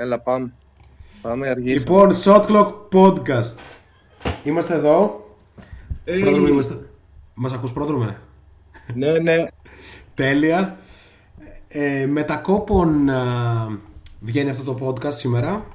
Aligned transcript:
Έλα 0.00 0.18
πάμε. 0.18 0.52
Πάμε 1.22 1.48
αργήσουμε. 1.48 1.78
Λοιπόν, 1.78 2.10
Shot 2.24 2.42
Clock 2.42 2.72
Podcast. 2.92 3.58
Είμαστε 4.44 4.74
εδώ. 4.74 5.26
Ε, 6.04 6.18
Πρόδρομε 6.18 6.48
είμαστε. 6.48 6.74
Μας 7.34 7.52
ακούς 7.52 7.72
πρόδρομε; 7.72 8.20
Ναι, 8.94 9.18
ναι. 9.18 9.46
Τέλεια. 10.14 10.78
Ε, 11.68 12.06
με 12.06 12.22
τα 12.22 12.36
κόπον 12.36 13.08
α, 13.08 13.24
βγαίνει 14.20 14.50
αυτό 14.50 14.74
το 14.74 14.86
podcast 14.86 15.12
σήμερα. 15.14 15.66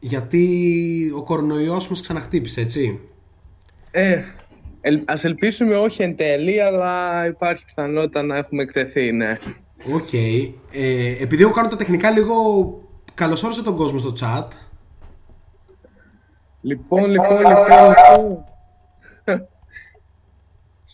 Γιατί 0.00 1.12
ο 1.16 1.22
κορονοϊός 1.22 1.88
μας 1.88 2.00
ξαναχτύπησε, 2.00 2.60
έτσι; 2.60 3.00
Ε, 3.90 4.22
ελ, 4.80 5.02
ας 5.06 5.24
ελπίσουμε 5.24 5.74
όχι 5.74 6.02
εν 6.02 6.16
τέλει, 6.16 6.62
αλλά 6.62 7.26
υπάρχει 7.26 7.64
πιθανότητα 7.64 8.22
να 8.22 8.36
έχουμε 8.36 8.62
εκτεθεί, 8.62 9.12
ναι. 9.12 9.38
Οκ. 9.94 10.12
Ε, 10.12 11.16
επειδή 11.20 11.42
εγώ 11.42 11.52
κάνω 11.52 11.68
τα 11.68 11.76
τεχνικά 11.76 12.10
λίγο... 12.10 12.36
Καλωσόρισε 13.18 13.62
τον 13.62 13.76
κόσμο 13.76 13.98
στο 13.98 14.12
chat. 14.20 14.46
Λοιπόν, 16.60 17.10
λοιπόν, 17.10 17.38
λοιπόν, 17.38 17.54
λοιπόν. 17.88 18.44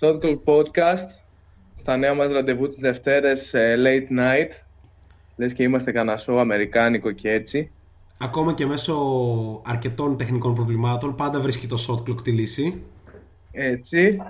Shot 0.01 0.18
Clock 0.18 0.39
Podcast, 0.45 1.09
στα 1.75 1.97
νέα 1.97 2.15
μας 2.15 2.33
ραντεβού 2.33 2.69
τις 2.69 2.77
Δευτέρες 2.77 3.55
ε, 3.55 3.77
late 3.79 4.19
night. 4.19 4.51
Λες 5.37 5.53
και 5.53 5.63
είμαστε 5.63 5.93
κανένα 5.93 6.21
show 6.27 6.37
αμερικάνικο 6.39 7.11
και 7.11 7.31
έτσι. 7.31 7.71
Ακόμα 8.19 8.55
και 8.55 8.67
μέσω 8.67 8.95
αρκετών 9.65 10.17
τεχνικών 10.17 10.55
προβλημάτων 10.55 11.15
πάντα 11.15 11.41
βρίσκει 11.41 11.67
το 11.67 11.77
Shot 11.89 12.11
Clock 12.11 12.23
τη 12.23 12.31
λύση. 12.31 12.83
Έτσι. 13.53 14.23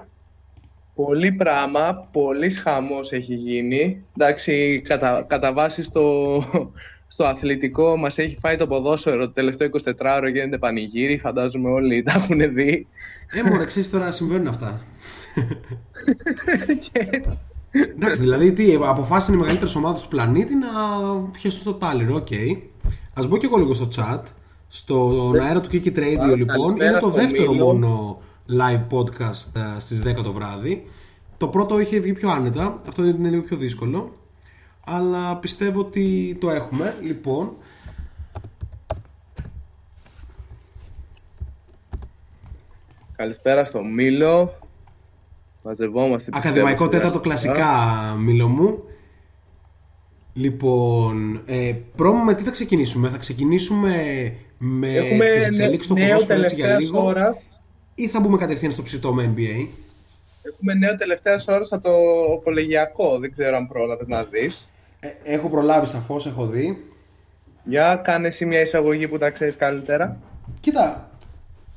Πολύ 0.95 1.33
πράγμα, 1.33 2.09
πολύ 2.13 2.51
χαμός 2.51 3.13
έχει 3.13 3.35
γίνει. 3.35 4.05
Εντάξει, 4.17 4.83
κατά, 4.85 5.25
κατά 5.29 5.53
βάση 5.53 5.83
στο, 5.83 6.03
στο 7.15 7.25
αθλητικό 7.25 7.97
μας 7.97 8.19
έχει 8.19 8.37
φάει 8.41 8.57
το 8.57 8.67
ποδόσφαιρο 8.67 9.19
το 9.19 9.33
τελευταίο 9.33 9.69
24ωρο 9.85 10.31
γίνεται 10.33 10.59
πανηγύρι, 10.59 11.19
φαντάζομαι 11.19 11.69
όλοι 11.69 12.03
τα 12.03 12.13
έχουν 12.13 12.55
δει. 12.55 12.87
Ε, 13.33 13.43
μωρέ, 13.51 13.65
ξέρεις 13.65 13.91
τώρα 13.91 14.11
συμβαίνουν 14.13 14.47
αυτά. 14.47 14.81
και 16.85 17.09
έτσι. 17.11 17.37
Εντάξει, 17.71 18.21
δηλαδή 18.21 18.53
τι, 18.53 18.75
αποφάσισαν 18.75 19.35
οι 19.35 19.39
μεγαλύτερες 19.39 19.75
ομάδες 19.75 20.03
του 20.03 20.09
πλανήτη 20.09 20.55
να 20.55 20.69
πιέσουν 21.33 21.61
στο 21.61 21.75
τάλιρο. 21.75 22.15
Οκ. 22.15 22.33
Α 23.15 23.27
μπω 23.27 23.37
και 23.37 23.47
εγώ 23.47 23.57
λίγο 23.57 23.75
στο 23.75 23.89
chat. 23.97 24.23
Στον 24.69 25.41
αέρα 25.41 25.61
του 25.61 25.69
Kiki 25.73 25.97
Radio, 25.99 26.37
λοιπόν. 26.37 26.47
καλησπέρα 26.47 26.91
Είναι 26.91 26.99
το 26.99 27.09
στο 27.09 27.21
δεύτερο 27.21 27.53
Μήλο. 27.53 27.65
μόνο 27.65 28.19
live 28.49 28.99
podcast 28.99 29.57
ε, 29.77 29.81
στις 29.81 30.03
10 30.07 30.15
το 30.23 30.33
βράδυ. 30.33 30.85
Το 31.37 31.49
πρώτο 31.49 31.81
είχε 31.81 31.99
βγει 31.99 32.13
πιο 32.13 32.31
άνετα. 32.31 32.81
Αυτό 32.89 33.05
είναι 33.05 33.29
λίγο 33.29 33.43
πιο 33.43 33.57
δύσκολο. 33.57 34.13
Αλλά 34.87 35.37
πιστεύω 35.37 35.81
ότι 35.81 36.37
το 36.41 36.51
έχουμε. 36.51 36.97
Λοιπόν, 37.03 37.57
Καλησπέρα 43.17 43.65
στο 43.65 43.83
Μήλο. 43.85 44.59
Μαζευόμαστε. 45.63 46.17
πιστεύω, 46.31 46.39
ακαδημαϊκό 46.39 46.89
τέταρτο 46.89 47.21
κουραστικά. 47.21 47.53
κλασικά, 47.55 48.15
μήλο 48.19 48.49
μου. 48.49 48.83
Λοιπόν, 50.33 51.43
ε, 51.47 51.75
πρόμο 51.97 52.23
με 52.25 52.35
τι 52.35 52.43
θα 52.43 52.51
ξεκινήσουμε; 52.51 53.09
Θα 53.09 53.17
ξεκινήσουμε 53.19 53.93
με 54.59 54.89
Έχουμε 54.97 55.25
τις 55.31 55.39
νε- 55.39 55.47
εξελίξεις 55.47 55.85
στο 55.85 55.95
νέο 55.95 56.07
ποδόσφαιρο 56.09 56.41
έτσι 56.43 56.55
για 56.55 56.65
τελευταίας 56.65 56.93
λίγο. 56.93 57.07
ώρας. 57.07 57.61
Ή 57.95 58.09
θα 58.09 58.21
μπούμε 58.21 58.37
κατευθείαν 58.37 58.73
στο 58.73 58.83
ψητό 58.83 59.13
με 59.15 59.33
NBA. 59.37 59.67
Έχουμε 60.43 60.75
νέο 60.75 60.95
τελευταίας 60.97 61.47
ώρας 61.49 61.73
από 61.73 61.83
το 61.83 61.95
κολεγιακό. 62.45 63.19
Δεν 63.19 63.33
ξέρω 63.33 63.57
αν 63.57 63.69
πρόλαβες 63.69 64.07
να 64.07 64.25
δεις. 64.25 64.69
Ε, 65.05 65.35
έχω 65.35 65.49
προλάβει 65.49 65.87
σαφώς, 65.87 66.27
έχω 66.27 66.47
δει. 66.47 66.85
Για 67.65 68.01
κάνε 68.05 68.27
εσύ 68.27 68.45
μια 68.45 68.61
εισαγωγή 68.61 69.09
που 69.09 69.19
τα 69.19 69.31
ξέρεις 69.31 69.57
καλύτερα. 69.57 70.17
Κοίτα, 70.61 71.11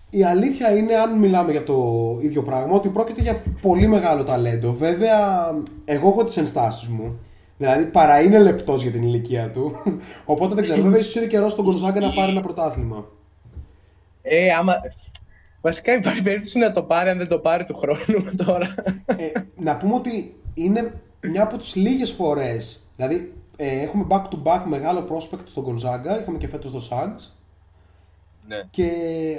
η 0.09 0.23
αλήθεια 0.23 0.75
είναι, 0.75 0.95
αν 0.95 1.17
μιλάμε 1.17 1.52
για 1.52 1.64
το 1.64 1.84
ίδιο 2.22 2.44
πράγμα, 2.44 2.75
ότι 2.75 2.89
πρόκειται 2.89 3.22
για 3.22 3.42
πολύ 3.61 3.88
μεγάλο 3.88 4.24
ταλέντο. 4.24 4.74
Βέβαια, 4.74 5.50
εγώ 5.85 6.09
έχω 6.09 6.24
τις 6.24 6.38
ενστάσεις 6.38 6.88
μου. 6.88 7.19
Δηλαδή, 7.57 7.85
παρά 7.85 8.22
είναι 8.22 8.40
λεπτός 8.40 8.81
για 8.81 8.91
την 8.91 9.03
ηλικία 9.03 9.52
του. 9.52 9.75
Οπότε 10.25 10.56
δεν 10.56 10.63
ξέρω. 10.63 10.81
Βέβαια, 10.81 11.00
ίσως 11.00 11.16
είναι 11.16 11.25
καιρός 11.25 11.52
στον 11.52 11.66
Γκονζάγκα 11.66 12.00
να 12.00 12.13
πάρει 12.13 12.31
ένα 12.31 12.41
πρωτάθλημα. 12.41 13.06
Ε, 14.22 14.52
άμα... 14.52 14.73
Βασικά 15.62 15.94
υπάρχει 15.94 16.22
περίπτωση 16.22 16.57
να 16.57 16.72
το 16.72 16.81
πάρει 16.81 17.09
αν 17.09 17.18
δεν 17.18 17.28
το 17.28 17.38
πάρει 17.38 17.63
του 17.63 17.75
χρόνου 17.75 18.25
τώρα. 18.46 18.75
Ε, 19.06 19.31
να 19.56 19.78
πούμε 19.78 19.96
ότι 19.96 20.35
είναι 20.53 20.94
μια 21.22 21.44
από 21.44 21.57
τις 21.57 21.75
λίγες 21.75 22.12
φορές 22.12 22.87
δηλαδή 22.97 23.34
ε, 23.56 23.81
έχουμε 23.81 24.06
back 24.09 24.24
to 24.24 24.44
back 24.44 24.62
μεγάλο 24.69 25.08
prospect 25.09 25.40
στον 25.46 25.66
Gonzaga 25.66 26.22
είχαμε 26.22 26.38
και 26.38 26.47
φέτος 26.47 26.72
το 26.72 26.88
Sags 26.91 27.31
ναι. 28.47 28.63
και 28.69 28.90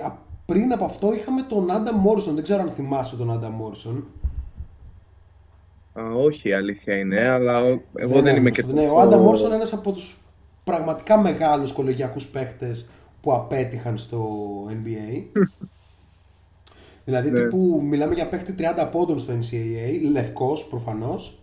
α, 0.05 0.13
πριν 0.47 0.73
από 0.73 0.85
αυτό 0.85 1.13
είχαμε 1.15 1.43
τον 1.43 1.67
Adam 1.71 2.07
Morrison. 2.11 2.33
Δεν 2.35 2.43
ξέρω 2.43 2.61
αν 2.63 2.69
θυμάσαι 2.71 3.17
τον 3.17 3.41
Adam 3.41 3.47
Morrison. 3.65 4.03
Α, 6.01 6.11
όχι, 6.15 6.49
η 6.49 6.53
αλήθεια 6.53 6.97
είναι, 6.99 7.29
αλλά 7.29 7.61
ο- 7.61 7.81
εγώ 7.95 8.21
δεν, 8.23 8.37
είμαι 8.37 8.51
και 8.51 8.65
Ναι, 8.67 8.87
ο 8.87 9.01
Adam 9.03 9.27
Morrison 9.29 9.45
είναι 9.45 9.55
ένας 9.55 9.73
από 9.73 9.93
τους 9.93 10.19
πραγματικά 10.65 11.19
μεγάλους 11.19 11.73
κολεγιακούς 11.73 12.27
παίχτες 12.29 12.89
που 13.21 13.33
απέτυχαν 13.33 13.99
στο 13.99 14.29
NBA 14.69 15.23
δηλαδή 17.05 17.31
Ναι. 17.31 17.41
τύπου 17.41 17.81
μιλάμε 17.85 18.15
για 18.15 18.29
παίχτη 18.29 18.55
30 18.59 18.89
πόντων 18.91 19.19
στο 19.19 19.33
NCAA, 19.33 20.11
λευκός 20.11 20.67
προφανώς 20.67 21.38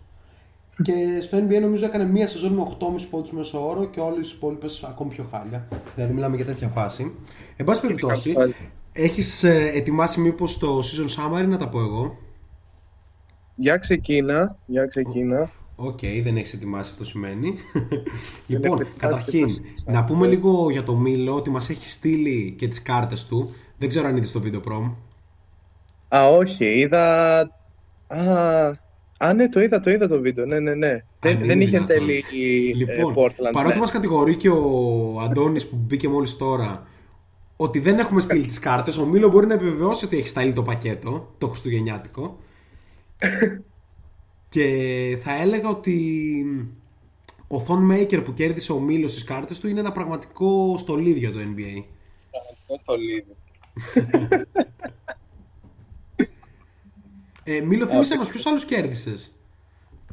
και 0.82 1.20
στο 1.20 1.38
NBA 1.38 1.60
νομίζω 1.60 1.84
έκανε 1.84 2.04
μία 2.04 2.28
σεζόν 2.28 2.52
με 2.52 2.66
8,5 2.80 3.06
πόντους 3.10 3.32
μέσω 3.32 3.68
όρο 3.68 3.84
και 3.84 4.00
όλες 4.00 4.30
οι 4.30 4.32
υπόλοιπες 4.36 4.82
ακόμη 4.82 5.10
πιο 5.10 5.24
χάλια. 5.30 5.68
Δηλαδή 5.94 6.12
μιλάμε 6.12 6.36
για 6.36 6.44
τέτοια 6.44 6.68
φάση. 6.68 7.14
Εν 7.56 7.64
πάση 7.66 7.80
περιπτώσει, 7.80 8.32
πάλι. 8.32 8.54
έχεις 8.92 9.44
ε, 9.44 9.70
ετοιμάσει 9.74 10.20
μήπως 10.20 10.58
το 10.58 10.78
season 10.78 11.06
summary 11.06 11.46
να 11.46 11.56
τα 11.56 11.68
πω 11.68 11.80
εγώ; 11.80 12.18
Για 13.54 13.76
ξεκίνα, 13.76 14.56
για 14.66 14.86
ξεκίνα. 14.86 15.50
Οκ, 15.76 15.98
δεν 16.22 16.36
έχεις 16.36 16.52
ετοιμάσει 16.52 16.90
αυτό 16.92 17.04
σημαίνει. 17.04 17.54
λοιπόν, 18.46 18.64
έχω 18.64 18.82
ετοιμάσει 18.82 18.98
καταρχήν, 18.98 19.46
και 19.46 19.52
το 19.84 19.90
να 19.92 20.04
season 20.04 20.04
πούμε 20.04 20.26
summary. 20.26 20.30
λίγο 20.30 20.70
για 20.70 20.82
το 20.82 20.94
Μήλο 20.96 21.34
ότι 21.34 21.50
μας 21.50 21.70
έχει 21.70 21.88
στείλει 21.88 22.54
και 22.58 22.68
τις 22.68 22.82
κάρτες 22.82 23.24
του. 23.24 23.54
Δεν 23.78 23.88
ξέρω 23.88 24.08
αν 24.08 24.16
είδες 24.16 24.32
το 24.32 24.40
βίντεο 24.40 24.60
πρόμ. 24.60 24.92
Α, 26.16 26.22
όχι, 26.28 26.64
είδα... 26.64 27.40
Α, 28.06 28.84
α, 29.18 29.32
ναι, 29.32 29.48
το 29.48 29.60
είδα, 29.60 29.80
το 29.80 29.90
είδα 29.90 30.08
το 30.08 30.20
βίντεο, 30.20 30.46
ναι, 30.46 30.60
ναι, 30.60 30.74
ναι. 30.74 31.04
δεν, 31.20 31.34
είναι 31.36 31.46
δεν 31.46 31.60
είχε 31.60 31.76
εν 31.76 31.86
δυνατόν. 31.86 32.06
τέλει 32.06 32.24
Λοιπόν, 32.74 33.12
ε, 33.12 33.14
Portland. 33.16 33.52
παρότι 33.52 33.74
ναι. 33.74 33.80
μας 33.80 33.90
κατηγορεί 33.90 34.36
και 34.36 34.48
ο 34.48 35.20
Αντώνης 35.20 35.66
που 35.66 35.76
μπήκε 35.76 36.08
μόλις 36.08 36.36
τώρα 36.36 36.86
ότι 37.56 37.78
δεν 37.78 37.98
έχουμε 37.98 38.20
στείλει 38.20 38.46
τις 38.46 38.58
κάρτες, 38.58 38.96
ο 38.96 39.06
Μήλο 39.06 39.28
μπορεί 39.28 39.46
να 39.46 39.54
επιβεβαιώσει 39.54 40.04
ότι 40.04 40.16
έχει 40.16 40.28
στείλει 40.28 40.52
το 40.52 40.62
πακέτο, 40.62 41.34
το 41.38 41.48
χριστουγεννιάτικο. 41.48 42.38
και 44.48 45.18
θα 45.22 45.40
έλεγα 45.40 45.68
ότι 45.68 46.44
ο 47.48 47.64
Thon 47.68 47.92
Maker 47.92 48.24
που 48.24 48.34
κέρδισε 48.34 48.72
ο 48.72 48.78
Μίλος 48.78 49.10
στις 49.10 49.24
κάρτες 49.24 49.60
του 49.60 49.68
είναι 49.68 49.80
ένα 49.80 49.92
πραγματικό 49.92 50.74
στολίδι 50.78 51.18
για 51.18 51.32
το 51.32 51.38
NBA. 51.38 51.82
Αυτό 52.40 52.78
το 52.84 52.94
λίγο. 52.96 53.34
Ε, 57.48 57.60
Μίλο, 57.60 57.86
θύμισε 57.86 58.16
μας 58.18 58.28
ποιους 58.28 58.46
άλλους 58.46 58.64
κέρδισες. 58.64 59.30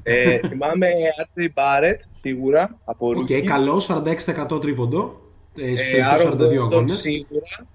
Ε, 0.03 0.37
θυμάμαι 0.47 0.87
RJ 1.35 1.41
Barrett, 1.53 1.97
σίγουρα, 2.11 2.79
από 2.85 3.07
OK, 3.09 3.15
rookie. 3.17 3.41
καλό, 3.45 3.79
46% 3.79 4.59
τρίποντο. 4.61 5.21
Ε, 5.57 5.75
στους 5.75 5.87
Ε, 5.87 5.91
τελευταίους 5.91 6.23
Aaron 6.23 6.37
42 6.37 6.63
Gordon 6.63 6.71
αγώνες. 6.73 7.01
Σίγουρα. 7.01 7.65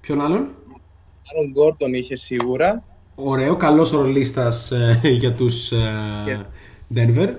Ποιον 0.00 0.20
άλλον; 0.20 0.48
Aaron 1.22 1.58
Gordon 1.62 1.92
είχε 1.94 2.14
σίγουρα. 2.16 2.84
Ωραίο, 3.14 3.56
καλός 3.56 3.90
ρολίστας 3.90 4.70
ε, 4.70 5.00
για 5.02 5.34
τους 5.34 5.72
ε, 5.72 6.46
Denver. 6.94 7.34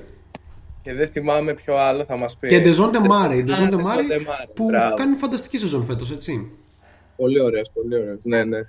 Και 0.81 0.93
δεν 0.93 1.09
θυμάμαι 1.09 1.53
ποιο 1.53 1.77
άλλο 1.77 2.03
θα 2.03 2.17
μας 2.17 2.37
πει. 2.37 2.47
Και 2.47 2.59
Ντεζόντε 2.59 2.99
Μάρι. 2.99 3.39
Α, 3.39 3.43
Ντεζόντε 3.43 3.75
Dejounte 3.75 3.81
Μάρι 3.81 4.05
Murray, 4.09 4.49
που 4.53 4.65
μπράβο. 4.65 4.95
κάνει 4.95 5.15
φανταστική 5.15 5.57
σεζόν 5.57 5.83
φέτος, 5.83 6.11
έτσι. 6.11 6.51
Πολύ 7.15 7.41
ωραίος, 7.41 7.69
πολύ 7.73 7.95
ωραίος. 7.95 8.19
Ναι, 8.23 8.43
ναι. 8.43 8.59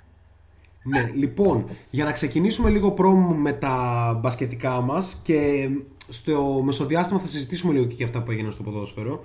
Ναι, 0.87 1.11
λοιπόν, 1.15 1.65
για 1.89 2.03
να 2.03 2.11
ξεκινήσουμε 2.11 2.69
λίγο 2.69 2.91
πρόμο 2.91 3.33
με 3.33 3.51
τα 3.53 4.17
μπασκετικά 4.21 4.81
μας 4.81 5.19
και 5.23 5.69
στο 6.09 6.61
μεσοδιάστημα 6.63 7.19
θα 7.19 7.27
συζητήσουμε 7.27 7.73
λίγο 7.73 7.85
και 7.85 7.95
για 7.95 8.05
αυτά 8.05 8.23
που 8.23 8.31
έγιναν 8.31 8.51
στο 8.51 8.63
ποδόσφαιρο. 8.63 9.23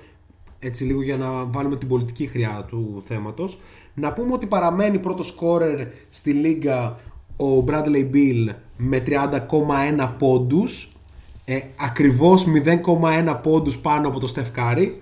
Έτσι 0.58 0.84
λίγο 0.84 1.02
για 1.02 1.16
να 1.16 1.44
βάλουμε 1.44 1.76
την 1.76 1.88
πολιτική 1.88 2.26
χρειά 2.26 2.64
του 2.68 3.02
θέματος. 3.04 3.58
Να 3.94 4.12
πούμε 4.12 4.32
ότι 4.32 4.46
παραμένει 4.46 4.98
πρώτος 4.98 5.26
σκόρερ 5.26 5.86
στη 6.10 6.32
λίγα 6.32 6.96
ο 7.36 7.64
Bradley 7.66 8.10
Bill 8.14 8.54
με 8.76 9.02
30,1 9.06 10.14
πόντους. 10.18 10.92
Ε, 11.44 11.60
ακριβώς 11.76 12.44
0,1 12.44 13.40
πόντους 13.42 13.78
πάνω 13.78 14.08
από 14.08 14.20
το 14.20 14.32
Steph 14.36 14.58
Curry. 14.58 14.92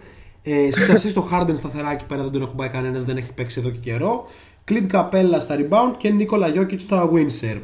Ε, 0.43 0.71
Στις 0.71 0.89
ασίστ 0.89 1.15
το 1.15 1.29
Harden 1.33 1.57
σταθερά 1.57 1.93
εκεί 1.93 2.05
πέρα 2.05 2.23
δεν 2.23 2.33
τον 2.33 2.43
ακουμπάει 2.43 2.69
κανένας, 2.69 3.05
δεν 3.05 3.17
έχει 3.17 3.33
παίξει 3.33 3.61
εδώ 3.61 3.71
και 3.71 3.79
καιρό. 3.79 4.27
Clint 4.69 4.91
Capella 4.93 5.37
στα 5.41 5.57
rebound 5.59 5.97
και 5.97 6.11
Νίκολα 6.11 6.53
Jokic 6.55 6.81
στα 6.81 7.11
Windsor. 7.13 7.61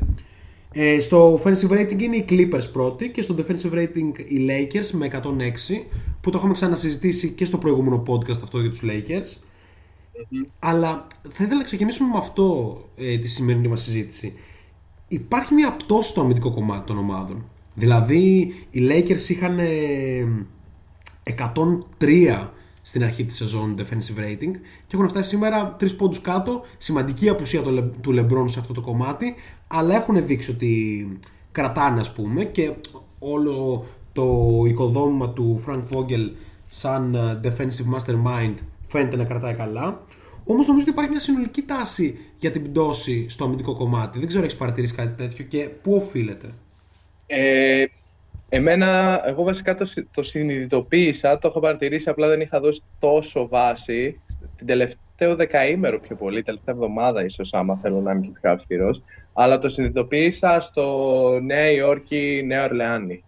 Ε, 0.73 1.01
στο 1.01 1.41
offensive 1.43 1.71
rating 1.71 2.03
είναι 2.03 2.17
οι 2.17 2.25
Clippers 2.29 2.73
πρώτοι 2.73 3.11
και 3.11 3.23
στο 3.23 3.35
defensive 3.39 3.73
rating 3.73 4.19
οι 4.29 4.47
Lakers 4.49 4.91
με 4.93 5.11
106 5.13 5.19
που 6.21 6.31
το 6.31 6.39
έχουμε 6.39 6.53
ξανασυζητήσει 6.53 7.29
και 7.31 7.45
στο 7.45 7.59
προηγούμενο 7.59 8.03
podcast 8.07 8.43
αυτό 8.43 8.61
για 8.61 8.71
τους 8.71 8.83
Lakers. 8.85 9.43
Αλλά 10.59 11.07
θα 11.23 11.45
ήθελα 11.45 11.59
να 11.59 11.65
ξεκινήσουμε 11.65 12.09
με 12.09 12.19
αυτό 12.19 12.79
ε, 12.97 13.19
τη 13.19 13.29
σημερινή 13.29 13.69
μας 13.69 13.83
συζήτηση. 13.83 14.33
Υπάρχει 15.09 15.55
μια 15.55 15.73
πτώση 15.73 16.11
στο 16.11 16.21
αμυντικό 16.21 16.51
κομμάτι 16.51 16.87
των 16.87 16.99
ομάδων. 16.99 17.45
Δηλαδή 17.75 18.55
οι 18.71 18.81
Lakers 18.91 19.29
είχαν 19.29 19.59
103 21.99 22.49
στην 22.87 23.05
αρχή 23.05 23.25
της 23.25 23.37
σεζόν 23.37 23.75
defensive 23.79 24.21
rating 24.21 24.51
και 24.87 24.95
έχουν 24.95 25.09
φτάσει 25.09 25.29
σήμερα 25.29 25.77
3 25.81 25.97
πόντους 25.97 26.21
κάτω, 26.21 26.65
σημαντική 26.77 27.29
απουσία 27.29 27.63
του 28.01 28.15
LeBron 28.17 28.45
σε 28.47 28.59
αυτό 28.61 28.73
το 28.73 28.81
κομμάτι, 28.81 29.35
αλλά 29.67 29.95
έχουν 29.95 30.27
δείξει 30.27 30.51
ότι 30.51 31.19
κρατάνε 31.53 32.01
ας 32.01 32.13
πούμε 32.13 32.45
και 32.45 32.73
όλο 33.19 33.85
το 34.13 34.63
οικοδόμημα 34.67 35.31
του 35.31 35.65
Frank 35.67 35.83
Vogel 35.91 36.31
σαν 36.69 37.15
ε, 37.15 37.41
defensive 37.45 37.97
mastermind 37.97 38.55
φαίνεται 38.87 39.17
να 39.17 39.25
κρατάει 39.25 39.55
καλά. 39.55 40.03
Όμως 40.45 40.67
νομίζω 40.67 40.85
ότι 40.85 40.91
υπάρχει 40.93 41.11
μια 41.11 41.21
συνολική 41.21 41.63
τάση 41.63 42.19
για 42.39 42.51
την 42.51 42.63
πτώση 42.63 43.27
στο 43.29 43.45
αμυντικό 43.45 43.75
κομμάτι. 43.75 44.19
Δεν 44.19 44.29
ξέρω, 44.29 44.45
έχεις 44.45 44.57
παρατηρήσει 44.57 44.95
κάτι 44.95 45.23
τέτοιο 45.23 45.45
και 45.45 45.59
πού 45.59 45.95
οφείλεται; 45.95 46.49
Ε, 47.27 47.85
εμένα, 48.57 49.23
εγώ 49.27 49.43
βασικά 49.43 49.75
το, 49.75 49.91
το 50.11 50.23
συνειδητοποίησα, 50.23 51.39
το 51.39 51.49
έχω 51.49 51.61
παρατηρήσει, 51.61 52.09
απλά 52.09 52.29
δεν 52.29 52.41
είχα 52.41 52.61
δώσει 52.61 52.83
τόσο 52.99 53.49
βάση. 53.49 54.21
Την 54.57 54.67
τελευταίο 54.67 55.37
δεκαήμερο 55.37 56.01
πιο 56.01 56.17
πολύ, 56.17 56.43
τελευταία 56.43 56.75
εβδομάδα 56.75 57.25
ίσως, 57.25 57.55
άμα 57.55 57.77
θέλω 57.77 58.01
να 58.01 58.13
είμαι 58.13 58.21
και 58.21 58.33
πιο 58.41 58.51
αυστηρός. 58.51 59.03
Αλλά 59.33 59.59
το 59.59 59.69
συνειδητοποίησα 59.69 60.61
στο 60.61 61.39
Νέα 61.43 61.71
Υόρκη, 61.71 62.43
Νέα 62.47 62.65
Ορλεάνη. 62.65 63.25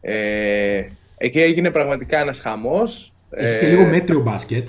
Ε, 0.00 0.82
εκεί 1.16 1.40
έγινε 1.40 1.70
πραγματικά 1.70 2.20
ένας 2.20 2.40
χαμός. 2.40 3.12
Είχε 3.38 3.58
και 3.58 3.66
λίγο 3.66 3.84
μέτριο 3.84 4.20
μπάσκετ 4.20 4.68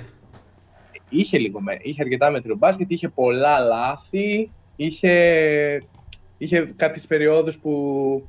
είχε, 1.10 1.38
λίγο, 1.38 1.60
είχε 1.82 2.02
αρκετά 2.02 2.30
μέτριο 2.30 2.56
μπάσκετ, 2.56 2.90
είχε 2.90 3.08
πολλά 3.08 3.58
λάθη, 3.58 4.50
είχε, 4.76 5.12
είχε 6.40 6.72
κάποιες 6.76 7.06
περιόδους 7.06 7.58
που 7.58 7.72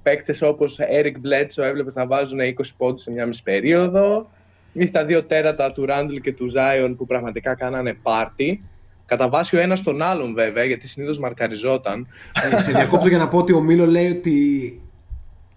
παίκτες 0.04 0.42
όπως 0.42 0.80
Eric 0.80 1.14
Bledsoe 1.14 1.64
έβλεπες 1.64 1.96
να 1.96 2.06
βάζουν 2.06 2.40
20 2.40 2.52
πόντους 2.78 3.02
σε 3.02 3.12
μια 3.12 3.26
μισή 3.26 3.44
περίοδο. 3.44 4.30
Είχε 4.74 4.90
τα 4.90 5.06
δύο 5.06 5.24
τέρατα 5.24 5.72
του 5.72 5.86
Randall 5.90 6.20
και 6.22 6.34
του 6.34 6.52
Zion 6.56 6.94
που 6.98 7.06
πραγματικά 7.06 7.56
κάνανε 7.56 7.94
πάρτι. 7.94 8.64
Κατά 9.06 9.30
βάση 9.30 9.56
ο 9.56 9.60
ένας 9.60 9.82
τον 9.82 10.02
άλλον 10.02 10.34
βέβαια, 10.34 10.64
γιατί 10.64 10.88
συνήθως 10.88 11.20
μαρκαριζόταν. 11.20 12.08
Ε, 12.52 12.58
σε 12.58 12.72
διακόπτω 12.72 13.08
για 13.08 13.18
να 13.18 13.28
πω 13.28 13.38
ότι 13.38 13.54
ο 13.54 13.62
Μίλο 13.62 13.86
λέει 13.86 14.10
ότι 14.10 14.36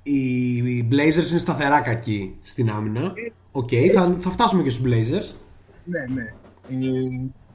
οι 0.02 0.88
Blazers 0.90 1.30
είναι 1.30 1.38
σταθερά 1.38 1.80
κακοί 1.80 2.36
στην 2.42 2.70
άμυνα. 2.70 3.12
OK, 3.52 3.68
okay, 3.72 3.88
θα, 3.88 4.16
θα 4.20 4.30
φτάσουμε 4.30 4.62
και 4.62 4.70
στους 4.70 4.84
Blazers. 4.86 5.34
Ναι, 5.84 6.04
ναι. 6.14 6.32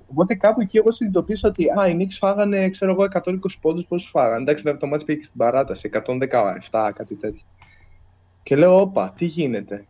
Ε, 0.09 0.11
οπότε 0.11 0.35
κάπου 0.35 0.61
εκεί 0.61 0.77
εγώ 0.77 0.91
συνειδητοποίησα 0.91 1.47
ότι 1.47 1.65
α, 1.79 1.87
οι 1.87 1.97
Knicks 1.99 2.17
φάγανε, 2.17 2.69
ξέρω 2.69 2.91
εγώ, 2.91 3.07
120 3.23 3.37
πόντους, 3.61 3.85
πόσους 3.85 4.09
φάγανε. 4.09 4.41
Εντάξει, 4.41 4.63
βέβαια 4.63 4.79
το 4.79 4.87
ματς 4.87 5.03
πήγε 5.03 5.23
στην 5.23 5.37
παράταση, 5.37 5.89
117, 5.93 6.91
κάτι 6.95 7.15
τέτοιο. 7.15 7.43
Και 8.43 8.55
λέω, 8.55 8.79
όπα, 8.79 9.13
τι 9.17 9.25
γίνεται. 9.25 9.85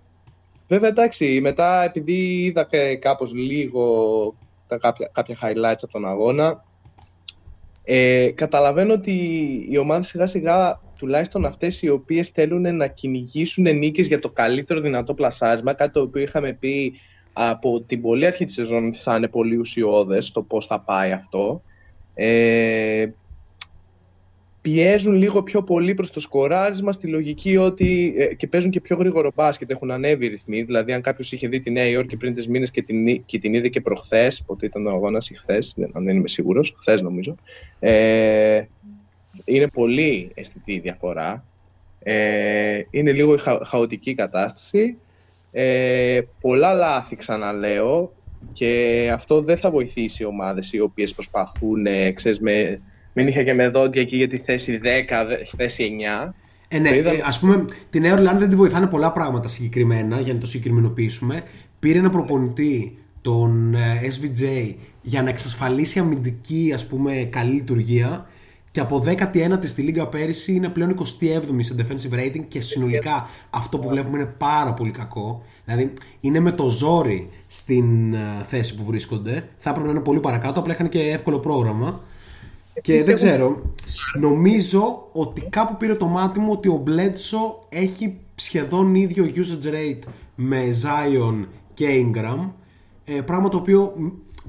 Βέβαια, 0.67 0.89
εντάξει, 0.89 1.39
μετά 1.41 1.83
επειδή 1.83 2.43
είδα 2.43 2.67
κάπως 2.99 3.33
λίγο 3.33 4.35
τα 4.67 4.77
κάποια, 4.77 5.09
κάποια 5.13 5.37
highlights 5.41 5.81
από 5.81 5.91
τον 5.91 6.07
αγώνα, 6.07 6.63
ε, 7.83 8.31
καταλαβαίνω 8.35 8.93
ότι 8.93 9.13
οι 9.69 9.77
ομάδες 9.77 10.07
σιγά 10.07 10.25
σιγά, 10.25 10.79
τουλάχιστον 10.97 11.45
αυτές 11.45 11.81
οι 11.81 11.89
οποίες 11.89 12.27
θέλουν 12.27 12.75
να 12.75 12.87
κυνηγήσουν 12.87 13.77
νίκες 13.77 14.07
για 14.07 14.19
το 14.19 14.29
καλύτερο 14.29 14.79
δυνατό 14.79 15.13
πλασάσμα, 15.13 15.73
κάτι 15.73 15.91
το 15.91 16.01
οποίο 16.01 16.21
είχαμε 16.21 16.53
πει 16.53 16.93
από 17.41 17.81
την 17.81 18.01
πολύ 18.01 18.25
αρχή 18.25 18.45
της 18.45 18.53
σεζόν 18.53 18.93
θα 18.93 19.15
είναι 19.15 19.27
πολύ 19.27 19.57
ουσιώδες 19.57 20.31
το 20.31 20.41
πώς 20.41 20.65
θα 20.65 20.79
πάει 20.79 21.11
αυτό. 21.11 21.61
Ε, 22.13 23.07
πιέζουν 24.61 25.13
λίγο 25.13 25.43
πιο 25.43 25.63
πολύ 25.63 25.93
προς 25.93 26.11
το 26.11 26.19
σκοράρισμα 26.19 26.91
στη 26.91 27.07
λογική 27.07 27.57
ότι 27.57 28.15
ε, 28.17 28.33
και 28.33 28.47
παίζουν 28.47 28.71
και 28.71 28.81
πιο 28.81 28.95
γρήγορο 28.95 29.31
μπάσκετ, 29.35 29.71
έχουν 29.71 29.91
ανέβει 29.91 30.25
οι 30.25 30.27
ρυθμοί. 30.27 30.61
Δηλαδή, 30.63 30.93
αν 30.93 31.01
κάποιος 31.01 31.31
είχε 31.31 31.47
δει 31.47 31.59
τη 31.59 31.71
Νέα 31.71 31.85
Υόρκη 31.85 32.17
πριν 32.17 32.33
τις 32.33 32.47
μήνες 32.47 32.71
και 32.71 32.81
την, 32.81 33.25
και 33.25 33.39
την 33.39 33.53
είδε 33.53 33.67
και 33.67 33.81
προχθές, 33.81 34.43
πότε 34.45 34.65
ήταν 34.65 34.85
ο 34.85 34.89
αγώνας 34.89 35.29
ή 35.29 35.33
χθες, 35.33 35.75
αν 35.91 36.05
δεν 36.05 36.15
είμαι 36.15 36.27
σίγουρος, 36.27 36.73
χθες 36.77 37.01
νομίζω, 37.01 37.35
ε, 37.79 38.61
είναι 39.45 39.67
πολύ 39.67 40.31
αισθητή 40.33 40.73
η 40.73 40.79
διαφορά. 40.79 41.45
Ε, 41.99 42.81
είναι 42.89 43.11
λίγο 43.11 43.37
χα, 43.37 43.65
χαοτική 43.65 44.13
κατάσταση. 44.13 44.97
Ε, 45.51 46.19
πολλά 46.41 46.73
λάθη 46.73 47.15
ξαναλέω 47.15 48.13
και 48.51 49.11
αυτό 49.13 49.41
δεν 49.41 49.57
θα 49.57 49.71
βοηθήσει 49.71 50.23
ομάδες 50.23 50.73
οι 50.73 50.79
οποίες 50.79 51.13
προσπαθούν, 51.13 51.85
ε, 51.85 52.11
ξέρεις, 52.11 52.39
με, 52.39 52.81
μην 53.13 53.27
είχα 53.27 53.43
και 53.43 53.53
με 53.53 53.67
δόντια 53.67 54.01
εκεί 54.01 54.17
για 54.17 54.27
τη 54.27 54.37
θέση 54.37 54.79
10, 54.83 54.87
θέση 55.57 55.97
9. 56.27 56.33
Ε, 56.67 56.79
ναι, 56.79 56.89
ε, 56.89 57.03
ας 57.23 57.39
πούμε, 57.39 57.65
την 57.89 58.01
Νέα 58.01 58.13
Ορλάνη 58.13 58.39
δεν 58.39 58.49
τη 58.49 58.55
βοηθάνε 58.55 58.87
πολλά 58.87 59.11
πράγματα 59.11 59.47
συγκεκριμένα 59.47 60.19
για 60.19 60.33
να 60.33 60.39
το 60.39 60.45
συγκεκριμενοποιήσουμε. 60.45 61.43
Πήρε 61.79 61.97
ένα 61.97 62.09
προπονητή, 62.09 62.97
τον 63.21 63.73
ε, 63.73 63.99
SVJ, 64.01 64.73
για 65.01 65.23
να 65.23 65.29
εξασφαλίσει 65.29 65.99
αμυντική 65.99 66.71
ας 66.75 66.87
πούμε, 66.87 67.27
καλή 67.29 67.51
λειτουργία 67.51 68.27
και 68.79 68.85
από 68.85 69.03
19η 69.05 69.67
στη 69.67 69.81
Λίγκα 69.81 70.07
πέρυσι 70.07 70.53
είναι 70.53 70.69
πλέον 70.69 70.95
27η 70.99 71.59
σε 71.59 71.75
defensive 71.77 72.13
rating 72.13 72.43
και 72.47 72.61
συνολικά 72.61 73.29
αυτό 73.49 73.77
που 73.77 73.87
βλέπουμε 73.87 74.17
είναι 74.17 74.33
πάρα 74.37 74.73
πολύ 74.73 74.91
κακό. 74.91 75.43
Δηλαδή 75.65 75.93
είναι 76.19 76.39
με 76.39 76.51
το 76.51 76.69
ζόρι 76.69 77.29
στην 77.47 78.13
ε, 78.13 78.17
θέση 78.47 78.75
που 78.75 78.83
βρίσκονται. 78.83 79.49
Θα 79.57 79.69
έπρεπε 79.69 79.87
να 79.87 79.93
είναι 79.93 80.03
πολύ 80.03 80.19
παρακάτω, 80.19 80.59
απλά 80.59 80.73
είχαν 80.73 80.89
και 80.89 80.99
εύκολο 80.99 81.39
πρόγραμμα. 81.39 82.01
Και 82.81 83.03
δεν 83.03 83.15
ξέρω, 83.15 83.61
νομίζω 84.19 85.07
ότι 85.11 85.41
κάπου 85.41 85.77
πήρε 85.77 85.95
το 85.95 86.07
μάτι 86.07 86.39
μου 86.39 86.51
ότι 86.51 86.69
ο 86.69 86.81
Μπλέτσο 86.83 87.65
έχει 87.69 88.17
σχεδόν 88.35 88.95
ίδιο 88.95 89.31
usage 89.35 89.67
rate 89.67 90.07
με 90.35 90.63
Zion 90.83 91.45
και 91.73 91.87
Ingram. 92.05 92.49
Ε, 93.05 93.21
πράγμα 93.21 93.49
το 93.49 93.57
οποίο 93.57 93.93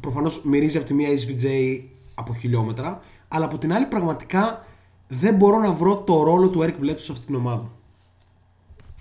προφανώς 0.00 0.44
μυρίζει 0.44 0.76
από 0.76 0.87
τη 0.87 0.94
μία 0.94 1.09
SVJ 1.09 1.47
από 2.15 2.35
χιλιόμετρα 2.35 3.03
αλλά 3.32 3.44
από 3.44 3.59
την 3.59 3.73
άλλη 3.73 3.87
πραγματικά 3.87 4.65
δεν 5.09 5.35
μπορώ 5.35 5.59
να 5.59 5.73
βρω 5.73 6.03
το 6.03 6.23
ρόλο 6.23 6.50
του 6.50 6.61
Eric 6.62 6.85
Bledsoe 6.85 6.99
σε 6.99 7.12
αυτή 7.12 7.27
την 7.27 7.35
ομάδα. 7.35 7.71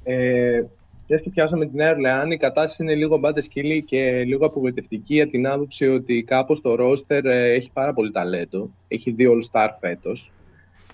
Ε, 0.04 0.60
και 1.06 1.30
πιάσαμε 1.30 1.66
την 1.66 1.76
Νέα 1.76 1.92
Ορλεάνη, 1.92 2.34
η 2.34 2.38
κατάσταση 2.38 2.84
είναι 2.84 2.96
λίγο 2.96 3.18
μπάντε 3.18 3.42
σκύλι 3.42 3.84
και 3.84 4.24
λίγο 4.24 4.46
απογοητευτική 4.46 5.14
για 5.14 5.30
την 5.30 5.48
άποψη 5.48 5.88
ότι 5.88 6.24
κάπως 6.24 6.62
το 6.62 6.75
ρόστερ 6.75 7.25
ε, 7.25 7.53
έχει 7.53 7.72
πάρα 7.72 7.94
πολύ 7.94 8.12
ταλέντο. 8.12 8.70
Έχει 8.88 9.12
δύο 9.12 9.34
All-Star 9.34 9.68
φέτος. 9.80 10.32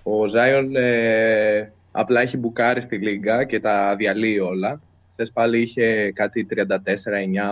Ο 0.04 0.28
Ζάιον 0.28 0.76
ε, 0.76 1.74
απλά 1.92 2.22
έχει 2.22 2.38
μπουκάρει 2.38 2.82
στη 2.82 2.98
Λίγκα 2.98 3.44
και 3.44 3.60
τα 3.60 3.96
διαλύει 3.96 4.40
όλα. 4.44 4.82
Χθες 5.12 5.32
πάλι 5.32 5.62
είχε 5.62 6.12
κάτι 6.12 6.48
34-9 6.50 6.56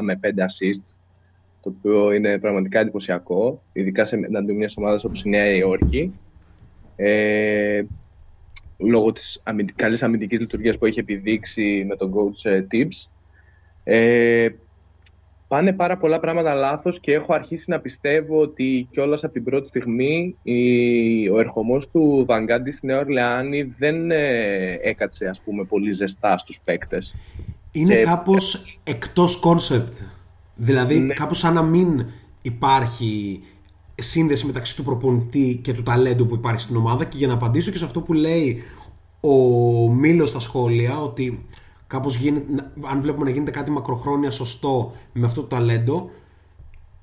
με 0.02 0.20
5 0.24 0.28
assist 0.28 0.84
το 1.64 1.74
οποίο 1.78 2.12
είναι 2.12 2.38
πραγματικά 2.38 2.80
εντυπωσιακό, 2.80 3.62
ειδικά 3.74 4.06
σε 4.06 4.16
εναντίον 4.16 4.58
μιας 4.58 4.74
ομάδας 4.78 5.04
όπως 5.04 5.24
η 5.24 5.30
Νέα 5.30 5.56
Υόρκη. 5.56 6.14
Ε, 6.96 7.84
λόγω 8.78 9.12
της 9.12 9.42
αμυντικής, 9.44 9.84
καλής 9.84 10.04
αμυντικής 10.04 10.40
λειτουργίας 10.40 10.78
που 10.78 10.86
έχει 10.86 11.00
επιδείξει 11.00 11.86
με 11.88 11.96
τον 11.96 12.14
coach 12.14 12.50
ε, 12.52 12.66
Tibbs. 12.72 13.10
Ε, 13.84 14.50
πάνε 15.48 15.74
πάρα 15.74 15.98
πολλά 15.98 16.20
πράγματα 16.20 16.54
λάθος 16.54 17.00
και 17.00 17.14
έχω 17.14 17.34
αρχίσει 17.34 17.64
να 17.68 17.80
πιστεύω 17.80 18.42
ότι 18.42 18.88
κιόλας 18.92 19.24
από 19.24 19.34
την 19.34 19.44
πρώτη 19.44 19.68
στιγμή 19.68 20.36
η, 20.44 21.30
ο 21.30 21.40
ερχομός 21.40 21.90
του 21.90 22.24
Βαγκάντη 22.28 22.72
στη 22.72 22.86
Νέα 22.86 23.00
Ορλεάνη 23.00 23.64
δεν 23.64 24.12
ε, 24.12 24.78
έκατσε 24.82 25.26
ας 25.26 25.42
πούμε 25.42 25.64
πολύ 25.64 25.92
ζεστά 25.92 26.38
στους 26.38 26.60
παίκτες. 26.64 27.16
Είναι 27.72 27.96
και... 27.96 28.04
κάπως 28.04 28.78
εκτός 28.84 29.40
κόνσεπτ 29.40 29.94
Δηλαδή, 30.56 31.00
ναι. 31.00 31.14
κάπως 31.14 31.38
σαν 31.38 31.54
να 31.54 31.62
μην 31.62 32.06
υπάρχει 32.42 33.42
σύνδεση 33.96 34.46
μεταξύ 34.46 34.76
του 34.76 34.84
προπονητή 34.84 35.60
και 35.64 35.74
του 35.74 35.84
ταλέντου 35.84 36.28
που 36.28 36.36
υπάρχει 36.36 36.62
στην 36.62 36.76
ομάδα. 36.76 37.06
Και 37.06 37.18
για 37.18 37.28
να 37.28 37.34
απαντήσω 37.34 37.72
και 37.72 37.78
σε 37.78 37.86
αυτό 37.86 38.02
που 38.02 38.14
λέει 38.14 38.64
ο 39.20 39.34
Μίλος 39.90 40.30
στα 40.30 40.40
σχόλια, 40.40 41.02
ότι 41.02 41.46
κάπως 41.88 42.16
γίνεται, 42.16 42.72
αν 42.82 43.02
βλέπουμε 43.02 43.26
να 43.26 43.32
γίνεται 43.32 43.52
κάτι 43.52 43.72
μακροχρόνια 43.72 44.32
σωστό 44.32 44.94
με 45.14 45.26
αυτό 45.26 45.42
το 45.42 45.48
ταλέντο, 45.48 46.10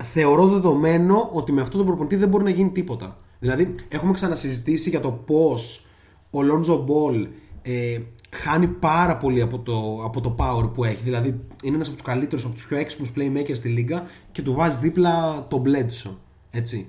θεωρώ 0.03 0.47
δεδομένο 0.47 1.29
ότι 1.33 1.51
με 1.51 1.61
αυτό 1.61 1.77
το 1.77 1.83
προπονητή 1.83 2.15
δεν 2.15 2.29
μπορεί 2.29 2.43
να 2.43 2.49
γίνει 2.49 2.69
τίποτα. 2.69 3.17
Δηλαδή, 3.39 3.75
έχουμε 3.87 4.13
ξανασυζητήσει 4.13 4.89
για 4.89 4.99
το 4.99 5.11
πώς 5.11 5.85
ο 6.29 6.41
Lonzo 6.41 6.83
Ball 6.83 7.27
ε, 7.61 7.99
χάνει 8.31 8.67
πάρα 8.67 9.17
πολύ 9.17 9.41
από 9.41 9.59
το, 9.59 10.01
από 10.03 10.21
το 10.21 10.35
power 10.39 10.73
που 10.73 10.83
έχει. 10.83 11.03
Δηλαδή 11.03 11.39
είναι 11.63 11.75
ένας 11.75 11.87
από 11.87 11.95
τους 11.95 12.05
καλύτερους, 12.05 12.45
από 12.45 12.53
τους 12.53 12.65
πιο 12.65 12.77
έξυπνους 12.77 13.11
playmakers 13.15 13.55
στη 13.55 13.69
λίγκα 13.69 14.05
και 14.31 14.41
του 14.41 14.53
βάζει 14.53 14.77
δίπλα 14.81 15.45
τον 15.47 15.63
Bledsoe. 15.65 16.15
Έτσι. 16.51 16.87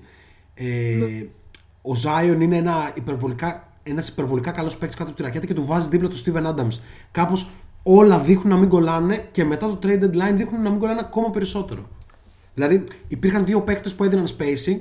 Ε, 0.55 1.27
Ο 1.83 1.93
Zion 2.05 2.41
είναι 2.41 2.57
ένα 2.57 2.93
υπερβολικά 2.95 3.67
ένας 3.83 4.09
υπερβολικά 4.09 4.51
καλός 4.51 4.77
παίκτης 4.77 4.97
κάτω 4.97 5.09
από 5.09 5.19
τη 5.19 5.25
ρακέτα 5.25 5.47
και 5.47 5.55
του 5.55 5.65
βάζει 5.67 5.89
δίπλα 5.89 6.09
τον 6.09 6.23
Steven 6.25 6.47
Adams. 6.47 6.79
Κάπως 7.11 7.51
όλα 7.83 8.19
δείχνουν 8.19 8.49
να 8.49 8.57
μην 8.57 8.69
κολλάνε 8.69 9.29
και 9.33 9.45
μετά 9.45 9.67
το 9.67 9.79
trade 9.83 10.03
deadline 10.03 10.35
δείχνουν 10.35 10.63
να 10.63 10.71
μην 10.71 10.79
κολλάνε 10.79 11.01
ακόμα 11.01 11.31
περισσότερο. 11.31 11.89
Δηλαδή 12.55 12.85
υπήρχαν 13.09 13.45
δύο 13.45 13.61
παίκτες 13.61 13.95
που 13.95 14.05
έδιναν 14.05 14.27
spacing. 14.27 14.81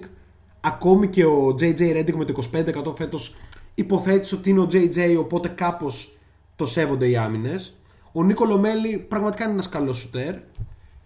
Ακόμη 0.61 1.07
και 1.07 1.25
ο 1.25 1.55
JJ 1.59 1.79
Redick 1.79 2.13
με 2.13 2.25
το 2.25 2.43
25% 2.91 2.95
φέτος 2.95 3.35
υποθέτει 3.75 4.35
ότι 4.35 4.49
είναι 4.49 4.59
ο 4.59 4.67
JJ, 4.71 5.15
οπότε 5.19 5.47
κάπως 5.47 6.17
το 6.55 6.65
σέβονται 6.65 7.10
οι 7.10 7.17
άμυνες. 7.17 7.75
Ο 8.12 8.24
Νίκο 8.24 8.46
Λομέλη 8.46 8.98
πραγματικά 8.98 9.43
είναι 9.43 9.53
ένας 9.53 9.70
καλός 9.70 9.98
σουτέρ. 9.98 10.36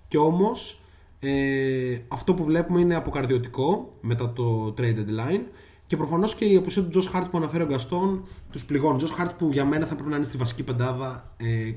Και 0.07 0.17
όμως 0.17 0.81
ε, 1.19 1.97
αυτό 2.07 2.33
που 2.33 2.43
βλέπουμε 2.43 2.79
είναι 2.79 2.95
αποκαρδιωτικό 2.95 3.89
μετά 4.01 4.33
το 4.33 4.73
trade 4.77 4.97
deadline. 4.97 5.41
Και 5.87 5.97
προφανώς 5.97 6.35
και 6.35 6.45
η 6.45 6.55
απουσία 6.55 6.83
του 6.83 6.89
Τζο 6.89 7.01
Χάρτ 7.01 7.27
που 7.27 7.37
αναφέρει 7.37 7.63
ο 7.63 7.65
Γκαστόν 7.65 8.27
τους 8.51 8.65
πληγώνει. 8.65 8.97
Τζο 8.97 9.07
Χάρτ 9.07 9.31
που 9.31 9.49
για 9.51 9.65
μένα 9.65 9.85
θα 9.85 9.93
πρέπει 9.93 10.09
να 10.09 10.15
είναι 10.15 10.25
στη 10.25 10.37
βασική 10.37 10.63
πεντάδα 10.63 11.31
ε, 11.37 11.73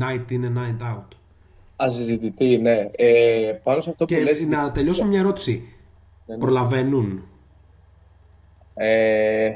night 0.00 0.32
in 0.32 0.40
and 0.40 0.56
night 0.56 0.94
out. 0.94 1.04
Αζητητή, 1.76 2.56
ναι. 2.56 2.90
Ε, 2.96 3.52
πάνω 3.62 3.80
σε 3.80 3.90
αυτό 3.90 4.04
και 4.04 4.16
που 4.16 4.22
λες... 4.22 4.40
να 4.40 4.72
τελειώσω 4.72 5.06
μια 5.06 5.18
ερώτηση. 5.18 5.68
Ναι, 6.26 6.34
ναι. 6.34 6.40
Προλαβαίνουν; 6.40 7.24
Ε, 8.74 9.50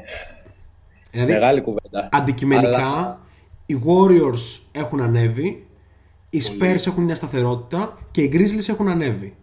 δηλαδή, 1.11 1.31
μεγάλη 1.31 1.61
κουβέντα. 1.61 2.09
Αντικειμενικά, 2.11 2.77
Αλλά... 2.77 3.19
οι 3.69 3.81
Warriors 3.85 4.61
έχουν 4.71 5.01
ανέβει, 5.01 5.65
οι 6.29 6.41
Spurs 6.43 6.87
έχουν 6.87 7.03
μια 7.03 7.15
σταθερότητα 7.15 7.97
και 8.11 8.21
οι 8.21 8.31
Grizzlies 8.33 8.69
έχουν 8.69 8.87
ανέβει. 8.87 9.35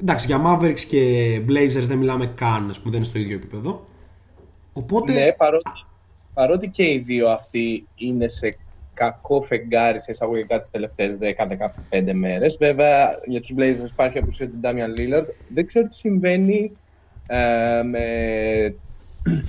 Εντάξει, 0.00 0.26
για 0.26 0.42
Mavericks 0.46 0.80
και 0.80 1.40
Blazers 1.48 1.86
δεν 1.86 1.98
μιλάμε 1.98 2.26
καν, 2.26 2.74
που 2.82 2.90
δεν 2.90 2.92
είναι 2.92 3.04
στο 3.04 3.18
ίδιο 3.18 3.36
επίπεδο. 3.36 3.86
Οπότε... 4.72 5.12
Ναι, 5.12 5.32
παρότι, 5.32 5.70
παρότι 6.34 6.68
και 6.68 6.82
οι 6.82 6.98
δύο 6.98 7.28
αυτοί 7.28 7.86
είναι 7.94 8.28
σε 8.28 8.56
κακό 8.94 9.40
φεγγάρι 9.40 10.00
σε 10.00 10.10
εισαγωγικά 10.10 10.60
τις 10.60 10.70
τελευταίες 10.70 11.18
10-15 11.90 12.12
μέρες. 12.12 12.56
Βέβαια, 12.60 13.20
για 13.26 13.40
τους 13.40 13.54
Blazers 13.58 13.90
υπάρχει 13.90 14.18
απουσία 14.18 14.48
του 14.48 14.60
Damian 14.62 14.98
Lillard. 14.98 15.26
Δεν 15.48 15.66
ξέρω 15.66 15.88
τι 15.88 15.94
συμβαίνει 15.94 16.72
ε, 17.26 17.82
με 17.82 18.04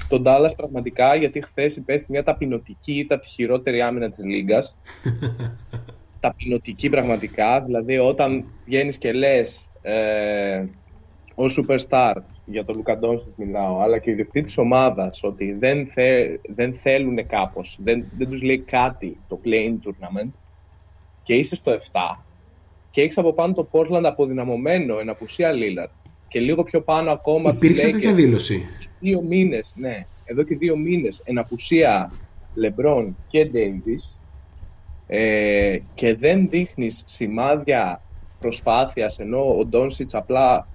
τον 0.07 0.23
Dallas 0.25 0.51
πραγματικά, 0.55 1.15
γιατί 1.15 1.41
χθες 1.41 1.75
υπέστη 1.75 2.11
μια 2.11 2.23
ταπεινωτική, 2.23 2.93
ήταν 2.93 3.19
τη 3.19 3.27
χειρότερη 3.27 3.81
άμυνα 3.81 4.09
της 4.09 4.23
Λίγκας. 4.23 4.77
ταπεινωτική 6.19 6.89
πραγματικά. 6.89 7.61
Δηλαδή, 7.61 7.97
όταν 7.97 8.45
βγαίνεις 8.65 8.97
και 8.97 9.11
λες 9.11 9.69
ε, 9.81 10.63
ω 11.35 11.43
superstar 11.45 12.13
για 12.45 12.65
τον 12.65 12.75
Λουκα 12.75 12.99
μιλάω, 13.35 13.79
αλλά 13.79 13.97
και 13.97 14.09
ο 14.09 14.11
ιδιοκτήτη 14.11 14.53
ομάδας 14.57 15.19
ότι 15.23 15.53
δεν, 15.53 15.87
θε, 15.87 16.37
δεν 16.55 16.73
θέλουν 16.73 17.27
κάπως, 17.27 17.77
δεν, 17.83 18.05
δεν 18.17 18.29
τους 18.29 18.41
λέει 18.41 18.59
κάτι 18.59 19.17
το 19.27 19.39
playing 19.45 19.87
tournament 19.87 20.31
και 21.23 21.33
είσαι 21.33 21.55
στο 21.55 21.71
7 21.91 22.17
και 22.91 23.01
έχεις 23.01 23.17
από 23.17 23.33
πάνω 23.33 23.53
το 23.53 23.67
Portland 23.71 24.03
αποδυναμωμένο 24.03 24.99
εν 24.99 25.09
απουσία 25.09 25.51
Lillard 25.53 25.91
και 26.27 26.39
λίγο 26.39 26.63
πιο 26.63 26.81
πάνω 26.81 27.11
ακόμα. 27.11 27.49
Υπήρξε 27.49 27.89
τέτοια 27.89 28.13
δήλωση. 28.13 28.69
Δύο 29.01 29.21
μήνες, 29.21 29.73
ναι, 29.75 30.05
εδώ 30.25 30.43
και 30.43 30.55
δύο 30.55 30.77
μήνες 30.77 31.21
εν 31.23 31.37
απουσία 31.37 32.11
LeBron 32.63 33.07
και 33.27 33.49
Davis 33.53 34.15
ε, 35.07 35.77
και 35.93 36.15
δεν 36.15 36.49
δείχνεις 36.49 37.03
σημάδια 37.05 38.01
προσπάθειας 38.39 39.19
ενώ 39.19 39.57
ο 39.57 39.65
Ντόνσιτς 39.65 40.13
απλά 40.13 40.67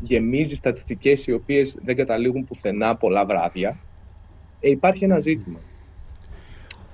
γεμίζει 0.00 0.54
στατιστικές 0.54 1.26
οι 1.26 1.32
οποίες 1.32 1.76
δεν 1.84 1.96
καταλήγουν 1.96 2.44
πουθενά 2.44 2.96
πολλά 2.96 3.26
βράδια, 3.26 3.78
ε, 4.60 4.70
υπάρχει 4.70 5.04
ένα 5.04 5.18
ζήτημα. 5.18 5.58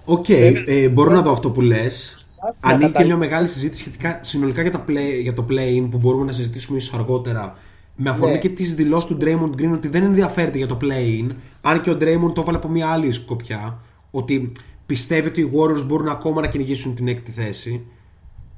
OK, 0.05 0.25
okay, 0.29 0.65
ε, 0.67 0.89
μπορώ 0.89 1.13
να 1.13 1.23
δω 1.23 1.31
αυτό 1.31 1.51
που 1.51 1.61
λες. 1.61 2.25
Ανοίγει 2.61 2.93
και 2.93 3.05
μια 3.05 3.17
μεγάλη 3.17 3.49
συζήτηση 3.49 3.81
σχετικά 3.81 4.19
συνολικά 4.23 4.63
για, 4.63 4.85
play, 4.89 5.23
για 5.23 5.35
το 5.35 5.47
play-in 5.51 5.87
που 5.91 5.99
μπορούμε 5.99 6.25
να 6.25 6.33
συζητήσουμε 6.33 6.79
ίσως 6.79 6.95
αργότερα. 6.95 7.57
Με 8.03 8.11
αφορμή 8.11 8.33
ναι. 8.33 8.39
και 8.39 8.49
τις 8.49 8.75
δηλώσεις 8.75 9.05
του 9.05 9.17
Draymond 9.21 9.61
Green 9.61 9.73
ότι 9.73 9.89
δεν 9.89 10.03
ενδιαφέρεται 10.03 10.59
για 10.59 10.67
το 10.67 10.77
play-in. 10.81 11.31
Αν 11.61 11.81
και 11.81 11.91
ο 11.91 11.97
Draymond 12.01 12.35
το 12.35 12.41
έβαλε 12.41 12.57
από 12.57 12.69
μια 12.69 12.89
άλλη 12.89 13.13
σκοπιά. 13.13 13.81
Ότι 14.11 14.53
πιστεύει 14.87 15.29
ότι 15.29 15.41
οι 15.41 15.51
Warriors 15.55 15.87
μπορούν 15.87 16.09
ακόμα 16.09 16.41
να 16.41 16.47
κυνηγήσουν 16.47 16.95
την 16.95 17.09
έκτη 17.09 17.31
θέση. 17.31 17.83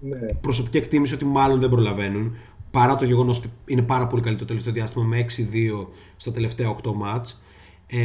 Ναι. 0.00 0.18
Προσωπική 0.40 0.76
εκτίμηση 0.76 1.14
ότι 1.14 1.25
μάλλον 1.25 1.61
δεν 1.61 1.70
προλαβαίνουν. 1.70 2.37
Παρά 2.70 2.96
το 2.96 3.04
γεγονός 3.04 3.38
ότι 3.38 3.49
είναι 3.66 3.82
πάρα 3.82 4.06
πολύ 4.06 4.22
καλή 4.22 4.37
το 4.37 4.44
τελευταίο 4.44 4.72
διάστημα 4.72 5.04
με 5.04 5.25
6-2 5.82 5.87
στα 6.16 6.32
τελευταία 6.32 6.76
8 6.82 6.92
ματς. 6.94 7.42
Ε, 7.87 7.99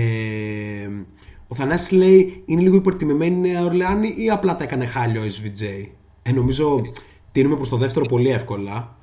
ο 1.47 1.55
Θανάσης 1.55 1.91
λέει 1.91 2.43
είναι 2.45 2.61
λίγο 2.61 2.75
υπερτιμημένη 2.75 3.35
η 3.35 3.51
Νέα 3.51 3.63
Ορλεάνη 3.63 4.13
ή 4.17 4.29
απλά 4.29 4.55
τα 4.55 4.63
έκανε 4.63 4.85
χάλιο 4.85 5.21
ο 5.21 5.25
SVJ. 5.25 5.87
Ε, 6.21 6.31
νομίζω 6.31 6.81
τίνουμε 7.31 7.55
προς 7.55 7.69
το 7.69 7.77
δεύτερο 7.77 8.05
πολύ 8.05 8.29
εύκολα. 8.29 8.96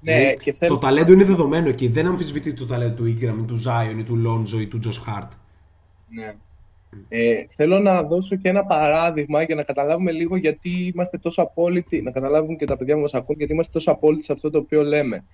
Ναι, 0.00 0.16
δηλαδή, 0.16 0.36
και 0.36 0.52
θέλω... 0.52 0.74
Το 0.74 0.78
ταλέντο 0.78 1.12
είναι 1.12 1.24
δεδομένο 1.24 1.68
εκεί. 1.68 1.88
Δεν 1.88 2.06
αμφισβητεί 2.06 2.52
το 2.52 2.66
ταλέντο 2.66 2.94
του 2.94 3.16
Ingram, 3.16 3.44
του 3.46 3.62
Zion 3.66 3.98
ή 3.98 4.02
του 4.02 4.22
Lonzo 4.26 4.60
ή 4.60 4.66
του 4.66 4.80
Josh 4.84 5.12
Hart. 5.12 5.28
Ναι. 6.08 6.34
Ε, 7.08 7.44
θέλω 7.48 7.78
να 7.78 8.02
δώσω 8.02 8.36
και 8.36 8.48
ένα 8.48 8.64
παράδειγμα 8.64 9.42
για 9.42 9.54
να 9.54 9.62
καταλάβουμε 9.62 10.12
λίγο 10.12 10.36
γιατί 10.36 10.92
είμαστε 10.94 11.18
τόσο 11.18 11.42
απόλυτοι, 11.42 12.02
να 12.02 12.10
καταλάβουν 12.10 12.56
και 12.56 12.64
τα 12.64 12.76
παιδιά 12.76 12.94
που 12.94 13.00
μας 13.00 13.14
ακούν 13.14 13.36
γιατί 13.38 13.52
είμαστε 13.52 13.72
τόσο 13.72 13.90
απόλυτοι 13.90 14.24
σε 14.24 14.32
αυτό 14.32 14.50
το 14.50 14.58
οποίο 14.58 14.82
λέμε. 14.82 15.24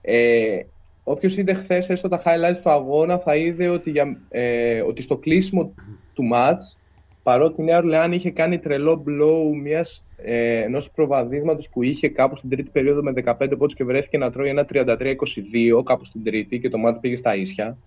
Ε, 0.00 0.58
Όποιος 1.04 1.36
είδε 1.36 1.54
χθες 1.54 1.88
έστω 1.88 2.08
τα 2.08 2.22
highlights 2.24 2.58
του 2.62 2.70
αγώνα 2.70 3.18
θα 3.18 3.36
είδε 3.36 3.68
ότι, 3.68 3.90
για, 3.90 4.18
ε, 4.28 4.80
ότι 4.80 5.02
στο 5.02 5.16
κλείσιμο 5.16 5.74
του 6.14 6.30
match 6.34 6.80
παρότι 7.22 7.60
η 7.60 7.64
Νέα 7.64 7.76
Ορλεάνη 7.76 8.14
είχε 8.14 8.30
κάνει 8.30 8.58
τρελό 8.58 9.04
blow 9.06 9.56
μιας, 9.62 10.04
ε, 10.16 10.62
ενός 10.62 10.90
προβαδίσματος 10.90 11.68
που 11.68 11.82
είχε 11.82 12.08
κάπου 12.08 12.36
στην 12.36 12.50
τρίτη 12.50 12.70
περίοδο 12.70 13.02
με 13.02 13.12
15 13.12 13.56
πόντους 13.58 13.74
και 13.74 13.84
βρέθηκε 13.84 14.18
να 14.18 14.30
τρώει 14.30 14.48
ένα 14.48 14.64
33-22 14.64 15.82
κάπου 15.84 16.04
στην 16.04 16.24
τρίτη 16.24 16.60
και 16.60 16.68
το 16.68 16.78
match 16.86 17.00
πήγε 17.00 17.16
στα 17.16 17.36
ίσια. 17.36 17.78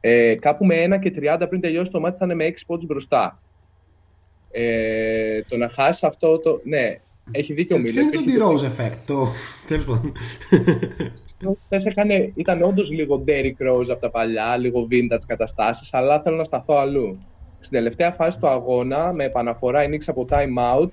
Ε, 0.00 0.34
κάπου 0.34 0.64
με 0.64 0.84
1 0.84 0.98
και 0.98 1.12
30 1.16 1.46
πριν 1.48 1.60
τελειώσει 1.60 1.90
το 1.90 2.00
μάτι 2.00 2.18
θα 2.18 2.24
είναι 2.24 2.34
με 2.34 2.44
6 2.46 2.52
πόντους 2.66 2.86
μπροστά. 2.86 3.40
Ε, 4.50 5.42
το 5.42 5.56
να 5.56 5.68
χάσεις 5.68 6.02
αυτό 6.02 6.38
το. 6.38 6.60
Ναι, 6.64 6.98
έχει 7.30 7.52
δίκιο 7.52 7.76
ο 7.76 7.78
Μίλερ. 7.78 8.04
Ποιο 8.04 8.20
είναι 8.20 8.38
το 8.38 8.50
D-Rose 8.50 8.64
effect, 8.64 8.96
το. 9.06 9.28
Τέλος 9.66 9.84
πάντων. 9.84 10.12
ήταν 12.34 12.62
όντως 12.62 12.90
λίγο 12.90 13.24
Derrick 13.26 13.68
Rose 13.68 13.88
από 13.88 14.00
τα 14.00 14.10
παλιά, 14.10 14.56
λίγο 14.56 14.86
vintage 14.90 15.24
καταστάσεις, 15.26 15.94
αλλά 15.94 16.22
θέλω 16.22 16.36
να 16.36 16.44
σταθώ 16.44 16.74
αλλού. 16.74 17.18
Στην 17.64 17.78
τελευταία 17.78 18.10
φάση 18.10 18.38
του 18.38 18.48
αγώνα, 18.48 19.12
με 19.12 19.24
επαναφορά 19.24 19.84
η 19.84 19.98
από 20.06 20.26
time 20.30 20.80
out, 20.80 20.88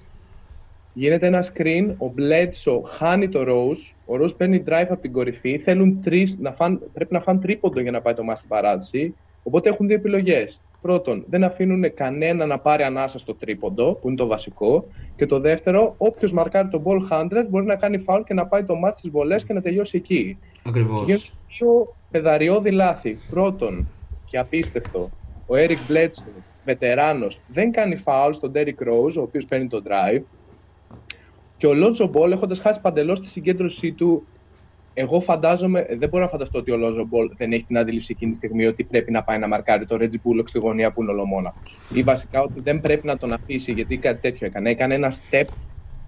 Γίνεται 0.94 1.28
ένα 1.28 1.44
screen, 1.44 1.96
ο 1.98 2.14
Bledsoe 2.18 2.82
χάνει 2.86 3.30
το 3.30 3.44
Rose, 3.48 3.94
ο 4.06 4.24
Rose 4.24 4.38
παίρνει 4.38 4.64
drive 4.68 4.88
από 4.90 5.02
την 5.02 5.12
κορυφή, 5.12 5.58
θέλουν 5.58 6.02
τρεις, 6.02 6.38
να 6.40 6.52
φαν, 6.52 6.82
πρέπει 6.94 7.14
να 7.14 7.20
φάνε 7.20 7.40
τρίποντο 7.40 7.82
για 7.82 7.92
να 7.92 8.02
πάει 8.02 8.14
το 8.14 8.24
μάτι 8.24 8.38
στην 8.38 8.50
παράτηση, 8.50 9.16
οπότε 9.44 9.70
έχουν 9.70 9.88
δύο 9.88 9.96
επιλογές. 9.96 10.62
Πρώτον, 10.82 11.26
δεν 11.30 11.44
αφήνουν 11.44 11.94
κανένα 11.94 12.46
να 12.46 12.60
πάρει 12.60 12.84
ανάσα 12.84 13.18
στο 13.20 13.36
τρίποντο, 13.36 13.94
που 13.94 14.08
είναι 14.08 14.18
το 14.18 14.28
βασικό. 14.28 14.88
Και 15.16 15.26
το 15.26 15.40
δεύτερο, 15.40 15.94
όποιος 15.98 16.32
μαρκάρει 16.32 16.68
τον 16.68 16.84
ball 16.86 17.00
handler 17.12 17.46
μπορεί 17.50 17.66
να 17.66 17.76
κάνει 17.76 18.04
foul 18.08 18.22
και 18.26 18.34
να 18.34 18.48
πάει 18.48 18.64
το 18.64 18.76
ματς 18.76 18.98
στις 18.98 19.12
βολές 19.12 19.46
και 19.46 19.54
να 19.54 19.62
τελειώσει 19.62 19.98
εκεί. 19.98 20.38
Ακριβώς. 20.64 21.04
Γίνονται 21.06 21.24
δύο 21.58 21.96
παιδαριώδη 22.12 22.72
λάθη. 22.72 23.20
Πρώτον, 23.30 23.88
και 24.26 24.38
απίστευτο, 24.38 25.10
ο 25.48 25.56
Eric 25.56 25.92
Bledsoe, 25.92 26.42
βετεράνος, 26.66 27.40
δεν 27.48 27.72
κάνει 27.72 28.02
foul 28.06 28.30
στον 28.34 28.52
Derrick 28.56 28.88
Rose, 28.88 29.14
ο 29.18 29.22
οποίος 29.22 29.46
παίρνει 29.46 29.68
το 29.68 29.82
drive. 29.88 30.24
Και 31.58 31.68
ο 31.68 31.74
Λόντζο 31.74 32.08
Μπολ, 32.08 32.32
έχοντας 32.32 32.60
χάσει 32.60 32.82
παντελώς 32.82 33.20
τη 33.20 33.28
συγκέντρωσή 33.28 33.92
του, 33.92 34.24
εγώ 34.94 35.20
φαντάζομαι, 35.20 35.86
δεν 35.90 36.10
μπορώ 36.10 36.24
να 36.24 36.30
φανταστώ 36.30 36.60
ότι 36.60 36.72
ο 36.72 36.78
Λόντζο 36.78 37.06
Μπολ 37.06 37.30
δεν 37.36 37.52
έχει 37.52 37.64
την 37.64 37.78
αντίληψη 37.78 38.12
εκείνη 38.12 38.32
τη 38.32 38.38
στιγμή 38.38 38.66
ότι 38.66 38.84
πρέπει 38.84 39.12
να 39.12 39.24
πάει 39.24 39.38
να 39.38 39.48
μαρκάρει 39.48 39.86
το 39.86 39.98
Ρέτζι 39.98 40.20
Μπούλοκ 40.24 40.48
στη 40.48 40.60
γωνία 40.60 40.92
που 40.92 41.02
είναι 41.02 41.12
ολομόναχος. 41.12 41.80
Ή 41.94 42.04
βασικά 42.04 42.42
ότι 42.42 42.60
δεν 42.60 42.80
πρέπει 42.80 43.08
να 43.08 43.18
τον 43.18 43.34
αφήσει 43.34 43.72
γιατί 43.72 43.98
κάτι 43.98 44.22
τέτοιο 44.22 44.48
έκανε. 44.48 44.70
Έκανε 44.70 44.94
ένα 44.94 45.12
step. 45.12 45.46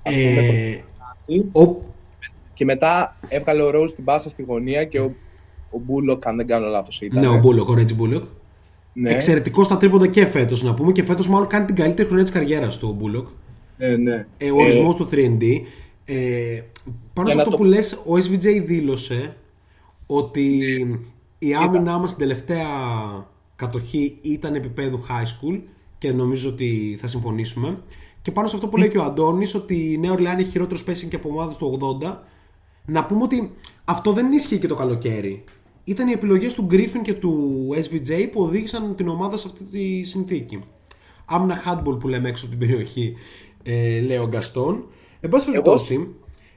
Ε, 0.04 0.78
ο... 1.52 1.78
Και 2.54 2.66
μετά 2.66 3.18
έβγαλε 3.28 3.62
ο 3.62 3.70
Ρόζ 3.70 3.92
την 3.92 4.04
πάσα 4.04 4.30
στη 4.30 4.44
γωνία 4.44 4.84
και 4.84 5.00
ο, 5.00 5.16
ο 5.70 5.80
Μπούλοκ, 5.80 6.28
αν 6.28 6.36
δεν 6.36 6.48
κάνω 6.48 6.68
λάθος, 6.68 7.02
ήταν. 7.02 7.22
Ναι, 7.22 7.28
ο 7.28 7.38
Μπούλοκ, 7.38 7.70
ο 7.70 7.74
Ρέτζι 7.74 7.96
Μπούλοκ. 7.96 8.24
Ναι. 8.94 9.12
Εξαιρετικό 9.12 9.64
στα 9.64 9.78
τρίποντα 9.78 10.08
και 10.08 10.26
φέτος 10.26 10.64
να 10.64 10.74
πούμε. 10.74 10.92
Και 10.92 11.04
φέτος 11.04 11.28
μάλλον 11.28 11.48
κάνει 11.48 11.66
την 11.66 11.76
καλύτερη 11.76 12.08
χρονιά 12.08 12.24
της 12.24 12.34
καριέρας 12.34 12.78
του 12.78 12.88
ο 12.92 12.94
Μπούλοκ. 12.94 13.28
Ε, 13.78 13.96
ναι. 13.96 14.26
ε, 14.38 14.52
ο 14.52 14.56
ορισμός 14.58 14.96
ε, 14.96 14.98
του 14.98 15.10
3&D. 15.12 15.62
Ε, 16.06 16.62
πάνω 17.14 17.30
σε 17.30 17.38
αυτό 17.38 17.50
το... 17.50 17.58
που 17.58 17.64
λες, 17.64 17.94
ο 17.94 18.14
SVG 18.16 18.64
δήλωσε 18.66 19.36
ότι 20.06 20.60
η 21.38 21.54
άμυνά 21.54 21.98
μας 21.98 22.12
στην 22.12 22.28
τελευταία 22.28 22.68
κατοχή 23.56 24.16
ήταν 24.22 24.56
επιπέδου 24.56 25.00
high 25.08 25.26
school 25.26 25.60
και 25.98 26.12
νομίζω 26.12 26.50
ότι 26.50 26.98
θα 27.02 27.08
συμφωνήσουμε. 27.08 27.78
Και 28.22 28.32
πάνω 28.32 28.48
σε 28.48 28.56
αυτό 28.56 28.68
που 28.68 28.78
λέει 28.78 28.90
και 28.90 28.98
ο 28.98 29.04
Αντώνης 29.04 29.56
ότι 29.56 29.92
η 29.92 29.98
Νέα 29.98 30.12
Ορλεάνη 30.12 30.42
έχει 30.42 30.52
χειρότερος 30.52 30.84
spacing 30.88 31.08
και 31.10 31.16
από 31.16 31.30
ομάδες 31.30 31.58
του 31.58 31.80
80 32.02 32.16
να 32.86 33.06
πούμε 33.06 33.24
ότι 33.24 33.52
αυτό 33.86 34.12
δεν 34.12 34.32
ίσχυε 34.32 34.58
και 34.58 34.68
το 34.68 34.76
καλοκαίρι. 34.76 35.44
Ήταν 35.84 36.08
οι 36.08 36.12
επιλογές 36.12 36.54
του 36.54 36.68
Griffin 36.72 37.02
και 37.02 37.14
του 37.14 37.68
SVJ 37.76 38.30
που 38.32 38.42
οδήγησαν 38.42 38.96
την 38.96 39.08
ομάδα 39.08 39.38
σε 39.38 39.48
αυτή 39.48 39.64
τη 39.64 40.04
συνθήκη. 40.04 40.60
άμυνα 41.26 41.64
handball 41.66 42.00
που 42.00 42.08
λέμε 42.08 42.30
έξω 42.30 42.46
από 42.46 42.56
την 42.56 42.68
περιοχή, 42.68 43.16
ε, 43.64 44.00
λέει 44.00 44.18
ο 44.18 44.28
Γκαστόν. 44.28 44.88
Εν 45.20 45.30
πάση 45.30 45.46
περιπτώσει, 45.46 46.16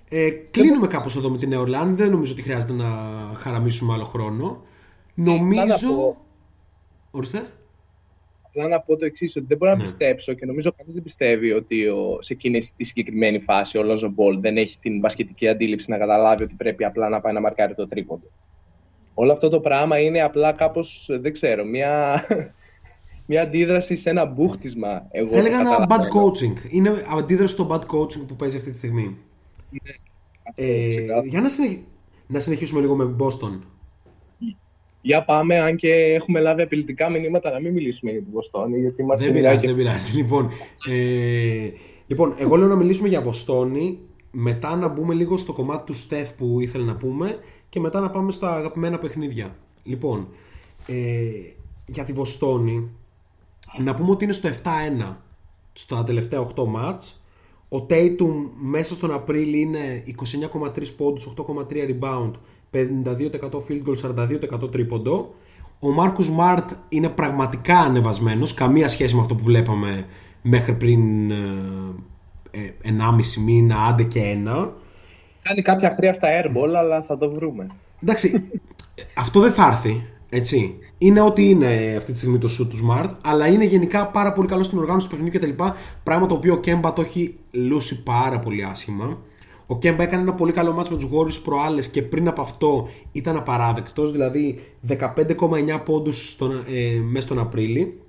ε, 0.08 0.30
κλείνουμε 0.30 0.86
κάπως 0.86 1.16
εδώ 1.16 1.30
με 1.30 1.36
την 1.36 1.48
Νεορλάνη. 1.48 1.94
Δεν 1.94 2.10
νομίζω 2.10 2.32
ότι 2.32 2.42
χρειάζεται 2.42 2.72
να 2.72 2.86
χαραμίσουμε 3.34 3.92
άλλο 3.92 4.04
χρόνο. 4.04 4.64
Νομίζω. 5.14 6.16
Ορίστε. 7.10 7.46
Απλά 8.42 8.68
να 8.68 8.80
πω 8.80 8.96
το 8.96 9.04
εξής, 9.04 9.36
ότι 9.36 9.46
δεν 9.46 9.56
μπορώ 9.56 9.70
να 9.70 9.76
ναι. 9.76 9.82
πιστέψω 9.82 10.32
και 10.32 10.46
νομίζω 10.46 10.72
κανείς 10.76 10.94
δεν 10.94 11.02
πιστεύει 11.02 11.52
ότι 11.52 11.86
ο, 11.86 12.18
σε 12.20 12.32
εκείνη 12.32 12.58
τη 12.76 12.84
συγκεκριμένη 12.84 13.40
φάση 13.40 13.78
ο 13.78 13.82
Λόντζο 13.82 14.08
Μπολ 14.08 14.40
δεν 14.40 14.56
έχει 14.56 14.78
την 14.78 14.98
μπασκετική 14.98 15.48
αντίληψη 15.48 15.90
να 15.90 15.98
καταλάβει 15.98 16.42
ότι 16.42 16.54
πρέπει 16.54 16.84
απλά 16.84 17.08
να 17.08 17.20
πάει 17.20 17.32
να 17.32 17.40
μαρκάρει 17.40 17.74
το 17.74 17.86
τρίποντο. 17.86 18.30
Όλο 19.18 19.32
αυτό 19.32 19.48
το 19.48 19.60
πράγμα 19.60 19.98
είναι 19.98 20.22
απλά 20.22 20.52
κάπως, 20.52 21.08
δεν 21.20 21.32
ξέρω, 21.32 21.64
μια, 21.64 22.22
μια 23.26 23.42
αντίδραση 23.42 23.96
σε 23.96 24.10
ένα 24.10 24.24
μπούχτισμα. 24.24 25.06
Εγώ 25.10 25.28
Θα 25.28 25.36
έλεγα 25.36 25.58
ένα 25.60 25.86
bad 25.88 26.02
coaching. 26.02 26.70
Είναι 26.70 27.04
αντίδραση 27.18 27.52
στο 27.52 27.68
bad 27.70 27.96
coaching 27.96 28.26
που 28.28 28.36
παίζει 28.36 28.56
αυτή 28.56 28.70
τη 28.70 28.76
στιγμή. 28.76 29.16
Ναι, 29.70 29.92
ε, 30.54 31.04
για 31.24 31.40
να, 31.40 31.48
να 32.26 32.38
συνεχίσουμε 32.38 32.80
λίγο 32.80 32.94
με 32.94 33.16
Boston. 33.18 33.58
Για 35.00 35.24
πάμε, 35.24 35.58
αν 35.58 35.76
και 35.76 35.92
έχουμε 35.92 36.40
λάβει 36.40 36.62
απειλητικά 36.62 37.10
μηνύματα 37.10 37.50
να 37.50 37.60
μην 37.60 37.72
μιλήσουμε 37.72 38.10
για 38.10 38.20
την 38.20 38.32
Βοστόνη. 38.32 38.80
Γιατί 38.80 39.02
μας 39.02 39.20
δεν 39.20 39.32
πειράζει, 39.32 39.66
δεν 39.66 39.76
πειράζει. 39.76 40.16
Λοιπόν, 40.16 40.50
ε, 40.90 41.70
λοιπόν, 42.06 42.34
εγώ 42.38 42.56
λέω 42.56 42.68
να 42.68 42.76
μιλήσουμε 42.76 43.08
για 43.08 43.22
Βοστόνη, 43.22 43.98
μετά 44.30 44.76
να 44.76 44.88
μπούμε 44.88 45.14
λίγο 45.14 45.36
στο 45.36 45.52
κομμάτι 45.52 45.84
του 45.86 45.94
Στεφ 45.94 46.32
που 46.32 46.60
ήθελε 46.60 46.84
να 46.84 46.96
πούμε 46.96 47.38
και 47.76 47.82
μετά 47.82 48.00
να 48.00 48.10
πάμε 48.10 48.32
στα 48.32 48.54
αγαπημένα 48.54 48.98
παιχνίδια. 48.98 49.56
Λοιπόν, 49.82 50.28
ε, 50.86 50.94
για 51.86 52.04
τη 52.04 52.12
Βοστόνη, 52.12 52.90
να 53.78 53.94
πούμε 53.94 54.10
ότι 54.10 54.24
είναι 54.24 54.32
στο 54.32 54.48
7-1 54.48 55.16
στα 55.72 56.04
τελευταία 56.04 56.40
8 56.40 56.66
μάτς. 56.66 57.22
Ο 57.68 57.86
Tatum 57.90 58.50
μέσα 58.60 58.94
στον 58.94 59.12
Απρίλιο 59.12 59.60
είναι 59.60 60.02
29,3 60.06 60.92
πόντους, 60.96 61.26
8,3 61.26 61.86
rebound, 61.88 62.30
52% 62.70 63.62
field 63.68 63.82
goal, 63.86 63.96
42% 63.96 64.70
τρίποντο. 64.70 65.34
Ο 65.80 65.90
Μάρκους 65.90 66.30
Μάρτ 66.30 66.70
είναι 66.88 67.08
πραγματικά 67.08 67.78
ανεβασμένος, 67.78 68.54
καμία 68.54 68.88
σχέση 68.88 69.14
με 69.14 69.20
αυτό 69.20 69.34
που 69.34 69.44
βλέπαμε 69.44 70.06
μέχρι 70.42 70.74
πριν 70.74 71.30
ε, 71.30 71.34
ε, 72.50 72.72
1,5 72.82 73.42
μήνα, 73.44 73.84
άντε 73.84 74.02
και 74.02 74.20
ένα. 74.20 74.72
Κάνει 75.48 75.62
κάποια 75.62 75.90
χρειά 75.96 76.12
στα 76.12 76.28
airball, 76.28 76.74
αλλά 76.76 77.02
θα 77.02 77.16
το 77.16 77.30
βρούμε. 77.30 77.66
Εντάξει, 78.02 78.50
αυτό 79.14 79.40
δεν 79.40 79.52
θα 79.52 79.66
έρθει, 79.66 80.06
έτσι. 80.28 80.78
Είναι 80.98 81.20
ό,τι 81.20 81.48
είναι 81.48 81.94
αυτή 81.96 82.12
τη 82.12 82.18
στιγμή 82.18 82.38
το 82.38 82.48
shoot 82.58 82.66
του 82.68 82.76
Smart, 82.76 83.10
αλλά 83.24 83.46
είναι 83.46 83.64
γενικά 83.64 84.06
πάρα 84.06 84.32
πολύ 84.32 84.48
καλό 84.48 84.62
στην 84.62 84.78
οργάνωση 84.78 85.08
του 85.08 85.16
παιχνιδιού 85.16 85.40
κτλ. 85.40 85.62
Πράγμα 86.02 86.26
το 86.26 86.34
οποίο 86.34 86.54
ο 86.54 86.58
Κέμπα 86.58 86.92
το 86.92 87.02
έχει 87.02 87.38
λούσει 87.50 88.02
πάρα 88.02 88.38
πολύ 88.38 88.64
άσχημα. 88.64 89.18
Ο 89.66 89.78
Κέμπα 89.78 90.02
έκανε 90.02 90.22
ένα 90.22 90.34
πολύ 90.34 90.52
καλό 90.52 90.72
μάτσο 90.72 90.92
με 90.92 90.98
τους 90.98 91.08
Warriors 91.12 91.42
προάλλες 91.44 91.88
και 91.88 92.02
πριν 92.02 92.28
από 92.28 92.40
αυτό 92.40 92.88
ήταν 93.12 93.36
απαράδεκτος, 93.36 94.12
δηλαδή 94.12 94.58
15,9 94.88 95.80
πόντους 95.84 96.38
ε, 96.70 97.00
μέσα 97.00 97.26
στον 97.26 97.38
Απρίλη. 97.38 98.00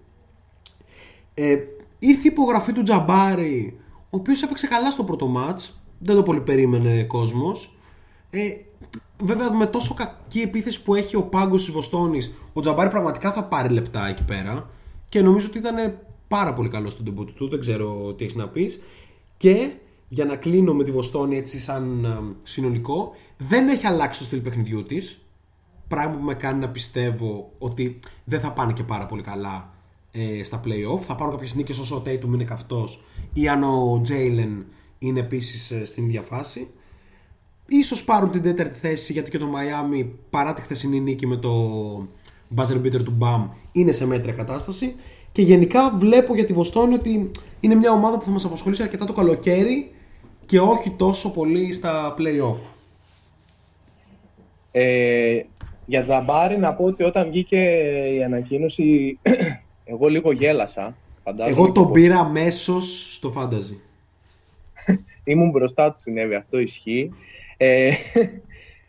Ε, 1.34 1.58
ήρθε 2.00 2.28
η 2.28 2.32
υπογραφή 2.32 2.72
του 2.72 2.84
Τζαμπάρη, 2.84 3.78
ο 4.10 4.18
οποίος 4.18 4.42
έπαιξε 4.42 4.68
καλά 4.68 4.92
στο 4.92 5.04
πρώτο 5.04 5.28
μάτς, 5.28 5.77
δεν 6.00 6.16
το 6.16 6.24
πολύ 6.24 6.42
περίμενε 6.42 7.04
κόσμος. 7.04 7.78
Ε, 8.30 8.40
βέβαια 9.24 9.52
με 9.52 9.66
τόσο 9.66 9.94
κακή 9.94 10.40
επίθεση 10.40 10.84
που 10.84 10.96
έχει 10.96 11.16
ο 11.16 11.24
πάγκος 11.24 11.64
της 11.64 11.74
Βοστόνης, 11.74 12.34
ο 12.54 12.60
Τζαμπάρη 12.60 12.90
πραγματικά 12.90 13.32
θα 13.32 13.44
πάρει 13.44 13.70
λεπτά 13.70 14.08
εκεί 14.08 14.24
πέρα 14.24 14.70
και 15.10 15.22
νομίζω 15.22 15.48
ότι 15.48 15.58
ήταν 15.58 16.00
πάρα 16.28 16.54
πολύ 16.54 16.70
καλό 16.70 16.90
στον 16.90 17.06
τεμπούτο 17.06 17.32
του, 17.32 17.50
δεν 17.50 17.60
ξέρω 17.60 18.14
τι 18.14 18.24
έχεις 18.24 18.36
να 18.36 18.48
πεις. 18.48 18.82
Και 19.38 19.72
για 20.08 20.26
να 20.26 20.36
κλείνω 20.36 20.74
με 20.74 20.84
τη 20.84 20.92
Βοστόνη 20.92 21.38
έτσι 21.38 21.60
σαν 21.60 22.06
ε, 22.06 22.36
συνολικό, 22.44 23.16
δεν 23.38 23.68
έχει 23.68 23.88
αλλάξει 23.88 24.20
το 24.20 24.26
στυλ 24.26 24.40
παιχνιδιού 24.40 24.84
της. 24.84 25.22
Πράγμα 25.88 26.16
που 26.16 26.24
με 26.24 26.34
κάνει 26.34 26.60
να 26.60 26.70
πιστεύω 26.70 27.52
ότι 27.58 28.00
δεν 28.24 28.40
θα 28.40 28.52
πάνε 28.52 28.74
και 28.74 28.84
πάρα 28.84 29.06
πολύ 29.06 29.22
καλά 29.22 29.74
ε, 30.12 30.44
στα 30.44 30.62
playoff. 30.66 31.00
Θα 31.02 31.16
πάρουν 31.16 31.34
κάποιες 31.34 31.56
νίκες 31.56 31.80
όσο 31.80 31.96
ο 31.96 32.02
Tatum 32.06 32.34
είναι 32.34 32.44
καυτός 32.44 33.04
ή 33.34 33.48
αν 33.48 33.64
ο 33.64 34.02
Jalen 34.08 34.64
είναι 35.00 35.20
επίσης 35.20 35.72
ε, 35.72 35.86
στην 35.86 36.06
ίδια 36.06 36.22
φάση. 36.22 36.68
Ίσως 37.68 38.04
πάρουν 38.04 38.32
την 38.32 38.42
τέταρτη 38.42 38.80
θέση 38.80 39.14
γιατί 39.14 39.30
και 39.30 39.38
το 39.38 39.46
Miami 39.56 40.08
παρά 40.30 40.54
τη 40.54 40.62
χθεσινή 40.62 41.00
νίκη 41.00 41.28
με 41.28 41.36
το 41.36 41.52
buzzer 42.56 42.82
beater 42.84 43.04
του 43.04 43.14
Μπαμ 43.18 43.50
είναι 43.72 43.92
σε 43.92 44.06
μέτρια 44.06 44.34
κατάσταση. 44.34 44.96
Και 45.32 45.42
γενικά 45.42 45.90
βλέπω 45.90 46.36
για 46.36 46.46
τη 46.46 46.54
Βοστόνη 46.54 46.94
ότι 46.94 47.32
είναι 47.60 47.76
μια 47.76 47.92
ομάδα 47.92 48.18
που 48.18 48.26
θα 48.26 48.32
μας 48.32 48.46
απασχολήσει 48.46 48.84
αρκετά 48.84 49.06
το 49.06 49.14
καλοκαίρι 49.14 49.92
και 50.46 50.60
όχι 50.60 50.90
τόσο 50.90 51.32
πολύ 51.32 51.74
στα 51.74 52.16
play-off. 52.18 52.58
Ε, 54.72 55.42
για 55.86 56.04
Τζαμπάρι 56.04 56.58
να 56.58 56.74
πω 56.74 56.84
ότι 56.86 57.04
όταν 57.04 57.30
βγήκε 57.30 57.58
η 58.18 58.24
ανακοίνωση 58.24 59.20
εγώ 59.92 60.08
λίγο 60.08 60.32
γέλασα. 60.32 60.96
Εγώ 61.38 61.72
τον 61.72 61.92
πήρα 61.92 62.20
αμέσως 62.20 63.16
στο 63.16 63.30
φάνταζι. 63.30 63.82
Ήμουν 65.24 65.50
μπροστά 65.50 65.92
του 65.92 66.00
συνέβη, 66.00 66.36
αυτό 66.36 66.60
ισχύει. 66.60 67.12
Ε, 67.58 67.92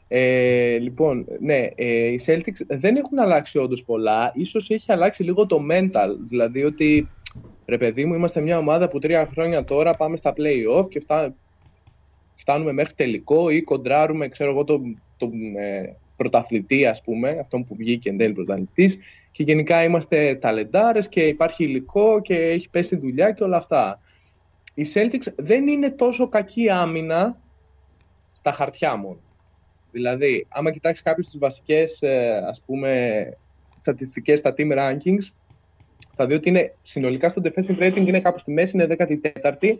ε, 0.09 0.79
λοιπόν, 0.79 1.27
ναι, 1.41 1.69
ε, 1.75 2.07
οι 2.07 2.21
Celtics 2.27 2.67
δεν 2.67 2.97
έχουν 2.97 3.19
αλλάξει 3.19 3.59
όντως 3.59 3.85
πολλά. 3.85 4.33
Ίσως 4.35 4.71
έχει 4.71 4.93
αλλάξει 4.93 5.23
λίγο 5.23 5.47
το 5.47 5.67
mental. 5.71 6.17
Δηλαδή 6.29 6.65
ότι, 6.65 7.09
ρε 7.65 7.79
παιδί 7.79 8.05
μου, 8.05 8.15
είμαστε 8.15 8.41
μια 8.41 8.59
ομάδα 8.59 8.89
που 8.89 8.99
τρία 8.99 9.27
χρόνια 9.27 9.65
τώρα 9.65 9.95
πάμε 9.95 10.17
στα 10.17 10.33
play-off 10.37 10.89
και 10.89 11.01
φτά, 11.01 11.35
φτάνουμε 12.35 12.73
μέχρι 12.73 12.95
τελικό 12.95 13.51
ή 13.51 13.63
κοντράρουμε, 13.63 14.29
ξέρω 14.29 14.51
εγώ, 14.51 14.65
τον, 14.65 15.03
τον 15.17 15.31
ε, 15.57 15.97
πρωταθλητή, 16.17 16.87
ας 16.87 17.03
πούμε, 17.03 17.37
αυτόν 17.41 17.65
που 17.65 17.75
βγήκε 17.75 18.09
εν 18.09 18.17
τέλει 18.17 18.33
πρωταθλητής 18.33 18.99
και 19.33 19.43
γενικά 19.43 19.85
είμαστε 19.85 20.35
ταλεντάρες 20.35 21.09
και 21.09 21.27
υπάρχει 21.27 21.65
υλικό 21.65 22.21
και 22.21 22.35
έχει 22.35 22.71
πέσει 22.71 22.97
δουλειά 22.97 23.31
και 23.31 23.45
όλα 23.45 23.57
αυτά. 23.57 24.01
Οι 24.79 24.87
Celtics 24.95 25.33
δεν 25.37 25.67
είναι 25.67 25.91
τόσο 25.91 26.27
κακή 26.27 26.71
άμυνα 26.71 27.41
στα 28.33 28.53
χαρτιά 28.53 28.97
μόνο. 28.97 29.21
Δηλαδή, 29.91 30.47
άμα 30.49 30.71
κοιτάξεις 30.71 31.05
κάποιες 31.05 31.29
τις 31.29 31.39
βασικές 31.39 32.03
ε, 32.03 32.43
ας 32.49 32.63
πούμε 32.67 33.19
στατιστικές 33.77 34.39
στα 34.39 34.55
team 34.57 34.79
rankings, 34.79 35.33
θα 36.17 36.27
δει 36.27 36.35
ότι 36.35 36.49
είναι 36.49 36.75
συνολικά 36.83 37.29
στο 37.29 37.43
defensive 37.45 37.79
rating 37.79 38.07
είναι 38.07 38.21
κάπου 38.21 38.39
στη 38.39 38.51
μέση, 38.51 38.73
είναι 38.75 38.87
14η, 39.43 39.77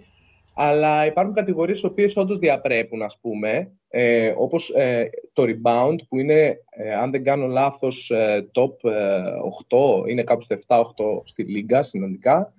αλλά 0.55 1.07
υπάρχουν 1.07 1.35
κατηγορίες 1.35 1.81
οι 1.81 1.87
οποίες 1.87 2.17
όντως 2.17 2.39
διαπρέπουν, 2.39 3.03
ας 3.03 3.19
πούμε, 3.21 3.71
ε, 3.89 4.35
όπως 4.37 4.71
ε, 4.71 5.11
το 5.33 5.43
rebound, 5.43 5.97
που 6.09 6.19
είναι, 6.19 6.59
ε, 6.71 6.95
αν 6.95 7.11
δεν 7.11 7.25
κάνω 7.25 7.47
λάθος, 7.47 8.11
ε, 8.11 8.49
top 8.55 8.91
8, 9.69 10.09
είναι 10.09 10.23
κάπου 10.23 10.41
στο 10.41 10.55
7-8 10.55 11.23
στη 11.25 11.43
λίγα 11.43 11.83
συνολικά. 11.83 12.53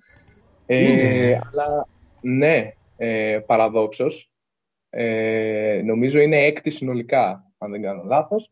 αλλά, 1.51 1.87
ναι, 2.21 2.71
παραδόξως. 3.45 4.31
νομίζω 5.83 6.19
είναι 6.19 6.43
έκτη 6.43 6.69
συνολικά, 6.69 7.53
αν 7.57 7.71
δεν 7.71 7.81
κάνω 7.81 8.03
λάθος. 8.03 8.51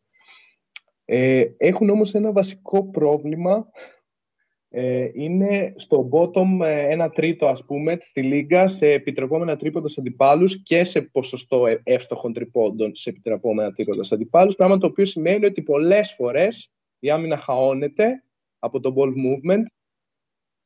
έχουν 1.58 1.90
όμως 1.90 2.14
ένα 2.14 2.32
βασικό 2.32 2.90
πρόβλημα 2.90 3.70
ε, 4.70 5.10
είναι 5.14 5.74
στο 5.78 6.10
bottom 6.12 6.66
ε, 6.66 6.92
ένα 6.92 7.10
τρίτο 7.10 7.46
ας 7.48 7.66
πούμε 7.66 7.98
στη 8.02 8.22
λίγα 8.22 8.68
σε 8.68 8.92
επιτρεπόμενα 8.92 9.56
τρίποντα 9.56 9.88
σε 9.88 10.00
αντιπάλους 10.00 10.64
και 10.64 10.84
σε 10.84 11.02
ποσοστό 11.02 11.66
ε, 11.68 11.82
εύστοχων 11.84 12.34
τριπώντων 12.34 12.96
σε 12.96 13.10
επιτρεπόμενα 13.10 13.72
τρίποντα 13.72 14.04
σε 14.04 14.14
αντιπάλους 14.14 14.56
πράγμα 14.56 14.78
το 14.78 14.88
οποίο 14.88 15.06
σημαίνει 15.06 15.46
ότι 15.46 15.62
πολλές 15.62 16.14
φορές 16.14 16.72
η 17.00 17.10
άμυνα 17.10 17.38
χαώνεται 17.38 18.24
από 18.60 18.80
το 18.80 18.94
ball 18.98 19.10
movement 19.10 19.64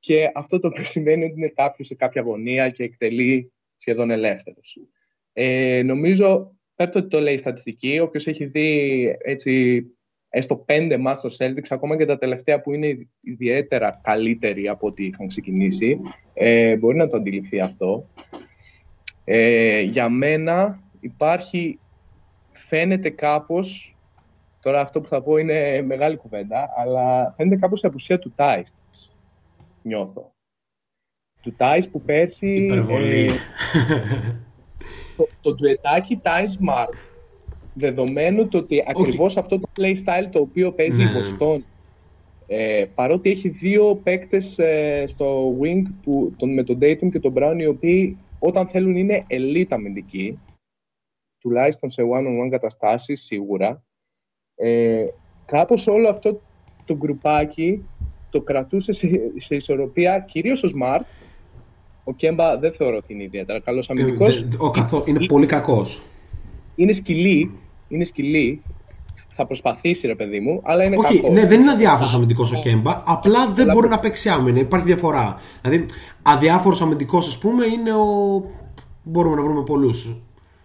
και 0.01 0.31
αυτό 0.33 0.59
το 0.59 0.67
οποίο 0.67 0.83
σημαίνει 0.83 1.23
ότι 1.23 1.33
είναι 1.37 1.53
κάποιος 1.55 1.87
σε 1.87 1.95
κάποια 1.95 2.21
γωνία 2.21 2.69
και 2.69 2.83
εκτελεί 2.83 3.51
σχεδόν 3.75 4.09
ελεύθερος. 4.09 4.77
Ε, 5.33 5.81
νομίζω, 5.85 6.55
πέρα 6.75 6.91
ότι 6.95 7.07
το 7.07 7.19
λέει 7.19 7.33
η 7.33 7.37
στατιστική, 7.37 7.99
όποιος 7.99 8.27
έχει 8.27 8.45
δει 8.45 9.15
έτσι 9.19 9.85
έστω 10.29 10.55
πέντε 10.55 10.97
μας 10.97 11.17
στο 11.17 11.29
Celtics, 11.37 11.67
ακόμα 11.69 11.97
και 11.97 12.05
τα 12.05 12.17
τελευταία 12.17 12.61
που 12.61 12.73
είναι 12.73 13.07
ιδιαίτερα 13.19 13.99
καλύτεροι 14.03 14.67
από 14.67 14.87
ό,τι 14.87 15.05
είχαν 15.05 15.27
ξεκινήσει, 15.27 15.99
ε, 16.33 16.77
μπορεί 16.77 16.97
να 16.97 17.07
το 17.07 17.17
αντιληφθεί 17.17 17.59
αυτό. 17.59 18.07
Ε, 19.23 19.81
για 19.81 20.09
μένα 20.09 20.83
υπάρχει, 20.99 21.79
φαίνεται 22.51 23.09
κάπως, 23.09 23.95
τώρα 24.61 24.81
αυτό 24.81 25.01
που 25.01 25.07
θα 25.07 25.21
πω 25.21 25.37
είναι 25.37 25.81
μεγάλη 25.81 26.17
κουβέντα, 26.17 26.69
αλλά 26.75 27.33
φαίνεται 27.35 27.55
κάπως 27.55 27.81
η 27.81 27.87
απουσία 27.87 28.19
του 28.19 28.33
Τάις, 28.35 28.73
νιώθω. 29.83 30.33
Του 31.41 31.53
Τάις 31.57 31.89
που 31.89 32.01
πέρσι... 32.01 32.47
Υπερβολή. 32.47 33.25
Ε, 33.25 33.31
το, 35.17 35.27
το 35.41 35.53
ντουετάκι 35.53 36.17
Τάις 36.17 36.57
Μάρτ 36.57 36.93
δεδομένου 37.73 38.47
το 38.47 38.57
ότι 38.57 38.83
ακριβώς 38.87 39.37
αυτό 39.37 39.59
το 39.59 39.69
playstyle 39.77 40.29
το 40.31 40.39
οποίο 40.39 40.71
παίζει 40.71 41.01
η 41.01 41.11
Βοστόν 41.13 41.65
Ε, 42.53 42.85
παρότι 42.95 43.29
έχει 43.29 43.49
δύο 43.49 43.95
παίκτες 43.95 44.59
ε, 44.59 45.05
στο 45.07 45.57
wing 45.61 45.81
που, 46.01 46.33
τον, 46.37 46.53
με 46.53 46.63
τον 46.63 46.77
Dayton 46.81 47.09
και 47.11 47.19
τον 47.19 47.33
Brown 47.35 47.55
οι 47.59 47.65
οποίοι 47.65 48.17
όταν 48.39 48.67
θέλουν 48.67 48.95
είναι 48.95 49.25
elite 49.29 49.67
αμυντικοί 49.69 50.39
τουλάχιστον 51.39 51.89
σε 51.89 52.01
one-on-one 52.01 52.49
καταστάσεις 52.49 53.21
σίγουρα 53.21 53.83
ε, 54.55 55.05
κάπως 55.45 55.87
όλο 55.87 56.09
αυτό 56.09 56.41
το 56.85 56.95
γκρουπάκι 56.95 57.85
το 58.31 58.41
κρατούσε 58.41 58.93
σε, 58.93 59.07
σε 59.39 59.55
ισορροπία 59.55 60.19
κυρίως 60.19 60.63
ο 60.63 60.69
Smart 60.77 61.01
ο 62.03 62.13
Κέμπα 62.13 62.57
δεν 62.57 62.71
θεωρώ 62.73 62.97
ότι 62.97 63.13
είναι 63.13 63.23
ιδιαίτερα 63.23 63.59
καλός 63.59 63.89
Ε, 63.89 63.93
αμυντικός 63.93 64.47
δε- 64.47 64.55
ο 64.59 64.71
καθό- 64.71 65.07
είναι 65.07 65.25
πολύ 65.25 65.45
κακός. 65.45 66.01
είναι 66.75 66.91
σκυλή, 66.91 67.51
είναι 67.87 68.03
σκυλή 68.03 68.61
θα 69.33 69.45
προσπαθήσει 69.45 70.07
ρε 70.07 70.15
παιδί 70.15 70.39
μου 70.39 70.61
αλλά 70.63 70.83
είναι 70.83 70.97
Όχι, 70.97 71.15
κακός. 71.19 71.35
ναι, 71.35 71.45
δεν 71.47 71.61
είναι 71.61 71.71
αδιάφορος 71.71 72.13
αμυντικός 72.13 72.51
ο 72.51 72.59
Κέμπα, 72.59 73.03
απλά 73.05 73.47
δεν 73.47 73.63
Αλλά- 73.63 73.73
μπορεί 73.73 73.87
να 73.87 73.99
παίξει 73.99 74.29
άμυνα. 74.29 74.59
Υπάρχει 74.59 74.85
διαφορά. 74.85 75.39
Δηλαδή, 75.61 75.85
αδιάφορος 76.21 76.81
αμυντικός, 76.81 77.27
ας 77.27 77.37
πούμε, 77.37 77.65
είναι 77.65 77.91
ο. 77.93 78.05
Μπορούμε 79.03 79.35
να 79.35 79.41
βρούμε 79.41 79.63
πολλούς. 79.63 80.15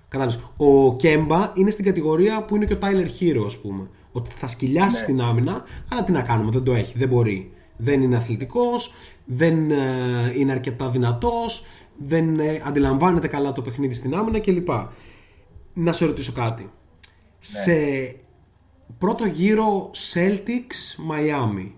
Κατάλαβες. 0.08 0.40
Ο 0.56 0.96
Κέμπα 0.96 1.52
είναι 1.54 1.70
στην 1.70 1.84
κατηγορία 1.84 2.42
που 2.44 2.56
είναι 2.56 2.64
και 2.64 2.72
ο 2.72 2.76
Τάιλερ 2.76 3.06
Χίρο, 3.06 3.44
ας 3.46 3.56
πούμε. 3.58 3.88
Ότι 4.12 4.30
θα 4.36 4.46
σκυλιάσει 4.48 4.98
στην 5.00 5.20
άμυνα, 5.20 5.62
αλλά 5.92 6.04
τι 6.04 6.12
να 6.12 6.22
κάνουμε, 6.22 6.50
δεν 6.50 6.62
το 6.62 6.72
έχει, 6.72 6.98
δεν 6.98 7.08
μπορεί. 7.08 7.50
Δεν 7.76 8.02
είναι 8.02 8.16
αθλητικός, 8.16 8.94
δεν 9.24 9.70
ε, 9.70 9.76
είναι 10.36 10.52
αρκετά 10.52 10.90
δυνατός, 10.90 11.64
δεν 11.96 12.38
ε, 12.40 12.62
αντιλαμβάνεται 12.64 13.28
καλά 13.28 13.52
το 13.52 13.62
παιχνίδι 13.62 13.94
στην 13.94 14.14
άμυνα 14.14 14.38
κλπ. 14.38 14.68
Να 15.72 15.92
σε 15.92 16.04
ρωτήσω 16.06 16.32
κάτι. 16.32 16.70
Σε 17.38 17.72
πρώτο 18.98 19.26
γύρο 19.26 19.90
Celtics 20.12 21.10
Miami 21.10 21.70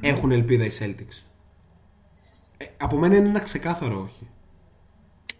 έχουν 0.00 0.30
ελπίδα 0.30 0.64
οι 0.64 0.70
Celtics; 0.78 1.24
Ε, 2.56 2.64
από 2.76 2.96
μένα 2.96 3.16
είναι 3.16 3.28
ένα 3.28 3.40
ξεκάθαρο 3.40 4.00
όχι. 4.02 4.28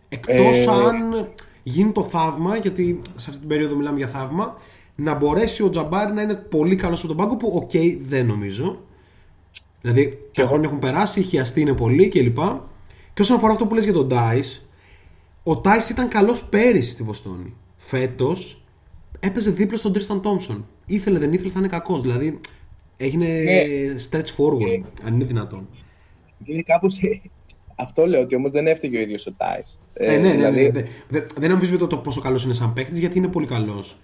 Εκτός 0.09 0.67
Ε, 0.67 0.71
αν 0.71 1.29
γίνει 1.63 1.93
το 1.93 2.03
θαύμα, 2.03 2.57
γιατί 2.57 3.01
σε 3.17 3.27
αυτή 3.29 3.39
την 3.41 3.49
περίοδο 3.49 3.77
μιλάμε 3.77 3.99
για 3.99 4.09
θαύμα, 4.09 4.57
να 4.95 5.15
μπορέσει 5.15 5.63
ο 5.63 5.71
Τζαμπάρι 5.71 6.13
να 6.13 6.23
είναι 6.23 6.35
πολύ 6.35 6.77
καλός 6.77 6.99
από 6.99 7.09
τον 7.09 7.17
πάγκο 7.17 7.37
που 7.37 7.53
οκ 7.55 7.71
δεν 8.01 8.27
νομίζω. 8.27 8.85
Δηλαδή 9.81 10.19
τα 10.35 10.47
χρόνια 10.47 10.69
έχουν 10.69 10.79
περάσει, 10.81 11.21
οι 11.21 11.23
χιαστοί 11.23 11.61
είναι 11.61 11.75
πολλοί 11.75 12.09
κλπ. 12.09 12.39
Και 13.15 13.23
όσον 13.23 13.37
αφορά 13.37 13.53
αυτό 13.53 13.67
που 13.67 13.75
λες 13.75 13.85
για 13.85 13.93
τον 13.93 14.09
Theis, 14.11 14.61
ο 15.43 15.59
Τάις 15.61 15.89
ήταν 15.91 16.09
καλός 16.09 16.45
πέρυσι 16.45 16.91
στη 16.91 17.03
Βοστόνη. 17.03 17.55
Φέτος 17.77 18.65
έπαιζε 19.21 19.51
δίπλα 19.51 19.77
στον 19.77 19.93
Τρίσταν 19.93 20.23
Τόμψον. 20.23 20.67
Ήθελε, 20.87 21.19
δεν 21.19 21.33
ήθελε, 21.33 21.51
θα 21.51 21.59
είναι 21.59 21.69
κακός. 21.69 22.03
Δηλαδή 22.03 22.41
έγινε 22.97 23.27
Ναι. 23.27 23.63
stretch 24.11 24.37
forward, 24.37 24.83
αν 25.05 25.15
είναι 25.15 25.25
δυνατόν. 25.25 25.69
Είναι 26.45 26.63
κάπως... 26.63 26.99
Αυτό 27.77 28.07
λέω 28.07 28.21
ότι 28.21 28.35
όμως 28.35 28.51
δεν 28.51 28.67
έφταιγε 28.67 28.99
ο 28.99 29.01
ίδιος 29.01 29.27
ο 29.27 29.33
Τάις. 29.33 29.79
Ε, 29.93 30.07
ναι, 30.07 30.17
ναι, 30.17 30.29
ναι, 30.29 30.35
δηλαδή, 30.35 30.63
ναι, 30.63 30.69
ναι. 30.81 30.89
Δε- 31.09 31.27
δεν 31.39 31.51
αμφισβητώ 31.51 31.87
το 31.87 31.97
πόσο 31.97 32.21
καλός 32.21 32.45
είναι 32.45 32.55
σαν 32.55 32.73
παίκτης, 32.73 32.99
γιατί 32.99 33.19
είναι 33.19 33.29
πολύ 33.29 33.47
καλός. 33.47 33.97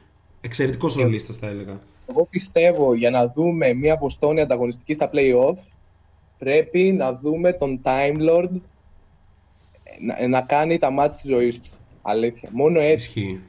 Εξαιρετικός 0.46 0.94
ρολίστας 0.94 1.36
θα 1.36 1.46
έλεγα. 1.46 1.80
Εγώ 2.10 2.26
πιστεύω 2.30 2.94
για 2.94 3.10
να 3.10 3.28
δούμε 3.28 3.72
μια 3.72 3.96
Βοστόνη 3.96 4.40
ανταγωνιστική 4.40 4.94
στα 4.94 5.10
play-off 5.12 5.54
πρέπει 6.38 6.92
να 6.92 7.12
δούμε 7.12 7.52
τον 7.52 7.80
Time 7.84 8.16
Lord 8.30 8.50
να, 10.00 10.28
να 10.28 10.40
κάνει 10.40 10.78
τα 10.78 10.90
μάτια 10.90 11.16
της 11.16 11.30
ζωής 11.30 11.60
του. 11.60 11.70
Αλήθεια. 12.02 12.48
Μόνο 12.52 12.80
έτσι. 12.80 13.20
Ισχύει. 13.20 13.40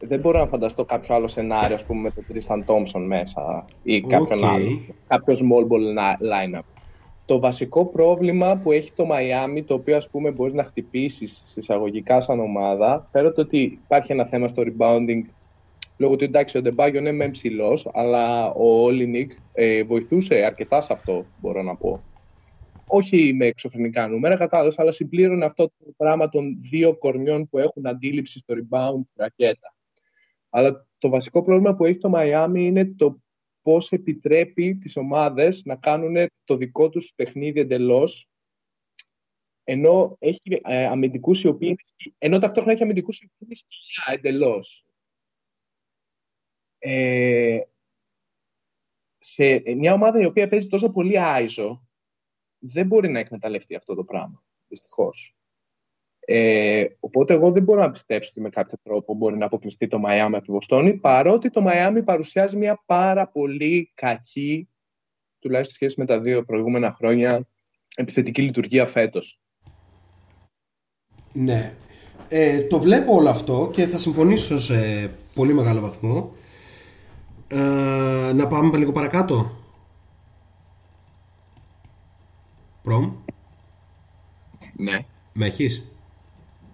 Δεν 0.00 0.20
μπορώ 0.20 0.38
να 0.38 0.46
φανταστώ 0.46 0.84
κάποιο 0.84 1.14
άλλο 1.14 1.28
σενάριο, 1.28 1.74
ας 1.74 1.84
πούμε, 1.84 2.00
με 2.00 2.10
τον 2.10 2.24
Tristan 2.32 2.64
Thompson 2.66 3.04
μέσα 3.06 3.64
ή 3.82 4.00
κάποιον 4.00 4.38
Οκ. 4.38 4.50
άλλο. 4.50 4.80
Κάποιο 5.06 5.34
small 5.34 5.62
ball 5.72 5.98
na- 5.98 6.56
lineup. 6.58 6.64
Το 7.26 7.40
βασικό 7.40 7.86
πρόβλημα 7.86 8.56
που 8.56 8.72
έχει 8.72 8.92
το 8.92 9.08
Miami, 9.10 9.62
το 9.66 9.74
οποίο 9.74 9.96
ας 9.96 10.08
πούμε 10.08 10.30
μπορείς 10.30 10.54
να 10.54 10.64
χτυπήσεις 10.64 11.42
σε 11.46 11.58
εισαγωγικά 11.58 12.20
σαν 12.20 12.40
ομάδα, 12.40 13.08
πέρα 13.10 13.32
το 13.32 13.40
ότι 13.40 13.58
υπάρχει 13.84 14.12
ένα 14.12 14.24
θέμα 14.24 14.48
στο 14.48 14.62
rebounding, 14.66 15.20
λόγω 16.00 16.16
του 16.16 16.24
εντάξει 16.24 16.58
ο 16.58 16.62
Ντεμπάγιο 16.62 17.00
είναι 17.00 17.12
μεν 17.12 17.28
ψηλός, 17.28 17.88
αλλά 17.92 18.50
ο 18.50 18.82
Όλινικ 18.82 19.32
ε, 19.52 19.82
βοηθούσε 19.82 20.34
αρκετά 20.34 20.80
σε 20.80 20.92
αυτό, 20.92 21.26
μπορώ 21.40 21.62
να 21.62 21.76
πω. 21.76 22.02
Όχι 22.86 23.32
με 23.34 23.46
εξωφρενικά 23.46 24.08
νούμερα, 24.08 24.36
κατάλαβες, 24.36 24.78
αλλά 24.78 24.90
συμπλήρωνε 24.90 25.44
αυτό 25.44 25.64
το 25.66 25.92
πράγμα 25.96 26.28
των 26.28 26.56
δύο 26.70 26.96
κορμιών 26.96 27.48
που 27.48 27.58
έχουν 27.58 27.86
αντίληψη 27.86 28.38
στο 28.38 28.54
rebound 28.54 29.00
στη 29.04 29.14
ρακέτα. 29.16 29.74
Αλλά 30.50 30.86
το 30.98 31.08
βασικό 31.08 31.42
πρόβλημα 31.42 31.74
που 31.74 31.84
έχει 31.84 31.98
το 31.98 32.12
Miami 32.14 32.58
είναι 32.58 32.94
το 32.96 33.20
πώς 33.62 33.92
επιτρέπει 33.92 34.76
τις 34.76 34.96
ομάδες 34.96 35.62
να 35.64 35.76
κάνουν 35.76 36.16
το 36.44 36.56
δικό 36.56 36.88
τους 36.88 37.12
παιχνίδι 37.16 37.60
εντελώς 37.60 38.28
ενώ 39.64 40.16
έχει 40.18 40.60
ε, 40.64 40.86
αμυντικούς 40.86 41.42
οι 41.42 41.48
οποίοι 41.48 41.68
είναι 41.68 41.78
σκι- 41.82 42.14
ενώ 42.18 42.38
ταυτόχρονα 42.38 42.72
έχει 42.72 42.82
αμυντικούς 42.82 43.20
οι 43.20 43.24
οποίοι 43.24 43.38
είναι 43.40 43.54
σκυλιά 43.54 44.18
εντελώς. 44.18 44.84
Ε, 46.82 47.60
σε 49.18 49.62
μια 49.76 49.92
ομάδα 49.92 50.20
η 50.20 50.24
οποία 50.24 50.48
παίζει 50.48 50.66
τόσο 50.66 50.90
πολύ 50.90 51.20
άιζο 51.20 51.86
δεν 52.58 52.86
μπορεί 52.86 53.08
να 53.08 53.18
εκμεταλλευτεί 53.18 53.74
αυτό 53.74 53.94
το 53.94 54.04
πράγμα, 54.04 54.42
δυστυχώς. 54.68 55.34
Ε, 56.20 56.86
οπότε 57.00 57.34
εγώ 57.34 57.50
δεν 57.50 57.62
μπορώ 57.62 57.80
να 57.80 57.90
πιστέψω 57.90 58.28
ότι 58.30 58.40
με 58.40 58.48
κάποιο 58.48 58.78
τρόπο 58.82 59.14
μπορεί 59.14 59.36
να 59.36 59.46
αποκλειστεί 59.46 59.88
το 59.88 59.98
Μαϊάμι 59.98 60.36
από 60.36 60.44
τη 60.44 60.52
Βοστόνη, 60.52 60.94
παρότι 60.94 61.50
το 61.50 61.60
Μαϊάμι 61.60 62.02
παρουσιάζει 62.02 62.56
μια 62.56 62.82
πάρα 62.86 63.28
πολύ 63.28 63.92
κακή, 63.94 64.68
τουλάχιστον 65.38 65.74
σχέση 65.74 65.94
με 66.00 66.06
τα 66.06 66.20
δύο 66.20 66.44
προηγούμενα 66.44 66.92
χρόνια, 66.92 67.48
επιθετική 67.96 68.42
λειτουργία 68.42 68.86
φέτος. 68.86 69.40
Ναι. 71.32 71.74
Ε, 72.28 72.60
το 72.66 72.80
βλέπω 72.80 73.14
όλο 73.14 73.28
αυτό 73.28 73.70
και 73.72 73.86
θα 73.86 73.98
συμφωνήσω 73.98 74.58
σε 74.58 75.10
πολύ 75.34 75.52
μεγάλο 75.52 75.80
βαθμό. 75.80 76.32
Ε, 77.52 78.32
να 78.34 78.46
πάμε 78.46 78.76
λίγο 78.78 78.92
παρακάτω. 78.92 79.50
Προμ, 82.82 83.12
Ναι. 84.76 84.98
με 85.32 85.46
έχεις; 85.46 85.92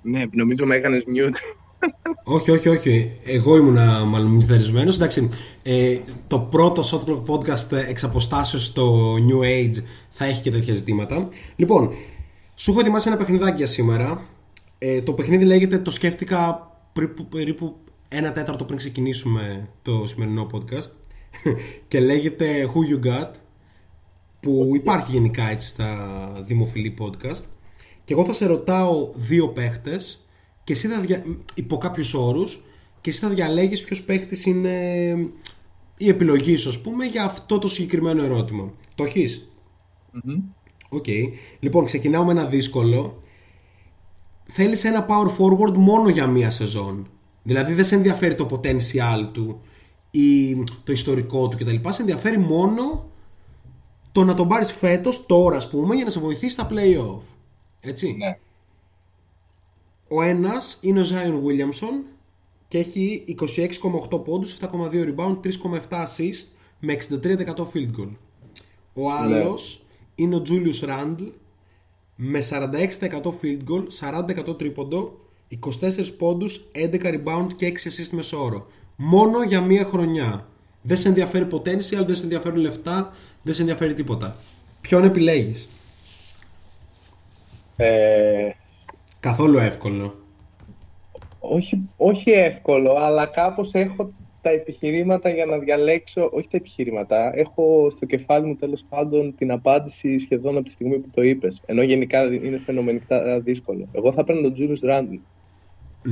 Ναι, 0.03 0.25
νομίζω 0.31 0.67
με 0.67 0.75
έκανες 0.75 1.05
mute. 1.07 1.37
Όχι, 2.25 2.51
όχι, 2.51 2.69
όχι. 2.69 3.19
Εγώ 3.25 3.57
ήμουνα 3.57 4.05
μάλλον 4.05 4.31
μυθερισμένος. 4.31 4.97
Εντάξει, 4.97 5.31
ε, 5.63 5.99
το 6.27 6.39
πρώτο 6.39 6.83
Shot 6.83 7.09
Clock 7.11 7.23
Podcast 7.35 7.73
ε, 7.73 7.89
εξ 7.89 8.05
αποστάσεως 8.05 8.65
στο 8.65 9.15
New 9.15 9.45
Age 9.45 9.83
θα 10.11 10.25
έχει 10.25 10.43
και 10.43 10.51
τέτοια 10.51 10.75
ζητήματα. 10.75 11.29
Λοιπόν, 11.57 11.91
σου 12.55 12.71
έχω 12.71 12.81
ετοιμάσει 12.81 13.09
ένα 13.09 13.17
παιχνιδάκι 13.17 13.57
για 13.57 13.67
σήμερα. 13.67 14.25
Ε, 14.79 15.03
το 15.03 15.13
παιχνίδι 15.13 15.45
λέγεται, 15.45 15.79
το 15.79 15.91
σκέφτηκα 15.91 16.71
περίπου, 16.93 17.27
περίπου 17.27 17.77
ένα 18.09 18.33
τέταρτο 18.33 18.65
πριν 18.65 18.77
ξεκινήσουμε 18.79 19.69
το 19.83 20.07
σημερινό 20.07 20.47
podcast 20.53 20.91
και 21.89 22.01
λέγεται 22.01 22.71
Who 22.75 22.95
You 22.95 23.07
Got 23.07 23.31
που 24.41 24.73
υπάρχει 24.75 25.13
γενικά 25.13 25.51
έτσι 25.51 25.69
στα 25.69 26.33
δημοφιλή 26.45 26.95
podcast 27.01 27.43
και 28.05 28.13
εγώ 28.13 28.25
θα 28.25 28.33
σε 28.33 28.47
ρωτάω 28.47 29.11
δύο 29.15 29.49
παίχτες 29.49 30.27
και 30.65 30.73
εσύ 30.73 30.89
θα 30.89 31.01
δια... 31.01 31.25
υπό 31.55 31.79
κάποιους 31.79 32.15
όρους 32.15 32.65
και 33.01 33.11
εσύ 33.11 33.21
θα 33.21 33.29
διαλέγεις 33.29 33.83
ποιος 33.83 34.03
παίχτης 34.03 34.47
είναι 34.47 34.71
η 35.97 36.09
επιλογή 36.09 36.57
σου 36.57 36.69
ας 36.69 36.81
πούμε 36.81 37.05
για 37.05 37.25
αυτό 37.25 37.59
το 37.59 37.69
συγκεκριμένο 37.69 38.23
ερώτημα. 38.23 38.73
Το 38.95 39.05
έχεις; 39.05 39.51
Οκ. 40.89 41.07
Λοιπόν, 41.61 41.85
ξεκινάω 41.85 42.25
με 42.25 42.33
ένα 42.33 42.47
δύσκολο. 42.47 43.23
Θέλεις 44.45 44.85
ένα 44.85 45.07
power 45.09 45.29
forward 45.39 45.73
μόνο 45.75 46.09
για 46.09 46.27
μία 46.27 46.51
σεζόν; 46.51 47.11
Δηλαδή 47.47 47.73
δεν 47.73 47.85
σε 47.85 47.95
ενδιαφέρει 47.95 48.35
το 48.35 48.49
potential 48.51 49.29
του 49.33 49.61
ή 50.11 50.55
το 50.85 50.93
ιστορικό 50.93 51.49
του 51.49 51.57
κτλ. 51.57 51.89
Σε 51.89 52.01
ενδιαφέρει 52.01 52.39
μόνο 52.39 53.11
το 54.13 54.25
να 54.25 54.35
τον 54.35 54.49
πάρεις 54.49 54.73
φέτος, 54.73 55.27
τώρα 55.27 55.57
ας 55.57 55.71
πούμε, 55.71 55.95
για 55.95 56.05
να 56.05 56.11
σε 56.11 56.21
βοηθήσει 56.21 56.53
στα 56.53 56.69
play-off. 56.71 57.21
Έτσι. 57.81 58.17
Ναι. 58.19 58.39
Ο 60.09 60.23
ένας 60.23 60.79
είναι 60.81 61.01
ο 61.01 61.05
Zion 61.05 61.43
Williamson 61.45 62.05
και 62.69 62.79
έχει 62.79 63.25
26,8 64.11 64.25
πόντους, 64.25 64.53
7,2 64.53 65.15
rebound, 65.15 65.41
3,7 65.41 66.05
assist 66.05 66.47
με 66.81 66.93
63% 66.93 67.67
field 67.73 67.91
goal. 67.99 68.11
Ο 68.95 69.11
άλλος 69.11 69.85
είναι 70.15 70.37
ο 70.37 70.43
Julius 70.49 70.89
Randle 70.89 71.33
με 72.17 72.41
46% 72.41 73.35
field 73.41 73.61
goal, 73.69 73.87
40% 74.01 74.59
τρίποντο, 74.59 75.21
24 75.49 76.17
πόντους, 76.19 76.71
11 76.75 77.11
rebound 77.11 77.47
και 77.57 77.67
6 77.67 77.89
assist 77.89 78.09
μεσόωρο. 78.11 78.67
Μόνο 78.97 79.43
για 79.43 79.61
μία 79.61 79.85
χρονιά. 79.85 80.47
Δεν 80.83 80.97
σε 80.97 81.09
ενδιαφέρει 81.09 81.47
potential, 81.51 82.05
δεν 82.07 82.17
σε 82.17 82.23
ενδιαφέρουν 82.23 82.59
λεφτά, 82.59 83.13
δεν 83.43 83.55
σε 83.55 83.61
ενδιαφέρει 83.61 83.93
τίποτα. 83.95 84.37
Ποιον 84.81 85.05
επιλέγεις; 85.05 85.69
Ε, 87.77 88.51
Καθόλου 89.21 89.59
εύκολο. 89.59 90.15
όχι, 91.39 91.81
όχι 91.97 92.31
εύκολο, 92.31 92.93
αλλά 92.97 93.27
κάπως 93.27 93.71
έχω 93.73 94.11
τα 94.41 94.51
επιχειρήματα 94.51 95.29
για 95.29 95.45
να 95.47 95.59
διαλέξω, 95.59 96.31
όχι 96.33 96.49
τα 96.49 96.57
επιχειρήματα, 96.57 97.31
έχω 97.35 97.91
στο 97.91 98.07
κεφάλι 98.07 98.47
μου 98.47 98.57
τέλος 98.57 98.85
πάντων 98.89 99.35
την 99.35 99.51
απάντηση 99.51 100.19
σχεδόν 100.19 100.55
από 100.57 100.65
τη 100.65 100.71
στιγμή 100.71 100.99
που 100.99 101.09
το 101.11 101.23
είπες. 101.23 101.63
Ενώ 101.67 101.83
γενικά 101.83 102.25
είναι 102.25 102.59
φαινομενικά 102.59 103.41
δύσκολο. 103.41 103.89
Εγώ 103.93 104.13
θα 104.13 104.25
παίρνω 104.25 104.41
τον 104.41 104.55
Julius 104.57 104.91
Randle. 104.91 105.19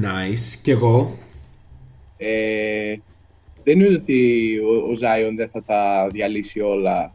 Nice. 0.03 0.59
Κι 0.63 0.71
εγώ. 0.71 1.13
Ε, 2.17 2.97
δεν 3.63 3.81
είναι 3.81 3.95
ότι 3.95 4.59
ο, 4.59 4.75
ο 4.75 4.91
Zion 4.91 5.33
δεν 5.37 5.49
θα 5.49 5.63
τα 5.63 6.09
διαλύσει 6.13 6.61
όλα 6.61 7.13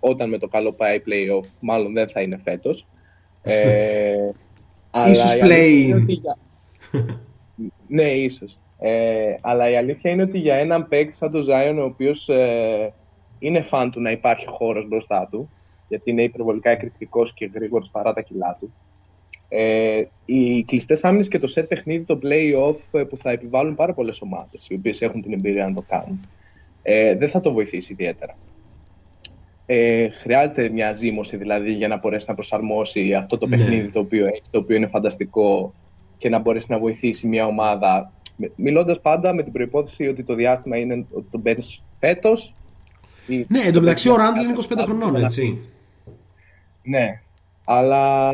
όταν 0.00 0.28
με 0.28 0.38
το 0.38 0.48
καλό 0.48 0.72
πάει 0.72 1.02
playoff, 1.06 1.46
μάλλον 1.60 1.92
δεν 1.92 2.08
θα 2.08 2.20
είναι 2.20 2.38
φέτος. 2.38 2.86
Ε, 3.42 4.30
ίσως 5.10 5.38
play 5.42 6.02
ναι, 7.88 8.10
ίσως. 8.10 8.58
Ε, 8.78 9.34
αλλά 9.40 9.70
η 9.70 9.76
αλήθεια 9.76 10.10
είναι 10.10 10.22
ότι 10.22 10.38
για 10.38 10.54
έναν 10.54 10.88
παίκτη 10.88 11.12
σαν 11.12 11.30
τον 11.30 11.44
Zion, 11.48 11.76
ο 11.78 11.84
οποίος 11.84 12.28
ε, 12.28 12.92
είναι 13.38 13.60
φαν 13.60 13.90
του 13.90 14.00
να 14.00 14.10
υπάρχει 14.10 14.46
χώρος 14.48 14.88
μπροστά 14.88 15.28
του, 15.30 15.50
γιατί 15.88 16.10
είναι 16.10 16.22
υπερβολικά 16.22 16.70
εκρηκτικός 16.70 17.34
και 17.34 17.50
γρήγορος 17.54 17.88
παρά 17.92 18.12
τα 18.12 18.20
κιλά 18.20 18.56
του, 18.60 18.72
ε, 19.48 20.02
οι 20.24 20.64
κλειστές 20.64 21.04
άμυνες 21.04 21.28
και 21.28 21.38
το 21.38 21.52
set 21.56 21.64
παιχνίδι, 21.68 22.04
το 22.04 22.18
play-off 22.22 23.00
ε, 23.00 23.04
που 23.04 23.16
θα 23.16 23.30
επιβάλλουν 23.30 23.74
πάρα 23.74 23.94
πολλές 23.94 24.20
ομάδες, 24.20 24.68
οι 24.68 24.74
οποίες 24.74 25.00
έχουν 25.00 25.22
την 25.22 25.32
εμπειρία 25.32 25.64
να 25.64 25.72
το 25.72 25.84
κάνουν, 25.88 26.28
ε, 26.82 27.14
δεν 27.14 27.28
θα 27.28 27.40
το 27.40 27.52
βοηθήσει 27.52 27.92
ιδιαίτερα. 27.92 28.36
Ε, 29.66 30.08
χρειάζεται 30.08 30.68
μια 30.68 30.92
ζήμωση 30.92 31.36
δηλαδή 31.36 31.72
για 31.72 31.88
να 31.88 31.98
μπορέσει 31.98 32.24
να 32.28 32.34
προσαρμόσει 32.34 33.14
αυτό 33.14 33.38
το 33.38 33.46
ναι. 33.46 33.56
παιχνίδι 33.56 33.90
το 33.90 34.00
οποίο 34.00 34.26
έχει, 34.26 34.42
το 34.50 34.58
οποίο 34.58 34.76
είναι 34.76 34.86
φανταστικό 34.86 35.74
και 36.18 36.28
να 36.28 36.38
μπορέσει 36.38 36.66
να 36.70 36.78
βοηθήσει 36.78 37.26
μια 37.26 37.46
ομάδα. 37.46 38.12
Μιλώντας 38.56 39.00
πάντα 39.00 39.34
με 39.34 39.42
την 39.42 39.52
προπόθεση 39.52 40.06
ότι 40.06 40.22
το 40.22 40.34
διάστημα 40.34 40.76
είναι 40.76 41.06
ότι 41.10 41.26
το 41.30 41.38
παίρνει 41.38 41.64
φέτος. 41.98 42.54
Ναι, 43.48 43.60
εν 43.60 43.72
τω 43.72 43.80
μεταξύ 43.80 44.08
ο 44.08 44.16
Ράντλ 44.16 44.40
είναι 44.40 44.52
25 44.68 44.76
χρονών, 44.78 45.16
έτσι. 45.16 45.60
Ναι, 46.82 47.20
αλλά 47.70 48.32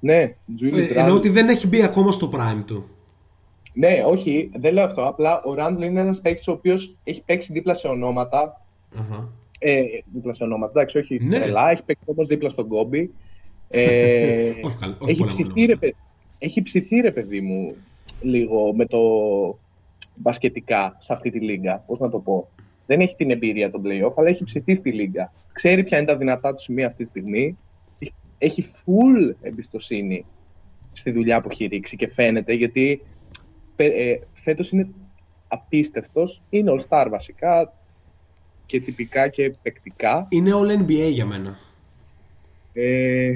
ναι, 0.00 0.34
Julius 0.60 0.90
ε, 0.94 1.00
Ενώ 1.00 1.14
ότι 1.14 1.28
δεν 1.28 1.48
έχει 1.48 1.66
μπει 1.66 1.82
ακόμα 1.82 2.12
στο 2.12 2.30
prime 2.34 2.62
του. 2.64 2.88
Ναι, 3.72 4.02
όχι, 4.06 4.50
δεν 4.56 4.72
λέω 4.72 4.84
αυτό. 4.84 5.06
Απλά 5.06 5.42
ο 5.42 5.54
Ράντλ 5.54 5.82
είναι 5.82 6.00
ένας 6.00 6.20
παίκτης 6.20 6.48
ο 6.48 6.52
οποίος 6.52 6.96
έχει 7.04 7.22
παίξει 7.22 7.52
δίπλα 7.52 7.74
σε 7.74 7.86
ονοματα 7.86 8.60
uh-huh. 8.94 9.28
Ε, 9.58 9.82
δίπλα 10.12 10.34
σε 10.34 10.42
ονόματα, 10.42 10.72
εντάξει, 10.74 10.98
όχι 10.98 11.24
ναι. 11.24 11.38
τρελά. 11.38 11.70
Έχει 11.70 11.82
παίξει 11.82 12.04
όμως 12.06 12.26
δίπλα 12.26 12.48
στον 12.48 12.68
Κόμπι. 12.68 13.12
Ε, 13.68 14.50
όχι, 14.62 14.96
όχι 14.98 15.10
έχει, 15.10 15.26
ψηθεί, 15.26 15.64
ρε, 15.64 15.76
έχει 16.38 16.62
ψηθεί, 16.62 17.00
ρε 17.00 17.10
παιδί 17.10 17.40
μου, 17.40 17.74
λίγο 18.20 18.74
με 18.74 18.84
το 18.84 19.00
μπασκετικά 20.14 20.96
σε 20.98 21.12
αυτή 21.12 21.30
τη 21.30 21.40
λίγα. 21.40 21.82
Πώς 21.86 21.98
να 21.98 22.08
το 22.08 22.18
πω. 22.18 22.48
Δεν 22.86 23.00
έχει 23.00 23.14
την 23.14 23.30
εμπειρία 23.30 23.70
των 23.70 23.82
playoff, 23.84 24.12
αλλά 24.16 24.28
έχει 24.28 24.44
ψηθεί 24.44 24.74
στη 24.74 24.92
λίγα. 24.92 25.32
Ξέρει 25.52 25.82
ποια 25.82 25.98
είναι 25.98 26.06
τα 26.06 26.16
δυνατά 26.16 26.54
του 26.54 26.62
σημεία 26.62 26.86
αυτή 26.86 27.02
τη 27.02 27.08
στιγμή 27.08 27.56
έχει 28.38 28.64
full 28.84 29.34
εμπιστοσύνη 29.40 30.24
στη 30.92 31.10
δουλειά 31.10 31.40
που 31.40 31.48
έχει 31.50 31.66
ρίξει 31.66 31.96
και 31.96 32.08
φαίνεται 32.08 32.52
γιατί 32.52 33.02
ε, 33.76 34.14
φέτος 34.32 34.70
είναι 34.70 34.88
απίστευτος, 35.48 36.42
είναι 36.50 36.72
all-star 36.76 37.06
βασικά 37.10 37.72
και 38.66 38.80
τυπικά 38.80 39.28
και 39.28 39.54
παικτικά. 39.62 40.26
Είναι 40.28 40.50
all 40.54 40.82
NBA 40.82 41.10
για 41.10 41.26
μένα. 41.26 41.58
Ε, 42.72 43.32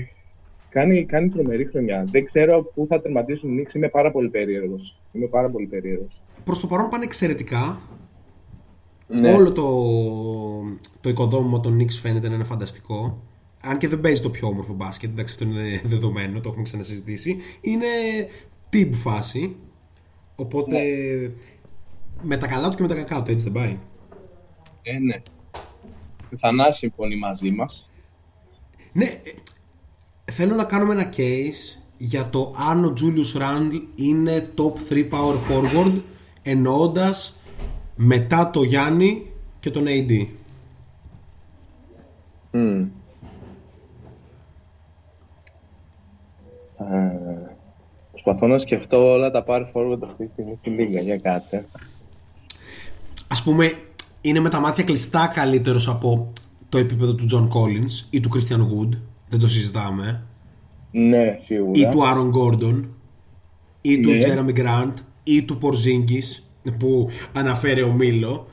κάνει, 0.68 1.04
κάνει 1.04 1.28
τρομερή 1.28 1.64
χρονιά. 1.64 2.04
Δεν 2.10 2.24
ξέρω 2.24 2.62
πού 2.74 2.86
θα 2.88 3.00
τερματίσουν 3.00 3.58
οι 3.58 3.64
Knicks, 3.66 3.74
είμαι 3.74 3.88
πάρα 3.88 4.10
πολύ 4.10 4.28
περίεργος. 4.28 5.00
Είμαι 5.12 5.26
πάρα 5.26 5.50
πολύ 5.50 5.66
περίεργος. 5.66 6.22
Προς 6.44 6.60
το 6.60 6.66
παρόν 6.66 6.88
πάνε 6.88 7.04
εξαιρετικά. 7.04 7.80
Ναι. 9.06 9.32
Όλο 9.32 9.52
το, 9.52 9.64
το 11.00 11.08
οικοδόμημα 11.08 11.60
των 11.60 11.78
Knicks 11.80 11.98
φαίνεται 12.02 12.28
να 12.28 12.34
είναι 12.34 12.44
φανταστικό 12.44 13.22
αν 13.60 13.78
και 13.78 13.88
δεν 13.88 14.00
παίζει 14.00 14.22
το 14.22 14.30
πιο 14.30 14.48
όμορφο 14.48 14.72
μπάσκετ, 14.72 15.10
εντάξει 15.10 15.34
αυτό 15.34 15.44
είναι 15.44 15.80
δεδομένο, 15.92 16.40
το 16.40 16.48
έχουμε 16.48 16.64
ξανασυζητήσει, 16.64 17.36
είναι 17.60 17.86
τύπου 18.68 18.96
φάση, 18.96 19.56
οπότε 20.34 20.78
ναι. 20.78 21.32
με 22.22 22.36
τα 22.36 22.46
καλά 22.46 22.68
του 22.68 22.76
και 22.76 22.82
με 22.82 22.88
τα 22.88 22.94
κακά 22.94 23.22
του, 23.22 23.30
έτσι 23.30 23.44
δεν 23.50 23.52
πάει. 23.52 23.78
Ε, 24.82 24.98
ναι. 24.98 25.20
Πιθανά 26.30 26.70
συμφωνεί 26.70 27.16
μαζί 27.16 27.50
μας. 27.50 27.90
Ναι, 28.92 29.04
ε, 29.04 30.32
θέλω 30.32 30.54
να 30.54 30.64
κάνουμε 30.64 30.92
ένα 30.92 31.12
case 31.16 31.80
για 31.96 32.30
το 32.30 32.54
αν 32.70 32.84
ο 32.84 32.92
Julius 33.00 33.40
Randle 33.40 33.82
είναι 33.94 34.52
top 34.56 34.92
3 34.92 35.08
power 35.10 35.36
forward 35.48 36.02
εννοώντας 36.42 37.40
μετά 37.96 38.50
το 38.50 38.62
Γιάννη 38.62 39.32
και 39.60 39.70
τον 39.70 39.84
AD. 39.86 40.26
Mm. 42.52 42.88
Ε, 46.80 47.56
προσπαθώ 48.10 48.46
να 48.46 48.58
σκεφτώ 48.58 49.12
όλα 49.12 49.30
τα 49.30 49.44
power 49.46 49.64
forward 49.72 49.98
αυτή 50.04 50.26
τη 50.26 50.32
στιγμή 50.32 50.56
στη 50.60 50.70
λίγα. 50.70 51.00
Για 51.00 51.18
κάτσε. 51.18 51.66
Α 53.28 53.42
πούμε, 53.44 53.72
είναι 54.20 54.40
με 54.40 54.48
τα 54.48 54.60
μάτια 54.60 54.84
κλειστά 54.84 55.26
καλύτερος 55.26 55.88
από 55.88 56.32
το 56.68 56.78
επίπεδο 56.78 57.14
του 57.14 57.26
John 57.32 57.48
Collins 57.48 58.06
ή 58.10 58.20
του 58.20 58.28
Christian 58.34 58.58
Wood; 58.58 58.98
Δεν 59.28 59.40
το 59.40 59.48
συζητάμε. 59.48 60.22
Ναι, 60.90 61.38
σίγουρα. 61.44 61.80
Ή 61.80 61.88
του 61.88 62.00
Aaron 62.02 62.30
Gordon. 62.32 62.82
Ή 63.80 64.00
του 64.00 64.10
ναι. 64.10 64.18
Jeremy 64.20 64.58
Grant. 64.58 64.94
Ή 65.22 65.42
του 65.42 65.58
Porzingis 65.62 66.42
που 66.78 67.08
αναφέρει 67.32 67.82
ο 67.82 67.92
Μίλο. 67.92 68.46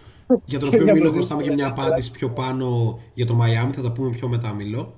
για 0.45 0.59
τον 0.59 0.67
οποίο 0.73 0.93
Μίλο 0.93 1.11
χρωστάμε 1.11 1.43
και 1.43 1.51
μια 1.51 1.67
απάντηση 1.67 2.11
πιο 2.11 2.29
πάνω 2.29 2.99
για 3.13 3.25
το 3.25 3.39
Miami. 3.41 3.71
Θα 3.73 3.81
τα 3.81 3.91
πούμε 3.91 4.09
πιο 4.09 4.27
μετά, 4.27 4.53
Μίλο. 4.53 4.93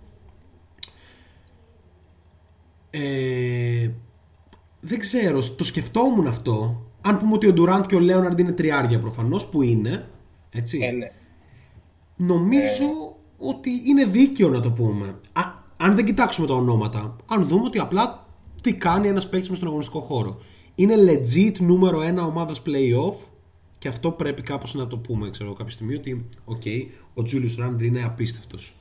Ε, 2.90 3.90
δεν 4.80 5.00
ξέρω, 5.00 5.40
το 5.56 5.64
σκεφτόμουν 5.64 6.28
αυτό. 6.28 6.84
Αν 7.02 7.18
πούμε 7.18 7.34
ότι 7.34 7.48
ο 7.48 7.54
Ντουράντ 7.54 7.86
και 7.86 7.96
ο 7.96 8.00
Λέοναρντ 8.00 8.40
είναι 8.40 8.52
τριάρια 8.52 9.00
προφανώς, 9.00 9.46
που 9.48 9.62
είναι. 9.62 10.08
Έτσι. 10.50 10.80
Ε, 10.82 10.92
ναι. 10.92 11.12
Νομίζω 12.16 12.84
ε. 12.84 13.16
ότι 13.38 13.70
είναι 13.86 14.06
δίκαιο 14.06 14.50
να 14.50 14.60
το 14.60 14.72
πούμε. 14.72 15.20
Α, 15.34 15.42
αν 15.78 15.96
δεν 15.96 16.06
κοιτάξουμε 16.06 16.48
τα 16.48 16.54
ονόματα, 16.54 17.16
αν 17.26 17.48
δούμε 17.48 17.66
ότι 17.66 17.80
απλά 17.80 18.28
τι 18.62 18.74
κάνει 18.74 19.08
ένας 19.08 19.30
παίκτης 19.30 19.50
με 19.50 19.56
στον 19.56 19.68
αγωνιστικό 19.68 20.00
χώρο. 20.00 20.42
Είναι 20.76 20.96
legit 20.96 21.60
νούμερο 21.60 22.02
ένα 22.02 22.26
ομάδας 22.26 22.62
playoff 22.66 23.16
και 23.78 23.88
αυτό 23.88 24.12
πρέπει 24.12 24.42
κάπως 24.42 24.74
να 24.74 24.88
το 24.88 24.98
πούμε, 24.98 25.30
ξέρω 25.30 25.54
κάποια 25.54 25.74
στιγμή, 25.74 25.96
ότι 25.96 26.30
okay, 26.46 26.88
ο 27.14 27.24
Julius 27.32 27.66
Randle 27.66 27.84
είναι 27.84 28.04
απίστευτος. 28.04 28.74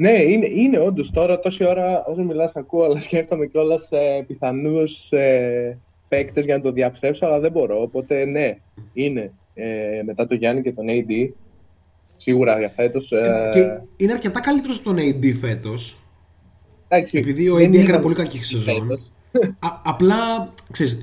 Ναι, 0.00 0.22
είναι, 0.22 0.46
είναι 0.46 0.78
όντως 0.78 1.10
τώρα 1.10 1.38
τόση 1.38 1.64
ώρα 1.64 2.04
όσο 2.04 2.22
μιλάς, 2.22 2.56
ακούω, 2.56 2.84
αλλά 2.84 3.00
σκέφτομαι 3.00 3.46
κιόλας 3.46 3.88
ε, 3.92 4.24
πιθανούς 4.26 5.12
ε, 5.12 5.78
παίκτες 6.08 6.44
για 6.44 6.56
να 6.56 6.62
το 6.62 6.72
διαψεύσω, 6.72 7.26
αλλά 7.26 7.40
δεν 7.40 7.50
μπορώ. 7.50 7.82
Οπότε 7.82 8.24
ναι, 8.24 8.56
είναι 8.92 9.32
ε, 9.54 10.02
μετά 10.04 10.26
το 10.26 10.34
Γιάννη 10.34 10.62
και 10.62 10.72
τον 10.72 10.86
AD. 10.88 11.30
Σίγουρα 12.14 12.58
για 12.58 12.68
φέτος. 12.68 13.12
Ε, 13.12 13.50
και 13.52 13.80
είναι 14.04 14.12
αρκετά 14.12 14.40
καλύτερος 14.40 14.78
από 14.78 14.84
τον 14.84 14.96
AD 14.98 15.34
φέτος. 15.40 15.96
Επειδή 17.12 17.48
ο 17.48 17.56
AD 17.56 17.78
έκανε 17.78 18.02
πολύ 18.02 18.14
κακή 18.14 18.44
σεζόν. 18.44 18.88
απλά 19.84 20.52
ξέρεις, 20.70 21.00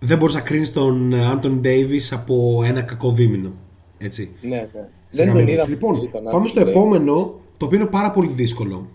δεν 0.00 0.18
μπορείς 0.18 0.34
να 0.34 0.40
κρίνεις 0.40 0.72
τον 0.72 1.14
Άντων 1.14 1.60
Ντέιβι 1.60 2.00
από 2.12 2.62
ένα 2.66 2.82
κακό 2.82 3.12
δίμηνο. 3.12 3.52
Έτσι. 3.98 4.30
Ναι, 4.40 4.48
ναι. 4.48 4.88
Δεν 5.10 5.32
τον 5.32 5.48
είδα. 5.48 5.68
Λοιπόν, 5.68 6.10
πάμε 6.30 6.48
στο 6.48 6.60
επόμενο 6.60 7.40
το 7.62 7.68
οποίο 7.68 7.80
είναι 7.80 7.90
πάρα 7.90 8.10
πολύ 8.10 8.28
δύσκολο. 8.28 8.88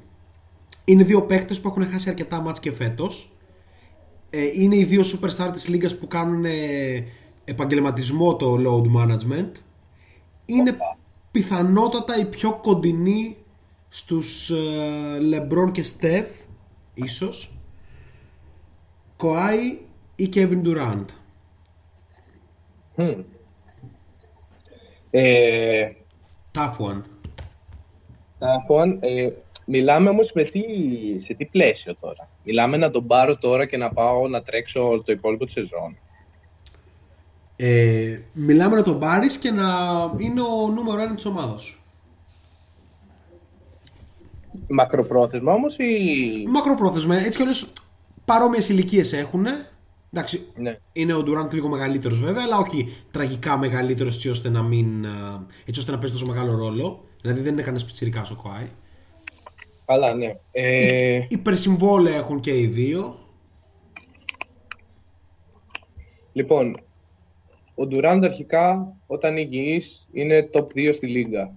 Είναι 0.85 1.03
δύο 1.03 1.21
παίκτες 1.21 1.59
που 1.59 1.67
έχουν 1.67 1.89
χάσει 1.89 2.09
αρκετά 2.09 2.41
μάτς 2.41 2.59
και 2.59 2.71
φέτος. 2.71 3.31
Ε, 4.29 4.61
είναι 4.61 4.75
οι 4.75 4.83
δύο 4.83 5.01
superstar 5.01 5.49
της 5.51 5.67
λίγας 5.67 5.97
που 5.97 6.07
κάνουν 6.07 6.45
ε, 6.45 7.03
επαγγελματισμό 7.45 8.35
το 8.35 8.55
load 8.55 8.95
management. 8.97 9.51
Είναι 10.45 10.77
πιθανότατα 11.31 12.19
οι 12.19 12.25
πιο 12.25 12.59
κοντινοί 12.61 13.37
στους 13.89 14.49
ε, 14.49 15.17
LeBron 15.31 15.71
και 15.71 15.85
Steph, 15.99 16.45
ίσως. 16.93 17.57
Kawhi 19.17 19.79
ή 20.15 20.29
Kevin 20.33 20.61
Durant. 20.63 21.05
Hmm. 22.97 23.23
Ε... 25.09 25.91
Tough 26.53 26.77
one. 26.77 27.01
Λοιπόν, 28.39 28.97
ε, 29.01 29.29
μιλάμε 29.65 30.09
όμως 30.09 30.31
με 30.33 30.43
τι, 30.43 30.61
σε 31.19 31.33
τι 31.33 31.45
πλαίσιο 31.45 31.95
τώρα. 31.99 32.29
Μιλάμε 32.43 32.77
να 32.77 32.91
τον 32.91 33.07
πάρω 33.07 33.35
τώρα 33.35 33.65
και 33.65 33.77
να 33.77 33.89
πάω 33.89 34.27
να 34.27 34.41
τρέξω 34.41 35.01
το 35.05 35.11
υπόλοιπο 35.11 35.45
της 35.45 35.53
σεζόν. 35.53 35.97
Ε, 37.55 38.19
μιλάμε 38.33 38.75
να 38.75 38.83
τον 38.83 38.99
πάρεις 38.99 39.37
και 39.37 39.51
να 39.51 39.65
είναι 40.17 40.41
ο 40.41 40.69
νούμερο 40.73 41.01
ένα 41.01 41.15
της 41.15 41.25
ομάδας 41.25 41.63
σου. 41.63 41.81
Μακροπρόθεσμα 44.67 45.53
όμως 45.53 45.75
ή... 45.77 45.85
Μακροπρόθεσμα. 46.47 47.15
Έτσι 47.15 47.29
κι 47.29 47.41
αλλιώς 47.41 47.73
παρόμοιες 48.25 48.69
ηλικίες 48.69 49.13
έχουν. 49.13 49.45
Εντάξει, 50.11 50.47
Ναι. 50.59 50.77
είναι 50.93 51.13
ο 51.13 51.19
Durant 51.27 51.53
λίγο 51.53 51.67
μεγαλύτερος 51.67 52.19
βέβαια, 52.19 52.43
αλλά 52.43 52.57
όχι 52.57 52.95
τραγικά 53.11 53.57
μεγαλύτερος 53.57 54.15
έτσι 54.15 54.29
ώστε 54.29 54.49
να 54.49 54.63
μην. 54.63 55.03
ε, 55.05 55.09
έτσι 55.65 55.79
ώστε 55.79 55.91
να 55.91 55.97
παίζει 55.97 56.13
τόσο 56.13 56.25
μεγάλο 56.27 56.55
ρόλο. 56.57 57.03
Δηλαδή 57.21 57.41
δεν 57.41 57.51
είναι 57.53 57.61
κανένας 57.61 57.85
πιτσιρικάς 57.85 58.31
ο 58.31 58.35
Κοάι. 58.35 58.67
Καλά, 59.85 60.13
ναι. 60.13 60.35
Ε, 60.51 61.25
Υπερσυμβόλαια 61.29 62.15
έχουν 62.15 62.39
και 62.39 62.59
οι 62.59 62.65
δύο. 62.67 63.19
λοιπόν, 66.33 66.75
ο 67.75 67.83
Durant 67.91 68.19
αρχικά 68.23 68.93
όταν 69.07 69.31
είναι 69.37 69.41
υγιής 69.55 70.07
είναι 70.11 70.49
top 70.53 70.65
2 70.75 70.89
στη 70.93 71.07
λίγα. 71.07 71.51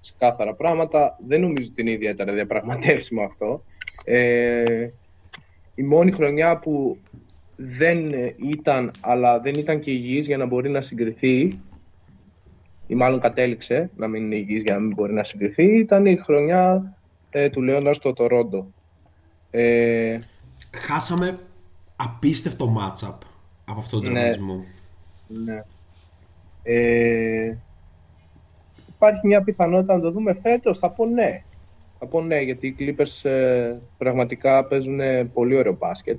Ξεκάθαρα 0.00 0.54
πράγματα. 0.54 1.18
Δεν 1.26 1.40
νομίζω 1.40 1.68
ότι 1.70 1.80
είναι 1.80 1.90
ιδιαίτερα 1.90 2.32
διαπραγματεύσιμο 2.32 3.22
αυτό. 3.22 3.64
Ε, 4.04 4.88
η 5.74 5.82
μόνη 5.82 6.12
χρονιά 6.12 6.58
που 6.58 6.98
δεν 7.56 8.12
ήταν, 8.36 8.90
αλλά 9.00 9.40
δεν 9.40 9.54
ήταν 9.54 9.80
και 9.80 9.90
υγιής 9.90 10.26
για 10.26 10.36
να 10.36 10.46
μπορεί 10.46 10.70
να 10.70 10.80
συγκριθεί 10.80 11.58
ή 12.86 12.94
μάλλον 12.94 13.20
κατέληξε 13.20 13.90
να 13.96 14.08
μην 14.08 14.24
είναι 14.24 14.36
υγιής 14.36 14.62
για 14.62 14.74
να 14.74 14.80
μην 14.80 14.94
μπορεί 14.94 15.12
να 15.12 15.24
συγκριθεί 15.24 15.78
ήταν 15.78 16.06
η 16.06 16.16
χρονιά 16.16 16.94
ε, 17.30 17.48
του 17.48 17.62
Λέοναρ 17.62 17.94
στο 17.94 18.12
Τορόντο. 18.12 18.66
Ε, 19.50 20.18
Χάσαμε 20.70 21.38
απίστευτο 21.96 22.74
matchup 22.78 23.18
από 23.64 23.78
αυτόν 23.78 24.02
τον 24.02 24.12
Ναι. 24.12 24.20
τραυματισμό. 24.20 24.64
Ναι. 25.28 25.62
Ε, 26.62 27.56
υπάρχει 28.88 29.26
μια 29.26 29.42
πιθανότητα 29.42 29.94
να 29.94 30.00
το 30.00 30.10
δούμε 30.10 30.34
φέτος. 30.34 30.78
Θα 30.78 30.90
πω 30.90 31.06
ναι. 31.06 31.42
Θα 31.98 32.06
πω 32.06 32.20
ναι, 32.20 32.40
γιατί 32.40 32.66
οι 32.66 32.76
Clippers 32.78 33.30
ε, 33.30 33.76
πραγματικά 33.98 34.64
παίζουν 34.64 35.00
πολύ 35.32 35.56
ωραίο 35.56 35.76
μπάσκετ. 35.78 36.18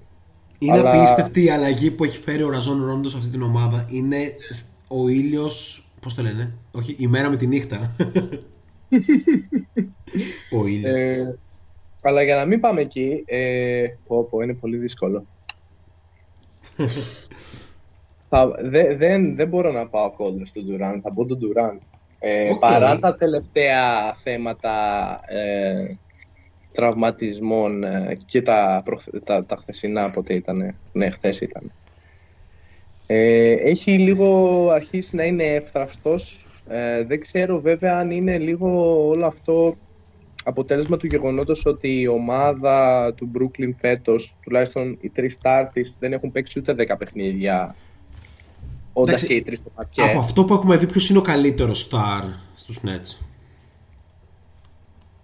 Είναι 0.60 0.78
Αλλά- 0.80 0.98
απίστευτη 0.98 1.44
η 1.44 1.50
αλλαγή 1.50 1.91
που 1.91 2.04
έχει 2.04 2.18
φέρει 2.18 2.44
ο 2.44 2.50
Ραζόν 2.50 2.86
Ρόντος 2.86 3.12
σε 3.12 3.18
αυτή 3.18 3.30
την 3.30 3.41
ομάδα. 3.41 3.86
Είναι 3.89 4.36
ο 4.88 5.08
ήλιος. 5.08 5.86
Πώς 6.02 6.15
το 6.15 6.22
λένε, 6.22 6.54
Όχι, 6.72 6.96
η 7.00 7.08
μέρα 7.08 7.30
με 7.30 7.36
τη 7.36 7.48
νύχτα. 7.48 7.91
ο 10.62 10.65
ήλιος. 10.68 10.94
Ε, 10.94 11.38
αλλά 12.02 12.24
για 12.24 12.36
να 12.36 12.46
μην 12.46 12.60
πάμε 12.60 12.82
εκεί, 12.82 13.24
ε, 13.26 13.84
πω, 14.08 14.24
πω, 14.30 14.41
είναι 14.41 14.54
πολύ 14.54 14.78
δύσκολο. 14.78 15.26
θα, 18.30 18.48
δε- 18.62 18.96
δεν, 18.96 19.36
δεν 19.36 19.48
μπορώ 19.48 19.72
να 19.72 19.88
πάω 19.88 20.12
κόντρα 20.12 20.46
στον 20.46 20.63
Durant, 20.63 21.00
θα 21.04 21.13
πω 21.13 21.26
τον 21.26 21.39
Durant. 21.41 21.78
Ε, 22.20 22.50
Οκ. 22.52 22.60
Παρά 22.60 23.00
τα 23.00 23.15
τελευταία 23.15 24.13
θέματα 24.24 24.74
ε, 25.28 25.78
τραυματισμών 26.75 27.83
ε, 27.83 28.17
και 28.25 28.41
τα, 28.41 28.81
προχ- 28.83 29.23
τα, 29.23 29.45
τα 29.45 29.55
χθεσινά 29.55 30.09
πότε 30.09 30.33
ήταν. 30.33 30.75
Ναι, 30.91 31.09
χθες 31.09 31.39
ήταν. 31.39 31.71
Ε, 33.07 33.51
έχει 33.51 33.97
λίγο 33.97 34.69
αρχίσει 34.69 35.15
να 35.15 35.23
είναι 35.23 35.43
εύθραυστος. 35.43 36.45
Ε, 36.67 37.03
δεν 37.03 37.21
ξέρω 37.21 37.59
βέβαια 37.59 37.97
αν 37.97 38.11
είναι 38.11 38.38
λίγο 38.38 38.99
όλο 39.07 39.25
αυτό 39.25 39.75
αποτέλεσμα 40.43 40.97
του 40.97 41.05
γεγονότος 41.05 41.65
ότι 41.65 42.01
η 42.01 42.07
ομάδα 42.07 43.13
του 43.13 43.31
Brooklyn 43.38 43.73
φέτος, 43.79 44.35
τουλάχιστον 44.41 44.97
οι 45.01 45.09
τρεις 45.09 45.38
stars 45.41 45.65
της, 45.73 45.95
δεν 45.99 46.13
έχουν 46.13 46.31
παίξει 46.31 46.59
ούτε 46.59 46.73
10 46.73 46.97
παιχνίδια. 46.97 47.75
Όντας 48.93 49.13
Εντάξει, 49.13 49.27
και 49.27 49.33
οι 49.33 49.41
τρεις 49.41 49.57
στο 49.57 49.69
πακέ. 49.75 50.01
Από 50.01 50.19
αυτό 50.19 50.45
που 50.45 50.53
έχουμε 50.53 50.77
δει, 50.77 50.85
ποιος 50.85 51.09
είναι 51.09 51.19
ο 51.19 51.21
καλύτερος 51.21 51.89
star 51.91 52.23
στους 52.55 52.79
Nets; 52.83 53.25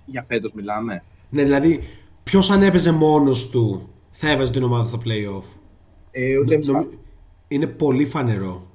Για 0.05 0.23
φέτος 0.23 0.53
μιλάμε. 0.53 1.03
Ναι, 1.32 1.44
δηλαδή, 1.44 1.84
ποιος 2.24 2.50
αν 2.50 2.63
έπαιζε 2.63 2.91
μόνος 2.91 3.50
του 3.50 3.89
θα 4.12 4.30
έβαζε 4.32 4.52
την 4.52 4.63
ομάδα 4.63 4.84
στα 4.84 4.98
playoff; 4.98 5.44
Ε, 6.12 6.38
ο 6.38 6.44
James 6.50 6.65
Νομι- 6.65 6.86
Harden. 6.91 6.98
Είναι 7.48 7.67
πολύ 7.67 8.06
φανερό. 8.06 8.67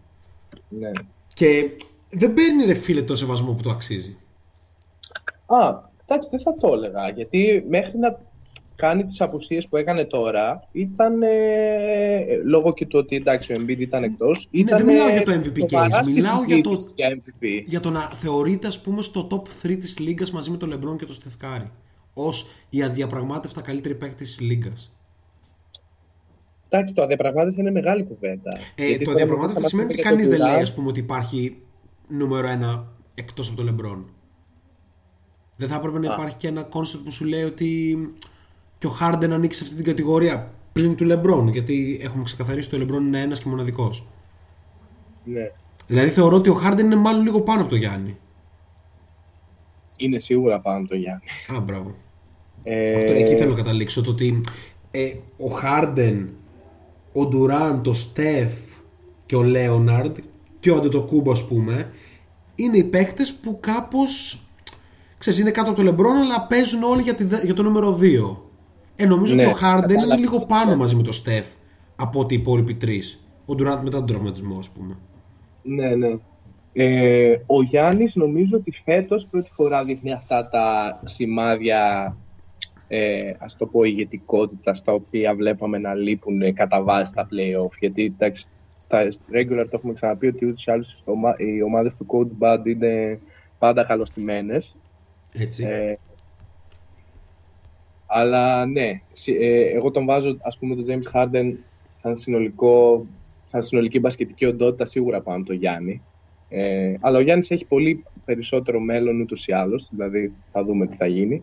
Ναι. 0.68 0.90
Και 1.34 1.70
δεν 2.10 2.34
παίρνει 2.34 2.64
ρε 2.64 2.74
φίλε 2.74 3.02
το 3.02 3.14
σεβασμό 3.16 3.52
που 3.52 3.62
το 3.62 3.70
αξίζει. 3.70 4.16
Α, 5.46 5.74
εντάξει, 6.06 6.28
δεν 6.30 6.40
θα 6.40 6.54
το 6.56 6.72
έλεγα. 6.72 7.08
Γιατί 7.08 7.64
μέχρι 7.68 7.98
να 7.98 8.18
κάνει 8.76 9.04
τις 9.04 9.20
απουσίες 9.20 9.68
που 9.68 9.76
έκανε 9.76 10.04
τώρα, 10.04 10.60
ήταν 10.72 11.22
ε, 11.22 12.36
λόγω 12.44 12.72
και 12.74 12.86
του 12.86 12.98
ότι 12.98 13.16
εντάξει, 13.16 13.52
ο 13.52 13.54
Embiid 13.58 13.78
ήταν 13.78 14.02
εκτός. 14.02 14.48
Ναι, 14.50 14.60
Ήταν, 14.60 14.78
δεν 14.78 14.86
μιλάω 14.86 15.08
για 15.10 15.22
το 15.22 15.32
MVP 15.32 15.58
σοβαρά 15.70 15.88
case, 15.88 16.02
στη 16.02 16.12
μιλάω 16.12 16.42
για 16.44 16.60
το- 16.60 16.70
συζήτηση 16.70 16.92
για 16.96 17.08
MVP. 17.24 17.62
Για 17.66 17.80
το 17.80 17.90
να 17.90 18.00
θεωρείται, 18.00 18.66
ας 18.66 18.80
πούμε, 18.80 19.02
στο 19.02 19.26
top 19.30 19.42
3 19.66 19.76
της 19.76 19.98
λίγας 19.98 20.30
μαζί 20.30 20.50
με 20.50 20.56
τον 20.56 20.72
LeBron 20.72 20.96
και 20.98 21.04
τον 21.04 21.14
Στεφκάρη. 21.14 21.70
Ως 22.18 22.48
η 22.70 22.82
αδιαπραγμάτευτα 22.82 23.60
καλύτερη 23.60 23.94
παίκτη 23.94 24.14
της 24.24 24.40
λίγας. 24.40 24.92
Εντάξει, 26.68 26.94
το 26.94 27.02
αδιαπραγμάτευση 27.02 27.60
είναι 27.60 27.70
μεγάλη 27.70 28.04
κουβέντα. 28.04 28.58
Ε, 28.74 28.86
Γιατί 28.86 28.98
το 28.98 29.04
τώρα 29.04 29.12
αδιαπραγμάτευτα 29.12 29.60
μας 29.60 29.70
σημαίνει 29.70 29.92
είπε 29.92 30.00
ότι 30.00 30.08
και 30.08 30.14
κανείς 30.14 30.28
το 30.28 30.36
δεν 30.36 30.46
λέει, 30.46 30.56
Durant. 30.58 30.62
ας 30.62 30.74
πούμε, 30.74 30.88
ότι 30.88 31.00
υπάρχει 31.00 31.56
νούμερο 32.08 32.48
ένα 32.48 32.86
εκτός 33.14 33.48
από 33.48 33.56
τον 33.56 33.76
LeBron. 33.76 34.04
Δεν 35.56 35.68
θα 35.68 35.74
έπρεπε 35.76 35.98
να 35.98 36.10
Α. 36.10 36.14
υπάρχει 36.14 36.36
και 36.36 36.48
ένα 36.48 36.62
concept 36.62 37.04
που 37.04 37.10
σου 37.10 37.24
λέει 37.24 37.42
ότι 37.42 37.98
και 38.78 38.86
ο 38.86 38.96
Harden 39.00 39.28
ανήκει 39.30 39.54
σε 39.54 39.64
αυτή 39.64 39.76
την 39.76 39.84
κατηγορία 39.84 40.52
πλην 40.72 40.96
του 40.96 41.06
LeBron, 41.10 41.48
γιατί 41.52 41.98
έχουμε 42.02 42.22
ξεκαθαρίσει 42.24 42.74
ότι 42.74 42.84
ο 42.84 42.86
LeBron 42.86 43.00
είναι 43.00 43.20
ένας 43.20 43.40
και 43.40 43.48
μοναδικός. 43.48 44.06
Ναι. 45.24 45.50
Δηλαδή 45.86 46.10
θεωρώ 46.10 46.36
ότι 46.36 46.50
ο 46.50 46.60
Harden 46.64 46.78
είναι 46.78 46.96
μάλλον 46.96 47.22
λίγο 47.22 47.40
πάνω 47.40 47.60
από 47.60 47.70
τον 47.70 47.78
Γιάννη. 47.78 48.18
Είναι 49.96 50.18
σίγουρα 50.18 50.60
πάνω 50.60 50.78
από 50.78 50.88
το 50.88 50.96
Γιάννη. 50.96 51.24
Α, 51.56 51.60
μπράβο. 51.60 51.94
Ε, 52.68 52.94
Αυτό, 52.94 53.12
εκεί 53.12 53.34
θέλω 53.36 53.50
να 53.50 53.56
καταλήξω. 53.56 54.02
Το 54.02 54.10
ότι 54.10 54.40
ε, 54.90 55.12
ο 55.36 55.46
Χάρντεν, 55.48 56.30
ο 57.12 57.26
Ντουράντ, 57.26 57.86
ο 57.86 57.92
Στεφ 57.92 58.52
και 59.26 59.36
ο 59.36 59.42
Λέοναρντ 59.42 60.16
και 60.60 60.70
ο 60.70 60.76
Αντετοκούμπο, 60.76 61.30
ας 61.32 61.44
πούμε, 61.46 61.90
είναι 62.54 62.76
οι 62.76 62.84
παίκτες 62.84 63.34
που 63.34 63.58
κάπως. 63.60 64.40
ξέρεις, 65.18 65.38
είναι 65.38 65.50
κάτω 65.50 65.68
από 65.68 65.78
το 65.78 65.84
Λεμπρόν, 65.84 66.16
αλλά 66.16 66.46
παίζουν 66.48 66.82
όλοι 66.82 67.02
για, 67.02 67.14
τη, 67.14 67.24
δε- 67.24 67.44
για 67.44 67.54
το 67.54 67.62
νούμερο 67.62 67.98
2. 68.00 68.36
Ε, 68.96 69.06
νομίζω 69.06 69.34
Ναι, 69.34 69.42
ότι 69.44 69.52
ο 69.52 69.54
Χάρντεν 69.54 69.88
είναι 69.88 69.94
κατάλαβα. 69.94 70.20
λίγο 70.20 70.40
πάνω 70.46 70.76
μαζί 70.76 70.94
με 70.96 71.02
τον 71.02 71.12
Στεφ 71.12 71.46
από 71.96 72.20
ότι 72.20 72.34
οι 72.34 72.38
υπόλοιποι 72.40 72.74
τρεις. 72.74 73.24
Ο 73.46 73.54
Ντουράντ 73.54 73.82
μετά 73.84 73.96
τον 73.96 74.06
τραυματισμό, 74.06 74.58
ας 74.58 74.68
πούμε. 74.68 74.96
Ναι, 75.62 75.94
ναι. 75.94 76.14
Ε, 76.72 77.36
ο 77.46 77.62
Γιάννης 77.62 78.14
νομίζω 78.14 78.56
ότι 78.56 78.72
φέτος 78.84 79.26
πρώτη 79.30 79.50
φορά 79.54 79.84
δείχνει 79.84 80.12
αυτά 80.12 80.48
τα 80.48 81.00
σημάδια 81.04 82.16
ε, 82.86 83.32
ας 83.38 83.56
το 83.56 83.66
πω 83.66 83.82
ηγετικότητα 83.84 84.74
στα 84.74 84.92
οποία 84.92 85.34
βλέπαμε 85.34 85.78
να 85.78 85.94
λείπουν 85.94 86.54
κατά 86.54 86.82
βάση 86.82 87.12
τα 87.12 87.28
play-off 87.30 87.76
γιατί 87.78 88.04
εντάξει, 88.04 88.48
στα 88.74 89.10
στα 89.10 89.24
regular 89.38 89.64
το 89.70 89.76
έχουμε 89.76 89.92
ξαναπεί 89.92 90.26
ότι 90.26 90.46
ούτως 90.46 90.64
ή 90.64 90.70
άλλως 90.70 90.92
οι 90.92 91.02
ομα- 91.04 91.36
οι 91.38 91.62
ομάδες 91.62 91.96
του 91.96 92.06
coach 92.08 92.42
band 92.44 92.66
είναι 92.66 93.20
πάντα 93.58 93.84
καλωστημένες 93.84 94.76
Έτσι. 95.32 95.64
ε, 95.64 95.94
αλλά 98.06 98.66
ναι, 98.66 98.92
συ- 99.12 99.36
ε, 99.40 99.70
εγώ 99.70 99.90
τον 99.90 100.04
βάζω 100.04 100.36
ας 100.40 100.58
πούμε 100.58 100.74
τον 100.74 100.84
James 100.88 101.12
Harden 101.12 101.52
σαν, 101.96 102.16
συνολικό, 102.16 103.06
σαν 103.44 103.62
συνολική 103.62 103.98
μπασκετική 103.98 104.44
οντότητα 104.44 104.84
σίγουρα 104.84 105.22
πάνω 105.22 105.36
από 105.36 105.46
τον 105.46 105.56
Γιάννη. 105.56 106.06
Ε, 106.48 106.94
αλλά 107.00 107.18
ο 107.18 107.20
Γιάννης 107.20 107.50
έχει 107.50 107.66
πολύ 107.66 108.02
περισσότερο 108.24 108.80
μέλλον 108.80 109.20
ούτως 109.20 109.46
ή 109.46 109.52
άλλως, 109.52 109.88
δηλαδή 109.92 110.36
θα 110.50 110.64
δούμε 110.64 110.86
τι 110.86 110.96
θα 110.96 111.06
γίνει. 111.06 111.42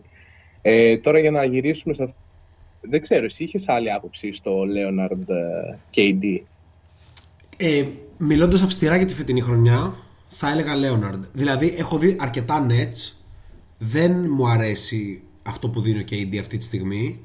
Ε, 0.66 0.98
τώρα 0.98 1.18
για 1.18 1.30
να 1.30 1.44
γυρίσουμε 1.44 1.94
σε 1.94 2.02
αυτό, 2.02 2.16
δεν 2.80 3.00
ξέρω, 3.00 3.24
εσύ 3.24 3.44
είχες 3.44 3.62
άλλη 3.66 3.92
άποψη 3.92 4.32
στο 4.32 4.60
Leonard 4.60 5.28
ε, 5.28 5.76
KD. 5.94 6.40
Ε, 7.56 7.84
Μιλώντας 8.18 8.62
αυστηρά 8.62 8.96
για 8.96 9.06
τη 9.06 9.14
φετινή 9.14 9.40
χρονιά, 9.40 9.94
θα 10.28 10.50
έλεγα 10.50 10.76
Λέοναρντ. 10.76 11.24
Δηλαδή, 11.32 11.74
έχω 11.78 11.98
δει 11.98 12.16
αρκετά 12.18 12.66
nets. 12.70 13.16
Δεν 13.78 14.26
μου 14.30 14.48
αρέσει 14.48 15.22
αυτό 15.42 15.68
που 15.68 15.80
δίνει 15.80 15.98
ο 15.98 16.04
KD 16.10 16.36
αυτή 16.38 16.56
τη 16.56 16.64
στιγμή. 16.64 17.24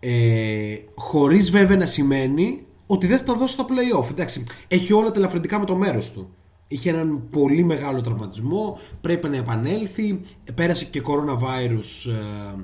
Ε, 0.00 0.76
χωρίς 0.94 1.50
βέβαια 1.50 1.76
να 1.76 1.86
σημαίνει 1.86 2.66
ότι 2.86 3.06
δεν 3.06 3.18
θα 3.18 3.24
τα 3.24 3.34
δώσει 3.34 3.52
στο 3.52 3.66
playoff. 3.68 4.10
Εντάξει, 4.10 4.44
έχει 4.68 4.92
όλα 4.92 5.10
τα 5.10 5.18
ελαφρυντικά 5.18 5.58
με 5.58 5.64
το 5.64 5.76
μέρος 5.76 6.12
του. 6.12 6.34
Είχε 6.72 6.90
έναν 6.90 7.22
πολύ 7.30 7.64
μεγάλο 7.64 8.00
τραυματισμό, 8.00 8.78
πρέπει 9.00 9.28
να 9.28 9.36
επανέλθει, 9.36 10.20
πέρασε 10.54 10.84
και 10.84 11.02
coronavirus 11.04 12.10
ε, 12.10 12.62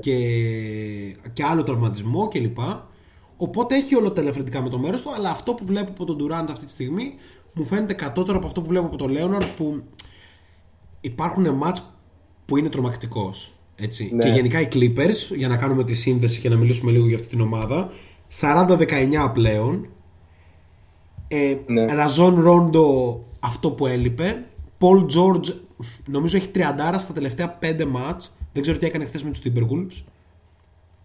και, 0.00 0.16
και 1.32 1.44
άλλο 1.44 1.62
τραυματισμό 1.62 2.28
κλπ. 2.28 2.58
Οπότε 3.36 3.76
έχει 3.76 3.94
όλα 3.94 4.12
τα 4.12 4.20
ελαφρυντικά 4.20 4.62
με 4.62 4.68
το 4.68 4.78
μέρος 4.78 5.02
του, 5.02 5.14
αλλά 5.14 5.30
αυτό 5.30 5.54
που 5.54 5.64
βλέπω 5.64 5.90
από 5.90 6.04
τον 6.04 6.18
Durant 6.20 6.46
αυτή 6.50 6.64
τη 6.64 6.72
στιγμή 6.72 7.14
μου 7.52 7.64
φαίνεται 7.64 7.94
κατώτερο 7.94 8.36
από 8.36 8.46
αυτό 8.46 8.60
που 8.60 8.68
βλέπω 8.68 8.86
από 8.86 8.96
τον 8.96 9.16
Leonard 9.16 9.48
που 9.56 9.82
υπάρχουν 11.00 11.54
μάτς 11.54 11.96
που 12.44 12.56
είναι 12.56 12.68
τρομακτικός. 12.68 13.50
Έτσι. 13.76 14.10
Ναι. 14.14 14.24
Και 14.24 14.30
γενικά 14.30 14.60
οι 14.60 14.68
Clippers, 14.72 15.36
για 15.36 15.48
να 15.48 15.56
κάνουμε 15.56 15.84
τη 15.84 15.94
σύνδεση 15.94 16.40
και 16.40 16.48
να 16.48 16.56
μιλήσουμε 16.56 16.90
λίγο 16.90 17.06
για 17.06 17.16
αυτή 17.16 17.28
την 17.28 17.40
ομάδα, 17.40 17.90
40-19 18.40 19.30
πλέον. 19.32 19.88
Ε, 21.28 21.56
Ναι. 21.66 21.94
Ραζόν 21.94 22.40
Ρόντο 22.40 23.20
αυτό 23.40 23.70
που 23.70 23.86
έλειπε. 23.86 24.44
Paul 24.80 25.00
George 25.02 25.54
νομίζω 26.06 26.36
έχει 26.36 26.50
30 26.54 26.60
στα 26.98 27.12
τελευταία 27.12 27.58
5 27.62 27.84
μάτς. 27.84 28.36
Δεν 28.52 28.62
ξέρω 28.62 28.78
τι 28.78 28.86
έκανε 28.86 29.04
χθες 29.04 29.22
με 29.22 29.30
τους 29.30 29.40
Timberwolves. 29.44 30.02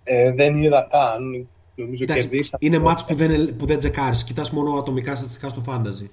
Ε, 0.04 0.32
δεν 0.34 0.62
είδα 0.62 0.88
καν, 0.92 1.48
Νομίζω 1.76 2.04
Εντάξει, 2.04 2.28
κερδίσαμε. 2.28 2.66
είναι 2.66 2.80
μάτς 2.80 3.06
που 3.06 3.16
δεν, 3.16 3.56
που 3.56 3.66
δεν 3.66 3.80
τσεκάρεις. 3.80 4.24
Κοιτάς 4.24 4.52
μόνο 4.52 4.72
ατομικά 4.72 5.16
στατιστικά 5.16 5.50
στο 5.50 5.64
fantasy. 5.68 6.06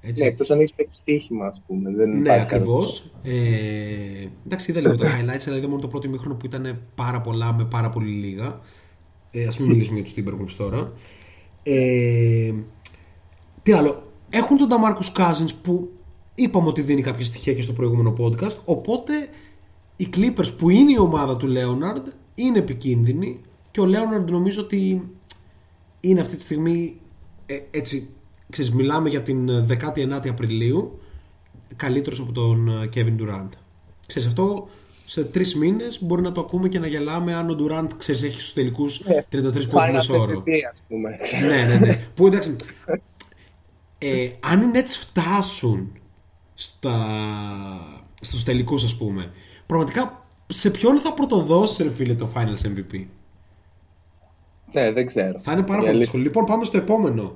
Έτσι. 0.00 0.22
Ναι, 0.22 0.28
εκτός 0.28 0.50
αν 0.50 0.58
έχεις 0.58 0.72
παίξει 0.72 0.92
στοίχημα, 0.96 1.46
ας 1.46 1.62
πούμε. 1.66 1.90
Δεν 1.90 2.10
Ναι, 2.10 2.18
υπάρχει 2.18 2.40
ακριβώς. 2.40 3.10
κανένα. 3.22 3.44
Ε, 3.46 4.28
εντάξει, 4.46 4.70
είδα 4.70 4.80
λίγο 4.80 4.94
τα 4.94 5.06
highlights, 5.06 5.44
αλλά 5.46 5.56
είδα 5.56 5.68
μόνο 5.68 5.80
το 5.80 5.88
πρώτο 5.88 6.06
ημίχρονο 6.06 6.34
που 6.34 6.46
ήταν 6.46 6.82
πάρα 6.94 7.20
πολλά 7.20 7.52
με 7.52 7.64
πάρα 7.64 7.90
πολύ 7.90 8.10
λίγα. 8.10 8.60
Ε, 9.30 9.46
Α 9.46 9.52
μην 9.58 9.68
μιλήσουμε 9.68 10.00
για 10.00 10.04
τους 10.04 10.14
Timberwolves 10.16 10.54
τώρα. 10.56 10.92
Ε, 11.62 12.52
τι 13.62 13.72
άλλο; 13.72 14.05
Έχουν 14.36 14.56
τον 14.56 14.68
Damarcus 14.70 15.20
Cousins 15.20 15.54
που 15.62 15.90
είπαμε 16.34 16.68
ότι 16.68 16.82
δίνει 16.82 17.02
κάποια 17.02 17.24
στοιχεία 17.24 17.54
και 17.54 17.62
στο 17.62 17.72
προηγούμενο 17.72 18.14
podcast. 18.18 18.56
Οπότε 18.64 19.28
οι 19.96 20.08
Clippers 20.16 20.56
που 20.58 20.70
είναι 20.70 20.92
η 20.92 20.98
ομάδα 20.98 21.36
του 21.36 21.54
Leonard 21.56 22.02
είναι 22.34 22.58
επικίνδυνοι 22.58 23.40
και 23.70 23.80
ο 23.80 23.84
Leonard 23.84 24.30
νομίζω 24.30 24.60
ότι 24.60 25.10
είναι 26.00 26.20
αυτή 26.20 26.36
τη 26.36 26.42
στιγμή 26.42 27.00
ε, 27.46 27.58
έτσι, 27.70 28.08
ξέρεις, 28.50 28.72
μιλάμε 28.72 29.08
για 29.08 29.22
την 29.22 29.50
19η 29.68 30.28
Απριλίου 30.28 30.98
καλύτερος 31.76 32.20
από 32.20 32.32
τον 32.32 32.68
ε, 32.68 32.88
Kevin 32.94 33.22
Durant. 33.22 33.48
Ξέρεις, 34.06 34.28
αυτό 34.28 34.68
σε 35.06 35.24
τρεις 35.24 35.56
μήνες 35.56 36.02
μπορεί 36.02 36.22
να 36.22 36.32
το 36.32 36.40
ακούμε 36.40 36.68
και 36.68 36.78
να 36.78 36.86
γελάμε 36.86 37.34
αν 37.34 37.50
ο 37.50 37.56
Durant 37.60 37.88
ξέρεις, 37.96 38.22
έχει 38.22 38.40
στους 38.40 38.52
τελικούς 38.52 39.02
33 39.06 39.30
πόντους 39.30 39.66
Finals 39.66 39.92
μέσο 39.92 40.20
όρο. 40.20 40.42
MVP, 40.46 40.50
ας 40.70 40.84
πούμε. 40.88 41.18
ναι, 41.46 41.64
ναι, 41.64 41.86
ναι. 41.86 41.98
Που 42.14 42.26
εντάξει, 42.26 42.56
ε, 44.12 44.30
αν 44.40 44.60
οι 44.62 44.70
Nets 44.74 44.96
φτάσουν 45.00 45.92
στα, 46.54 46.96
στους 48.20 48.42
τελικούς 48.42 48.84
ας 48.84 48.96
πούμε, 48.96 49.32
πραγματικά 49.66 50.26
σε 50.46 50.70
ποιον 50.70 50.98
θα 50.98 51.12
πρωτοδώσει 51.12 51.82
ρε 51.82 51.90
φίλε 51.90 52.14
το 52.14 52.30
Finals 52.34 52.66
MVP. 52.66 53.04
Ναι, 54.72 54.92
δεν 54.92 55.06
ξέρω. 55.06 55.40
Θα 55.40 55.52
είναι 55.52 55.62
πάρα 55.62 55.74
Η 55.74 55.76
πολύ 55.76 55.88
αλήθεια. 55.88 55.98
δύσκολο. 55.98 56.22
Λοιπόν, 56.22 56.44
πάμε 56.44 56.64
στο 56.64 56.78
επόμενο. 56.78 57.34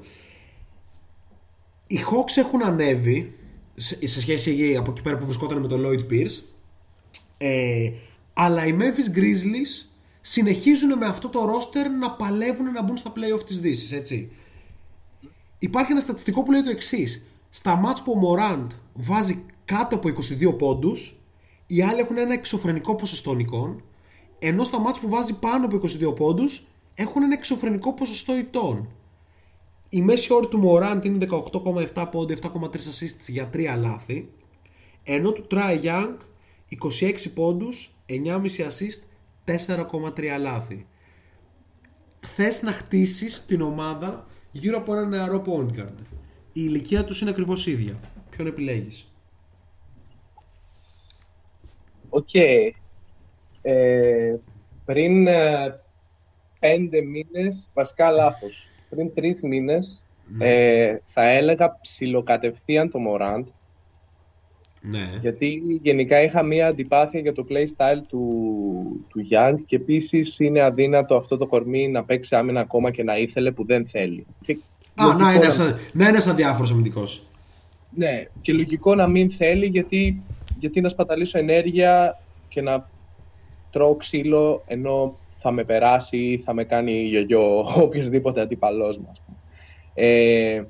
Οι 1.86 1.98
Hawks 1.98 2.36
έχουν 2.36 2.62
ανέβει 2.64 3.34
σε 3.74 4.06
σε 4.06 4.20
σχέση 4.20 4.76
από 4.78 4.90
εκεί 4.90 5.02
πέρα 5.02 5.18
που 5.18 5.24
βρισκόταν 5.24 5.58
με 5.60 5.68
τον 5.68 5.84
Lloyd 5.86 6.12
Pierce. 6.12 6.42
Ε, 7.38 7.90
αλλά 8.32 8.66
οι 8.66 8.76
Memphis 8.78 9.18
Grizzlies 9.18 9.88
συνεχίζουν 10.20 10.98
με 10.98 11.06
αυτό 11.06 11.28
το 11.28 11.40
roster 11.44 11.86
να 12.00 12.10
παλεύουν 12.10 12.72
να 12.72 12.82
μπουν 12.82 12.96
στα 12.96 13.12
playoff 13.16 13.46
της 13.46 13.60
Δύσης, 13.60 13.92
έτσι. 13.92 14.30
Υπάρχει 15.62 15.92
ένα 15.92 16.00
στατιστικό 16.00 16.42
που 16.42 16.50
λέει 16.50 16.62
το 16.62 16.70
εξής. 16.70 17.26
Στα 17.50 17.76
μάτς 17.76 18.02
που 18.02 18.12
ο 18.12 18.20
Morant 18.20 18.66
βάζει 18.92 19.44
κάτω 19.64 19.96
από 19.96 20.08
22 20.08 20.58
πόντους, 20.58 21.20
οι 21.66 21.82
άλλοι 21.82 22.00
έχουν 22.00 22.18
ένα 22.18 22.32
εξωφρενικό 22.32 22.94
ποσοστό 22.94 23.34
νικών, 23.34 23.82
ενώ 24.38 24.64
στα 24.64 24.78
μάτς 24.78 25.00
που 25.00 25.08
βάζει 25.08 25.38
πάνω 25.38 25.64
από 25.64 25.76
22 25.76 26.14
πόντους 26.14 26.66
έχουν 26.94 27.22
ένα 27.22 27.34
εξωφρενικό 27.34 27.94
ποσοστό 27.94 28.36
ητών. 28.36 28.88
Η 29.88 30.02
μέση 30.02 30.32
όρη 30.32 30.48
του 30.48 30.62
Morant 30.64 31.00
είναι 31.04 31.26
18,7 31.94 32.08
πόντι, 32.10 32.36
7,3 32.42 32.48
assists 32.48 33.28
για 33.28 33.50
3 33.54 33.76
λάθη, 33.78 34.28
ενώ 35.02 35.32
του 35.32 35.46
Trae 35.50 35.82
Young 35.82 36.16
26 37.00 37.32
πόντους, 37.34 37.94
9,5 38.06 38.64
assist, 38.64 39.00
4,3 39.44 40.38
λάθη. 40.38 40.86
Θες 42.20 42.62
να 42.62 42.72
χτίσεις 42.72 43.46
την 43.46 43.60
ομάδα 43.60 44.26
γύρω 44.52 44.78
από 44.78 44.92
ένα 44.92 45.06
νεαρό 45.06 45.44
point 45.46 45.78
guard. 45.78 45.98
Η 46.52 46.62
ηλικία 46.64 47.04
τους 47.04 47.20
είναι 47.20 47.30
ακριβώς 47.30 47.66
ίδια. 47.66 48.00
Ποιον 48.30 48.46
επιλέγεις; 48.46 49.12
Οκ. 52.08 52.34
Ε, 53.62 54.36
πριν 54.84 55.26
ε, 55.26 55.80
πέντε 56.60 57.00
μήνες, 57.00 57.70
βασικά 57.74 58.10
λάθος, 58.10 58.66
πριν 58.88 59.14
τρεις 59.14 59.42
μήνες, 59.42 60.04
ε, 60.38 60.96
θα 61.04 61.22
έλεγα 61.22 61.78
ψιλοκατευθείαν 61.80 62.90
το 62.90 62.98
Morant, 63.08 63.44
Ναι. 64.82 65.18
γιατί 65.20 65.60
γενικά 65.82 66.22
είχα 66.22 66.42
μία 66.42 66.66
αντιπάθεια 66.66 67.20
για 67.20 67.32
το 67.32 67.46
playstyle 67.50 68.02
του, 68.08 69.04
του 69.08 69.26
Young 69.30 69.54
και 69.66 69.76
επίσης 69.76 70.38
είναι 70.38 70.60
αδύνατο 70.60 71.16
αυτό 71.16 71.36
το 71.36 71.46
κορμί 71.46 71.88
να 71.88 72.04
παίξει 72.04 72.36
άμυνα 72.36 72.60
ακόμα 72.60 72.90
και 72.90 73.02
να 73.02 73.18
ήθελε 73.18 73.50
που 73.50 73.64
δεν 73.64 73.86
θέλει. 73.86 74.26
Και 74.42 74.58
Α, 74.94 75.04
λογικό 75.04 75.22
να 75.24 75.32
είναι, 75.34 75.44
να- 75.44 75.50
σαν, 75.50 75.78
να 75.92 76.08
είναι 76.08 76.20
σαν 76.20 76.36
διάφορος 76.36 76.70
αμυντικός. 76.70 77.22
Ναι, 77.94 78.24
και 78.40 78.52
λογικό 78.52 78.94
να 78.94 79.06
μην 79.06 79.30
θέλει 79.30 79.66
γιατί, 79.66 80.22
γιατί 80.58 80.80
να 80.80 80.88
σπαταλήσω 80.88 81.38
ενέργεια 81.38 82.20
και 82.48 82.60
να 82.62 82.88
τρώω 83.70 83.94
ξύλο 83.94 84.62
ενώ 84.66 85.18
θα 85.40 85.50
με 85.50 85.64
περάσει 85.64 86.16
ή 86.16 86.38
θα 86.38 86.54
με 86.54 86.64
κάνει 86.64 86.92
γιογιό 87.02 87.58
οποιοδήποτε 87.82 88.40
αντίπαλός 88.40 88.98
μου. 88.98 89.08
ας 89.10 89.22
πούμε. 89.26 89.36
Ε, 89.94 90.62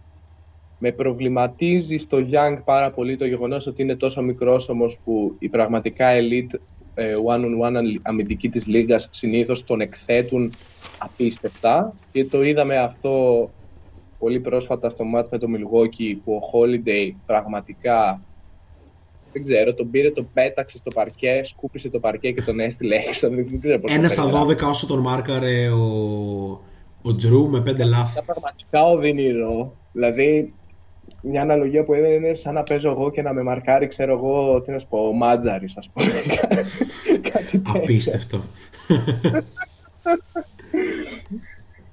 με 0.83 0.93
προβληματίζει 0.93 1.97
στο 1.97 2.19
Young 2.31 2.59
πάρα 2.65 2.91
πολύ 2.91 3.17
το 3.17 3.27
γεγονός 3.27 3.67
ότι 3.67 3.83
είναι 3.83 3.97
τόσο 3.97 4.23
μικρός 4.23 4.69
όμως 4.69 4.99
που 5.05 5.37
η 5.39 5.49
πραγματικά 5.49 6.07
elite 6.13 6.59
ε, 6.95 7.13
one-on-one 7.27 8.01
αμυντική 8.03 8.49
της 8.49 8.67
λίγας 8.67 9.09
συνήθως 9.11 9.65
τον 9.65 9.81
εκθέτουν 9.81 10.53
απίστευτα 10.99 11.95
και 12.13 12.25
το 12.25 12.43
είδαμε 12.43 12.77
αυτό 12.77 13.51
πολύ 14.19 14.41
πρόσφατα 14.41 14.89
στο 14.89 15.05
μάτς 15.05 15.31
με 15.31 15.39
το 15.39 15.47
Milwaukee 15.57 16.17
που 16.25 16.33
ο 16.33 16.51
Holiday 16.53 17.11
πραγματικά 17.27 18.21
δεν 19.33 19.43
ξέρω, 19.43 19.75
τον 19.75 19.91
πήρε, 19.91 20.11
τον 20.11 20.29
πέταξε 20.33 20.79
στο 20.79 20.91
παρκέ, 20.91 21.41
σκούπισε 21.43 21.89
το 21.89 22.01
παρκέ 22.01 22.33
και 22.33 22.43
τον 22.43 22.61
έστειλε 22.61 22.97
έξω. 22.97 23.29
Δεν 23.29 23.45
δεν 23.45 23.61
ξέρω 23.61 23.79
πώς 23.79 23.93
Ένα 23.93 24.03
το 24.03 24.09
στα 24.09 24.23
περιγράφω. 24.23 24.51
12 24.51 24.71
όσο 24.71 24.87
τον 24.87 24.99
μάρκαρε 24.99 25.69
ο, 25.69 25.85
ο 27.03 27.15
Τζρου 27.15 27.49
με 27.49 27.59
5 27.59 27.63
λάθη. 27.65 28.13
Ήταν 28.13 28.25
πραγματικά 28.25 28.85
οδυνηρό. 28.85 29.75
Δηλαδή, 29.93 30.53
μια 31.23 31.43
αναλογία 31.43 31.85
που 31.85 31.95
έδινε 31.95 32.15
είναι 32.15 32.35
σαν 32.35 32.55
να 32.55 32.63
παίζω 32.63 32.91
εγώ 32.91 33.11
και 33.11 33.23
να 33.23 33.33
με 33.33 33.43
μαρκάρει, 33.43 33.87
ξέρω 33.87 34.13
εγώ, 34.13 34.61
τι 34.61 34.71
να 34.71 34.79
σου 34.79 34.87
πω, 34.89 35.07
ο 35.07 35.13
Μάτζαρης, 35.13 35.77
ας 35.77 35.91
πούμε. 35.91 36.11
Κάτι 37.33 37.59
τέτοιο. 37.59 37.81
Απίστευτο. 37.81 38.41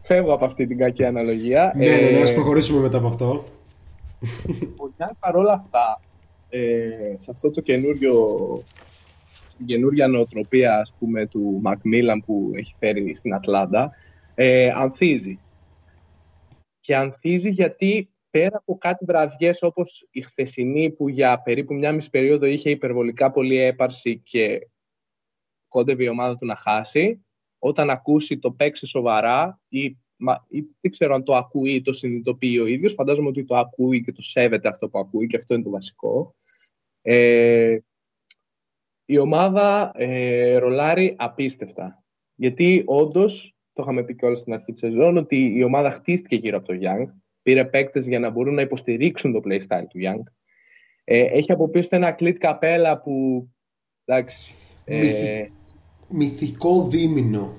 Φεύγω 0.02 0.34
από 0.34 0.46
αυτή 0.46 0.68
την 0.68 0.78
κακή 0.78 1.06
αναλογία. 1.06 1.74
ναι, 1.76 1.86
ναι, 1.86 1.92
ναι, 1.92 2.18
Ε, 2.18 2.22
ας 2.22 2.34
προχωρήσουμε 2.34 2.80
μετά 2.82 2.98
από 2.98 3.08
αυτό. 3.08 3.46
Ο 4.78 4.90
Γιάννη 4.98 5.16
παρόλα 5.20 5.54
αυτά, 5.54 6.02
ε, 6.50 7.16
σε 7.18 7.32
αυτό 7.32 7.52
το 7.52 7.62
καινούριο, 7.62 8.14
στην 9.48 9.66
καινούρια 9.66 10.08
νοοτροπία 10.08 10.80
ας 10.80 10.94
πούμε, 11.00 11.26
του 11.26 11.60
Μακμίλαν 11.62 12.24
που 12.26 12.52
έχει 12.56 12.76
φέρει 12.80 13.16
στην 13.16 13.34
Ατλάντα, 13.34 13.92
ε, 14.36 14.70
ανθίζει. 14.74 15.40
Και 16.80 16.96
ανθίζει 16.96 17.50
γιατί 17.50 18.10
πέρα 18.30 18.58
από 18.58 18.78
κάτι 18.78 19.06
βραδιές 19.06 19.62
όπως 19.62 20.08
η 20.12 20.22
χθεσινή 20.22 20.92
που 20.92 21.10
για 21.10 21.42
περίπου 21.42 21.74
μια 21.74 21.92
μισή 21.92 22.10
περίοδο 22.10 22.46
είχε 22.46 22.70
υπερβολικά 22.70 23.32
πολύ 23.32 23.58
έπαρση 23.58 24.20
και 24.20 24.70
κόντευε 25.68 26.04
η 26.04 26.08
ομάδα 26.08 26.36
του 26.36 26.46
να 26.46 26.56
χάσει, 26.56 27.26
όταν 27.60 27.90
ακούσει 27.90 28.38
το 28.38 28.52
παίξε 28.52 28.86
σοβαρά 28.86 29.62
ή, 29.68 29.98
μα, 30.16 30.46
ή 30.48 30.62
δεν 30.82 30.92
ξέρω 30.92 31.16
αν 31.16 31.24
το 31.24 31.36
ακούει 31.36 31.74
ή 31.74 31.82
το 31.82 31.94
συνειδητοποιεί 31.94 32.60
ο 32.62 32.66
ίδιος, 32.66 32.94
φαντάζομαι 32.94 33.28
ότι 33.28 33.44
το 33.44 33.56
ακούει 33.58 34.04
και 34.04 34.12
το 34.12 34.22
σέβεται 34.22 34.68
αυτό 34.68 34.90
που 34.90 35.00
ακούει 35.00 35.28
και 35.28 35.36
αυτό 35.36 35.54
είναι 35.54 35.64
το 35.64 35.70
βασικό. 35.70 36.36
Ε, 37.02 37.78
η 39.06 39.18
ομάδα 39.18 39.92
ε, 39.96 40.58
ρολάρει 40.58 41.16
απίστευτα. 41.18 42.04
Γιατί 42.36 42.84
όντως, 42.86 43.56
το 43.74 43.82
είχαμε 43.82 44.04
πει 44.04 44.16
κιόλας 44.16 44.40
στην 44.40 44.54
αρχή 44.54 44.72
της 44.72 44.80
σεζόν, 44.80 45.18
ότι 45.18 45.54
η 45.56 45.64
ομάδα 45.64 45.92
χτίστηκε 45.92 46.36
γύρω 46.36 46.58
από 46.58 46.68
το 46.68 46.74
Young. 46.82 47.06
Πήρε 47.48 47.66
παίκτες 47.66 48.08
για 48.08 48.20
να 48.20 48.30
μπορούν 48.30 48.54
να 48.54 48.62
υποστηρίξουν 48.62 49.34
το 49.34 49.40
playstyle 49.46 49.86
του 49.90 50.00
Young. 50.04 50.24
Ε, 51.04 51.20
έχει 51.20 51.52
από 51.52 51.70
πίσω 51.70 51.88
ένα 51.92 52.12
κλειτ 52.12 52.38
καπέλα 52.38 53.00
που. 53.00 53.48
Εντάξει. 54.06 54.52
Ε, 54.86 54.98
Μυθι- 54.98 55.52
Μυθικό 56.10 56.88
δίμηνο. 56.88 57.54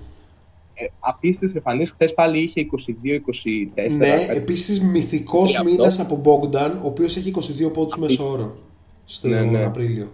ε, 0.74 0.86
απίστευτη 1.01 1.57
εμφανής. 1.57 1.91
Χθες 1.91 2.14
πάλι 2.14 2.39
είχε 2.39 2.61
22-24. 2.61 3.97
Ναι, 3.97 4.09
κάτι. 4.09 4.36
επίσης 4.36 4.80
μυθικός 4.80 5.51
Και 5.51 5.57
αυτό. 5.59 5.70
μήνας 5.70 6.01
από 6.01 6.20
Bogdan, 6.24 6.72
ο 6.82 6.86
οποίος 6.86 7.16
έχει 7.16 7.28
22 7.28 7.70
πόντους 7.72 7.97
μέσω 7.99 8.30
όρο. 8.30 8.55
Στο 9.05 9.28
Ναι, 9.28 9.43
ναι. 9.43 9.64
Απρίλιο. 9.64 10.12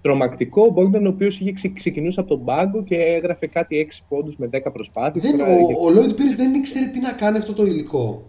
Τρομακτικό. 0.00 0.62
Ο 0.64 0.70
Μπόγκταν, 0.70 1.06
ο 1.06 1.08
οποίος 1.08 1.40
είχε 1.40 1.52
ξε- 1.52 1.72
ξεκινούσε 1.74 2.20
από 2.20 2.28
τον 2.28 2.44
πάγκο 2.44 2.82
και 2.82 2.96
έγραφε 2.96 3.46
κάτι 3.46 3.76
6 3.76 4.04
πόντους 4.08 4.36
με 4.36 4.46
10 4.46 4.72
προσπάθειες. 4.72 5.24
Δεν, 5.24 5.40
ο, 5.40 5.44
ο 5.86 5.92
Lloyd 5.96 6.10
Pierce 6.10 6.36
δεν 6.36 6.54
ήξερε 6.54 6.86
τι 6.86 7.00
να 7.00 7.12
κάνει 7.12 7.38
αυτό 7.38 7.52
το 7.52 7.64
υλικό. 7.66 8.26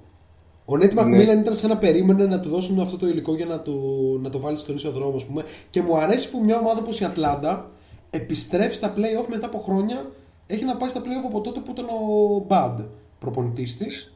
Ο 0.65 0.77
Νέιτ 0.77 0.93
Ναι. 0.93 1.01
Μακμίλαν 1.01 1.39
ήταν 1.39 1.53
σαν 1.53 1.69
να 1.69 1.77
περίμενε 1.77 2.25
να 2.25 2.39
του 2.39 2.49
δώσουν 2.49 2.79
αυτό 2.79 2.97
το 2.97 3.07
υλικό 3.07 3.35
για 3.35 3.45
να, 3.45 3.59
του, 3.59 4.19
να 4.23 4.29
το 4.29 4.39
βάλει 4.39 4.57
στον 4.57 4.75
ίσο 4.75 4.91
δρόμο, 4.91 5.15
ας 5.15 5.25
πούμε. 5.25 5.43
Και 5.69 5.81
μου 5.81 5.97
αρέσει 5.97 6.29
που 6.31 6.43
μια 6.43 6.57
ομάδα 6.59 6.79
όπως 6.79 6.99
η 6.99 7.05
Ατλάντα 7.05 7.69
επιστρέφει 8.09 8.75
στα 8.75 8.93
playoff 8.97 9.25
μετά 9.29 9.45
από 9.45 9.57
χρόνια. 9.59 10.11
Έχει 10.47 10.65
να 10.65 10.77
πάει 10.77 10.89
στα 10.89 10.99
playoff 11.01 11.25
από 11.25 11.41
τότε 11.41 11.59
που 11.59 11.71
ήταν 11.71 11.85
ο 11.85 12.45
Bud 12.49 12.85
προπονητής 13.19 13.77
της. 13.77 14.13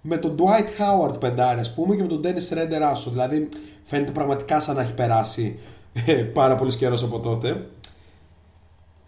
Με 0.00 0.16
τον 0.16 0.36
Dwight 0.38 0.80
Howard 0.82 1.20
πεντάρι, 1.20 1.60
ας 1.60 1.74
πούμε, 1.74 1.96
και 1.96 2.02
με 2.02 2.08
τον 2.08 2.20
Dennis 2.24 2.52
Schröder 2.58 2.80
άσο. 2.82 3.10
Δηλαδή 3.10 3.48
φαίνεται 3.84 4.12
πραγματικά 4.12 4.60
σαν 4.60 4.76
να 4.76 4.82
έχει 4.82 4.94
περάσει 4.94 5.58
ε, 6.06 6.14
πάρα 6.14 6.54
πολύς 6.56 6.76
καιρός 6.76 7.02
από 7.02 7.20
τότε. 7.20 7.68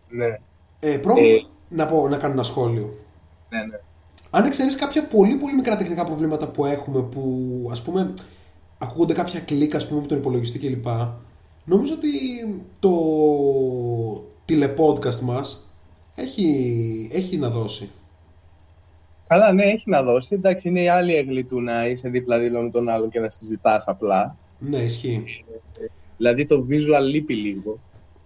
Ναι, 0.09 0.27
Ε, 0.79 0.99
πρόβλημα. 0.99 1.29
Ε. 1.37 1.47
Να, 1.69 1.87
πω, 1.87 2.09
να 2.09 2.17
κάνω 2.19 2.33
ένα 2.33 2.43
σχόλιο. 2.43 2.95
ναι, 3.49 3.59
ναι. 3.65 3.79
Αν 4.31 4.45
εξαιρέσει 4.45 4.77
κάποια 4.77 5.07
πολύ 5.07 5.35
πολύ 5.35 5.55
μικρά 5.55 5.77
τεχνικά 5.77 6.05
προβλήματα 6.05 6.47
που 6.47 6.65
έχουμε 6.65 7.01
που 7.01 7.69
ας 7.73 7.83
πούμε 7.83 8.15
ακούγονται 8.79 9.13
κάποια 9.13 9.41
κλικ 9.41 9.75
ας 9.75 9.89
πούμε 9.89 9.99
από 9.99 10.09
τον 10.09 10.19
υπολογιστή 10.19 10.59
κλπ. 10.59 10.87
Νομίζω 11.65 11.95
ότι 11.95 12.09
το 12.79 12.91
τηλεπόδκαστ 14.45 15.21
μας 15.21 15.71
έχει, 16.15 17.09
έχει 17.13 17.37
να 17.37 17.51
δώσει. 17.51 17.91
Καλά, 19.29 19.53
ναι, 19.53 19.63
έχει 19.63 19.91
να 19.91 20.03
δώσει. 20.03 20.29
Εντάξει, 20.31 20.69
είναι 20.69 20.81
η 20.81 20.89
άλλη 20.89 21.15
έγκλη 21.15 21.45
του 21.45 21.61
να 21.61 21.87
είσαι 21.87 22.09
δίπλα-δίπλα 22.09 22.61
με 22.61 22.71
τον 22.71 22.89
άλλον 22.89 23.11
και 23.11 23.21
να 23.21 23.29
συζητάς 23.29 23.89
απλά. 23.89 24.37
Ναι, 24.59 24.79
ισχύει. 24.79 25.25
Δηλαδή 26.17 26.45
το 26.45 26.67
visual 26.71 27.03
λείπει 27.03 27.35
λίγο. 27.35 27.79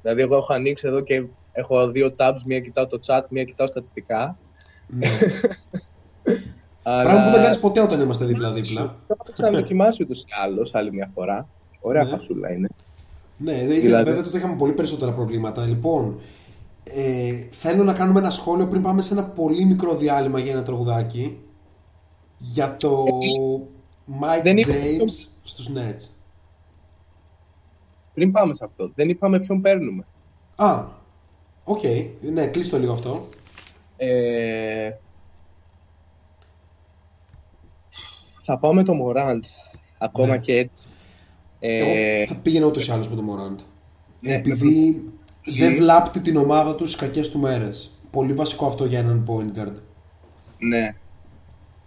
Δηλαδή, 0.02 0.20
εγώ 0.20 0.36
έχω 0.36 0.52
ανοίξει 0.52 0.86
εδώ 0.88 1.00
και 1.00 1.24
έχω 1.52 1.90
δύο 1.90 2.14
tabs. 2.18 2.42
Μία 2.46 2.60
κοιτάω 2.60 2.86
το 2.86 2.98
chat, 3.06 3.22
μία 3.30 3.44
κοιτάω 3.44 3.66
στατιστικά. 3.66 4.38
Ναι. 4.90 5.08
Πράγμα 6.82 7.24
που 7.24 7.30
δεν 7.30 7.42
κάνεις 7.42 7.58
ποτέ 7.58 7.80
όταν 7.80 8.00
είμαστε 8.00 8.24
δίπλα-δίπλα. 8.24 8.80
Το 9.06 9.16
έχω 9.20 9.32
ξαναδοκιμάσει 9.32 10.02
ούτω 10.02 10.14
ή 10.14 10.32
άλλω 10.44 10.68
άλλη 10.72 10.92
μια 10.92 11.10
φορά. 11.14 11.48
Ωραία 11.80 12.04
ναι. 12.04 12.10
φασούλα 12.10 12.52
είναι. 12.52 12.68
Ναι, 13.36 13.52
δηλαδή... 13.52 14.04
βέβαια 14.04 14.22
τότε 14.22 14.38
είχαμε 14.38 14.56
πολύ 14.56 14.72
περισσότερα 14.72 15.12
προβλήματα. 15.12 15.64
Λοιπόν, 15.64 16.20
ε, 16.84 17.32
θέλω 17.50 17.84
να 17.84 17.92
κάνουμε 17.92 18.18
ένα 18.18 18.30
σχόλιο 18.30 18.66
πριν 18.66 18.82
πάμε 18.82 19.02
σε 19.02 19.12
ένα 19.14 19.24
πολύ 19.24 19.64
μικρό 19.64 19.96
διάλειμμα 19.96 20.38
για 20.38 20.52
ένα 20.52 20.62
τραγουδάκι 20.62 21.38
για 22.38 22.76
το 22.78 23.04
Mike 24.20 24.42
δεν 24.42 24.56
James 24.56 25.26
στους 25.42 25.70
Nets. 25.74 26.08
Πριν 28.12 28.30
πάμε 28.30 28.54
σε 28.54 28.64
αυτό, 28.64 28.90
δεν 28.94 29.08
είπαμε 29.08 29.40
ποιον 29.40 29.60
παίρνουμε. 29.60 30.04
Α, 30.56 30.84
ok. 31.64 31.80
Okay. 31.82 32.06
Ναι, 32.32 32.46
κλείστο 32.46 32.78
λίγο 32.78 32.92
αυτό. 32.92 33.28
Ε, 34.02 34.90
θα 38.42 38.58
πάω 38.58 38.74
με 38.74 38.82
το 38.82 38.92
Morant, 38.92 39.40
ακόμα 39.98 40.26
ναι. 40.26 40.38
και 40.38 40.52
έτσι. 40.56 40.86
Ε, 41.58 42.26
θα 42.26 42.34
πήγαινα 42.34 42.66
ούτως 42.66 42.88
ή 42.88 42.92
άλλως 42.92 43.08
με 43.08 43.16
το 43.16 43.22
Morant. 43.28 43.64
Ναι, 44.20 44.34
Επειδή 44.34 45.04
δεν 45.44 45.74
βλάπτει 45.74 46.20
την 46.20 46.36
ομάδα 46.36 46.74
τους 46.74 46.90
στις 46.90 47.04
κακές 47.04 47.30
του 47.30 47.38
μέρες. 47.38 47.98
Πολύ 48.10 48.32
βασικό 48.32 48.66
αυτό 48.66 48.84
για 48.84 48.98
έναν 48.98 49.28
point 49.28 49.58
guard. 49.58 49.74
Ναι. 50.58 50.94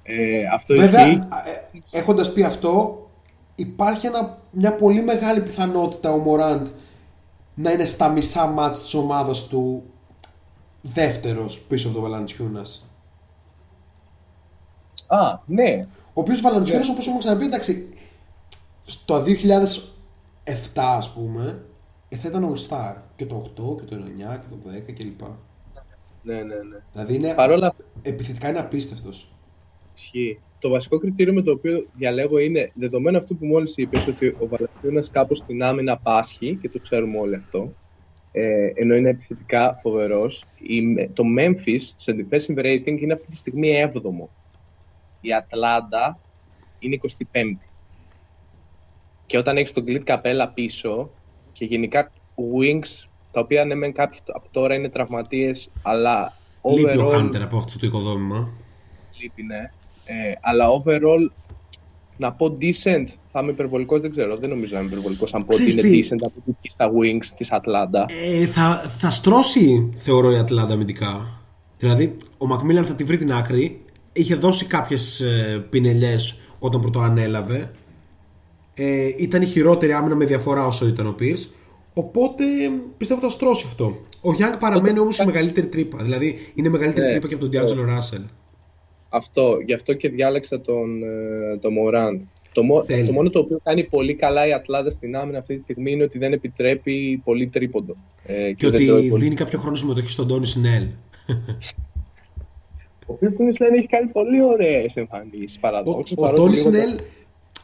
Ε, 0.04 0.46
αυτό 0.54 0.76
Βέβαια, 0.76 1.08
ε, 1.08 1.20
έχοντας 1.92 2.34
πει 2.34 2.44
αυτό, 2.44 3.08
υπάρχει 3.56 4.06
ένα, 4.08 4.38
μια 4.52 4.76
πολύ 4.76 5.02
μεγάλη 5.02 5.42
πιθανότητα 5.42 6.12
ο 6.12 6.18
Μοράντ 6.18 6.68
να 7.56 7.72
είναι 7.72 7.86
στα 7.86 8.10
μισά 8.10 8.46
μάτς 8.48 8.82
της 8.82 8.94
ομάδας 8.94 9.48
του 9.48 9.84
δεύτερος 10.84 11.62
πίσω 11.62 11.88
από 11.88 12.00
τον 12.00 12.10
Βαλαντσιούνας. 12.10 12.88
Α, 15.08 15.40
ναι. 15.46 15.88
Ο 16.14 16.22
οποίος 16.22 16.42
Βαλαντσιούνας, 16.42 16.90
όπως 16.90 17.06
έχουμε 17.06 17.20
ξαναπεί, 17.20 17.46
εντάξει, 17.46 17.90
στο 18.86 19.24
2007 19.24 20.96
ας 20.96 21.14
πούμε, 21.14 21.66
ε, 22.10 22.16
θα 22.16 22.28
ήταν 22.28 22.54
All 22.54 22.68
Star 22.68 22.96
και 23.16 23.26
το 23.26 23.36
8 23.36 23.76
και 23.76 23.84
το 23.84 23.96
9 23.96 24.38
και 24.38 24.48
το 24.50 24.58
10 24.64 24.94
κλπ. 24.94 25.22
Ναι, 26.22 26.36
ναι, 26.36 26.56
ναι. 26.56 26.78
Δηλαδή 26.92 27.16
είναι, 27.16 27.34
Παρόλα... 27.34 27.76
επιθετικά 28.02 28.50
είναι 28.50 28.60
απίστευτος. 28.60 29.28
Ισχύει. 29.96 30.40
Το 30.60 30.70
βασικό 30.70 30.98
κριτήριο 30.98 31.34
με 31.34 31.42
το 31.42 31.52
οποίο 31.52 31.88
διαλέγω 31.94 32.38
είναι 32.38 32.72
δεδομένο 32.74 33.18
αυτό 33.18 33.34
που 33.34 33.46
μόλις 33.46 33.78
είπες, 33.78 34.08
ότι 34.08 34.28
ο 34.28 34.48
Βαλαντσιούνας 34.48 35.04
κάπως 35.12 35.38
στην 35.38 35.64
άμυνα 35.64 35.98
πάσχει 35.98 36.58
και 36.62 36.70
το 36.70 36.80
ξέρουμε 36.80 37.20
όλοι 37.20 37.36
αυτό. 37.36 37.74
Ε, 38.36 38.72
ενώ 38.76 38.96
είναι 38.96 39.10
επιθετικά 39.10 39.76
φοβερός. 39.82 40.46
Το 41.14 41.24
Memphis 41.40 41.80
σε 41.96 42.16
defensive 42.18 42.58
rating 42.58 43.02
είναι 43.02 43.14
αυτή 43.14 43.30
τη 43.30 43.36
στιγμή 43.36 43.90
7ο. 43.94 44.28
Η 45.22 45.34
Ατλάντα 45.34 46.20
είναι 46.80 46.98
25η. 47.02 47.68
Και 49.26 49.38
όταν 49.38 49.58
έχεις 49.58 49.72
τον 49.72 49.84
Clint 49.88 50.04
Καπέλα 50.04 50.50
πίσω, 50.50 51.10
και 51.52 51.66
γενικά 51.66 52.12
wings, 52.36 53.08
τα 53.32 53.40
οποία 53.40 53.66
ναι, 53.66 53.76
μεν 53.76 53.94
κάποιοι 53.94 54.20
από 54.34 54.40
αυτά 54.40 54.48
τώρα 54.52 54.76
είναι 54.76 54.90
τραυματίες, 54.90 55.70
αλλά. 55.82 56.34
Overall, 56.62 56.76
λείπει 56.76 56.98
ο 56.98 57.20
Hunter 57.20 57.42
από 57.42 57.58
αυτό 57.58 57.80
το 57.80 57.86
οικοδόμημα. 57.86 58.50
Λείπει, 59.20 59.44
ναι. 59.44 59.72
Ε, 60.06 60.34
αλλά 60.42 60.68
overall, 60.68 61.30
να 62.24 62.32
πω 62.32 62.58
decent, 62.62 63.08
θα 63.32 63.40
είμαι 63.42 63.52
υπερβολικός, 63.52 64.02
δεν 64.02 64.12
ξέρω. 64.12 64.38
Δεν 64.38 64.50
νομίζω 64.50 64.74
να 64.74 64.80
είμαι 64.80 64.90
υπερβολικός 64.90 65.34
αν 65.34 65.46
πω 65.46 65.56
ότι 65.56 65.72
είναι 65.72 65.82
decent 65.82 66.22
από 66.22 66.34
την 66.46 66.56
στα 66.70 66.92
wings 66.92 67.26
της 67.38 67.52
Ατλάντα. 67.52 68.06
Ε, 68.42 68.46
θα, 68.46 68.94
θα 68.98 69.10
στρώσει, 69.10 69.90
θεωρώ, 69.96 70.32
η 70.32 70.38
Ατλάντα 70.38 70.74
αμυντικά. 70.74 71.42
Δηλαδή, 71.78 72.14
ο 72.38 72.46
Μακμίλαν 72.46 72.86
θα 72.86 72.96
τη 72.96 73.04
βρει 73.04 73.18
την 73.18 73.34
άκρη. 73.34 73.82
Είχε 74.14 74.36
δώσει 74.36 74.66
κάποιες 74.66 75.20
ε, 75.20 75.66
πινελιές 75.70 76.40
όταν 76.60 76.82
πρωτοανέλαβε. 76.82 77.72
Ε, 78.74 79.08
ήταν 79.18 79.42
η 79.42 79.46
χειρότερη 79.46 79.94
άμυνα 79.94 80.16
με 80.16 80.26
διαφορά 80.26 80.66
όσο 80.66 80.88
ήταν 80.88 81.08
ο 81.08 81.16
Pierce. 81.20 81.48
Οπότε 81.94 82.44
πιστεύω 82.98 83.22
θα 83.22 83.30
στρώσει 83.30 83.64
αυτό. 83.68 83.98
Ο 84.22 84.34
Γιάνγκ 84.34 84.54
παραμένει 84.60 85.00
όμως 85.00 85.20
η 85.20 85.26
μεγαλύτερη 85.26 85.68
τρύπα. 85.68 86.04
Δηλαδή 86.04 86.52
είναι 86.54 86.70
μεγαλύτερη 86.70 87.06
ναι, 87.06 87.12
τρύπα 87.12 87.28
και 87.28 87.34
από 87.34 87.44
τον 87.44 87.52
Ντι 87.52 87.62
Άντζελο 87.62 87.86
Ράσελ. 87.86 88.22
Αυτό, 89.16 89.58
γι' 89.66 89.74
αυτό 89.74 89.94
και 89.94 90.10
διάλεξα 90.10 90.62
τον, 90.62 91.04
ε, 91.04 91.58
τον 91.58 91.74
Μοράντ. 91.74 92.22
Το, 92.54 92.62
το 93.06 93.12
μόνο 93.12 93.30
το 93.30 93.40
οποίο 93.40 93.60
κάνει 93.64 93.84
πολύ 93.84 94.14
καλά 94.16 94.48
η 94.48 94.54
Ατλάντα 94.54 94.90
στην 94.90 95.16
άμυνα 95.16 95.38
αυτή 95.38 95.54
τη 95.54 95.60
στιγμή 95.60 95.92
είναι 95.92 96.04
ότι 96.04 96.18
δεν 96.18 96.34
επιτρέπει 96.34 97.22
πολύ 97.24 97.48
τρίποντο. 97.48 97.96
Ε, 98.26 98.52
και, 98.52 98.54
και 98.54 98.92
ότι 98.92 99.12
δίνει 99.16 99.36
κάποιο 99.36 99.60
χρόνο 99.60 99.76
συμμετοχή 99.76 100.10
στον 100.10 100.28
Τόνι 100.28 100.46
Σνέλ. 100.46 100.88
Ο 103.08 103.14
οποίος 103.14 103.34
Τόνι 103.34 103.52
Σνέλ 103.52 103.74
έχει 103.74 103.88
κάνει 103.88 104.08
πολύ 104.08 104.44
ωραίες 104.44 104.96
εμφανίσεις 104.96 105.60
παραδόξως. 105.60 106.16
Ο, 106.18 106.26
ο 106.26 106.34
Τόνι 106.34 106.58
Σνέλ 106.58 107.00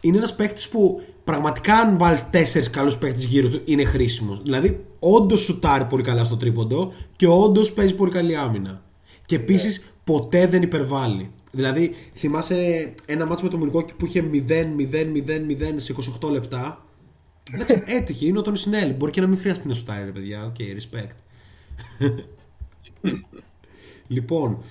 είναι 0.01 0.17
ένας 0.17 0.35
παίκτης 0.35 0.69
που 0.69 1.01
πραγματικά 1.23 1.75
αν 1.75 1.97
βάλεις 1.97 2.29
τέσσερις 2.29 2.69
καλούς 2.69 2.97
παίκτες 2.97 3.23
γύρω 3.23 3.49
του 3.49 3.61
είναι 3.65 3.83
χρήσιμος. 3.83 4.41
Δηλαδή, 4.41 4.85
όντως 4.99 5.41
σουτάρει 5.41 5.85
πολύ 5.85 6.03
καλά 6.03 6.23
στο 6.23 6.37
τρίποντο 6.37 6.93
και 7.15 7.27
όντως 7.27 7.73
παίζει 7.73 7.95
πολύ 7.95 8.11
καλή 8.11 8.35
άμυνα. 8.35 8.81
Και 9.25 9.35
επίσης 9.35 9.98
ποτέ 10.09 10.47
δεν 10.47 10.61
υπερβάλλει. 10.61 11.31
Δηλαδή, 11.51 11.95
θυμάσαι 12.13 12.93
ένα 13.05 13.25
ματς 13.25 13.43
με 13.43 13.49
το 13.49 13.59
Μιλγουόκι 13.59 13.93
που 13.93 14.05
είχε 14.05 14.29
0-0-0-0 14.33 15.73
σε 15.75 15.95
28 16.21 16.29
λεπτά. 16.31 16.85
Εντάξει, 17.53 17.83
έτυχε, 17.97 18.25
είναι 18.25 18.39
ο 18.39 18.41
Τόνι 18.41 18.57
Σνέλ. 18.57 18.93
Μπορεί 18.93 19.11
και 19.11 19.21
να 19.21 19.27
μην 19.27 19.39
χρειαστεί 19.39 19.67
να 19.67 19.73
σουτάρει, 19.73 20.05
ρε 20.05 20.11
παιδιά. 20.11 20.45
Οκ, 20.45 20.55
okay, 20.57 20.77
respect. 20.79 21.15
λοιπόν, 24.15 24.63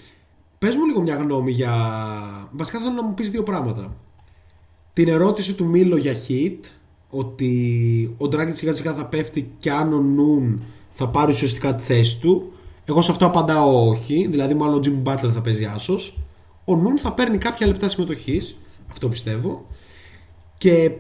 πες 0.59 0.77
μου 0.77 0.87
λίγο 0.87 1.01
μια 1.01 1.17
γνώμη 1.17 1.51
για... 1.51 1.73
Βασικά 2.53 2.79
θέλω 2.79 2.95
να 2.95 3.03
μου 3.03 3.15
πεις 3.15 3.31
δύο 3.31 3.43
πράγματα 3.43 3.97
την 4.93 5.09
ερώτηση 5.09 5.55
του 5.55 5.65
Μίλο 5.65 5.97
για 5.97 6.15
hit 6.29 6.59
ότι 7.11 8.15
ο 8.19 8.25
Dragic 8.25 8.53
σιγά 8.55 8.73
σιγά 8.73 8.95
θα 8.95 9.07
πέφτει 9.07 9.53
και 9.59 9.71
αν 9.71 9.93
ο 9.93 10.01
Νουν 10.01 10.63
θα 10.93 11.09
πάρει 11.09 11.31
ουσιαστικά 11.31 11.75
τη 11.75 11.83
θέση 11.83 12.21
του 12.21 12.53
εγώ 12.89 13.03
σε 13.03 13.11
αυτό 13.11 13.27
απαντάω 13.27 13.89
όχι 13.89 14.27
δηλαδή 14.31 14.55
μάλλον 14.55 14.77
ο 14.77 14.81
Jimmy 14.85 15.13
Butler 15.13 15.31
θα 15.33 15.41
παίζει 15.41 15.65
άσος 15.65 16.19
ο 16.65 16.77
Νουν 16.77 16.99
θα 16.99 17.13
παίρνει 17.13 17.39
κάποια 17.39 17.67
λεπτά 17.67 17.89
συμμετοχής, 17.89 18.59
αυτό 18.91 19.09
πιστεύω 19.09 19.67
και 20.59 20.93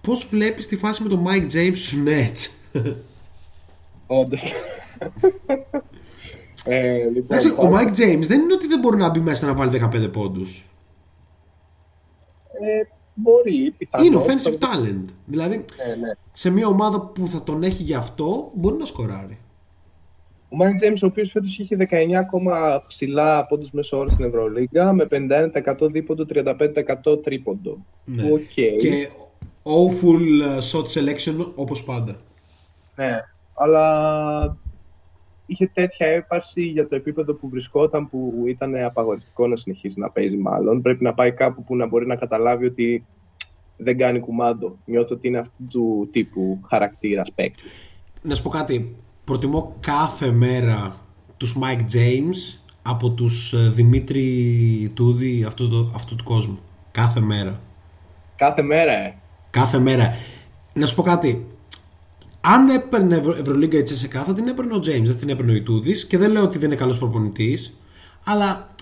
πώς 0.00 0.26
βλέπεις 0.30 0.66
τη 0.66 0.76
φάση 0.76 1.02
με 1.02 1.08
τον 1.08 1.24
Mike 1.26 1.52
James 1.52 1.72
στους 1.74 1.94
Nets; 2.06 2.50
Όντως 4.06 4.52
ε, 6.64 7.08
λοιπόν, 7.14 7.38
ο 7.38 7.76
Mike 7.76 7.90
James 7.90 8.22
δεν 8.26 8.40
είναι 8.40 8.52
ότι 8.52 8.66
δεν 8.66 8.78
μπορεί 8.78 8.96
να 8.96 9.08
μπει 9.08 9.20
μέσα 9.20 9.46
να 9.46 9.54
βάλει 9.54 9.88
15 9.94 10.12
πόντους 10.12 10.66
ε, 12.60 12.86
Μπορεί, 13.14 13.74
πιθανό. 13.78 14.04
Είναι 14.04 14.24
offensive 14.24 14.58
talent. 14.58 15.04
Δηλαδή, 15.26 15.56
ναι, 15.56 15.94
ναι. 15.94 16.12
σε 16.32 16.50
μια 16.50 16.66
ομάδα 16.66 17.00
που 17.00 17.28
θα 17.28 17.42
τον 17.42 17.62
έχει 17.62 17.82
γι' 17.82 17.94
αυτό, 17.94 18.50
μπορεί 18.54 18.76
να 18.76 18.86
σκοράρει. 18.86 19.38
Ο 20.52 20.56
Μάικ 20.56 20.76
Τζέιμς, 20.76 21.02
ο 21.02 21.06
οποίος 21.06 21.30
φέτος 21.30 21.58
είχε 21.58 21.76
19 21.76 22.12
κόμμα 22.12 22.84
ψιλά 22.86 23.46
πόντους 23.46 23.70
μέσο 23.70 23.98
όρο 23.98 24.10
στην 24.10 24.24
Ευρωλίγκα, 24.24 24.92
με 24.92 25.06
51% 25.10 25.90
δίποντο, 25.90 26.24
35% 26.28 27.22
τρίποντο. 27.22 27.84
Ναι. 28.04 28.22
Okay. 28.32 28.76
Και 28.78 29.08
awful 29.62 30.46
uh, 30.46 30.58
shot 30.58 30.84
selection 30.84 31.52
όπως 31.54 31.84
πάντα. 31.84 32.16
Ναι, 32.96 33.18
αλλά 33.54 34.56
είχε 35.46 35.66
τέτοια 35.66 36.06
έπαρση 36.06 36.62
για 36.62 36.88
το 36.88 36.94
επίπεδο 36.94 37.34
που 37.34 37.48
βρισκόταν 37.48 38.08
που 38.08 38.44
ήταν 38.46 38.76
απαγοριστικό 38.76 39.46
να 39.46 39.56
συνεχίσει 39.56 40.00
να 40.00 40.10
παίζει 40.10 40.36
μάλλον. 40.36 40.82
Πρέπει 40.82 41.04
να 41.04 41.14
πάει 41.14 41.32
κάπου 41.32 41.64
που 41.64 41.76
να 41.76 41.86
μπορεί 41.86 42.06
να 42.06 42.16
καταλάβει 42.16 42.66
ότι 42.66 43.06
δεν 43.76 43.98
κάνει 43.98 44.20
κουμάντο. 44.20 44.78
Νιώθω 44.84 45.14
ότι 45.14 45.28
είναι 45.28 45.38
αυτού 45.38 45.66
του 45.70 46.08
τύπου 46.12 46.60
χαρακτήρας 46.66 47.32
παίκτη. 47.34 47.62
Να 48.22 48.34
σου 48.34 48.42
πω 48.42 48.48
κάτι. 48.48 48.96
Προτιμώ 49.24 49.76
κάθε 49.80 50.30
μέρα 50.30 50.96
τους 51.36 51.56
Mike 51.62 51.94
James 51.94 52.58
από 52.82 53.10
τους 53.10 53.52
ε, 53.52 53.70
Δημήτρη 53.74 54.90
Τούδη 54.94 55.44
αυτού, 55.44 55.68
του, 55.68 55.92
αυτού 55.94 56.16
του 56.16 56.24
κόσμου. 56.24 56.58
Κάθε 56.90 57.20
μέρα. 57.20 57.60
Κάθε 58.36 58.62
μέρα, 58.62 58.92
ε. 58.92 59.14
Κάθε 59.50 59.78
μέρα. 59.78 60.14
Να 60.72 60.86
σου 60.86 60.94
πω 60.94 61.02
κάτι 61.02 61.46
αν 62.44 62.68
έπαιρνε 62.68 63.16
Ευρω... 63.16 63.32
Ευρωλίγκα 63.32 63.78
η 63.78 63.82
ΤΣΣΚΑ 63.82 64.22
θα 64.22 64.34
την 64.34 64.48
έπαιρνε 64.48 64.74
ο 64.74 64.80
Τζέιμς, 64.80 65.08
δεν 65.08 65.18
την 65.18 65.28
έπαιρνε 65.28 65.52
ο 65.52 65.54
Ιτούδης 65.54 66.06
και 66.06 66.18
δεν 66.18 66.30
λέω 66.30 66.42
ότι 66.42 66.58
δεν 66.58 66.68
είναι 66.68 66.78
καλός 66.78 66.98
προπονητής, 66.98 67.78
αλλά 68.24 68.74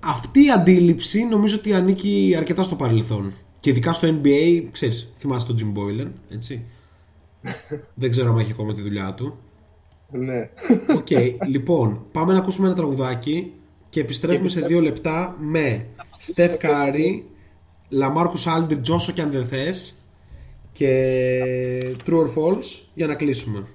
αυτή 0.00 0.44
η 0.44 0.50
αντίληψη 0.50 1.24
νομίζω 1.24 1.56
ότι 1.56 1.74
ανήκει 1.74 2.34
αρκετά 2.36 2.62
στο 2.62 2.76
παρελθόν. 2.76 3.32
Και 3.60 3.70
ειδικά 3.70 3.92
στο 3.92 4.08
NBA, 4.08 4.68
ξέρεις, 4.70 5.12
θυμάσαι 5.18 5.46
τον 5.46 5.56
Jim 5.58 5.78
Boylan, 5.78 6.10
έτσι. 6.30 6.64
Δεν 7.94 8.10
ξέρω 8.10 8.30
αν 8.30 8.38
έχει 8.38 8.52
ακόμα 8.52 8.72
τη 8.72 8.82
δουλειά 8.82 9.14
του. 9.14 9.38
Ναι. 10.10 10.50
Οκ, 10.96 11.08
λοιπόν, 11.46 12.06
πάμε 12.12 12.32
να 12.32 12.38
ακούσουμε 12.38 12.66
ένα 12.66 12.76
τραγουδάκι 12.76 13.52
και 13.88 14.00
επιστρέφουμε 14.00 14.48
σε 14.48 14.60
δύο 14.60 14.80
λεπτά 14.80 15.36
με 15.38 15.86
Steph 16.34 16.56
Curry, 16.56 17.22
Λαμάρκους 17.88 18.46
Aldridge 18.48 18.88
όσο 18.90 19.12
και 19.12 19.22
αν 19.22 19.30
δεν 19.30 19.46
θες 19.46 19.94
και 20.72 21.96
True 22.06 22.26
or 22.26 22.26
False 22.26 22.82
για 22.94 23.06
να 23.06 23.14
κλείσουμε. 23.14 23.66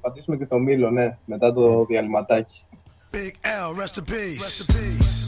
Πατήσουμε 0.00 0.36
και 0.36 0.44
στο 0.44 0.58
Μήλο, 0.58 0.90
ναι, 0.90 1.16
μετά 1.24 1.52
το 1.52 1.84
διαλυματάκι. 1.84 2.66
Big 3.12 3.16
L, 3.16 3.80
rest 3.80 3.98
in 3.98 4.04
peace. 4.10 4.40
Rest 4.40 4.60
in 4.60 4.74
peace. 4.74 5.21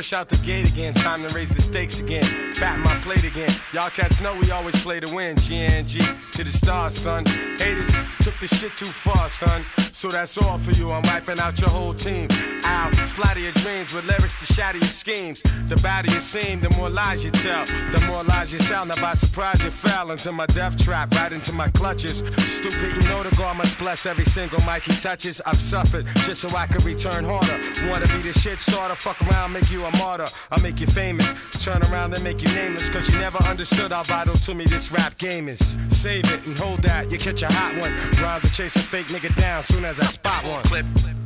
Fresh 0.00 0.14
out 0.14 0.30
the 0.30 0.46
gate 0.46 0.66
again, 0.66 0.94
time 0.94 1.22
to 1.28 1.34
raise 1.34 1.50
the 1.50 1.60
stakes 1.60 2.00
again. 2.00 2.22
Fat 2.54 2.78
my 2.78 2.94
plate 3.02 3.22
again. 3.22 3.50
Y'all 3.74 3.90
cats 3.90 4.18
know 4.22 4.34
we 4.40 4.50
always 4.50 4.82
play 4.82 4.98
to 4.98 5.14
win. 5.14 5.36
GNG 5.36 6.00
to 6.32 6.42
the 6.42 6.50
stars, 6.50 6.94
son. 6.94 7.26
Haters 7.58 7.92
took 8.22 8.32
the 8.38 8.46
shit 8.46 8.72
too 8.78 8.86
far, 8.86 9.28
son. 9.28 9.62
So 9.92 10.08
that's 10.08 10.38
all 10.38 10.56
for 10.56 10.70
you. 10.70 10.90
I'm 10.90 11.02
wiping 11.02 11.38
out 11.38 11.60
your 11.60 11.68
whole 11.68 11.92
team. 11.92 12.28
Ow, 12.70 12.90
splatter 13.04 13.40
your 13.40 13.52
dreams 13.64 13.92
with 13.92 14.06
lyrics 14.06 14.38
to 14.38 14.52
shatter 14.52 14.78
your 14.78 14.86
schemes. 14.86 15.42
The 15.68 15.76
badder 15.82 16.12
you 16.12 16.20
seem, 16.20 16.60
the 16.60 16.70
more 16.78 16.88
lies 16.88 17.24
you 17.24 17.32
tell. 17.32 17.64
The 17.66 18.04
more 18.06 18.22
lies 18.22 18.52
you 18.52 18.60
sound. 18.60 18.90
Now 18.90 19.00
by 19.00 19.14
surprise 19.14 19.62
you 19.64 19.70
fell 19.70 20.12
into 20.12 20.30
my 20.30 20.46
death 20.46 20.76
trap, 20.78 21.12
right 21.16 21.32
into 21.32 21.52
my 21.52 21.68
clutches. 21.70 22.18
Stupid, 22.38 22.94
you 22.94 23.08
know 23.08 23.24
the 23.24 23.34
God 23.36 23.56
must 23.56 23.76
bless 23.78 24.06
every 24.06 24.24
single 24.24 24.60
mic 24.60 24.84
he 24.84 24.92
touches. 24.92 25.40
I've 25.44 25.60
suffered 25.60 26.06
just 26.26 26.42
so 26.42 26.56
I 26.56 26.66
can 26.66 26.84
return 26.84 27.24
harder. 27.24 27.58
Wanna 27.90 28.06
be 28.06 28.22
the 28.22 28.32
shit 28.38 28.58
starter? 28.60 28.94
Fuck 28.94 29.20
around, 29.28 29.52
make 29.52 29.68
you 29.70 29.84
a 29.84 29.90
martyr. 29.98 30.26
I'll 30.52 30.62
make 30.62 30.80
you 30.80 30.86
famous. 30.86 31.26
Turn 31.64 31.82
around 31.90 32.14
and 32.14 32.22
make 32.22 32.40
you 32.40 32.54
nameless. 32.54 32.88
Cause 32.88 33.08
you 33.08 33.18
never 33.18 33.42
understood 33.44 33.90
how 33.90 34.04
vital 34.04 34.34
to 34.34 34.54
me 34.54 34.64
this 34.64 34.92
rap 34.92 35.18
game 35.18 35.48
is. 35.48 35.76
Save 35.88 36.32
it 36.32 36.46
and 36.46 36.56
hold 36.56 36.82
that. 36.82 37.10
You 37.10 37.18
catch 37.18 37.42
a 37.42 37.52
hot 37.52 37.74
one. 37.82 37.92
Rhymes 38.22 38.56
chase 38.56 38.76
a 38.76 38.80
fake 38.80 39.06
nigga 39.06 39.34
down 39.36 39.64
soon 39.64 39.84
as 39.84 39.98
I 39.98 40.04
spot 40.04 40.44
one. 40.44 40.62
Clip. 40.62 40.86
You 40.96 41.19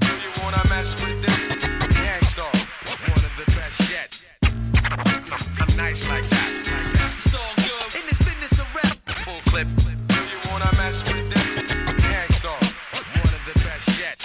wanna 0.44 0.62
mess 0.68 0.94
with 1.02 1.22
this? 1.22 1.64
Gangstar. 1.96 2.52
One 3.08 3.24
of 3.24 3.34
the 3.40 3.46
best 3.56 3.80
yet. 3.90 4.10
I'm 5.60 5.76
nice 5.76 6.08
like 6.08 6.26
that. 6.28 6.52
It's 7.16 7.34
all 7.34 7.54
good. 7.56 7.94
In 7.98 8.06
this 8.06 8.18
business 8.18 8.60
of 8.60 8.74
rap. 8.74 8.96
Full 9.24 9.40
clip. 9.46 9.68
You 9.88 10.50
wanna 10.50 10.70
mess 10.76 11.02
with 11.10 11.30
this? 11.32 11.44
One 12.44 13.32
of 13.38 13.42
the 13.48 13.56
best 13.64 13.88
yet. 13.98 14.18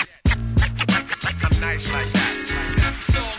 I'm 1.44 1.60
nice 1.62 1.92
like 1.94 2.10
that. 2.12 2.36
It's 2.98 3.18
all 3.18 3.39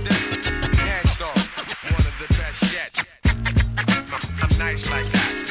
nice 4.61 4.91
like 4.91 5.07
that. 5.09 5.50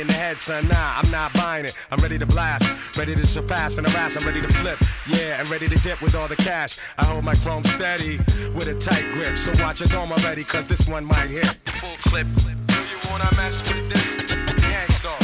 in 0.00 0.06
the 0.06 0.12
head, 0.12 0.36
son. 0.38 0.68
Nah, 0.68 0.98
I'm 0.98 1.10
not 1.10 1.32
buying 1.34 1.64
it. 1.64 1.76
I'm 1.90 1.98
ready 2.00 2.18
to 2.18 2.26
blast. 2.26 2.64
Ready 2.96 3.14
to 3.14 3.26
surpass 3.26 3.78
and 3.78 3.88
harass. 3.88 4.16
I'm 4.16 4.26
ready 4.26 4.40
to 4.40 4.48
flip. 4.48 4.78
Yeah, 5.08 5.40
and 5.40 5.48
ready 5.48 5.68
to 5.68 5.76
dip 5.76 6.00
with 6.02 6.14
all 6.14 6.28
the 6.28 6.36
cash. 6.36 6.78
I 6.98 7.04
hold 7.04 7.24
my 7.24 7.34
chrome 7.34 7.64
steady 7.64 8.18
with 8.54 8.68
a 8.68 8.74
tight 8.74 9.04
grip. 9.12 9.38
So 9.38 9.52
watch 9.62 9.80
your 9.80 9.88
dome 9.88 10.12
already, 10.12 10.44
cause 10.44 10.66
this 10.66 10.88
one 10.88 11.04
might 11.04 11.30
hit. 11.30 11.46
Full 11.80 11.96
clip. 12.00 12.26
Do 12.36 12.50
you 12.74 12.98
wanna 13.10 13.30
mess 13.36 13.66
with 13.68 13.88
this? 13.88 14.32
Gangstar. 14.62 15.18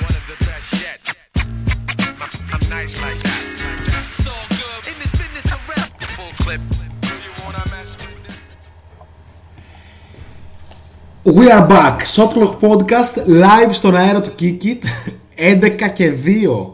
One 0.00 0.14
of 0.14 0.24
the 0.26 0.44
best 0.44 0.72
yet. 0.82 1.00
I'm 2.52 2.68
nice 2.68 3.00
like 3.02 3.18
that. 3.18 4.08
It's 4.08 4.26
all 4.26 4.46
good. 4.50 4.92
In 4.92 4.98
this 4.98 5.12
business 5.12 5.46
of 5.52 5.68
rap. 5.68 6.00
Full 6.00 6.32
clip. 6.44 6.91
We 11.24 11.48
are 11.48 11.68
back. 11.68 12.02
Shotlock 12.04 12.58
Podcast 12.60 13.26
live 13.26 13.70
στον 13.70 13.96
αέρα 13.96 14.20
του 14.20 14.34
Kikit. 14.38 14.82
11 15.36 15.90
και 15.94 16.14
2 16.24 16.66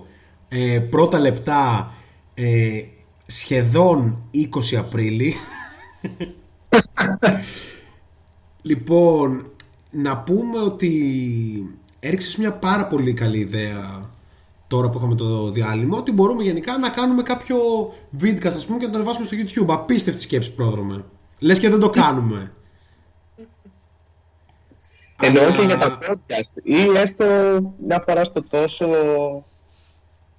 ε, 0.48 0.78
πρώτα 0.78 1.18
λεπτά 1.18 1.92
ε, 2.34 2.82
σχεδόν 3.26 4.22
20 4.72 4.76
Απρίλη. 4.76 5.34
λοιπόν, 8.68 9.50
να 9.90 10.18
πούμε 10.18 10.58
ότι 10.58 10.92
έριξες 12.00 12.36
μια 12.36 12.52
πάρα 12.52 12.86
πολύ 12.86 13.12
καλή 13.12 13.38
ιδέα 13.38 14.10
τώρα 14.66 14.90
που 14.90 14.98
είχαμε 14.98 15.14
το 15.14 15.50
διάλειμμα 15.50 15.98
ότι 15.98 16.12
μπορούμε 16.12 16.42
γενικά 16.42 16.78
να 16.78 16.88
κάνουμε 16.88 17.22
κάποιο 17.22 17.58
βίντεο 18.10 18.52
ας 18.52 18.66
πούμε 18.66 18.78
και 18.78 18.86
να 18.86 18.92
το 18.92 18.98
ανεβάσουμε 18.98 19.26
στο 19.26 19.36
YouTube. 19.36 19.74
Απίστευτη 19.74 20.20
σκέψη 20.20 20.52
πρόδρομε. 20.54 21.04
Λες 21.38 21.58
και 21.58 21.68
δεν 21.68 21.80
το 21.80 21.90
κάνουμε. 21.90 22.52
Εννοώ 25.22 25.50
και 25.50 25.62
για 25.66 25.78
τα 25.78 25.98
podcast. 26.02 26.60
Ή 26.62 26.76
έστω 26.96 27.24
μια 27.86 28.02
φορά 28.06 28.24
στο 28.24 28.42
τόσο 28.42 28.86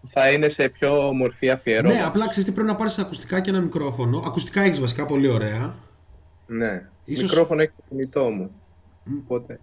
θα 0.08 0.32
είναι 0.32 0.50
σε 0.50 0.70
πιο 0.70 1.14
μορφή 1.14 1.50
αφιερώμα. 1.50 1.94
Ναι, 1.94 2.04
απλά 2.04 2.26
ξέρεις 2.28 2.46
τι 2.46 2.52
πρέπει 2.52 2.68
να 2.68 2.76
πάρεις 2.76 2.98
ακουστικά 2.98 3.40
και 3.40 3.50
ένα 3.50 3.60
μικρόφωνο. 3.62 4.24
Ακουστικά 4.26 4.62
έχεις 4.62 4.80
βασικά 4.80 5.06
πολύ 5.06 5.28
ωραία. 5.28 5.76
Ναι. 6.48 6.90
Ίσως- 7.06 7.30
Μικρόφωνο 7.30 7.62
έχει 7.62 7.72
το 7.78 7.84
κινητό 7.90 8.24
μου. 8.30 8.52
Οπότε. 9.24 9.60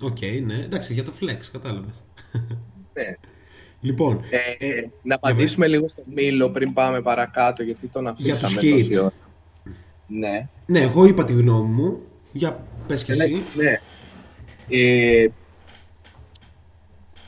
Οκ, 0.00 0.18
ναι. 0.44 0.54
Εντάξει, 0.64 0.92
για 0.92 1.04
το 1.04 1.12
flex, 1.20 1.38
κατάλαβες. 1.52 2.02
Ναι. 2.94 3.16
λοιπόν, 3.80 4.20
Ε, 4.58 4.66
ε, 4.66 4.88
να 5.02 5.14
απαντήσουμε 5.14 5.66
λίγο 5.66 5.88
στο 5.88 6.02
Μήλο 6.14 6.50
πριν 6.50 6.72
πάμε 6.72 7.02
παρακάτω, 7.02 7.62
γιατί 7.62 7.86
τον 7.86 8.14
Για 8.16 8.34
αφήσαμε 8.34 8.60
τους 8.60 8.70
hit. 8.70 8.86
τόση 8.86 8.98
ώρα. 8.98 9.12
Ναι. 10.06 10.48
ναι, 10.66 10.80
εγώ 10.80 11.04
είπα 11.04 11.24
τη 11.24 11.32
γνώμη 11.32 11.68
μου. 11.74 12.00
Για 12.32 12.64
πες 12.86 13.04
και 13.04 13.12
εσύ. 13.12 13.42
Ναι. 13.56 13.80
Ναι. 14.70 15.22
Ε, 15.22 15.28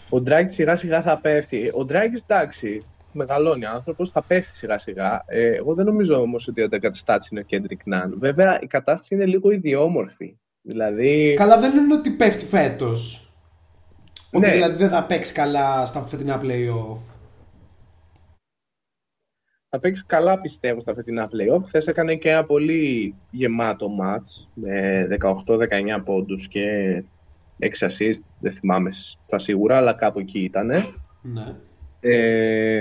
ο 0.08 0.20
Ντράγκη 0.20 0.52
σιγά 0.52 0.76
σιγά 0.76 1.02
θα 1.02 1.18
πέφτει. 1.18 1.70
Ο 1.74 1.84
Ντράγκη 1.84 2.16
εντάξει, 2.28 2.84
μεγαλώνει 3.12 3.64
άνθρωπος, 3.64 4.10
θα 4.10 4.22
πέφτει 4.22 4.56
σιγά 4.56 4.78
σιγά. 4.78 5.22
Ε, 5.26 5.54
εγώ 5.54 5.74
δεν 5.74 5.84
νομίζω 5.86 6.20
όμως 6.20 6.48
ότι 6.48 6.60
ο 6.60 6.64
αντικαταστάτης 6.64 7.28
είναι 7.28 7.40
ο 7.40 7.42
Κέντρικ 7.44 7.80
Νάν. 7.86 8.16
Βέβαια 8.18 8.58
η 8.62 8.66
κατάσταση 8.66 9.14
είναι 9.14 9.26
λίγο 9.26 9.50
ιδιόμορφη. 9.50 10.36
Δηλαδή, 10.62 11.34
Καλά, 11.36 11.58
δεν 11.60 11.76
είναι 11.78 11.94
ότι 11.94 12.10
πέφτει 12.10 12.44
φέτος. 12.44 13.26
Ότι 14.32 14.46
Ναι. 14.46 14.52
δηλαδή 14.52 14.76
δεν 14.76 14.88
θα 14.88 15.04
παίξει 15.04 15.32
καλά 15.32 15.86
στα 15.86 16.06
φετινά 16.06 16.40
playoff. 16.42 16.98
θα 19.74 19.78
παίξει 19.80 20.04
καλά 20.06 20.40
πιστεύω 20.40 20.80
στα 20.80 20.94
φετινά 20.94 21.28
playoff. 21.32 21.62
Χθες 21.66 21.86
έκανε 21.86 22.14
και 22.14 22.30
ένα 22.30 22.44
πολύ 22.44 23.14
γεμάτο 23.30 23.88
match 24.02 24.46
με 24.54 25.06
18-19 25.20 26.02
πόντους 26.04 26.48
και 26.48 27.04
6 27.62 27.86
assist, 27.86 28.20
δεν 28.38 28.52
θυμάμαι 28.52 28.90
στα 29.20 29.38
σίγουρα, 29.38 29.76
αλλά 29.76 29.92
κάπου 29.92 30.18
εκεί 30.18 30.38
ήτανε. 30.38 30.84
Ναι. 31.22 31.54
Ε, 32.00 32.80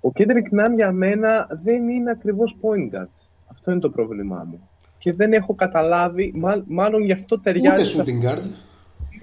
ο 0.00 0.12
Κέντρικ 0.12 0.52
Ναν 0.52 0.74
για 0.74 0.92
μένα 0.92 1.46
δεν 1.64 1.88
είναι 1.88 2.10
ακριβώς 2.10 2.56
point 2.60 2.94
guard. 2.96 3.12
Αυτό 3.50 3.70
είναι 3.70 3.80
το 3.80 3.90
πρόβλημά 3.90 4.44
μου. 4.48 4.68
Και 4.98 5.12
δεν 5.12 5.32
έχω 5.32 5.54
καταλάβει, 5.54 6.32
μα- 6.34 6.64
μάλλον 6.66 7.02
γι' 7.02 7.12
αυτό 7.12 7.36
Ούτε 7.38 7.52
ταιριάζει 7.52 7.84
σε 7.84 8.02
shooting 8.02 8.28
guard. 8.28 8.42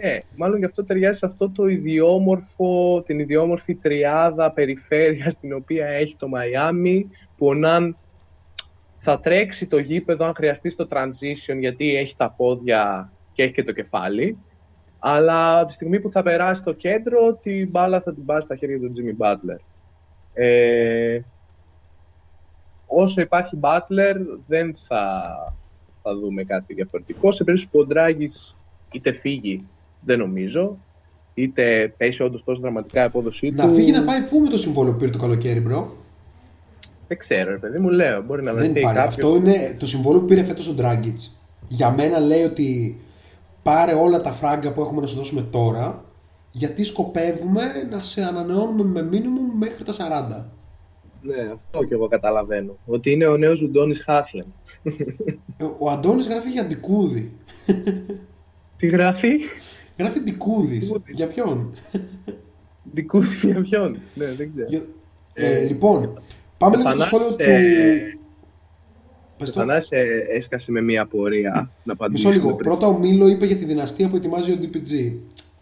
ναι, 0.02 0.20
μάλλον 0.36 0.58
γι' 0.58 0.66
αυτό 0.66 0.84
ταιριάζει 0.84 1.18
σε 1.18 1.26
αυτό 1.26 1.50
το 1.50 1.68
ιδιόμορφο, 1.68 3.02
την 3.06 3.20
ιδιόμορφη 3.20 3.76
τριάδα 3.76 4.52
περιφέρεια 4.52 5.30
την 5.30 5.54
οποία 5.54 5.88
έχει 5.88 6.16
το 6.16 6.28
Μαϊάμι, 6.28 7.10
που 7.38 7.48
ο 7.48 7.54
Ναν 7.54 7.98
θα 8.96 9.20
τρέξει 9.20 9.66
το 9.66 9.78
γήπεδο 9.78 10.26
αν 10.26 10.34
χρειαστεί 10.36 10.70
στο 10.70 10.88
transition 10.92 11.58
γιατί 11.60 11.96
έχει 11.96 12.16
τα 12.16 12.32
πόδια 12.32 13.12
και 13.34 13.44
έχει 13.44 13.54
και 13.54 13.64
το 13.64 13.72
κεφάλι. 13.72 14.38
Αλλά 15.00 15.58
από 15.60 15.68
τη 15.68 15.74
στιγμή 15.74 16.00
που 16.00 16.10
θα 16.10 16.24
περάσει 16.24 16.62
στο 16.62 16.74
κέντρο, 16.74 17.34
την 17.42 17.70
μπάλα 17.70 18.02
θα 18.02 18.14
την 18.14 18.26
πάρει 18.26 18.42
στα 18.44 18.56
χέρια 18.56 18.80
του 18.80 18.92
Jimmy 18.96 19.26
Butler. 19.26 19.60
Ε, 20.34 21.20
όσο 22.88 23.22
υπάρχει 23.22 23.60
Butler, 23.62 24.16
δεν 24.48 24.76
θα, 24.88 25.22
θα 26.04 26.16
δούμε 26.18 26.44
κάτι 26.44 26.74
διαφορετικό. 26.74 27.32
Σε 27.32 27.44
περίπτωση 27.44 27.72
που 27.72 27.80
ο 27.80 27.86
Ντράγκης 27.86 28.56
είτε 28.92 29.12
φύγει, 29.12 29.68
δεν 30.02 30.20
νομίζω, 30.20 30.78
είτε 31.34 31.94
πέσει 31.98 32.24
όντως 32.24 32.44
τόσο 32.44 32.62
δραματικά 32.62 33.02
η 33.02 33.06
απόδοσή 33.06 33.52
Να 33.52 33.68
του. 33.68 33.74
φύγει 33.74 33.92
να 33.92 34.04
πάει 34.04 34.22
πού 34.22 34.40
με 34.40 34.50
το 34.50 34.58
συμβόλαιο 34.58 34.92
που 34.94 35.00
πήρε 35.00 35.12
το 35.12 35.18
καλοκαίρι, 35.18 35.60
bro. 35.60 35.96
Δεν 37.08 37.18
ξέρω, 37.18 37.52
ρε 37.52 37.58
παιδί 37.58 37.80
μου, 37.80 37.90
λέω. 37.90 38.22
Μπορεί 38.22 38.44
να 38.44 38.54
Δεν 38.54 38.64
βρεθεί 38.64 38.80
υπάρχει. 38.80 38.98
κάποιος. 39.00 39.16
Αυτό 39.16 39.36
είναι 39.36 39.76
το 39.80 39.86
συμβόλαιο 39.88 40.22
που 40.22 40.28
πήρε 40.28 40.44
φέτος 40.44 40.68
ο 40.68 40.76
Dragic. 40.80 41.30
Για 41.68 41.92
μένα 41.92 42.20
λέει 42.20 42.44
ότι 42.44 42.98
πάρε 43.64 43.94
όλα 43.94 44.22
τα 44.22 44.32
φράγκα 44.32 44.72
που 44.72 44.82
έχουμε 44.82 45.02
να 45.02 45.08
σου 45.08 45.16
δώσουμε 45.16 45.42
τώρα, 45.42 46.06
γιατί 46.52 46.84
σκοπεύουμε 46.84 47.62
να 47.92 48.02
σε 48.02 48.22
ανανεώνουμε 48.24 49.02
με 49.02 49.10
minimum 49.12 49.58
μέχρι 49.58 49.84
τα 49.84 49.94
40. 49.94 50.46
Ναι, 51.22 51.52
αυτό 51.54 51.84
και 51.84 51.94
εγώ 51.94 52.08
καταλαβαίνω. 52.08 52.78
Ότι 52.86 53.12
είναι 53.12 53.26
ο 53.26 53.38
νέος 53.38 53.58
Γιουντόνις 53.58 53.94
Χάσλεμ. 53.96 54.48
Ε, 54.84 55.64
Ο 55.80 55.90
Αντώνης 55.90 56.28
γράφει 56.28 56.50
για 56.50 56.66
Ντικούδη. 56.66 57.32
Τι 58.78 58.88
γράφει, 58.88 59.30
Γράφει 59.98 60.20
Ντικούδης. 60.20 60.80
Ντικούδης. 60.88 61.16
Για 61.16 61.28
ποιον; 61.28 61.74
Δικούδη 62.94 63.36
για 63.48 63.62
ποιον; 63.62 64.00
Ναι, 64.16 64.26
δεν 64.26 64.52
ξέρω. 64.52 64.68
Για- 64.70 64.86
Ε, 65.34 65.64
λοιπόν, 65.64 66.22
πάμε 66.58 66.76
λίγο 66.78 66.90
στο 66.90 67.02
σχόλιο 67.02 67.28
Θανάσης, 67.32 68.14
του... 68.14 68.20
ε, 69.34 69.38
Πες 69.38 69.50
Ο 69.50 69.54
το. 69.54 69.60
Θανάσης 69.60 69.92
ε, 69.92 70.26
έσκασε 70.30 70.72
με 70.72 70.82
μία 70.82 71.02
απορία 71.02 71.72
να 71.84 71.94
απαντήσει. 71.94 72.28
Μισό 72.28 72.42
λίγο. 72.42 72.56
Πρώτα 72.56 72.88
ο 72.88 72.98
Μίλο 72.98 73.28
είπε 73.28 73.46
για 73.46 73.56
τη 73.56 73.66
δυναστεία 73.66 74.10
που 74.10 74.16
ετοιμάζει 74.16 74.52
ο 74.52 74.58
DPG. 74.62 75.14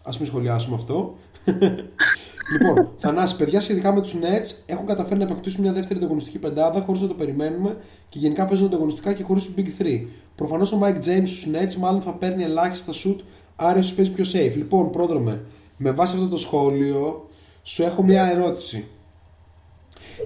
Α 0.02 0.10
μην 0.18 0.26
σχολιάσουμε 0.26 0.74
αυτό. 0.74 1.14
λοιπόν, 2.52 2.88
Θανάση, 2.96 3.36
παιδιά 3.36 3.60
σχετικά 3.60 3.92
με 3.92 4.00
τους 4.00 4.14
Nets 4.14 4.54
έχουν 4.66 4.86
καταφέρει 4.86 5.18
να 5.18 5.24
αποκτήσουν 5.24 5.60
μια 5.60 5.72
δεύτερη 5.72 5.98
ανταγωνιστική 5.98 6.38
πεντάδα 6.38 6.80
χωρίς 6.80 7.00
να 7.00 7.08
το 7.08 7.14
περιμένουμε 7.14 7.76
και 8.08 8.18
γενικά 8.18 8.46
παίζουν 8.46 8.66
ανταγωνιστικά 8.66 9.12
και 9.12 9.22
χωρίς 9.22 9.44
τους 9.44 9.54
Big 9.56 9.82
3. 9.82 10.06
Προφανώς 10.34 10.72
ο 10.72 10.80
Mike 10.82 10.96
James 10.96 11.26
στους 11.26 11.48
Nets 11.52 11.74
μάλλον 11.74 12.00
θα 12.00 12.12
παίρνει 12.14 12.42
ελάχιστα 12.42 12.92
shoot, 12.92 13.16
άρα 13.56 13.78
ίσως 13.78 13.94
παίζει 13.94 14.10
πιο 14.10 14.24
safe. 14.24 14.56
Λοιπόν, 14.56 14.90
πρόδρομε, 14.90 15.44
με 15.76 15.90
βάση 15.90 16.14
αυτό 16.14 16.28
το 16.28 16.36
σχόλιο, 16.36 17.28
σου 17.62 17.82
έχω 17.82 18.02
μια 18.02 18.24
ερώτηση. 18.24 18.86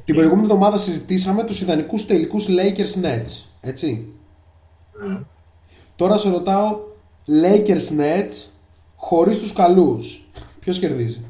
Την 0.04 0.14
προηγούμενη 0.14 0.46
εβδομάδα 0.46 0.78
συζητήσαμε 0.78 1.44
τους 1.44 1.60
ιδανικούς 1.60 2.06
τελικούς 2.06 2.46
Lakers 2.48 3.04
Nets, 3.04 3.44
έτσι. 3.60 4.12
Τώρα 5.96 6.18
σε 6.18 6.30
ρωτάω 6.30 6.78
Lakers 7.44 8.00
Nets 8.00 8.44
χωρίς 8.96 9.38
τους 9.38 9.52
καλούς. 9.52 10.28
Ποιος 10.60 10.78
κερδίζει; 10.78 11.26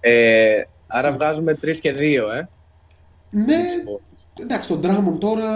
Ε, 0.00 0.62
άρα 0.86 1.12
βγάζουμε 1.12 1.58
3 1.62 1.78
και 1.80 1.90
2, 1.96 2.32
ε. 2.32 2.48
Ναι, 3.30 3.58
εντάξει 4.40 4.68
τον 4.68 4.80
Drummond 4.84 5.18
τώρα 5.20 5.48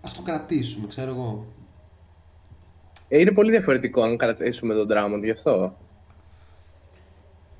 ας 0.00 0.14
το 0.14 0.22
κρατήσουμε, 0.22 0.86
ξέρω 0.86 1.10
εγώ. 1.10 1.46
Ε, 3.08 3.20
είναι 3.20 3.32
πολύ 3.32 3.50
διαφορετικό 3.50 4.02
αν 4.02 4.16
κρατήσουμε 4.16 4.74
τον 4.74 4.88
Drummond 4.90 5.22
γι' 5.22 5.30
αυτό. 5.30 5.76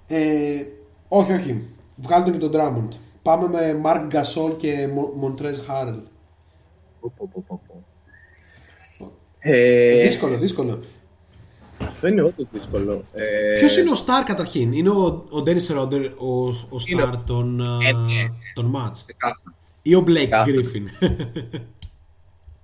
Ε, 0.07 0.64
όχι, 1.09 1.32
όχι. 1.32 1.68
Βγάλτε 1.97 2.30
και 2.30 2.38
τον 2.38 2.51
Drummond. 2.55 2.97
Πάμε 3.22 3.49
με 3.49 3.80
Mark 3.84 4.11
Gasol 4.12 4.57
και 4.57 4.88
Mo- 4.88 5.24
Montrezl 5.24 5.70
Harrell. 5.70 6.03
Πω, 7.01 7.12
πω, 7.16 7.28
πω, 7.32 7.42
πω, 7.47 7.61
πω. 7.66 7.84
Ε, 9.38 10.03
δύσκολο, 10.07 10.36
δύσκολο. 10.38 10.80
αυτό 11.78 12.07
είναι 12.07 12.22
όντως 12.22 12.47
δύσκολο. 12.53 13.05
Ε, 13.12 13.53
Ποιος 13.59 13.76
είναι 13.76 13.90
ο 13.90 13.95
Star 14.07 14.22
καταρχήν; 14.26 14.72
Είναι 14.72 14.88
ο, 14.90 15.05
ο 15.30 15.42
Dennis 15.47 15.78
Rodder, 15.78 16.12
ο, 16.18 16.47
ο 16.49 16.76
Είναι 16.86 17.03
Star 17.05 17.12
ο- 17.12 17.22
των, 17.26 17.61
α, 17.61 17.78
Ε, 17.88 17.92
ναι. 17.92 18.30
των 18.55 18.72
Mats. 18.76 18.92
ξεκάθαρα. 19.07 19.55
Ή 19.82 19.95
ο 19.95 20.01
Blake 20.07 20.14
Ξεκάθαρα. 20.14 20.57
Griffin; 20.57 21.07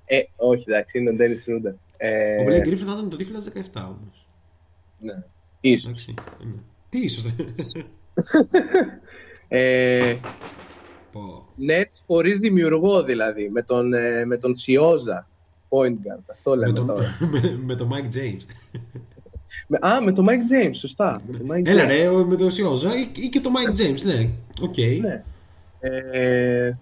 Ε, 0.05 0.19
όχι, 0.37 0.65
εντάξει, 0.69 0.99
είναι 0.99 1.11
ο 1.11 1.13
Ντένις 1.15 1.45
Ρούντερ. 1.47 1.73
Ε, 1.97 2.37
ο 2.41 2.45
Blake 2.47 2.67
Griffin 2.69 2.77
θα 2.87 2.93
ήταν 2.93 3.09
το 3.11 3.17
2017 3.17 3.63
όμως. 3.75 4.27
Ναι. 4.99 5.23
Ίσως. 5.61 5.85
Εντάξει. 5.91 6.15
είναι. 6.43 6.55
Τι 6.89 6.99
ίσως. 6.99 7.25
Ε, 9.49 10.17
Πω. 11.13 11.47
Nets 11.69 12.03
χωρίς 12.07 12.39
δημιουργό 12.39 13.03
δηλαδή, 13.03 13.49
με 13.51 13.63
τον, 13.63 13.93
ε, 13.95 14.25
με 14.25 14.37
τον 14.37 14.57
Σιόζα, 14.57 15.27
point 15.69 15.93
guard, 15.93 16.23
αυτό 16.31 16.51
με, 16.51 16.57
λέμε 16.57 16.73
τον, 16.73 16.87
τώρα. 16.87 17.17
με, 17.33 17.59
με 17.65 17.75
τον 17.75 17.91
Mike 17.93 18.17
James. 18.17 18.41
Με- 19.67 19.79
α, 19.89 20.01
με 20.03 20.13
τον 20.13 20.27
Mike 20.29 20.53
James, 20.67 20.71
σωστά. 20.75 21.23
Με 21.31 21.37
τον 21.39 21.47
Mike 21.53 21.67
Έλα 21.67 21.85
James. 21.85 21.87
ρε, 21.89 22.09
ο- 22.09 22.25
με 22.25 22.37
τον 22.37 22.51
Σιόζα 22.51 22.97
ή, 22.97 23.11
ή 23.15 23.29
και 23.29 23.41
τον 23.41 23.53
Mike 23.57 23.81
James, 23.81 24.03
ναι. 24.05 24.29
Οκ. 24.61 24.75
Ναι. 25.01 25.23
Ε, 25.81 26.73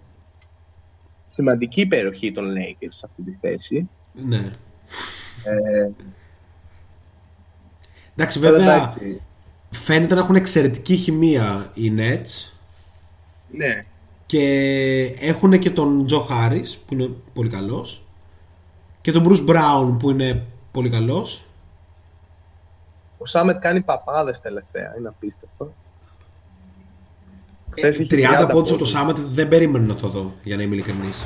σημαντική 1.25 1.81
υπεροχή 1.81 2.31
των 2.31 2.45
Lakers 2.53 2.87
σε 2.89 3.01
αυτή 3.05 3.21
τη 3.21 3.31
θέση. 3.31 3.89
Ναι. 4.13 4.51
Ε, 5.43 5.89
Εντάξει, 8.15 8.39
τώρα 8.39 8.51
βέβαια 8.57 8.75
εντάξει, 8.75 9.21
φαίνεται 9.69 10.13
να 10.13 10.19
έχουν 10.21 10.35
εξαιρετική 10.35 10.95
χημεία 10.95 11.71
οι 11.73 11.93
Nets 11.97 12.53
Ναι. 13.51 13.85
και 14.25 14.43
έχουν 15.19 15.59
και 15.59 15.69
τον 15.69 16.05
Τζο 16.05 16.27
Harris 16.29 16.77
που 16.85 16.93
είναι 16.93 17.09
πολύ 17.33 17.49
καλός 17.49 18.03
και 19.01 19.11
τον 19.11 19.27
Bruce 19.27 19.49
Brown 19.49 19.95
που 19.99 20.09
είναι 20.09 20.45
πολύ 20.71 20.89
καλός. 20.89 21.43
Ο 23.17 23.25
Σάμετ 23.25 23.59
κάνει 23.59 23.81
παπάδες 23.81 24.39
τελευταία, 24.41 24.95
είναι 24.97 25.07
απίστευτο. 25.07 25.73
Ε, 27.75 27.81
Χθες 27.81 27.97
είχε 27.97 28.05
30 28.09 28.27
πόντους 28.27 28.43
από 28.43 28.63
το 28.63 28.69
πόντους. 28.69 28.89
Σάμετ 28.89 29.17
δεν 29.17 29.47
περίμενα 29.47 29.85
να 29.85 29.95
το 29.95 30.07
δω, 30.07 30.33
για 30.43 30.55
να 30.55 30.61
είμαι 30.61 30.73
ειλικρινής. 30.75 31.25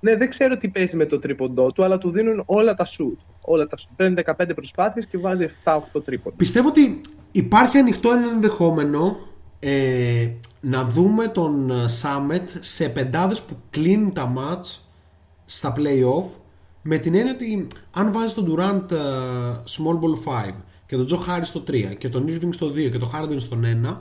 Ναι, 0.00 0.16
δεν 0.16 0.28
ξέρω 0.28 0.56
τι 0.56 0.68
παίζει 0.68 0.96
με 0.96 1.04
το 1.06 1.18
τρίποντό 1.18 1.72
του, 1.72 1.84
αλλά 1.84 1.98
του 1.98 2.10
δίνουν 2.10 2.42
όλα 2.46 2.74
τα 2.74 2.86
shoot. 2.86 3.29
Όλα 3.40 3.66
τα 3.66 3.76
shoot. 3.76 3.92
Παίρνει 3.96 4.22
15 4.26 4.50
προσπάθειες 4.54 5.06
και 5.06 5.18
βάζει 5.18 5.46
7-8 5.64 6.04
τρίποντα. 6.04 6.36
Πιστεύω 6.36 6.68
ότι 6.68 7.00
υπάρχει 7.32 7.78
ανοιχτό 7.78 8.10
ένα 8.10 8.28
ενδεχόμενο 8.32 9.18
ε, 9.58 10.28
να 10.60 10.84
δούμε 10.84 11.26
τον 11.28 11.70
ε, 11.70 11.88
Σάμετ 11.88 12.50
σε 12.60 12.88
πεντάδες 12.88 13.42
που 13.42 13.56
κλείνουν 13.70 14.12
τα 14.12 14.26
μάτς 14.26 14.88
στα 15.44 15.74
play-off 15.76 16.24
με 16.82 16.98
την 16.98 17.14
έννοια 17.14 17.32
ότι 17.32 17.66
αν 17.90 18.12
βάζεις 18.12 18.34
τον 18.34 18.54
Durant 18.54 18.90
ε, 18.90 18.96
small 19.68 19.94
ball 20.00 20.48
5 20.48 20.52
και 20.86 20.96
τον 20.96 21.06
Joe 21.10 21.18
Harris 21.18 21.42
στο 21.42 21.62
3 21.68 21.94
και 21.98 22.08
τον 22.08 22.26
Irving 22.28 22.48
στο 22.50 22.66
2 22.66 22.90
και 22.90 22.98
τον 22.98 23.10
Harden 23.14 23.36
στον 23.40 23.64
1 23.84 23.96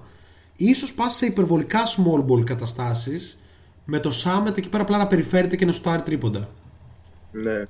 ίσως 0.56 0.94
πας 0.94 1.14
σε 1.16 1.26
υπερβολικά 1.26 1.80
small 1.86 2.26
ball 2.32 2.46
καταστάσεις 2.46 3.38
με 3.86 4.00
το 4.00 4.12
Σάμετ 4.12 4.58
εκεί 4.58 4.70
πέρα 4.70 4.84
απλά 4.84 4.98
να 4.98 5.08
περιφέρεται 5.08 5.56
και 5.56 5.66
να 5.66 5.72
σου 5.72 5.82
πάρει 5.82 6.02
τρίποντα. 6.02 6.50
Ναι. 7.32 7.68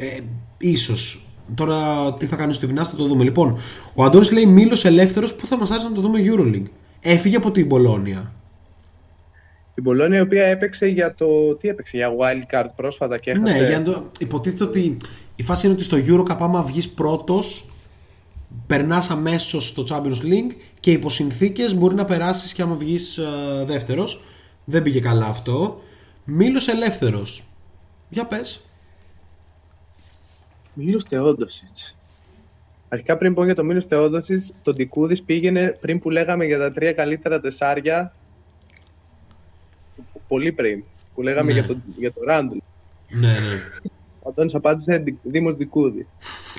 Ε, 0.00 0.18
ίσως. 0.58 1.26
Τώρα 1.54 2.14
τι 2.14 2.26
θα 2.26 2.36
κάνεις 2.36 2.56
στο 2.56 2.66
γυμνάσιο 2.66 2.96
θα 2.96 3.02
το 3.02 3.08
δούμε. 3.08 3.24
Λοιπόν, 3.24 3.58
ο 3.94 4.04
Αντώνης 4.04 4.30
λέει 4.30 4.46
Μήλος 4.46 4.84
ελεύθερος 4.84 5.34
που 5.34 5.46
θα 5.46 5.56
μας 5.56 5.70
άρεσε 5.70 5.88
να 5.88 5.94
το 5.94 6.00
δούμε 6.00 6.18
Euroleague. 6.22 6.70
Έφυγε 7.00 7.36
από 7.36 7.50
την 7.50 7.66
Μπολόνια. 7.66 8.32
Η 9.74 9.80
Μπολόνια 9.80 10.18
η 10.18 10.20
οποία 10.20 10.44
έπαιξε 10.44 10.86
για 10.86 11.14
το. 11.14 11.54
Τι 11.54 11.68
έπαιξε, 11.68 11.96
για 11.96 12.10
wild 12.10 12.54
card 12.54 12.68
πρόσφατα 12.76 13.18
και 13.18 13.30
έχασε. 13.30 13.52
Ναι, 13.52 13.66
για 13.66 13.78
να 13.78 13.84
το... 13.84 14.02
υποτίθεται 14.18 14.64
ότι 14.64 14.96
η 15.36 15.42
φάση 15.42 15.66
είναι 15.66 15.74
ότι 15.74 15.84
στο 15.84 15.96
EuroCup 16.06 16.36
άμα 16.38 16.62
βγεις 16.62 16.88
πρώτος 16.88 17.68
περνάς 18.66 19.10
αμέσως 19.10 19.68
στο 19.68 19.84
Champions 19.88 20.24
League 20.24 20.54
και 20.80 20.90
υπό 20.90 21.10
συνθήκες 21.10 21.74
μπορεί 21.74 21.94
να 21.94 22.04
περάσεις 22.04 22.52
και 22.52 22.62
άμα 22.62 22.74
βγεις 22.74 23.18
ε, 23.18 23.24
δεύτερος. 23.64 24.22
Δεν 24.64 24.82
πήγε 24.82 25.00
καλά 25.00 25.26
αυτό. 25.26 25.80
Μίλος 26.24 26.68
ελεύθερος. 26.68 27.44
Για 28.08 28.24
πες. 28.24 28.67
Μίλος 30.84 31.04
Θεόντοσιτς. 31.08 31.96
Αρχικά 32.88 33.16
πριν 33.16 33.34
πω 33.34 33.44
για 33.44 33.54
το 33.54 33.64
Μίλος 33.64 33.84
Θεόντοσιτς, 33.88 34.52
το 34.62 34.72
Ντικούδης 34.72 35.22
πήγαινε 35.22 35.76
πριν 35.80 35.98
που 35.98 36.10
λέγαμε 36.10 36.44
για 36.44 36.58
τα 36.58 36.72
τρία 36.72 36.92
καλύτερα 36.92 37.40
τεσσάρια. 37.40 38.12
Πολύ 40.28 40.52
πριν. 40.52 40.82
Που 41.14 41.22
λέγαμε 41.22 41.52
Ναι. 41.52 41.58
για, 41.58 41.68
το, 41.68 41.76
για 41.96 42.12
το 42.12 42.20
Ράντλ. 42.26 42.56
Ναι, 43.08 43.26
ναι. 43.32 43.36
Ο 44.20 44.28
Αντώνης 44.28 44.54
απάντησε 44.54 44.96
Δη- 44.96 45.18
Δήμος 45.22 45.54
Δικούδης. 45.54 46.06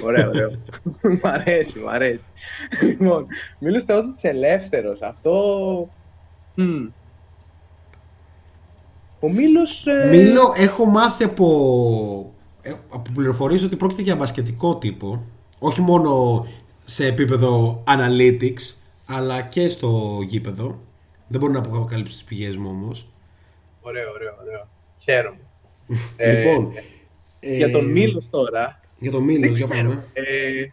Ωραίο, 0.03 0.27
ωραίο. 0.29 0.49
μ' 1.23 1.27
αρέσει, 1.27 1.79
μ' 1.79 1.87
αρέσει. 1.87 2.23
λοιπόν, 2.81 3.27
Μίλος 3.59 3.83
Θεόντοσιτς 3.83 4.23
ελεύθερος. 4.23 5.01
Αυτό... 5.01 5.89
Μμ. 6.55 6.85
Ο 9.19 9.29
Μίλος... 9.29 9.85
ε, 9.85 10.07
Μίλο 10.09 10.53
έχω 10.57 10.85
μάθει 10.85 11.23
από, 11.23 12.33
ε, 12.61 12.69
από 12.69 13.11
πληροφορίες 13.13 13.63
ότι 13.63 13.75
πρόκειται 13.75 14.01
για 14.01 14.15
μπασκετικό 14.15 14.77
τύπο. 14.77 15.23
Όχι 15.59 15.81
μόνο 15.81 16.45
σε 16.85 17.05
επίπεδο 17.05 17.83
analytics, 17.87 18.73
αλλά 19.05 19.41
και 19.41 19.67
στο 19.67 20.19
γήπεδο. 20.27 20.79
Δεν 21.27 21.39
μπορώ 21.39 21.53
να 21.53 21.59
αποκαλύψω 21.59 22.13
τις 22.13 22.23
πηγές 22.23 22.57
μου 22.57 22.69
όμως. 22.69 23.07
Ωραίο, 23.81 24.09
ωραίο, 24.11 24.33
ωραίο. 24.41 24.67
Χαίρομαι. 24.97 25.37
Ε, 26.17 26.37
λοιπόν, 26.39 26.71
Για 27.41 27.71
τον 27.71 27.87
ε, 27.89 27.91
Μίλος 27.91 28.29
τώρα, 28.29 28.79
Για 28.99 29.11
τον 29.11 29.23
Μίλος, 29.23 29.41
δεν 29.41 29.55
για 29.57 29.67
ξέρω. 29.67 29.89
πάμε. 29.89 30.05
Ε, 30.13 30.67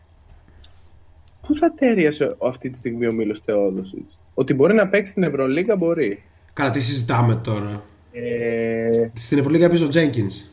πού 1.46 1.54
θα 1.54 1.74
τέριασε 1.74 2.36
αυτή 2.42 2.70
τη 2.70 2.76
στιγμή 2.78 3.06
ο 3.06 3.12
Μίλος 3.12 3.40
Θεόδοσης; 3.44 4.24
Ότι 4.34 4.54
μπορεί 4.54 4.74
να 4.74 4.88
παίξει 4.88 5.10
στην 5.10 5.22
Ευρωλίγα 5.22 5.76
μπορεί. 5.76 6.22
Καλά, 6.52 6.70
τι 6.70 6.80
συζητάμε 6.80 7.34
τώρα. 7.34 7.82
Ε, 8.12 9.10
Στην 9.14 9.38
Ευρωλίγα 9.38 9.68
παίζει 9.68 9.84
ο 9.84 9.88
Jenkins. 9.92 10.46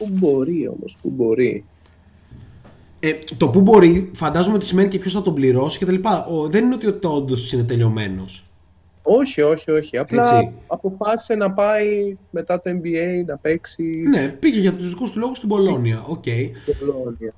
Πού 0.00 0.08
μπορεί 0.10 0.68
όμως, 0.68 0.96
πού 1.02 1.10
μπορεί. 1.10 1.64
Ε, 3.00 3.12
το 3.36 3.50
που 3.50 3.60
μπορεί, 3.60 4.10
φαντάζομαι 4.14 4.56
ότι 4.56 4.66
σημαίνει 4.66 4.88
και 4.88 4.98
ποιος 4.98 5.12
θα 5.12 5.22
τον 5.22 5.34
πληρώσει 5.34 5.78
και 5.78 5.84
τα 5.84 5.92
λοιπά. 5.92 6.26
Ο, 6.26 6.48
δεν 6.48 6.64
είναι 6.64 6.74
ότι 6.74 6.86
ο 6.86 6.94
Τόντος 6.94 7.52
είναι 7.52 7.62
τελειωμένος. 7.62 8.44
Όχι, 9.02 9.42
όχι, 9.42 9.70
όχι. 9.70 9.98
Απλά 9.98 10.36
Έτσι. 10.36 10.52
αποφάσισε 10.66 11.34
να 11.34 11.50
πάει 11.50 12.16
μετά 12.30 12.60
το 12.60 12.70
NBA 12.70 13.24
να 13.26 13.36
παίξει 13.36 14.02
Ναι, 14.08 14.28
πήγε 14.28 14.60
για 14.60 14.74
τους 14.74 14.88
δικούς 14.88 15.10
του 15.10 15.18
λόγους 15.18 15.36
στην 15.36 15.48
Πολώνια. 15.48 16.04
Οκ. 16.08 16.24
στην 16.62 16.76
Πολώνια. 16.78 17.34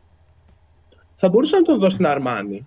Θα 1.14 1.28
μπορούσε 1.28 1.56
να 1.56 1.62
τον 1.62 1.78
δώσει 1.78 1.92
στην 1.92 2.06
Αρμάνι. 2.06 2.66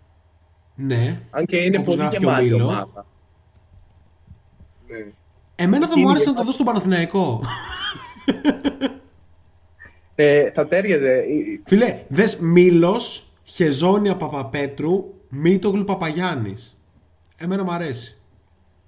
Ναι. 0.75 1.21
Αν 1.29 1.45
και 1.45 1.57
είναι 1.57 1.77
Όπως 1.77 1.95
πολύ 1.95 1.97
γράφει 1.97 2.17
και 2.17 2.25
ο 2.25 2.29
γεμάτη 2.29 2.45
Μίλο. 2.49 2.63
ομάδα. 2.65 3.05
Ναι. 4.87 5.11
Εμένα 5.55 5.85
θα 5.85 5.91
Εκείνη 5.91 6.05
μου 6.05 6.11
άρεσε 6.11 6.25
και 6.25 6.31
να 6.31 6.37
το 6.37 6.43
δω 6.43 6.51
στον 6.51 6.65
Παναθηναϊκό. 6.65 7.41
Ε, 10.15 10.51
θα 10.51 10.67
τέριαζε. 10.67 11.13
ε, 11.13 11.23
Φίλε, 11.65 11.99
δες 12.09 12.37
Μήλος, 12.37 13.27
Χεζόνια 13.43 14.15
Παπαπέτρου, 14.15 15.13
Μίτογλου 15.29 15.83
Παπαγιάννης. 15.83 16.79
Εμένα 17.37 17.63
μου 17.63 17.71
αρέσει. 17.71 18.19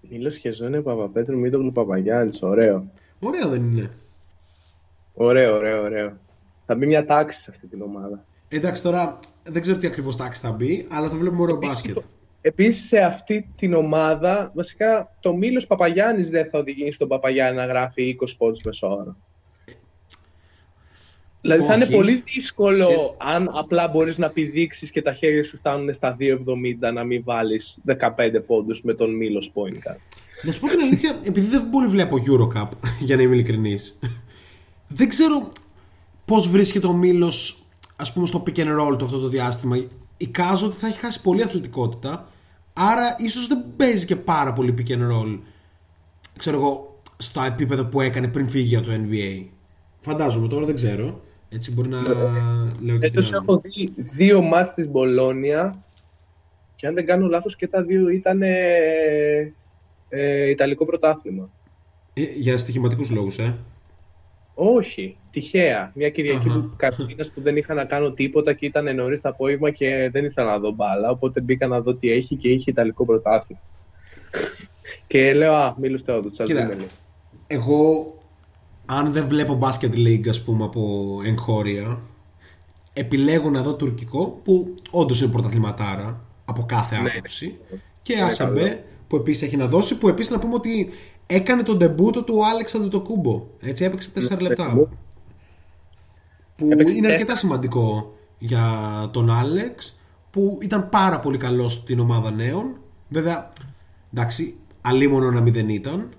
Μίλος 0.10 0.38
Χεζόνια 0.38 0.82
Παπαπέτρου, 0.82 1.40
Μήτογλου 1.40 1.72
Παπαγιάννης. 1.72 2.42
Ωραίο. 2.42 2.92
Ωραίο 3.20 3.48
δεν 3.50 3.64
είναι. 3.72 3.92
Ωραίο, 5.14 5.56
ωραίο, 5.56 5.82
ωραίο. 5.84 6.18
Θα 6.66 6.76
μπει 6.76 6.86
μια 6.86 7.06
τάξη 7.06 7.42
σε 7.42 7.50
αυτή 7.50 7.68
την 7.68 7.82
ομάδα. 7.82 8.26
Εντάξει 8.48 8.84
τώρα 8.84 9.20
δεν 9.44 9.62
ξέρω 9.62 9.78
τι 9.78 9.88
ακριβώς 9.88 10.16
τάξη 10.16 10.42
θα 10.42 10.52
μπει, 10.52 10.88
αλλά 10.92 11.10
θα 11.10 11.16
βλέπουμε 11.18 11.42
ωραίο 11.42 11.56
μπάσκετ. 11.58 11.98
Επίσης 12.42 12.88
σε 12.88 12.98
αυτή 13.00 13.50
την 13.58 13.74
ομάδα, 13.74 14.52
βασικά 14.56 15.16
το 15.20 15.36
Μίλος 15.36 15.68
Παπαγιάννης 15.68 16.30
δεν 16.30 16.50
θα 16.50 16.60
οδηγήσει 16.60 16.98
τον 16.98 17.08
Παπαγιάννη 17.08 17.58
να 17.58 17.66
γράφει 17.66 18.18
20 18.22 18.36
πόντους 18.38 18.62
μεσόωρο. 18.64 19.18
Δηλαδή 21.48 21.68
θα 21.68 21.76
είναι 21.76 21.84
Όχι. 21.84 21.94
πολύ 21.94 22.24
δύσκολο 22.26 23.16
αν 23.18 23.50
απλά 23.54 23.88
μπορείς 23.88 24.18
να 24.18 24.30
πηδήξεις 24.30 24.92
και 24.92 25.02
τα 25.02 25.14
χέρια 25.14 25.44
σου 25.44 25.58
φτάνουν 25.58 25.94
στα 25.94 26.16
2,70 26.20 26.94
να 26.94 27.04
μην 27.04 27.22
βάλεις 27.24 27.78
15 27.86 27.98
πόντους 28.46 28.82
με 28.82 28.94
τον 28.94 29.16
Μίλος 29.16 29.52
point 29.54 29.76
guard. 29.76 30.00
Να 30.44 30.52
σου 30.52 30.60
πω 30.60 30.68
την 30.68 30.80
αλήθεια, 30.80 31.20
επειδή 31.24 31.48
δεν 31.48 31.70
πολύ 31.70 31.88
βλέπω 31.88 32.18
Eurocup, 32.28 32.70
για 33.06 33.16
να 33.16 33.22
είμαι 33.22 33.34
ειλικρινής, 33.34 34.00
δεν 34.88 35.10
ξέρω 35.10 35.50
πώς 36.26 36.50
βρίσκεται 36.50 36.88
ο 36.88 36.94
Μήλο, 36.94 37.34
ας 37.96 38.14
πούμε, 38.14 38.28
στο 38.28 38.44
pick 38.48 38.58
and 38.58 38.80
roll 38.80 38.98
του 38.98 39.06
αυτό 39.06 39.20
το 39.20 39.28
διάστημα. 39.28 39.86
Εικάζω 40.18 40.66
ότι 40.66 40.78
θα 40.78 40.88
έχει 40.88 41.00
χάσει 41.00 41.22
πολύ 41.22 41.44
αθλητικότητα, 41.44 42.30
άρα 42.74 43.16
ίσως 43.20 43.48
δεν 43.48 43.66
παίζει 43.78 44.06
και 44.06 44.16
πάρα 44.16 44.54
πολύ 44.54 44.74
pick 44.78 44.92
and 44.92 45.12
roll, 45.12 45.40
ξέρω 46.38 46.58
εγώ, 46.58 47.00
στα 47.18 47.46
επίπεδα 47.46 47.86
που 47.86 48.02
έκανε 48.02 48.28
πριν 48.28 48.50
φύγει 48.50 48.68
για 48.68 48.82
το 48.82 48.90
NBA. 48.92 49.46
Φαντάζομαι 50.00 50.48
τώρα, 50.48 50.66
δεν 50.66 50.76
ξέρω. 50.76 51.22
Έτσι 51.50 51.72
μπορεί 51.72 51.90
να 51.90 52.02
λέω 52.82 52.98
και 52.98 53.06
Έτος 53.06 53.26
την 53.26 53.36
άλλη. 53.36 53.46
έχω 53.48 53.62
δει 53.64 53.94
δύο 53.96 54.42
μάτς 54.42 54.74
της 54.74 54.88
Μπολόνια 54.90 55.84
και 56.76 56.88
αν 56.88 56.94
δεν 56.94 57.06
κάνω 57.06 57.28
λάθος 57.28 57.56
και 57.56 57.68
τα 57.68 57.84
δύο 57.84 58.10
ήταν 58.10 58.42
ε, 58.42 59.54
ε, 60.10 60.50
Ιταλικό 60.50 60.86
πρωτάθλημα. 60.86 61.50
Ε, 62.14 62.22
για 62.22 62.58
στοιχηματικούς 62.58 63.10
λόγους, 63.10 63.38
ε. 63.38 63.56
Όχι, 64.60 65.18
τυχαία. 65.32 65.92
Μια 65.96 66.10
Κυριακή 66.10 66.48
Αχα. 66.50 66.60
του 66.60 66.74
καραντίνα 66.78 67.26
που 67.34 67.42
δεν 67.42 67.58
είχα 67.58 67.74
να 67.74 67.86
κάνω 67.86 68.12
τίποτα 68.12 68.54
και 68.54 68.66
ήταν 68.66 68.96
νωρίς 68.96 69.22
το 69.22 69.30
απόγευμα 69.30 69.70
και 69.70 70.10
δεν 70.12 70.26
ήθελα 70.26 70.50
να 70.50 70.60
δω 70.60 70.72
μπάλα. 70.72 71.10
Οπότε 71.10 71.42
μπήκα 71.42 71.68
να 71.68 71.82
δω 71.82 71.96
τι 71.96 72.12
έχει 72.12 72.36
και 72.36 72.50
είχε 72.50 72.72
Ιταλικό 72.72 73.06
πρωτάθλημα. 73.06 73.62
και 75.08 75.34
λέω, 75.34 75.54
Α, 75.54 75.76
μίλους 75.80 76.00
στο 76.00 76.16
όντω, 76.16 76.30
Κοίτα. 76.30 76.76
Εγώ, 77.48 78.14
αν 78.90 79.12
δεν 79.14 79.28
βλέπω 79.28 79.60
Basket 79.62 79.94
League, 79.94 80.28
ας 80.30 80.44
πούμε, 80.44 80.64
από 80.64 81.12
εγχώρια, 81.26 82.00
επιλέγω 82.94 83.50
να 83.50 83.62
δω 83.62 83.76
τουρκικό, 83.76 84.40
που 84.44 84.76
όντως 84.92 85.22
είναι 85.22 85.32
πρωταθληματάρα 85.32 86.22
από 86.46 86.66
κάθε 86.66 87.02
Ναι. 87.02 87.10
άποψη. 87.10 87.58
Και 88.02 88.14
Είναι 88.14 88.22
Ασαμπέ, 88.22 88.62
καλό. 88.70 88.80
που 89.08 89.16
επίσης 89.16 89.42
έχει 89.42 89.58
να 89.58 89.68
δώσει, 89.68 89.98
που 89.98 90.08
επίσης 90.08 90.32
να 90.32 90.40
πούμε 90.40 90.54
ότι 90.54 90.90
έκανε 91.28 91.64
τον 91.64 91.78
ντεμπούτο 91.78 92.24
του 92.24 92.46
Άλεξανδρου 92.46 92.90
το 92.90 93.02
Κούμπο. 93.02 93.44
Έτσι, 93.60 93.84
έπαιξε 93.84 94.10
4 94.14 94.36
Ναι, 94.42 94.48
λεπτά. 94.48 94.74
ναι. 94.74 94.82
Που 96.56 96.68
Έπαιξε 96.70 96.94
είναι 96.94 97.08
αρκετά 97.08 97.26
τέσσερα. 97.34 97.36
σημαντικό 97.36 98.14
για 98.38 98.64
τον 99.14 99.30
Άλεξ, 99.32 99.98
που 100.32 100.58
ήταν 100.62 100.90
πάρα 100.90 101.20
πολύ 101.20 101.38
καλός 101.38 101.74
στην 101.74 102.00
ομάδα 102.00 102.32
νέων. 102.32 102.78
Βέβαια, 103.10 103.52
εντάξει, 104.14 104.56
αλίμονο 104.82 105.32
να 105.32 105.42
μην 105.42 105.54
δεν 105.54 105.70
ήταν. 105.70 106.10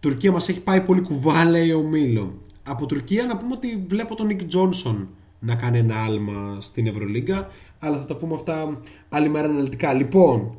Τουρκία 0.00 0.32
μας 0.32 0.48
έχει 0.48 0.60
πάει 0.60 0.80
πολύ 0.80 1.00
κουβά, 1.00 1.44
λέει 1.44 1.72
ο 1.72 1.82
Μίλο. 1.82 2.42
Από 2.62 2.86
Τουρκία 2.86 3.24
να 3.24 3.36
πούμε 3.36 3.52
ότι 3.54 3.84
βλέπω 3.88 4.14
τον 4.14 4.26
Νικ 4.26 4.44
Τζόνσον 4.44 5.08
να 5.38 5.54
κάνει 5.54 5.78
ένα 5.78 6.02
άλμα 6.02 6.60
στην 6.60 6.86
Ευρωλίγκα, 6.86 7.48
αλλά 7.78 7.98
θα 7.98 8.04
τα 8.04 8.16
πούμε 8.16 8.34
αυτά 8.34 8.80
άλλη 9.08 9.28
μέρα 9.28 9.48
αναλυτικά. 9.48 9.92
Λοιπόν, 9.92 10.56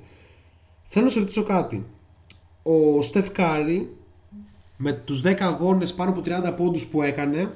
θέλω 0.87 1.05
να 1.05 1.11
σε 1.11 1.19
ρωτήσω 1.19 1.43
κάτι. 1.43 1.85
Ο 2.63 3.01
Στεφ 3.01 3.31
Κάρι 3.31 3.95
με 4.77 4.91
τους 4.91 5.21
10 5.21 5.35
αγώνες 5.39 5.93
πάνω 5.93 6.11
από 6.11 6.21
30 6.25 6.53
πόντους 6.57 6.85
που 6.85 7.01
έκανε 7.01 7.53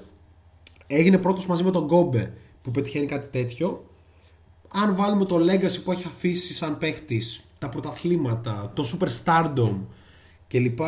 έγινε 0.87 1.17
πρώτος 1.17 1.45
μαζί 1.45 1.63
με 1.63 1.71
τον 1.71 1.83
Γκόμπε 1.85 2.33
που 2.61 2.71
πετυχαίνει 2.71 3.05
κάτι 3.05 3.27
τέτοιο 3.27 3.85
αν 4.73 4.95
βάλουμε 4.95 5.25
το 5.25 5.35
legacy 5.35 5.83
που 5.83 5.91
έχει 5.91 6.03
αφήσει 6.07 6.53
σαν 6.53 6.77
παίχτης 6.77 7.45
τα 7.59 7.69
πρωταθλήματα, 7.69 8.71
το 8.75 8.83
super 8.83 9.07
stardom 9.23 9.75
κλπ 10.47 10.79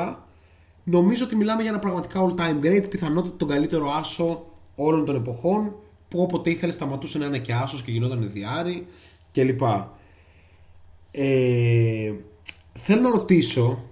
νομίζω 0.84 1.26
ότι 1.26 1.36
μιλάμε 1.36 1.62
για 1.62 1.72
ένα 1.72 1.80
πραγματικά 1.80 2.20
all 2.20 2.40
time 2.40 2.66
great 2.66 2.90
πιθανότητα 2.90 3.36
τον 3.38 3.48
καλύτερο 3.48 3.92
άσο 3.92 4.46
όλων 4.76 5.06
των 5.06 5.16
εποχών 5.16 5.76
που 6.08 6.20
όποτε 6.22 6.50
ήθελε 6.50 6.72
σταματούσε 6.72 7.18
να 7.18 7.26
είναι 7.26 7.40
και 7.40 7.54
άσος 7.54 7.84
και 7.84 7.92
γινόταν 7.92 8.30
διάρρη 8.34 8.88
κλπ. 9.32 9.62
Ε, 11.12 12.14
θέλω 12.74 13.02
να 13.02 13.10
ρωτήσω 13.10 13.84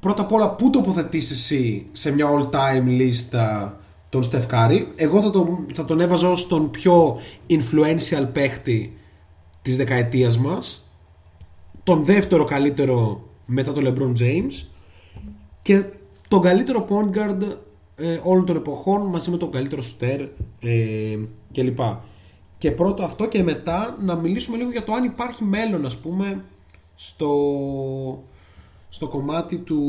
πρώτα 0.00 0.22
απ' 0.22 0.32
όλα 0.32 0.54
πού 0.54 0.70
τοποθετείς 0.70 1.30
εσύ 1.30 1.86
σε 1.92 2.10
μια 2.10 2.26
all 2.30 2.50
time 2.50 2.84
λίστα 2.84 3.78
τον 4.08 4.22
Στεφ 4.22 4.46
Κάρι 4.46 4.92
εγώ 4.96 5.22
θα 5.22 5.30
τον, 5.30 5.66
θα 5.74 5.84
τον 5.84 6.00
έβαζα 6.00 6.30
ως 6.30 6.46
τον 6.46 6.70
πιο 6.70 7.20
influential 7.48 8.28
παίχτη 8.32 8.96
της 9.62 9.76
δεκαετίας 9.76 10.38
μας 10.38 10.84
τον 11.82 12.04
δεύτερο 12.04 12.44
καλύτερο 12.44 13.22
μετά 13.46 13.72
τον 13.72 13.84
LeBron 13.86 14.22
James 14.22 14.66
και 15.62 15.84
τον 16.30 16.42
καλύτερο 16.42 16.86
point 16.88 17.16
guard 17.16 17.42
ε, 17.96 18.20
όλων 18.22 18.46
των 18.46 18.56
εποχών 18.56 19.06
μαζί 19.06 19.30
με 19.30 19.36
τον 19.36 19.50
καλύτερο 19.50 19.82
shooter 19.82 20.28
ε, 20.60 21.18
κλπ. 21.52 21.78
Και 22.58 22.70
πρώτο 22.70 23.04
αυτό 23.04 23.28
και 23.28 23.42
μετά 23.42 23.96
να 24.00 24.14
μιλήσουμε 24.14 24.56
λίγο 24.56 24.70
για 24.70 24.84
το 24.84 24.92
αν 24.92 25.04
υπάρχει 25.04 25.44
μέλλον 25.44 25.86
ας 25.86 25.98
πούμε 25.98 26.44
στο, 26.94 27.32
στο 28.88 29.08
κομμάτι 29.08 29.56
του 29.56 29.80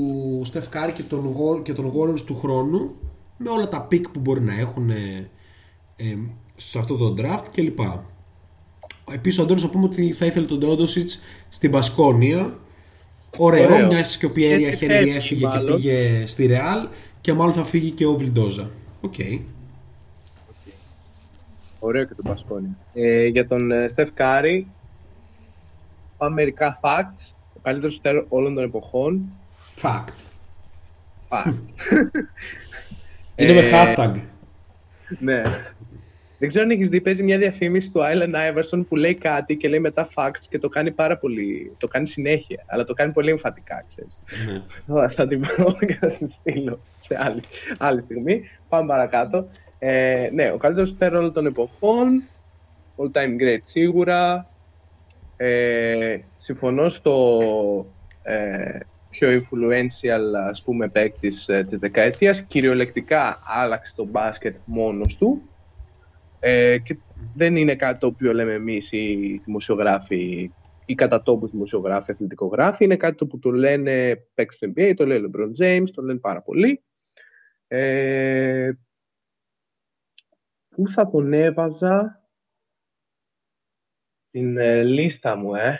Steph 0.53 0.57
Curry 0.57 0.91
και 0.95 1.03
των, 1.03 1.35
Wa- 1.37 1.63
και 1.63 1.73
των 1.73 1.91
Warriors 1.95 2.21
του 2.21 2.37
χρόνου 2.37 2.95
με 3.37 3.49
όλα 3.49 3.69
τα 3.69 3.87
pick 3.91 4.03
που 4.11 4.19
μπορεί 4.19 4.41
να 4.41 4.59
έχουν 4.59 4.89
ε, 4.89 5.29
ε, 5.95 6.17
σε 6.55 6.79
αυτό 6.79 6.95
το 6.95 7.15
draft 7.17 7.45
κλπ. 7.51 7.79
Επίσης 9.11 9.39
ο 9.39 9.43
Αντώνης 9.43 9.63
να 9.63 9.69
πούμε 9.69 9.85
ότι 9.85 10.11
θα 10.11 10.25
ήθελε 10.25 10.45
τον 10.45 10.59
Teodosic 10.63 11.07
στην 11.49 11.71
Μπασκόνια 11.72 12.59
Ωραίο, 13.38 13.73
Ωραίο. 13.73 13.86
μια 13.88 14.01
και 14.19 14.25
ο 14.25 14.32
Πιεριά 14.32 14.63
Έτσι 14.65 14.77
Χένρι 14.77 14.93
φεύγει, 14.95 15.15
έφυγε 15.17 15.39
και 15.41 15.47
μάλλον. 15.47 15.75
πήγε 15.75 16.23
στη 16.27 16.45
Ρεάλ 16.45 16.88
και 17.21 17.34
μάλλον 17.34 17.53
θα 17.53 17.63
φύγει 17.63 17.89
και 17.89 18.05
ο 18.05 18.13
Βιλντόζα. 18.15 18.69
Οκ. 19.01 19.13
Ωραίο 21.79 22.03
και 22.05 22.13
τον 22.13 22.25
Μπασκόνια. 22.26 22.78
Ε, 22.93 23.25
για 23.25 23.47
τον 23.47 23.71
ε, 23.71 23.88
Steph 23.88 24.09
Curry, 24.13 24.67
πάμε 26.17 26.34
μερικά 26.34 26.79
facts. 26.84 27.32
Ο 27.55 27.59
καλύτερος 27.61 27.93
σουτέρ 27.93 28.15
όλων 28.29 28.53
των 28.53 28.63
εποχών. 28.63 29.21
Fact. 29.82 30.05
Fact. 31.29 31.53
Είναι 33.36 33.53
με 33.53 33.59
Ε, 33.59 33.71
hashtag. 33.71 34.13
ναι. 35.19 35.41
Δεν 36.41 36.49
ξέρω 36.49 36.65
αν 36.65 36.71
έχεις 36.71 36.89
δει, 36.89 37.01
παίζει 37.01 37.23
μια 37.23 37.37
διαφήμιση 37.37 37.91
του 37.91 37.99
Island 37.99 38.35
Iverson 38.35 38.85
που 38.87 38.95
λέει 38.95 39.13
κάτι 39.15 39.55
και 39.57 39.67
λέει 39.69 39.79
μετά 39.79 40.09
facts 40.15 40.43
και 40.49 40.57
το 40.59 40.67
κάνει 40.69 40.91
πάρα 40.91 41.17
πολύ, 41.17 41.75
το 41.79 41.87
κάνει 41.87 42.07
συνέχεια, 42.07 42.63
αλλά 42.67 42.83
το 42.83 42.93
κάνει 42.93 43.11
πολύ 43.11 43.29
εμφατικά, 43.29 43.83
ξέρεις. 43.87 44.21
Ναι. 44.47 44.63
Θα- 44.95 45.09
θα 45.15 45.27
την 45.27 45.39
πω 45.39 45.85
και 45.85 45.95
θα 46.01 46.07
την 46.07 46.27
στείλω 46.29 46.81
σε 46.99 47.17
άλλη, 47.19 47.41
άλλη 47.77 48.01
στιγμή. 48.01 48.41
Πάμε 48.67 48.87
παρακάτω. 48.87 49.49
Ε, 49.79 50.29
ναι, 50.33 50.51
ο 50.51 50.57
καλύτερος 50.57 50.89
σουτέρ 50.89 51.15
όλων 51.15 51.33
των 51.33 51.45
εποχών. 51.45 52.23
All 52.95 53.11
time 53.17 53.41
great 53.41 53.61
σίγουρα. 53.63 54.51
Ε, 55.35 56.17
συμφωνώ 56.37 56.89
στο 56.89 57.95
ε, 58.21 58.79
πιο 59.09 59.29
influential 59.29 60.21
ας 60.49 60.61
πούμε 60.63 60.89
παίκτης 60.89 61.47
ε, 61.47 61.63
της 61.63 61.77
δεκαετίας. 61.79 62.41
Κυριολεκτικά 62.41 63.39
άλλαξε 63.45 63.93
το 63.95 64.05
μπάσκετ 64.05 64.55
μόνος 64.65 65.15
του. 65.17 65.51
Ε, 66.43 66.77
και 66.79 66.97
δεν 67.35 67.55
είναι 67.55 67.75
κάτι 67.75 67.99
το 67.99 68.07
οποίο 68.07 68.33
λέμε 68.33 68.53
εμείς 68.53 68.91
οι 68.91 69.39
δημοσιογράφοι 69.45 70.51
ή 70.85 70.95
κατά 70.95 71.21
τόπους 71.21 71.51
δημοσιογράφοι, 71.51 72.11
αθλητικογράφοι. 72.11 72.83
Είναι 72.83 72.97
κάτι 72.97 73.15
το 73.15 73.27
που 73.27 73.39
το 73.39 73.51
λένε 73.51 74.15
παίκτες 74.33 74.57
του 74.57 74.73
NBA, 74.75 74.93
το 74.95 75.05
λέει 75.05 75.17
ο 75.17 75.29
LeBron 75.33 75.63
James, 75.63 75.89
το 75.93 76.01
λένε 76.01 76.19
πάρα 76.19 76.41
πολύ. 76.41 76.83
Ε, 77.67 78.71
πού 80.69 80.87
θα 80.87 81.09
τον 81.09 81.33
έβαζα; 81.33 82.25
Την 84.31 84.57
ε, 84.57 84.83
λίστα 84.83 85.35
μου, 85.35 85.55
ε. 85.55 85.79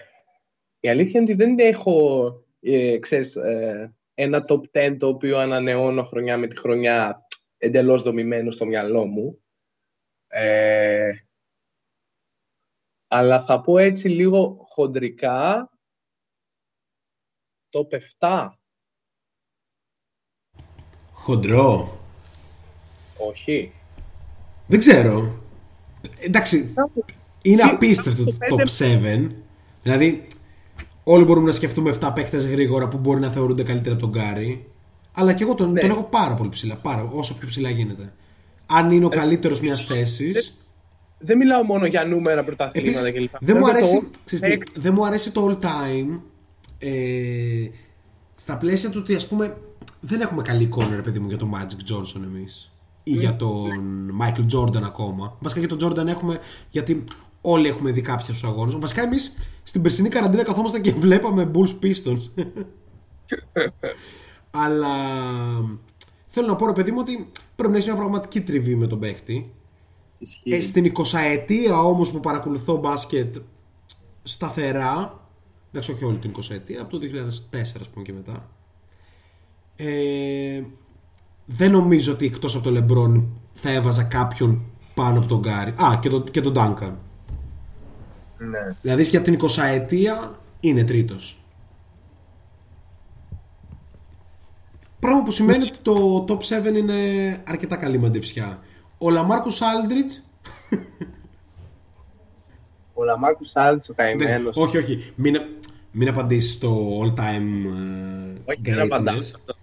Η 0.80 0.90
αλήθεια 0.90 1.20
είναι 1.20 1.32
ότι 1.32 1.44
δεν 1.44 1.60
έχω, 1.60 2.32
ε, 2.60 2.98
ξέρεις, 3.00 3.36
ε, 3.36 3.96
ένα 4.14 4.46
top 4.48 4.62
10 4.72 4.96
το 5.00 5.08
οποίο 5.08 5.38
ανανεώνω 5.38 6.04
χρονιά 6.04 6.38
με 6.38 6.48
τη 6.48 6.60
χρονιά 6.60 7.28
εντελώς 7.58 8.02
δομημένο 8.02 8.52
στο 8.52 8.66
μυαλό 8.66 9.06
μου. 9.06 9.41
Ε, 10.34 11.10
αλλά 13.08 13.44
θα 13.44 13.62
πω 13.62 13.78
έτσι 13.78 14.08
λίγο 14.08 14.66
χοντρικά 14.70 15.70
top 17.70 17.98
7. 18.20 18.50
Χοντρό. 21.12 22.00
Όχι. 23.18 23.74
Δεν 24.68 24.80
ξέρω. 24.80 25.40
Εντάξει, 26.20 26.74
είναι 27.42 27.64
Συ- 27.64 27.72
απίστευτο 27.74 28.24
το 28.24 28.32
πέντε- 28.32 28.52
top 28.60 28.68
7. 28.68 29.32
Δηλαδή, 29.84 30.28
όλοι 31.04 31.24
μπορούμε 31.26 31.48
να 31.48 31.54
σκεφτούμε 31.54 31.90
7 31.90 32.12
παίχτε 32.16 32.38
γρήγορα 32.38 32.88
που 32.88 32.98
μπορεί 32.98 33.20
να 33.20 33.30
θεωρούνται 33.32 33.64
καλύτερα 33.64 33.96
από 33.96 34.04
τον 34.04 34.12
Γκάρι. 34.12 34.72
Αλλά 35.14 35.34
και 35.34 35.44
εγώ 35.44 35.56
τον, 35.56 35.72
Ναι. 35.72 35.80
τον 35.80 35.90
έχω 35.90 36.04
πάρα 36.04 36.34
πολύ 36.36 36.50
ψηλά. 36.50 36.78
Πάρα, 36.78 37.04
όσο 37.04 37.38
πιο 37.38 37.48
ψηλά 37.48 37.70
γίνεται. 37.70 38.14
Αν 38.72 38.92
είναι 38.92 39.06
ο 39.06 39.10
καλύτερος 39.10 39.62
μιας 39.62 39.86
θέσης. 39.86 40.56
Δεν 41.18 41.38
μιλάω 41.38 41.64
μόνο 41.64 41.86
για 41.86 42.06
νούμερα 42.06 42.44
πρωταθλήματα 42.44 43.08
Επίσης, 43.08 43.30
κλπ. 43.30 43.36
δεν 43.40 43.58
μου, 43.58 43.66
Θέλω 43.66 43.78
αρέσει, 43.78 44.00
το 44.00 44.08
ξέρεις 44.26 44.44
τι, 44.46 44.50
παίκτη. 44.50 44.80
δεν 44.80 44.94
μου 44.94 45.06
αρέσει 45.06 45.32
το 45.32 45.48
all 45.48 45.66
time 45.66 46.20
ε, 46.78 47.70
στα 48.36 48.58
πλαίσια 48.58 48.90
του 48.90 49.00
ότι 49.04 49.16
ας 49.16 49.28
πούμε 49.28 49.58
δεν 50.00 50.22
έχουμε 50.22 50.42
καλή 50.42 50.64
εικόνα 50.64 50.96
ρε 50.96 51.02
παιδί 51.02 51.20
μου 51.20 51.28
για 51.28 51.38
τον 51.38 51.52
Magic 51.56 51.94
Johnson 51.94 52.22
εμείς 52.24 52.72
ή 53.04 53.12
για 53.12 53.36
τον 53.36 54.12
Michael 54.22 54.46
Jordan 54.56 54.82
ακόμα. 54.84 55.38
Βασικά 55.40 55.60
για 55.66 55.78
τον 55.78 55.80
Jordan 55.92 56.08
έχουμε 56.08 56.40
γιατί 56.70 57.04
όλοι 57.42 57.68
έχουμε 57.68 57.92
δει 57.92 58.02
κάποιους 58.02 58.38
στους 58.38 58.50
αγώνες. 58.50 58.76
Βασικά 58.80 59.02
εμείς 59.02 59.36
στην 59.64 59.82
περσινή 59.82 60.10
καραντίνα 60.10 60.44
καθόμασταν 60.44 60.82
και 60.82 60.94
βλέπαμε 60.94 61.52
Bulls 61.54 61.76
Pistons. 61.86 62.46
Αλλά 64.52 64.88
θέλω 66.34 66.48
να 66.48 66.56
πω 66.56 66.66
ρε 66.66 66.72
παιδί 66.72 66.92
μου 66.92 66.98
ότι 67.00 67.32
πρέπει 67.56 67.72
να 67.72 67.78
έχει 67.78 67.88
μια 67.88 67.98
πραγματική 67.98 68.42
τριβή 68.42 68.76
με 68.76 68.88
τον 68.88 69.00
παίχτη. 69.00 69.54
Ισχύει. 70.18 70.54
Ε, 70.54 70.62
στην 70.62 70.92
20 70.96 71.04
ετία 71.32 71.80
όμως 71.80 72.12
που 72.12 72.20
παρακολουθώ 72.20 72.76
μπάσκετ 72.76 73.36
σταθερά, 74.24 75.28
εντάξει 75.72 75.92
όχι 75.92 76.06
όλη 76.06 76.18
την 76.18 76.32
20ετία, 76.38 76.82
από 76.82 76.92
το 76.92 77.00
2004 77.52 77.60
ας 77.80 77.90
πούμε 77.90 78.06
και 78.06 78.14
μετά, 78.14 78.50
ε, 79.76 80.64
δεν 81.46 81.72
νομίζω 81.72 82.12
ότι 82.12 82.26
εκτός 82.26 82.56
από 82.56 82.64
τον 82.64 82.74
Λεμπρόν 82.74 83.42
θα 83.54 83.72
έβαζα 83.72 84.04
κάποιον 84.04 84.62
πάνω 84.94 85.18
από 85.18 85.28
τον 85.28 85.40
Γκάρι. 85.40 85.72
Α, 85.72 86.00
και 86.02 86.10
τον, 86.10 86.24
και 86.24 86.42
τον 86.42 86.54
Duncan. 86.58 86.92
Ναι. 88.38 88.76
Δηλαδή 88.82 89.04
για 89.04 89.22
την 89.22 89.38
20ετία 89.42 90.40
είναι 90.60 90.84
τρίτος. 90.84 91.41
Πράγμα 95.02 95.22
που 95.24 95.32
σημαίνει 95.32 95.64
ότι 95.64 95.78
το 95.82 96.26
top 96.28 96.70
7 96.72 96.76
είναι 96.76 96.94
αρκετά 97.48 97.76
καλή 97.76 97.98
μαντεψιά. 97.98 98.60
Ο 98.98 99.10
LaMarcus 99.10 99.62
Aldridge 99.62 100.24
Ο 103.02 103.04
LaMarcus 103.04 103.44
Aldridge, 103.44 103.90
ο 103.90 103.94
Εντάξει, 103.98 104.26
καημένος. 104.26 104.58
Όχι, 104.58 104.78
όχι. 104.78 105.14
Μην, 105.16 105.36
μην 105.92 106.08
απαντήσεις 106.08 106.54
στο 106.54 107.00
all 107.02 107.20
time 107.20 107.66
ε, 107.66 108.52
Όχι, 108.52 108.62
δεν 108.62 108.80
απαντάω 108.80 109.16
greatness. 109.16 109.24
σε 109.24 109.34
αυτό. 109.36 109.54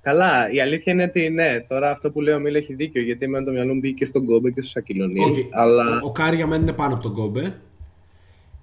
Καλά, 0.00 0.50
η 0.50 0.60
αλήθεια 0.60 0.92
είναι 0.92 1.02
ότι 1.02 1.28
ναι, 1.28 1.60
τώρα 1.68 1.90
αυτό 1.90 2.10
που 2.10 2.20
λέει 2.20 2.34
ο 2.34 2.40
Μίλ 2.40 2.54
έχει 2.54 2.74
δίκιο, 2.74 3.02
γιατί 3.02 3.28
με 3.28 3.42
το 3.42 3.50
μυαλό 3.50 3.74
μου 3.74 3.80
μπήκε 3.80 3.94
και 3.94 4.04
στον 4.04 4.24
Kobe 4.24 4.50
και 4.50 4.60
στο 4.60 4.70
Shaquille 4.70 4.98
O'Neal. 4.98 5.20
Όχι, 5.20 5.48
αλλά 5.52 6.00
ο, 6.02 6.06
ο 6.06 6.12
Κάρι 6.12 6.36
για 6.36 6.46
μένα 6.46 6.62
είναι 6.62 6.72
πάνω 6.72 6.94
από 6.94 7.02
τον 7.02 7.12
Kobe. 7.12 7.60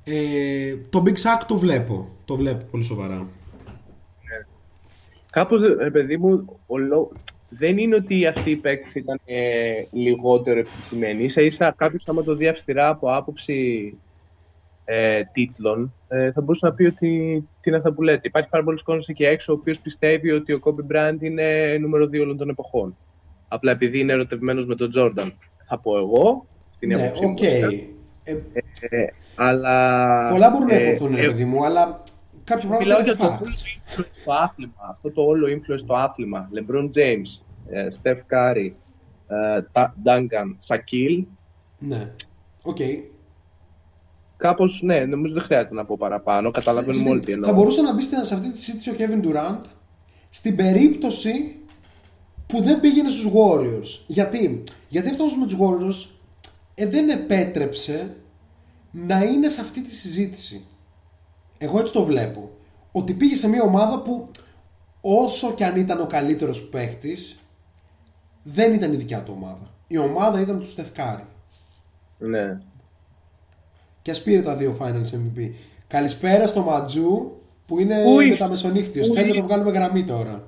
Ε, 0.03 0.75
το 0.89 1.03
Big 1.05 1.09
Shaq 1.13 1.41
το 1.47 1.57
βλέπω. 1.57 2.09
Το 2.25 2.35
βλέπω 2.35 2.65
πολύ 2.71 2.83
σοβαρά. 2.83 3.27
Κάπως, 5.31 5.61
ρε 5.77 5.91
παιδί 5.91 6.17
μου, 6.17 6.59
ο 6.67 6.77
λό- 6.77 7.11
δεν 7.49 7.77
είναι 7.77 7.95
ότι 7.95 8.25
αυτοί 8.25 8.49
οι 8.51 8.55
παίκτες 8.55 8.95
ήταν 8.95 9.19
ε, 9.25 9.71
λιγότερο 9.91 10.59
επιτυχημένοι. 10.59 11.23
Ίσα 11.23 11.41
ίσα 11.41 11.73
κάποιος 11.77 12.07
άμα 12.07 12.23
το 12.23 12.35
δει 12.35 12.47
αυστηρά 12.47 12.87
από 12.87 13.15
άποψη 13.15 13.93
ε, 14.85 15.21
τίτλων, 15.31 15.93
ε, 16.07 16.31
θα 16.31 16.41
μπορούσε 16.41 16.65
να 16.65 16.73
πει 16.73 16.83
ότι 16.85 17.07
τι 17.61 17.69
είναι 17.69 17.77
αυτά 17.77 17.91
που 17.93 18.01
λέτε. 18.01 18.27
Υπάρχει 18.27 18.49
πάρα 18.49 18.63
πολλοί 18.63 18.81
κόσμος 18.83 19.07
εκεί 19.07 19.23
έξω 19.25 19.53
ο 19.53 19.55
οποίος 19.59 19.79
πιστεύει 19.79 20.31
ότι 20.31 20.53
ο 20.53 20.59
Kobe 20.63 20.95
Bryant 20.95 21.21
είναι 21.21 21.77
νούμερο 21.79 22.05
2 22.05 22.19
όλων 22.21 22.37
των 22.37 22.49
εποχών. 22.49 22.97
Απλά 23.47 23.71
επειδή 23.71 23.99
είναι 23.99 24.11
ερωτευμένος 24.13 24.65
με 24.65 24.75
τον 24.75 24.89
Τζόρνταν. 24.89 25.33
Θα 25.63 25.79
πω 25.79 25.97
εγώ, 25.97 26.45
στην 26.69 26.89
Ναι, 26.89 27.03
άποψή 27.03 27.25
μου. 27.25 27.31
οκ. 27.31 27.37
βασικά. 27.39 27.67
Ε, 28.23 28.37
Ε, 28.89 29.05
αλλά... 29.35 30.29
πολλά 30.29 30.49
μπορούν 30.49 30.67
να 30.67 30.73
ε, 30.75 30.87
ειπωθούν, 30.89 31.15
ρε 31.15 31.21
ε, 31.23 31.25
παιδί 31.27 31.45
μου, 31.45 31.65
αλλά 31.65 31.99
κάποια 32.53 32.67
πράγματα 32.69 32.83
Μιλάω 32.83 32.99
είναι 32.99 33.11
για 33.11 33.17
το 33.17 33.33
fact. 33.33 33.41
όλο 33.41 33.51
influence 33.51 34.07
στο 34.21 34.31
άθλημα. 34.33 34.73
Αυτό 34.89 35.11
το 35.11 35.21
όλο 35.21 35.47
influence 35.47 35.77
στο 35.79 35.93
άθλημα. 35.95 36.49
LeBron 36.55 36.89
James, 36.97 37.41
ε, 37.69 37.87
Steph 38.01 38.17
Curry, 38.31 38.71
ε, 39.27 39.61
Tim 39.71 39.95
Duncan, 40.05 40.47
Shaquille. 40.67 41.23
Ναι. 41.79 42.11
Οκ. 42.61 42.77
Κάπως, 44.37 44.81
ναι, 44.83 45.05
νομίζω 45.05 45.33
δεν 45.33 45.43
χρειάζεται 45.43 45.75
να 45.75 45.85
πω 45.85 45.95
παραπάνω. 45.99 46.51
Καταλαβαίνουμε 46.51 46.93
Στην- 46.99 47.11
όλοι 47.11 47.19
τι 47.19 47.31
εννοώ. 47.31 47.49
Θα 47.49 47.55
μπορούσε 47.55 47.81
να 47.81 47.93
μπει 47.93 48.03
στην- 48.03 48.23
σε 48.25 48.33
αυτή 48.33 48.51
τη 48.51 48.59
συζήτηση 48.59 48.89
ο 48.89 48.93
Kevin 48.97 49.25
Durant 49.25 49.61
στην 50.29 50.55
περίπτωση 50.55 51.55
που 52.47 52.61
δεν 52.61 52.79
πήγαινε 52.79 53.09
στους 53.09 53.31
Warriors. 53.33 54.03
Γιατί, 54.07 54.63
Γιατί 54.89 55.09
αυτός 55.09 55.37
με 55.37 55.45
τους 55.45 55.57
Warriors 55.59 56.09
ε, 56.75 56.87
δεν 56.87 57.09
επέτρεψε 57.09 58.15
να 58.91 59.23
είναι 59.23 59.49
σε 59.49 59.61
αυτή 59.61 59.81
τη 59.81 59.93
συζήτηση. 59.95 60.65
Εγώ 61.63 61.79
έτσι 61.79 61.93
το 61.93 62.03
βλέπω. 62.03 62.49
Ότι 62.91 63.13
πήγε 63.13 63.35
σε 63.35 63.47
μια 63.47 63.63
ομάδα 63.63 64.01
που 64.01 64.29
όσο 65.01 65.53
και 65.53 65.65
αν 65.65 65.75
ήταν 65.77 65.99
ο 65.99 66.05
καλύτερος 66.07 66.69
παίχτης 66.69 67.39
δεν 68.43 68.73
ήταν 68.73 68.93
η 68.93 68.95
δικιά 68.95 69.23
του 69.23 69.33
ομάδα. 69.35 69.71
Η 69.87 69.97
ομάδα 69.97 70.41
ήταν 70.41 70.59
του 70.59 70.67
Στεφκάρη. 70.67 71.25
Ναι. 72.17 72.59
Και 74.01 74.11
ας 74.11 74.21
πήρε 74.23 74.41
τα 74.41 74.55
δύο 74.55 74.77
Finals 74.79 75.13
MVP. 75.15 75.49
Καλησπέρα 75.87 76.47
στο 76.47 76.61
Ματζού 76.61 77.31
που 77.65 77.79
είναι 77.79 78.03
Πού 78.03 78.19
είσαι; 78.19 78.29
μεταμεσονύχτιος. 78.41 79.07
Πού 79.07 79.13
Θέλει 79.13 79.27
να 79.27 79.31
το 79.33 79.37
είσαι; 79.37 79.47
βγάλουμε 79.47 79.71
γραμμή 79.71 80.03
τώρα. 80.03 80.43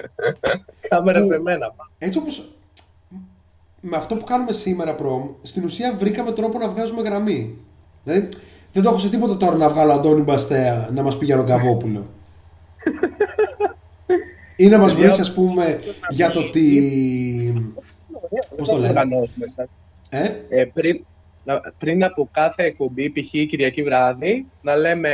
Κάμερα 0.88 1.20
Που- 1.20 1.26
σε 1.26 1.38
μένα. 1.38 1.74
Έτσι 1.98 2.18
όπως 2.18 2.52
με 3.80 3.96
αυτό 3.96 4.14
που 4.16 4.24
κάνουμε 4.24 4.52
σήμερα 4.52 4.94
προμ, 4.94 5.28
στην 5.42 5.64
ουσία 5.64 5.94
βρήκαμε 5.98 6.32
τρόπο 6.32 6.58
να 6.58 6.68
βγάζουμε 6.68 7.02
γραμμή. 7.02 7.58
Δηλαδή 8.04 8.28
δεν 8.72 8.82
το 8.82 8.88
έχω 8.88 8.98
σε 8.98 9.10
τίποτα 9.10 9.36
τώρα 9.36 9.56
να 9.56 9.68
βγάλω 9.68 9.92
Αντώνη 9.92 10.20
Μπαστέα 10.22 10.88
να 10.92 11.02
μας 11.02 11.18
πει 11.18 11.24
για 11.24 11.36
τον 11.36 11.46
Καβόπουλο. 11.46 12.06
Ή 14.56 14.66
να 14.68 14.78
μας 14.78 14.92
Παιδιά, 14.92 15.06
βρεις 15.08 15.20
ας 15.20 15.34
πούμε 15.34 15.80
για 16.08 16.30
το 16.30 16.50
τι... 16.50 16.62
Πώς 18.56 18.68
το 18.68 18.74
λένε; 18.74 18.88
οργανώσουμε. 18.88 19.46
Ε; 20.10 20.30
Ε, 20.48 20.64
πριν, 20.64 21.04
να- 21.44 21.60
πριν 21.78 22.04
από 22.04 22.28
κάθε 22.32 22.62
εκπομπή, 22.62 23.10
π.χ. 23.10 23.28
Κυριακή 23.30 23.82
βράδυ, 23.82 24.46
να 24.62 24.76
λέμε 24.76 25.10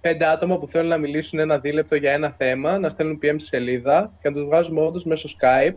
πέντε 0.00 0.26
άτομα 0.26 0.58
που 0.58 0.66
θέλουν 0.66 0.88
να 0.88 0.96
μιλήσουν 0.98 1.38
ένα 1.38 1.58
δίλεπτο 1.58 1.94
για 1.96 2.12
ένα 2.12 2.30
θέμα, 2.36 2.78
να 2.78 2.88
στέλνουν 2.88 3.18
PM 3.22 3.34
στη 3.36 3.48
σελίδα 3.48 4.12
και 4.22 4.28
να 4.28 4.34
τους 4.34 4.44
βγάζουμε 4.44 4.80
όντως 4.80 5.04
μέσω 5.04 5.28
Skype. 5.40 5.74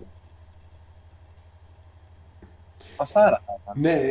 Φασάρα 2.96 3.42
θα 3.46 3.54
ήταν. 3.64 3.76
Ναι. 3.82 4.04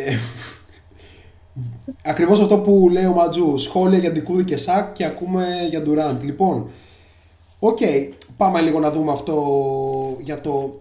Ακριβώς 2.05 2.41
αυτό 2.41 2.59
που 2.59 2.89
λέει 2.93 3.05
ο 3.05 3.13
Ματζού. 3.13 3.57
Σχόλια 3.57 3.99
για 3.99 4.13
Ντικούδη 4.13 4.45
και 4.45 4.57
Σάκ 4.57 4.93
και 4.93 5.05
ακούμε 5.05 5.47
για 5.71 5.83
Ντουράντ. 5.83 6.23
Λοιπόν, 6.23 6.69
οκ, 7.59 7.79
πάμε 8.37 8.61
λίγο 8.61 8.79
να 8.81 8.91
δούμε 8.91 9.13
αυτό 9.13 9.37
για 10.23 10.41
το 10.41 10.81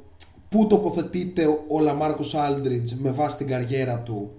πού 0.50 0.68
τοποθετείται 0.68 1.46
ο 1.68 1.80
LaMarcus 1.80 2.36
Aldridge 2.36 2.92
με 2.94 3.12
βάση 3.12 3.38
την 3.38 3.48
καριέρα 3.48 4.00
του 4.00 4.32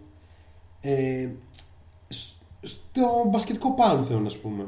ε, 0.80 1.28
σ- 2.08 2.34
στο 2.60 3.02
μπασκετικό 3.30 3.72
πάνθεον 3.72 4.26
ας 4.26 4.38
πούμε. 4.38 4.66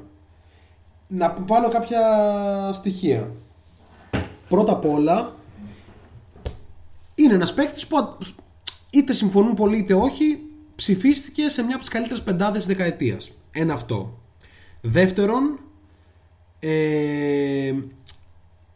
Να 1.08 1.36
βάλω 1.46 1.68
κάποια 1.68 2.00
στοιχεία. 2.72 3.30
Πρώτα 4.48 4.72
απ' 4.72 4.86
όλα, 4.86 5.34
είναι 7.14 7.34
ένας 7.34 7.54
παίκτης 7.54 7.86
που 7.86 7.96
α- 7.96 8.16
είτε 8.90 9.12
συμφωνούν 9.12 9.54
πολλοί 9.54 9.78
είτε 9.78 9.94
όχι, 9.94 10.38
ψηφίστηκε 10.80 11.48
σε 11.48 11.62
μια 11.62 11.74
από 11.74 11.84
τις 11.84 11.92
καλύτερες 11.92 12.22
πεντάδες 12.22 12.66
της 12.66 12.76
δεκαετίας. 12.76 13.32
Ένα 13.50 13.72
αυτό. 13.72 14.18
Δεύτερον, 14.80 15.60
ε, 16.58 17.74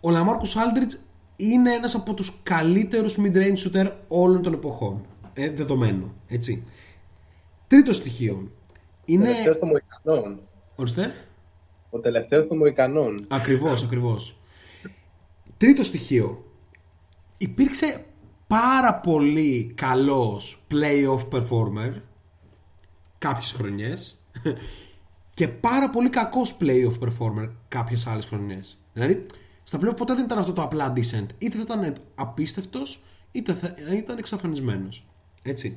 ο 0.00 0.10
LaMarcus 0.10 0.56
Aldridge 0.56 1.00
είναι 1.36 1.72
ένας 1.72 1.94
από 1.94 2.14
τους 2.14 2.40
καλύτερους 2.42 3.18
mid-range 3.18 3.56
shooter 3.56 3.90
όλων 4.08 4.42
των 4.42 4.52
εποχών. 4.52 5.06
Ε, 5.32 5.50
δεδομένο, 5.50 6.14
έτσι. 6.28 6.64
Τρίτο 7.66 7.92
στοιχείο. 7.92 8.50
Ο 8.68 9.02
Είναι... 9.04 9.24
τελευταίος 9.24 9.58
των 9.58 9.68
Μοϊκανών. 9.68 10.40
Ορίστε. 10.76 11.14
Ο 11.90 11.98
τελευταίος 11.98 12.46
των 12.46 12.56
Μοϊκανών. 12.56 13.26
Ακριβώς, 13.28 13.82
ακριβώς. 13.82 14.36
Τρίτο 15.56 15.82
στοιχείο. 15.82 16.44
Υπήρξε 17.36 18.04
πάρα 18.46 18.94
πολύ 18.94 19.72
καλός 19.74 20.64
playoff 20.70 21.28
performer 21.30 21.92
κάποιες 23.18 23.52
χρονιές 23.52 24.24
και 25.34 25.48
πάρα 25.48 25.90
πολύ 25.90 26.08
κακός 26.08 26.56
playoff 26.60 26.98
performer 27.00 27.50
κάποιες 27.68 28.06
άλλες 28.06 28.24
χρονιές. 28.24 28.78
Δηλαδή, 28.92 29.26
στα 29.62 29.78
playoff 29.78 29.96
ποτέ 29.96 30.14
δεν 30.14 30.24
ήταν 30.24 30.38
αυτό 30.38 30.52
το 30.52 30.62
απλά 30.62 30.92
decent. 30.96 31.26
Είτε 31.38 31.56
θα 31.56 31.62
ήταν 31.62 31.96
απίστευτος, 32.14 33.02
είτε 33.32 33.52
θα 33.52 33.74
ήταν 33.96 34.18
εξαφανισμένος. 34.18 35.06
Έτσι. 35.42 35.76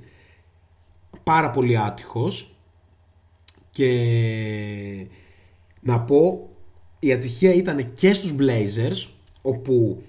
Πάρα 1.24 1.50
πολύ 1.50 1.78
άτυχος 1.78 2.56
και 3.70 5.08
να 5.82 6.02
πω 6.02 6.50
η 7.00 7.14
ατυχία 7.14 7.54
ήταν 7.54 7.94
και 7.94 8.14
στους 8.14 8.36
Blazers 8.40 9.10
όπου 9.42 10.04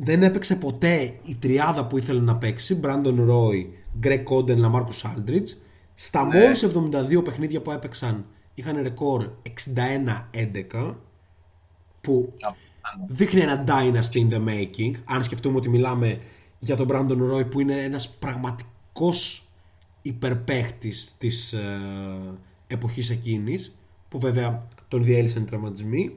δεν 0.00 0.22
έπαιξε 0.22 0.56
ποτέ 0.56 1.18
η 1.22 1.34
τριάδα 1.36 1.86
που 1.86 1.98
ήθελε 1.98 2.20
να 2.20 2.36
παίξει 2.36 2.80
Brandon 2.84 3.28
Roy, 3.28 3.66
Greg 4.02 4.24
Oden, 4.24 4.58
LaMarcus 4.64 5.02
Aldridge. 5.02 5.48
Στα 5.94 6.24
Ναι. 6.24 6.40
μόλις 6.40 6.62
72 6.62 7.24
παιχνίδια 7.24 7.60
που 7.60 7.70
έπαιξαν 7.70 8.26
είχαν 8.54 8.82
ρεκόρ 8.82 9.30
61-11 9.42 10.94
που 12.00 12.32
δείχνει 13.08 13.40
ένα 13.40 13.64
dynasty 13.68 14.16
in 14.16 14.30
the 14.32 14.48
making 14.48 14.92
αν 15.04 15.22
σκεφτούμε 15.22 15.56
ότι 15.56 15.68
μιλάμε 15.68 16.20
για 16.58 16.76
τον 16.76 16.88
Brandon 16.90 17.32
Roy 17.32 17.50
που 17.50 17.60
είναι 17.60 17.82
ένας 17.82 18.08
πραγματικός 18.08 19.48
υπερπαίχτης 20.02 21.14
της 21.18 21.52
ε, 21.52 21.58
εποχής 22.66 23.10
εκείνης 23.10 23.76
που 24.08 24.18
βέβαια 24.18 24.66
τον 24.88 25.02
διέλυσαν 25.04 25.42
οι 25.42 25.44
τραυματισμοί 25.44 26.14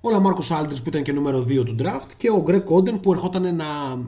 ο 0.00 0.10
LaMarcus 0.10 0.42
Aldridge 0.48 0.82
που 0.82 0.88
ήταν 0.88 1.02
και 1.02 1.12
νούμερο 1.12 1.38
2 1.38 1.64
του 1.64 1.76
draft 1.78 2.10
και 2.16 2.30
ο 2.30 2.42
Greg 2.42 2.64
Oden 2.64 3.00
που 3.00 3.12
ερχόταν 3.12 3.56
να 3.56 3.64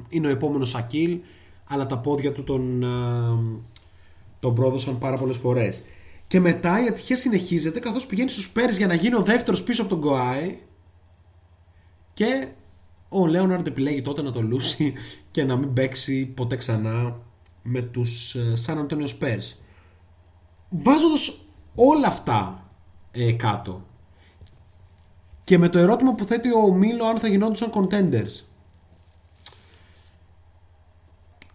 είναι 0.08 0.26
ο 0.26 0.30
επόμενος 0.30 0.68
Σακίλ 0.68 1.18
αλλά 1.64 1.86
τα 1.86 1.98
πόδια 1.98 2.32
του 2.32 2.44
τον, 2.44 2.82
ε, 2.82 2.86
τον 4.40 4.54
πρόδωσαν 4.54 4.98
πάρα 4.98 5.16
πολλές 5.16 5.36
φορές. 5.36 5.82
Και 6.26 6.40
μετά 6.40 6.84
η 6.84 6.86
ατυχία 6.86 7.16
συνεχίζεται 7.16 7.80
καθώς 7.80 8.06
πηγαίνει 8.06 8.30
στους 8.30 8.50
Πέρι 8.50 8.74
για 8.74 8.86
να 8.86 8.94
γίνει 8.94 9.14
ο 9.14 9.22
δεύτερος 9.22 9.62
πίσω 9.62 9.82
από 9.82 9.90
τον 9.90 10.00
Γκοάι 10.00 10.58
και 12.14 12.48
ο 13.08 13.26
Λέοναρντ 13.26 13.66
επιλέγει 13.66 14.02
τότε 14.02 14.22
να 14.22 14.32
το 14.32 14.42
λούσει 14.42 14.92
και 15.30 15.44
να 15.44 15.56
μην 15.56 15.72
παίξει 15.72 16.26
ποτέ 16.26 16.56
ξανά 16.56 17.20
με 17.62 17.82
τους 17.82 18.34
ε, 18.34 18.52
San 18.66 18.74
Antonio 18.74 19.06
Spurs. 19.06 19.56
Βάζοντας 20.68 21.40
όλα 21.74 22.06
αυτά 22.06 22.70
ε, 23.10 23.32
κάτω 23.32 23.86
και 25.48 25.58
με 25.58 25.68
το 25.68 25.78
ερώτημα 25.78 26.14
που 26.14 26.24
θέτει 26.24 26.52
ο 26.52 26.72
Μίλο 26.72 27.04
αν 27.04 27.18
θα 27.18 27.28
γινόντουσαν 27.28 27.72
contenders. 27.74 28.44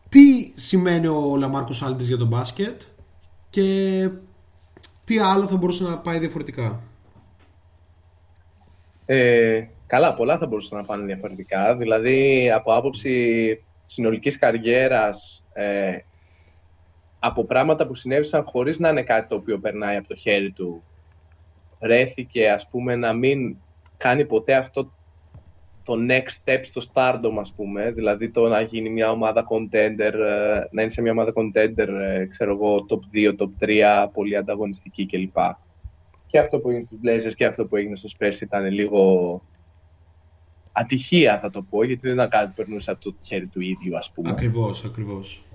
Τι 0.09 0.51
σημαίνει 0.55 1.07
ο 1.07 1.35
Λαμάρκος 1.37 1.83
Άλτης 1.83 2.07
για 2.07 2.17
τον 2.17 2.27
μπάσκετ 2.27 2.81
και 3.49 4.09
τι 5.05 5.19
άλλο 5.19 5.47
θα 5.47 5.57
μπορούσε 5.57 5.83
να 5.83 5.97
πάει 5.97 6.19
διαφορετικά; 6.19 6.81
Ε, 9.05 9.67
καλά, 9.87 10.13
πολλά 10.13 10.37
θα 10.37 10.45
μπορούσαν 10.45 10.77
να 10.77 10.83
πάνε 10.83 11.05
διαφορετικά. 11.05 11.75
Δηλαδή, 11.75 12.51
από 12.51 12.73
άποψη 12.73 13.63
συνολικής 13.85 14.37
καριέρας, 14.37 15.45
ε, 15.53 15.97
από 17.19 17.45
πράγματα 17.45 17.87
που 17.87 17.95
συνέβησαν 17.95 18.43
χωρίς 18.43 18.79
να 18.79 18.89
είναι 18.89 19.03
κάτι 19.03 19.27
το 19.27 19.35
οποίο 19.35 19.59
περνάει 19.59 19.97
από 19.97 20.07
το 20.07 20.15
χέρι 20.15 20.51
του, 20.51 20.83
βρέθηκε, 21.79 22.49
ας 22.49 22.67
πούμε, 22.69 22.95
να 22.95 23.13
μην 23.13 23.57
κάνει 24.03 24.25
ποτέ 24.25 24.55
αυτό 24.55 24.91
το 25.83 25.93
next 26.09 26.31
step 26.45 26.59
στο 26.61 26.81
stardom, 26.93 27.37
ας 27.39 27.53
πούμε, 27.53 27.91
δηλαδή 27.91 28.29
το 28.29 28.47
να 28.47 28.61
γίνει 28.61 28.89
μια 28.89 29.11
ομάδα 29.11 29.45
contender, 29.49 30.13
ε, 30.13 30.61
να 30.71 30.81
είναι 30.81 30.89
σε 30.89 31.01
μια 31.01 31.11
ομάδα 31.11 31.31
contender, 31.35 31.87
ε, 31.87 32.25
ξέρω 32.25 32.51
εγώ, 32.51 32.85
top 32.89 32.99
2, 33.17 33.35
top 33.37 33.49
3, 33.59 34.09
πολύ 34.13 34.35
ανταγωνιστική 34.35 35.05
κλπ. 35.05 35.37
Και 36.27 36.39
αυτό 36.39 36.59
που 36.59 36.69
έγινε 36.69 36.83
στους 36.83 36.99
Blazers 37.03 37.33
και 37.35 37.45
αυτό 37.45 37.65
που 37.65 37.75
έγινε 37.75 37.95
στους 37.95 38.15
Spurs 38.19 38.41
ήταν 38.41 38.65
λίγο 38.65 39.41
ατυχία, 40.71 41.39
θα 41.39 41.49
το 41.49 41.61
πω, 41.61 41.83
γιατί 41.83 42.01
δεν 42.01 42.13
ήταν 42.13 42.29
κάτι 42.29 42.47
που 42.47 42.53
περνούσε 42.55 42.91
από 42.91 43.01
το 43.01 43.15
χέρι 43.23 43.47
του 43.47 43.61
ίδιου, 43.61 43.97
ας 43.97 44.11
πούμε. 44.11 44.29
Ακριβώς, 44.29 44.85
ακριβώς. 44.85 45.45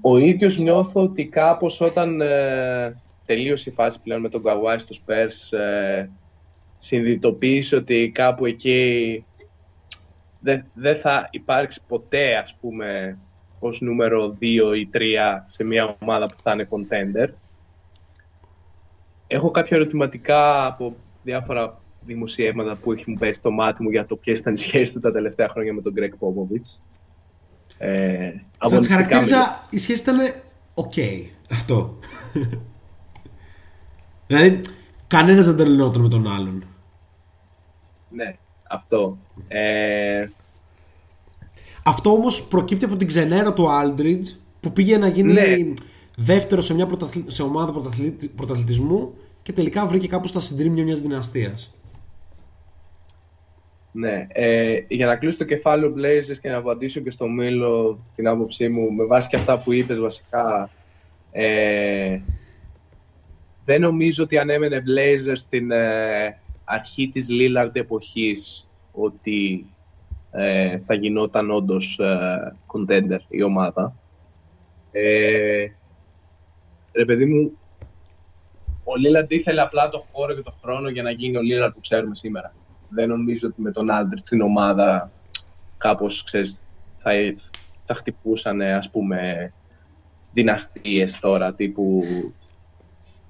Ο 0.00 0.16
ίδιος 0.16 0.58
νιώθω 0.58 1.02
ότι 1.02 1.26
κάπως 1.26 1.80
όταν 1.80 2.20
ε, 2.20 2.96
τελείωσε 3.26 3.70
η 3.70 3.72
φάση 3.72 4.00
πλέον 4.00 4.20
με 4.20 4.28
τον 4.28 4.42
Kawhi 4.44 4.76
στους 4.78 5.02
Spurs 5.06 5.58
ε, 5.58 6.08
συνειδητοποίησε 6.78 7.76
ότι 7.76 8.10
κάπου 8.14 8.46
εκεί 8.46 9.24
δεν 10.40 10.64
δεν 10.74 10.96
θα 10.96 11.28
υπάρξει 11.30 11.80
ποτέ 11.86 12.36
ας 12.36 12.56
πούμε 12.60 13.18
ως 13.58 13.80
νούμερο 13.80 14.36
2 14.40 14.44
ή 14.76 14.88
3 14.92 14.98
σε 15.44 15.64
μια 15.64 15.96
ομάδα 16.00 16.26
που 16.26 16.36
θα 16.42 16.52
είναι 16.52 16.68
contender. 16.70 17.28
Έχω 19.26 19.50
κάποια 19.50 19.76
ερωτηματικά 19.76 20.66
από 20.66 20.96
διάφορα 21.22 21.80
δημοσιεύματα 22.00 22.76
που 22.76 22.92
έχει 22.92 23.10
μου 23.10 23.16
πέσει 23.18 23.38
στο 23.38 23.50
μάτι 23.50 23.82
μου 23.82 23.90
για 23.90 24.06
το 24.06 24.16
ποιες 24.16 24.38
ήταν 24.38 24.54
οι 24.54 24.58
σχέσεις 24.58 24.92
του 24.92 24.98
τα 24.98 25.12
τελευταία 25.12 25.48
χρόνια 25.48 25.72
με 25.72 25.82
τον 25.82 25.94
Greg 25.96 26.26
Popovich. 26.26 26.80
Ε, 27.78 28.30
Θα 28.30 28.32
τις 28.32 28.42
αγωνιστικά 28.58 28.94
χαρακτήριζα, 28.94 29.66
η 29.70 29.78
σχέση 29.78 30.02
ήταν 30.02 30.18
οκ, 30.74 30.92
αυτό. 31.50 31.98
δηλαδή, 34.26 34.60
κανένας 35.08 35.46
δεν 35.46 35.56
τρελαινόταν 35.56 36.02
με 36.02 36.08
τον 36.08 36.26
άλλον. 36.28 36.64
Ναι, 38.10 38.34
αυτό. 38.70 39.18
Ε, 39.48 40.26
Αυτό 41.82 42.10
όμως 42.10 42.42
προκύπτει 42.44 42.84
από 42.84 42.96
την 42.96 43.06
ξενέρα 43.06 43.52
του 43.52 43.66
Aldridge 43.82 44.24
που 44.60 44.72
πήγε 44.72 44.96
να 44.98 45.08
γίνει 45.08 45.32
Ναι. 45.32 45.42
δεύτερο 46.16 46.60
σε 46.60 46.74
μια 46.74 46.86
πρωταθλη- 46.86 47.30
σε 47.30 47.42
ομάδα 47.42 47.72
πρωταθλη- 47.72 48.28
πρωταθλητισμού 48.28 49.14
και 49.42 49.52
τελικά 49.52 49.86
βρήκε 49.86 50.06
κάπου 50.08 50.26
στα 50.26 50.40
συντρίμμια 50.40 50.84
μιας 50.84 51.00
δυναστείας. 51.00 51.72
ναι. 53.92 54.26
Ε, 54.28 54.78
για 54.88 55.06
να 55.06 55.16
κλείσω 55.16 55.36
το 55.36 55.44
κεφάλαιο 55.44 55.92
Blazers 55.96 56.38
και 56.42 56.48
να 56.48 56.56
απαντήσω 56.56 57.00
και 57.00 57.10
στο 57.10 57.28
Μήλο 57.28 57.98
την 58.14 58.28
άποψή 58.28 58.68
μου, 58.68 58.92
με 58.92 59.04
βάση 59.04 59.28
και 59.28 59.36
αυτά 59.36 59.58
που 59.58 59.72
είπες 59.72 59.98
βασικά, 60.00 60.70
ε, 61.32 62.18
δεν 63.68 63.80
νομίζω 63.80 64.22
ότι 64.24 64.38
αν 64.38 64.50
έμενε 64.50 64.82
Blazers 64.86 65.36
στην 65.36 65.70
ε, 65.70 66.38
αρχή 66.64 67.08
της 67.08 67.26
Lillard 67.30 67.76
εποχής 67.76 68.68
ότι 68.92 69.66
ε, 70.30 70.78
θα 70.78 70.94
γινόταν 70.94 71.50
όντως 71.50 71.98
ε, 71.98 72.56
contender 72.66 73.18
η 73.28 73.42
ομάδα. 73.42 73.94
Ε, 74.92 75.66
ρε 76.92 77.04
παιδί 77.04 77.24
μου, 77.24 77.58
ο 78.84 78.96
Λίλαρντ 78.96 79.32
ήθελε 79.32 79.60
απλά 79.60 79.88
το 79.88 80.04
χώρο 80.12 80.34
και 80.34 80.42
το 80.42 80.54
χρόνο 80.62 80.88
για 80.88 81.02
να 81.02 81.10
γίνει 81.10 81.36
ο 81.36 81.42
Λίλαρντ 81.42 81.72
που 81.72 81.80
ξέρουμε 81.80 82.14
σήμερα. 82.14 82.54
Δεν 82.88 83.08
νομίζω 83.08 83.48
ότι 83.48 83.60
με 83.60 83.70
τον 83.70 83.90
Aldridge 83.90 84.24
στην 84.24 84.40
ομάδα 84.40 85.10
κάπως, 85.78 86.22
ξέρεις, 86.22 86.62
θα, 86.96 87.10
θα 87.84 87.94
χτυπούσαν, 87.94 88.60
ας 88.60 88.90
πούμε, 88.90 89.52
δυναστείες 90.32 91.18
τώρα, 91.18 91.54
τύπου 91.54 92.04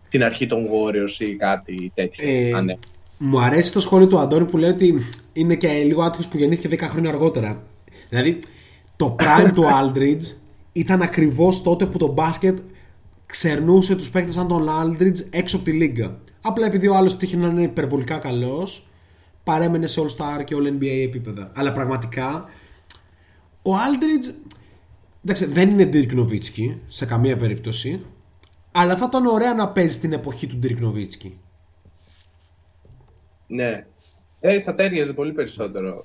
την 0.08 0.24
αρχή 0.24 0.46
των 0.46 0.64
Warriors 0.64 1.20
ή 1.20 1.34
κάτι 1.34 1.92
τέτοιο. 1.94 2.28
Ε, 2.28 2.52
αν 2.52 2.64
ναι. 2.64 2.74
Μου 3.18 3.40
αρέσει 3.40 3.72
το 3.72 3.80
σχόλιο 3.80 4.06
του 4.06 4.18
Αντώνη 4.18 4.44
που 4.44 4.56
λέει 4.56 4.70
ότι 4.70 4.94
είναι 5.32 5.54
και 5.54 5.68
λίγο 5.68 6.02
άτυχος 6.02 6.28
που 6.28 6.36
γεννήθηκε 6.36 6.76
10 6.76 6.88
χρόνια 6.90 7.10
αργότερα. 7.10 7.62
Δηλαδή, 8.08 8.38
το 8.96 9.16
prime 9.18 9.50
του 9.54 9.64
Aldridge 9.80 10.34
ήταν 10.72 11.02
ακριβώς 11.02 11.62
τότε 11.62 11.86
που 11.86 11.98
το 11.98 12.06
μπάσκετ 12.12 12.58
ξερνούσε 13.26 13.96
τους 13.96 14.10
παίκτες 14.10 14.34
σαν 14.34 14.48
τον 14.48 14.68
Aldridge 14.68 15.18
έξω 15.30 15.56
από 15.56 15.64
τη 15.64 15.72
λίγα. 15.72 16.18
Απλά 16.40 16.66
επειδή 16.66 16.88
ο 16.88 16.94
άλλος 16.94 17.16
έτυχε 17.16 17.36
να 17.36 17.48
είναι 17.48 17.62
υπερβολικά 17.62 18.18
καλός, 18.18 18.86
παρέμενε 19.44 19.86
σε 19.86 20.00
All 20.00 20.10
Star 20.16 20.44
και 20.44 20.54
All 20.58 20.66
NBA 20.66 21.04
επίπεδα. 21.04 21.50
Αλλά 21.54 21.72
πραγματικά 21.72 22.48
ο 23.62 23.70
Aldridge 23.70 24.34
εντάξει, 25.24 25.46
δεν 25.46 25.70
είναι 25.70 25.88
Dirk 25.92 26.18
Nowitzki 26.18 26.76
σε 26.86 27.06
καμία 27.06 27.36
περίπτωση. 27.36 28.00
Αλλά 28.80 28.96
θα 28.96 29.04
ήταν 29.08 29.26
ωραία 29.26 29.54
να 29.54 29.68
παίζει 29.68 29.94
στην 29.94 30.12
εποχή 30.12 30.46
του 30.46 30.58
Dirk 30.62 30.82
Nowitzki. 30.84 31.30
Ναι. 33.46 33.86
Ε, 34.40 34.60
θα 34.60 34.74
τέριαζε 34.74 35.12
πολύ 35.12 35.32
περισσότερο. 35.32 36.04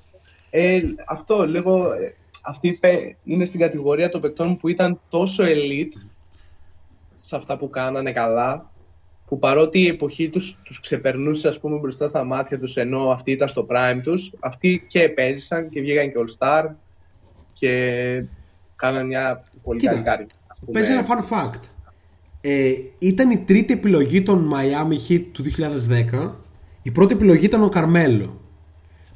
Ε, 0.49 0.81
αυτό 1.07 1.45
λίγο. 1.45 1.91
ε, 1.93 2.13
Αυτή 2.45 2.67
η 2.67 2.73
παι- 2.73 3.15
είναι 3.23 3.45
στην 3.45 3.59
κατηγορία 3.59 4.09
των 4.09 4.21
παικτών 4.21 4.57
που 4.57 4.67
ήταν 4.67 4.99
τόσο 5.09 5.43
elite 5.47 6.01
σε 7.15 7.35
αυτά 7.35 7.57
που 7.57 7.69
κάνανε 7.69 8.11
καλά, 8.11 8.71
που 9.25 9.37
παρότι 9.37 9.79
η 9.79 9.87
εποχή 9.87 10.29
τους 10.29 10.57
τους 10.63 10.79
ξεπερνούσε 10.79 11.47
ας 11.47 11.59
πούμε 11.59 11.77
μπροστά 11.79 12.07
στα 12.07 12.23
μάτια 12.23 12.59
τους 12.59 12.77
ενώ 12.77 13.09
αυτοί 13.09 13.31
ήταν 13.31 13.47
στο 13.47 13.65
prime 13.69 13.99
τους, 14.03 14.33
αυτοί 14.39 14.85
και 14.87 15.09
παίζησαν 15.09 15.69
και 15.69 15.81
βγήκαν 15.81 16.07
και 16.11 16.13
All 16.17 16.37
Star 16.39 16.69
και 17.53 18.23
κάναν 18.75 19.05
μια 19.07 19.43
πολύ 19.61 19.79
Κοίτα, 19.79 19.91
καλή 19.91 20.03
κάρτα. 20.03 20.35
ας 20.47 20.59
πούμε. 20.59 20.71
Παίζει 20.71 20.91
ένα 20.91 21.05
fun 21.07 21.33
fact. 21.33 21.59
Ε, 22.45 22.73
ήταν 22.99 23.31
η 23.31 23.37
τρίτη 23.37 23.73
επιλογή 23.73 24.23
των 24.23 24.51
Miami 24.53 25.11
Heat 25.11 25.23
του 25.31 25.43
2010. 25.43 26.31
Η 26.81 26.91
πρώτη 26.91 27.13
επιλογή 27.13 27.45
ήταν 27.45 27.63
ο 27.63 27.69
Καρμέλο. 27.69 28.41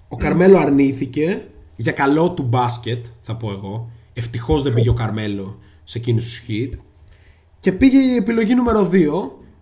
Ο 0.08 0.16
Καρμέλο 0.16 0.58
αρνήθηκε 0.58 1.48
για 1.76 1.92
καλό 1.92 2.32
του 2.32 2.44
μπάσκετ, 2.44 3.06
θα 3.22 3.36
πω 3.36 3.52
εγώ. 3.52 3.92
Ευτυχώς 4.14 4.64
δεν 4.64 4.74
πήγε 4.74 4.90
ο 4.90 4.94
Καρμέλο 4.94 5.60
σε 5.84 5.98
εκείνους 5.98 6.26
τους 6.26 6.42
Heat. 6.48 6.78
Και 7.60 7.72
πήγε 7.72 7.98
η 7.98 8.16
επιλογή 8.16 8.56
νούμερο 8.56 8.90
2, 8.92 8.98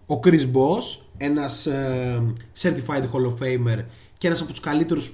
ο 0.06 0.20
Chris 0.24 0.42
Boss, 0.42 1.00
ένας 1.18 1.66
ε, 1.66 2.24
Certified 2.62 3.04
Hall 3.04 3.26
of 3.26 3.44
Famer 3.44 3.84
και 4.18 4.28
ένας 4.28 4.42
από 4.42 4.50
τους 4.50 4.60
καλύτερους 4.60 5.14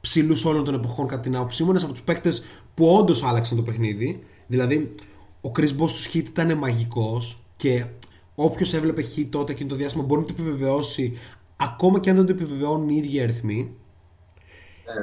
ψηλούς 0.00 0.44
όλων 0.44 0.64
των 0.64 0.74
εποχών 0.74 1.06
κατά 1.06 1.20
την 1.20 1.36
άποψή 1.36 1.62
μου. 1.62 1.70
Ένας 1.70 1.82
από 1.82 1.92
τους 1.92 2.02
παίκτες 2.02 2.42
που 2.74 2.86
όντως 2.86 3.22
άλλαξαν 3.22 3.56
το 3.56 3.62
παιχνίδι. 3.62 4.18
Δηλαδή, 4.46 4.94
ο 5.40 5.50
Chris 5.56 5.68
Bosh 5.68 5.90
του 5.90 6.10
Heat 6.12 6.26
ήταν 6.28 6.58
μαγικός 6.58 7.41
και 7.62 7.84
όποιος 8.34 8.74
έβλεπε 8.74 9.04
Heat 9.16 9.26
τότε 9.30 9.52
εκείνο 9.52 9.68
το 9.68 9.74
διάστημα 9.74 10.04
μπορεί 10.04 10.20
να 10.20 10.26
το 10.26 10.34
επιβεβαιώσει 10.38 11.18
ακόμα 11.56 12.00
και 12.00 12.10
αν 12.10 12.16
δεν 12.16 12.26
το 12.26 12.32
επιβεβαιώνουν 12.32 12.88
οι 12.88 12.96
ίδιοι 12.96 13.20
αριθμοί. 13.20 13.74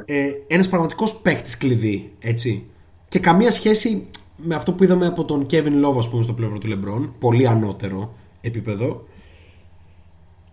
Ε, 0.05 0.31
Ένας 0.47 0.69
πραγματικός 0.69 1.15
παίκτης 1.15 1.57
κλειδί, 1.57 2.13
έτσι. 2.19 2.65
Και 3.07 3.19
καμία 3.19 3.51
σχέση 3.51 4.07
με 4.35 4.55
αυτό 4.55 4.73
που 4.73 4.83
είδαμε 4.83 5.05
από 5.05 5.25
τον 5.25 5.45
Kevin 5.49 5.85
Love, 5.85 5.97
ας 5.97 6.09
πούμε, 6.09 6.23
στο 6.23 6.33
πλευρό 6.33 6.57
του 6.57 6.67
LeBron. 6.67 7.09
Πολύ 7.19 7.47
ανώτερο 7.47 8.15
επίπεδο. 8.41 9.07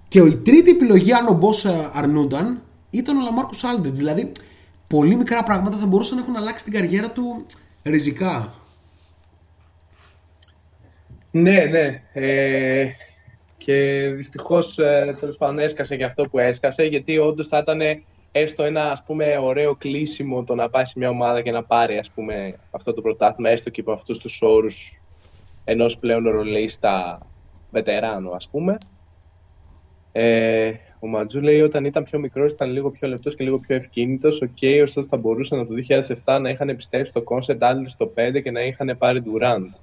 Και 0.09 0.21
η 0.21 0.37
τρίτη 0.37 0.71
επιλογή, 0.71 1.13
αν 1.13 1.27
ο 1.27 1.33
Μπός 1.33 1.65
ε, 1.65 1.91
αρνούνταν, 1.93 2.63
ήταν 2.91 3.17
ο 3.17 3.23
Λαμάρκο 3.23 3.53
Aldridge. 3.53 3.93
Δηλαδή, 3.93 4.33
πολύ 4.87 5.17
μικρά 5.17 5.45
πράγματα 5.45 5.77
θα 5.77 5.87
μπορούσαν 5.87 6.17
να 6.17 6.23
έχουν 6.23 6.37
αλλάξει 6.37 6.65
την 6.65 6.73
καριέρα 6.73 7.11
του 7.11 7.47
ριζικά. 7.83 8.55
Ναι, 11.41 11.65
ναι. 11.65 12.03
Ε, 12.13 12.91
και 13.57 14.09
δυστυχώς 14.17 14.75
τέλος 15.21 15.37
πάντων 15.39 15.59
έσκασε 15.59 15.97
και 15.97 16.05
αυτό 16.05 16.29
που 16.29 16.39
έσκασε, 16.39 16.83
γιατί 16.83 17.19
όντως 17.19 17.47
θα 17.49 17.59
ήταν 17.59 17.81
έστω 18.33 18.63
ένα 18.63 18.91
ας 18.91 19.03
πούμε, 19.03 19.39
ωραίο 19.39 19.75
κλείσιμο 19.75 20.45
το 20.45 20.55
να 20.55 20.71
πάει 20.71 20.85
σε 20.85 20.93
μια 20.97 21.09
ομάδα 21.09 21.43
και 21.43 21.51
να 21.51 21.65
πάρει 21.65 21.99
ας 21.99 22.11
πούμε, 22.11 22.55
αυτό 22.71 22.93
το 22.93 23.01
πρωτάθλημα, 23.01 23.51
έστω 23.51 23.71
και 23.71 23.81
από 23.81 23.93
αυτούς 23.93 24.19
τους 24.19 24.43
όρους 24.43 25.01
ενός 25.65 25.99
πλέον 25.99 26.29
ρολίστα 26.29 27.19
βετεράνου, 27.71 28.35
ας 28.35 28.49
πούμε. 28.49 28.79
Ε, 30.13 30.73
ο 30.99 31.07
Ματζού 31.07 31.41
λέει 31.41 31.61
όταν 31.61 31.85
ήταν 31.85 32.05
πιο 32.05 32.19
μικρός 32.19 32.53
ήταν 32.53 32.71
λίγο 32.71 32.91
πιο 32.91 33.09
λεπτός 33.09 33.35
και 33.35 33.45
λίγο 33.45 33.59
πιο 33.59 33.77
ευκίνητος. 33.77 34.41
Οκ, 34.43 34.49
okay, 34.61 34.81
ωστόσο 34.83 35.07
θα 35.09 35.17
μπορούσαν 35.17 35.59
από 35.59 35.69
το 35.69 35.75
2007 35.75 36.39
να 36.41 36.51
είχαν 36.51 36.69
επιστρέψει 36.69 37.13
το 37.13 37.25
concept 37.27 37.59
άλλη 37.61 37.89
στο 37.89 38.13
5 38.17 38.43
και 38.43 38.51
να 38.51 38.61
είχαν 38.63 38.97
πάρει 38.99 39.23
Durant. 39.27 39.81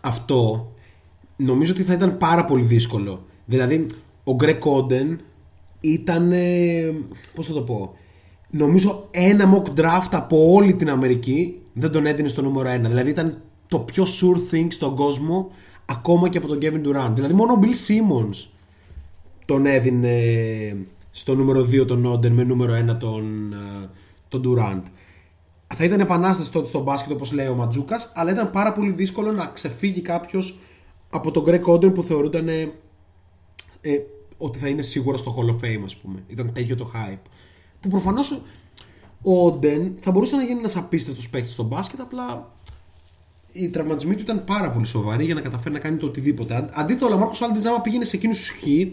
Αυτό 0.00 0.70
νομίζω 1.36 1.72
ότι 1.72 1.82
θα 1.82 1.92
ήταν 1.92 2.18
πάρα 2.18 2.44
πολύ 2.44 2.64
δύσκολο. 2.64 3.24
Δηλαδή, 3.44 3.86
ο 4.24 4.34
Γκρέκ 4.34 4.58
Κόντεν 4.58 5.20
ήταν. 5.80 6.32
ε, 6.32 6.94
Πώς 7.34 7.46
θα 7.46 7.52
το 7.52 7.62
πω. 7.62 7.94
Νομίζω 8.50 9.08
ένα 9.10 9.52
mock 9.54 9.80
draft 9.80 10.08
από 10.10 10.52
όλη 10.52 10.74
την 10.74 10.90
Αμερική 10.90 11.60
δεν 11.72 11.90
τον 11.90 12.06
έδινε 12.06 12.28
στο 12.28 12.42
νούμερο 12.42 12.70
1. 12.74 12.80
Δηλαδή 12.80 13.10
ήταν 13.10 13.40
το 13.68 13.78
πιο 13.78 14.04
sure 14.04 14.54
thing 14.54 14.66
στον 14.68 14.94
κόσμο 14.94 15.50
ακόμα 15.86 16.28
και 16.28 16.38
από 16.38 16.46
τον 16.46 16.58
Kevin 16.62 16.86
Durant. 16.86 17.10
Δηλαδή 17.14 17.34
μόνο 17.34 17.52
ο 17.52 17.58
Bill 17.62 17.66
Simmons 17.66 18.48
τον 19.44 19.66
έδινε 19.66 20.16
στο 21.10 21.34
νούμερο 21.34 21.60
2 21.60 21.86
τον 21.86 22.04
Όντεν 22.06 22.32
με 22.32 22.44
νούμερο 22.44 22.74
1 22.92 22.96
τον, 22.98 23.52
ε, 23.52 23.88
τον 24.28 24.42
Durant. 24.44 24.82
Θα 25.74 25.84
ήταν 25.84 26.00
επανάσταση 26.00 26.52
τότε 26.52 26.66
στο 26.66 26.82
μπάσκετ 26.82 27.12
όπως 27.12 27.32
λέει 27.32 27.46
ο 27.46 27.54
Ματζούκας 27.54 28.12
αλλά 28.14 28.30
ήταν 28.30 28.50
πάρα 28.50 28.72
πολύ 28.72 28.92
δύσκολο 28.92 29.32
να 29.32 29.46
ξεφύγει 29.46 30.00
κάποιος 30.00 30.58
από 31.10 31.30
τον 31.30 31.44
Greg 31.46 31.62
Oden 31.64 31.94
που 31.94 32.02
θεωρούνταν 32.02 32.48
ε, 32.48 32.72
ε, 33.80 33.98
ότι 34.36 34.58
θα 34.58 34.68
είναι 34.68 34.82
σίγουρα 34.82 35.16
στο 35.16 35.34
Hall 35.38 35.50
of 35.50 35.64
Fame 35.64 35.82
ας 35.84 35.96
πούμε. 35.96 36.22
Ήταν 36.26 36.52
τέτοιο 36.52 36.76
το 36.76 36.90
hype. 36.94 37.18
Που 37.80 37.88
προφανώς 37.88 38.30
ο 39.22 39.46
Oden 39.46 39.90
θα 40.00 40.10
μπορούσε 40.10 40.36
να 40.36 40.42
γίνει 40.42 40.58
ένας 40.58 40.76
απίστευτος 40.76 41.28
παίκτης 41.30 41.52
στο 41.52 41.62
μπάσκετ 41.62 42.00
απλά 42.00 42.52
οι 43.52 43.68
τραυματισμοί 43.68 44.14
του 44.14 44.22
ήταν 44.22 44.44
πάρα 44.44 44.70
πολύ 44.72 44.86
σοβαροί 44.86 45.24
για 45.24 45.34
να 45.34 45.40
καταφέρει 45.40 45.74
να 45.74 45.80
κάνει 45.80 45.96
το 45.96 46.06
οτιδήποτε. 46.06 46.54
Αν- 46.54 46.70
Αντίθετα, 46.72 47.06
ο 47.06 47.08
LaMarcus 47.08 47.42
Aldridge, 47.42 47.66
άμα 47.66 47.80
πήγαινε 47.80 48.04
σε 48.04 48.16
εκείνους 48.16 48.38
τους 48.38 48.52
Heat, 48.64 48.92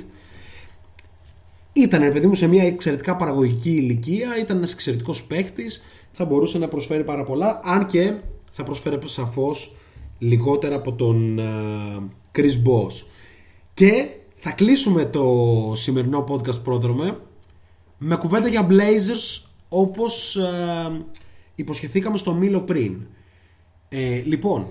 ήταν 1.73 2.01
ρε 2.01 2.11
παιδί 2.11 2.27
μου 2.27 2.35
σε 2.35 2.47
μια 2.47 2.63
εξαιρετικά 2.63 3.15
παραγωγική 3.15 3.69
ηλικία, 3.71 4.37
ήταν 4.39 4.57
ένας 4.57 4.71
εξαιρετικός 4.73 5.23
παίκτης, 5.23 5.81
θα 6.11 6.25
μπορούσε 6.25 6.57
να 6.57 6.67
προσφέρει 6.67 7.03
πάρα 7.03 7.23
πολλά, 7.23 7.59
αν 7.63 7.85
και 7.85 8.13
θα 8.51 8.63
προσφέρει 8.63 8.97
σαφώς 9.05 9.75
λιγότερα 10.17 10.75
από 10.75 10.93
τον 10.93 11.39
ε, 11.39 11.43
Chris 12.35 12.67
Boss. 12.67 13.05
Και 13.73 14.09
θα 14.35 14.51
κλείσουμε 14.51 15.05
το 15.05 15.71
σημερινό 15.75 16.25
podcast 16.29 16.63
πρόδρομε 16.63 17.19
με 17.97 18.15
κουβέντα 18.15 18.47
για 18.47 18.67
Blazers 18.69 19.45
όπως 19.69 20.35
ε, 20.35 21.05
υποσχεθήκαμε 21.55 22.17
στο 22.17 22.33
Μήλο 22.33 22.61
πριν. 22.61 23.07
Ε, 23.89 24.21
λοιπόν, 24.21 24.65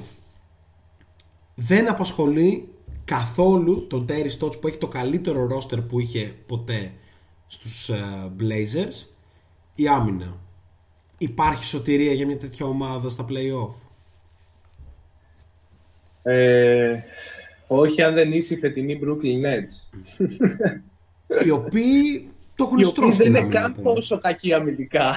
δεν 1.55 1.91
απασχολεί 1.91 2.69
καθόλου 3.05 3.87
τον 3.87 4.07
Terry 4.09 4.31
Stotts 4.39 4.61
που 4.61 4.69
έχει 4.69 4.79
το 4.79 4.89
καλύτερο 4.89 5.49
roster 5.53 5.89
που 5.89 6.01
είχε 6.01 6.35
ποτέ 6.47 6.93
στους 7.47 7.89
ε, 7.89 8.33
Blazers 8.39 9.07
η 9.75 9.89
άμυνα. 9.89 10.37
Υπάρχει 11.19 11.65
σωτηρία 11.65 12.13
για 12.13 12.27
μια 12.27 12.39
τέτοια 12.39 12.67
ομάδα 12.67 13.11
στα 13.11 13.25
play-off; 13.29 13.75
Ε, 16.23 17.01
όχι 17.67 18.03
αν 18.03 18.15
δεν 18.15 18.33
είσαι 18.33 18.55
η 18.55 18.57
φετινή 18.57 19.01
Brooklyn 19.05 19.45
Nets. 19.47 19.99
οι 21.45 21.51
οποίοι 21.51 22.31
το 22.57 22.65
έχουν 22.65 22.79
Οι 22.79 22.85
οποίοι 22.85 22.85
στρώσει 22.85 23.17
δεν 23.17 23.27
την 23.27 23.27
είναι 23.27 23.39
άμυνα. 23.39 23.61
καν 23.61 23.71
να 23.71 23.77
πούμε. 23.77 23.95
τόσο 23.95 24.19
κακοί 24.19 24.53
αμυντικά. 24.53 25.15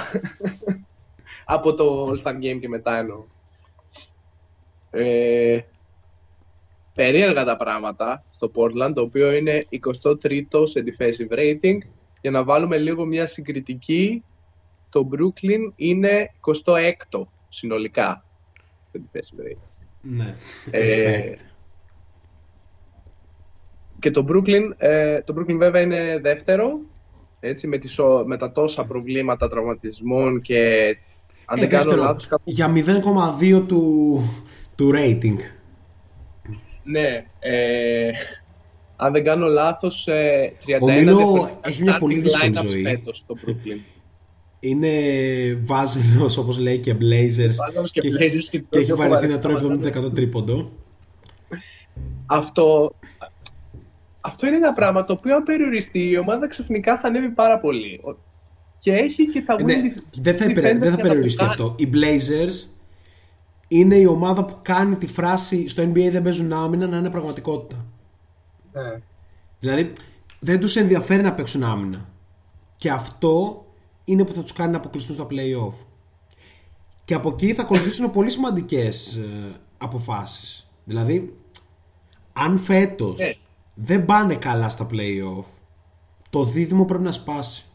Από 1.45 1.73
το 1.73 2.09
All-Star 2.09 2.33
Game 2.35 2.57
και 2.61 2.67
μετά 2.69 2.97
εννοώ. 2.97 3.23
Ε, 4.91 5.59
περίεργα 6.93 7.43
τα 7.43 7.55
πράγματα 7.55 8.23
στο 8.29 8.51
Portland, 8.55 8.91
το 8.95 9.01
οποίο 9.01 9.31
είναι 9.31 9.65
23ο 9.71 10.63
σε 10.67 10.83
defensive 10.85 11.37
rating. 11.37 11.77
Για 12.21 12.31
να 12.31 12.43
βάλουμε 12.43 12.77
λίγο 12.77 13.05
μια 13.05 13.25
συγκριτική, 13.27 14.23
το 14.89 15.09
Brooklyn 15.11 15.71
είναι 15.75 16.31
26ο 16.65 17.21
συνολικά 17.49 18.25
σε 18.91 19.01
defensive 19.03 19.41
rating. 19.47 19.74
Ναι, 20.09 20.35
Ε, 20.71 20.83
respect. 20.85 21.39
Και 23.99 24.11
το 24.11 24.25
Brooklyn, 24.29 24.61
ε, 24.77 25.21
το 25.21 25.33
Brooklyn 25.37 25.57
βέβαια 25.57 25.81
είναι 25.81 26.19
δεύτερο, 26.21 26.79
έτσι, 27.39 27.67
με, 27.67 27.77
τις, 27.77 27.99
ο- 27.99 28.23
με 28.25 28.37
τα 28.37 28.51
τόσα 28.51 28.85
προβλήματα 28.85 29.47
τραυματισμών 29.47 30.41
και 30.41 30.87
αν 31.45 31.57
Ε, 31.57 31.59
δεν 31.59 31.69
κάνω 31.69 31.83
δεύτερο, 31.83 32.03
λάθος 32.03 32.27
κάπου... 32.27 32.43
Για 32.45 32.73
0,2 32.75 33.61
του, 33.67 34.21
του 34.75 34.91
rating. 34.95 35.35
Ναι, 36.83 37.25
ε, 37.39 38.11
αν 38.95 39.11
δεν 39.13 39.23
κάνω 39.23 39.47
λάθος, 39.47 40.07
ε, 40.07 40.53
31 40.65 40.77
Ο 40.81 40.91
Μίλο 40.91 41.15
διαφορετικά 41.15 41.59
έχει 41.69 41.81
μια 41.81 41.97
πολύ 41.97 42.15
starting 42.19 42.23
δύσκολη 42.23 42.53
lineups 42.57 42.67
ζωή. 42.67 42.81
φέτος 42.83 43.17
στο 43.17 43.35
Brooklyn. 43.45 43.79
Είναι 44.69 44.89
βάζελος 45.63 46.37
όπως 46.37 46.57
λέει 46.57 46.77
και 46.77 46.93
Blazers 46.93 47.55
Βάζελος 47.55 47.91
και 47.91 47.99
και, 47.99 48.09
Blazers 48.11 48.19
έχει- 48.21 48.49
και 48.49 48.59
και 48.69 48.77
έχει 48.77 48.85
πιο 48.85 48.95
βαρεθεί 48.95 49.27
να 49.27 49.37
βαρετά 49.39 49.39
τρώει 49.59 49.79
70% 50.07 50.13
τρίποντο. 50.15 50.71
Αυτό, 52.25 52.95
αυτό 54.21 54.47
είναι 54.47 54.55
ένα 54.55 54.73
πράγμα 54.73 55.03
το 55.03 55.13
οποίο 55.13 55.35
αν 55.35 55.43
περιοριστεί 55.43 56.09
η 56.09 56.17
ομάδα 56.17 56.47
ξαφνικά 56.47 56.97
θα 56.99 57.07
ανέβει 57.07 57.29
πάρα 57.29 57.59
πολύ. 57.59 58.01
Ο- 58.03 58.15
Και 58.79 58.93
έχει 58.93 59.29
και 59.29 59.41
τα 59.41 59.55
Ε, 59.59 59.63
ναι, 59.63 59.73
win 59.73 59.85
def- 59.97 60.03
δεν 60.21 60.37
θα, 60.37 60.45
περι- 60.45 60.57
defenders 60.59 60.61
δεν 60.61 60.79
θα 60.79 60.85
για 60.85 60.89
να 60.89 60.95
το 60.95 61.01
περιοριστεί 61.07 61.39
κάνει. 61.39 61.51
αυτό. 61.51 61.75
Οι 61.77 61.89
Blazers 61.93 62.69
είναι 63.67 63.95
η 63.95 64.05
ομάδα 64.05 64.45
που 64.45 64.55
κάνει 64.61 64.95
τη 64.95 65.07
φράση 65.07 65.67
στο 65.67 65.83
NBA 65.83 66.09
δεν 66.11 66.21
παίζουν 66.21 66.53
άμυνα 66.53 66.87
να 66.87 66.97
είναι 66.97 67.09
πραγματικότητα. 67.09 67.85
Ναι. 68.71 69.01
Δηλαδή 69.59 69.91
δεν 70.39 70.59
τους 70.59 70.75
ενδιαφέρει 70.75 71.21
να 71.21 71.33
παίξουν 71.33 71.63
άμυνα. 71.63 72.09
Και 72.77 72.89
αυτό 72.91 73.64
είναι 74.05 74.25
που 74.25 74.33
θα 74.33 74.41
τους 74.41 74.53
κάνει 74.53 74.71
να 74.71 74.77
αποκλειστούν 74.77 75.15
στα 75.15 75.27
play-off. 75.29 75.73
Και 77.05 77.13
από 77.13 77.29
εκεί 77.29 77.53
θα 77.53 77.61
ακολουθήσουν 77.61 78.11
πολύ 78.11 78.29
σημαντικές 78.29 79.15
ε, 79.15 79.59
αποφάσεις. 79.77 80.69
Δηλαδή, 80.83 81.35
αν 82.33 82.57
φέτος 82.57 83.19
Ναι. 83.19 83.31
δεν 83.73 84.05
πάνε 84.05 84.35
καλά 84.35 84.69
στα 84.69 84.87
play-off, 84.91 85.45
το 86.29 86.43
δίδυμο 86.43 86.85
πρέπει 86.85 87.03
να 87.03 87.11
σπάσει. 87.11 87.65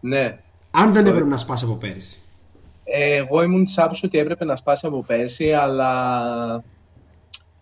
ναι. 0.00 0.38
Αν 0.74 0.92
δεν 0.92 1.06
έπρεπε 1.06 1.26
να 1.28 1.36
σπάσει 1.36 1.64
από 1.64 1.74
πέρυσι. 1.74 2.18
Ε, 2.84 3.16
Εγώ 3.16 3.42
ήμουν 3.42 3.64
της 3.64 3.78
άποψης 3.78 4.02
ότι 4.04 4.18
έπρεπε 4.18 4.44
να 4.44 4.56
σπάσει 4.56 4.86
από 4.86 5.02
πέρσι, 5.02 5.52
αλλά 5.52 6.64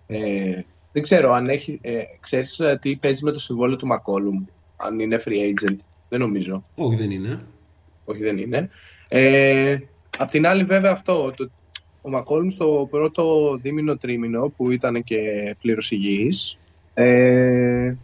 ε, 0.06 0.60
δεν 0.92 1.02
ξέρω 1.02 1.32
αν 1.32 1.48
έχει. 1.48 1.78
Ε, 1.82 2.02
ξέρεις 2.20 2.60
ε, 2.60 2.78
τι 2.80 2.96
παίζει 2.96 3.24
με 3.24 3.30
το 3.32 3.38
συμβόλαιο 3.40 3.76
του 3.76 3.86
Μακόλουμ, 3.86 4.44
αν 4.76 5.00
είναι 5.00 5.20
free 5.24 5.30
agent. 5.54 5.76
Δεν 6.10 6.20
νομίζω. 6.20 6.64
Όχι, 6.74 6.96
δεν 6.96 7.10
είναι. 7.10 7.40
Όχι, 8.04 8.22
δεν 8.22 8.38
είναι. 8.38 8.68
Ε, 9.08 9.78
απ' 10.18 10.30
την 10.30 10.46
άλλη, 10.46 10.64
βέβαια, 10.64 10.90
αυτό. 10.92 11.32
Το, 11.36 11.50
ο 12.02 12.10
Μακόλουμ 12.10 12.48
στο 12.48 12.88
πρώτο 12.90 13.56
δίμηνο 13.62 13.96
τρίμηνο, 13.96 14.52
που 14.56 14.70
ήταν 14.70 15.02
και 15.04 15.18
πλήρως 15.60 15.90
υγιής, 15.90 16.58
ε, 16.94 17.94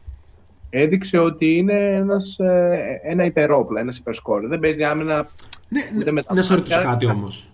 έδειξε 0.70 1.18
ότι 1.18 1.56
είναι 1.56 1.72
ένας, 1.94 2.38
ε, 2.38 3.00
ένα 3.02 3.24
υπερόπλα, 3.24 3.80
ένας 3.80 3.98
υπερσκόρ. 3.98 4.46
Δεν 4.46 4.58
παίζει 4.60 4.82
άμυνα 4.82 5.28
Ναι, 5.68 5.80
Ούτε 5.96 6.04
ναι, 6.04 6.10
με 6.10 6.22
τα 6.22 6.34
να 6.34 6.42
σε 6.42 6.54
ρωτήσω 6.54 6.76
μάτια. 6.76 6.92
κάτι 6.92 7.06
όμως. 7.06 7.48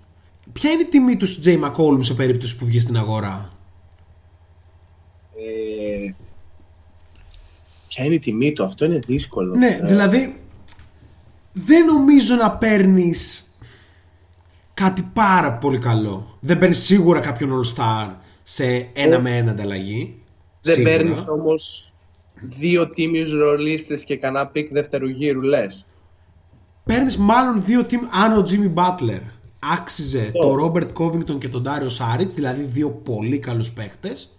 Ποια 0.53 0.70
είναι 0.70 0.83
η 0.83 0.87
τιμή 0.87 1.16
του 1.16 1.27
CJ 1.40 1.60
McCollum 1.65 1.99
σε 2.01 2.15
περίπτωση 2.15 2.57
που 2.57 2.65
βγει 2.65 2.81
στην 2.81 2.97
αγορά; 2.97 3.53
Ε, 5.37 6.12
ποια 7.89 8.05
είναι 8.05 8.15
η 8.15 8.19
τιμή 8.19 8.53
του, 8.53 8.65
αυτό 8.65 8.85
είναι 8.85 8.99
δύσκολο. 9.07 9.55
Ναι, 9.55 9.79
Ε, 9.83 9.87
δηλαδή 9.87 10.37
δεν 11.53 11.85
νομίζω 11.85 12.35
να 12.35 12.51
παίρνεις 12.51 13.47
κάτι 14.74 15.11
πάρα 15.12 15.53
πολύ 15.53 15.79
καλό. 15.79 16.37
Δεν 16.41 16.59
παίρνεις 16.59 16.79
σίγουρα 16.79 17.20
κάποιον 17.20 17.61
All 17.61 17.77
Star 17.77 18.15
σε 18.43 18.91
ένα 18.93 19.20
με 19.20 19.37
ένα 19.37 19.51
ανταλλαγή. 19.51 20.23
δεν 20.62 20.74
Σίγουρα. 20.74 20.97
παίρνεις 20.97 21.24
όμως 21.29 21.93
δύο 22.35 22.89
τίμιους 22.89 23.39
ρολίστες 23.39 23.97
και 23.97 24.16
κανένα 24.16 24.47
pick 24.47 24.73
δεύτερου 24.73 25.09
γύρου, 25.09 25.41
λες. 25.41 25.87
Παίρνεις 26.85 27.16
μάλλον 27.16 27.65
δύο 27.65 27.87
team 27.91 28.01
αν 28.12 28.33
ο 28.33 28.45
Jimmy 28.49 28.74
Butler 28.74 29.20
άξιζε 29.59 30.33
το 30.41 30.57
Robert 30.65 30.93
Covington 30.93 31.39
και 31.39 31.49
τον 31.49 31.65
Dario 31.66 31.89
Saric, 31.99 32.29
δηλαδή 32.29 32.62
δύο 32.62 32.91
πολύ 32.91 33.39
καλούς 33.39 33.73
παίχτες, 33.73 34.37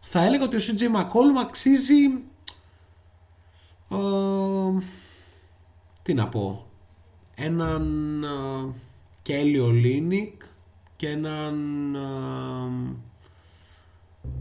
θα 0.00 0.24
έλεγα 0.24 0.44
ότι 0.44 0.56
ο 0.56 0.60
CJ 0.60 0.96
McCollum 0.96 1.40
αξίζει 1.46 2.02
ε, 3.90 3.96
τι 6.08 6.14
να 6.14 6.28
πω 6.28 6.66
έναν 7.36 8.22
ε, 8.22 8.72
Kelly 9.28 9.70
Olynyk 9.70 10.32
και 10.96 11.08
έναν 11.08 11.94
ε, 11.94 12.96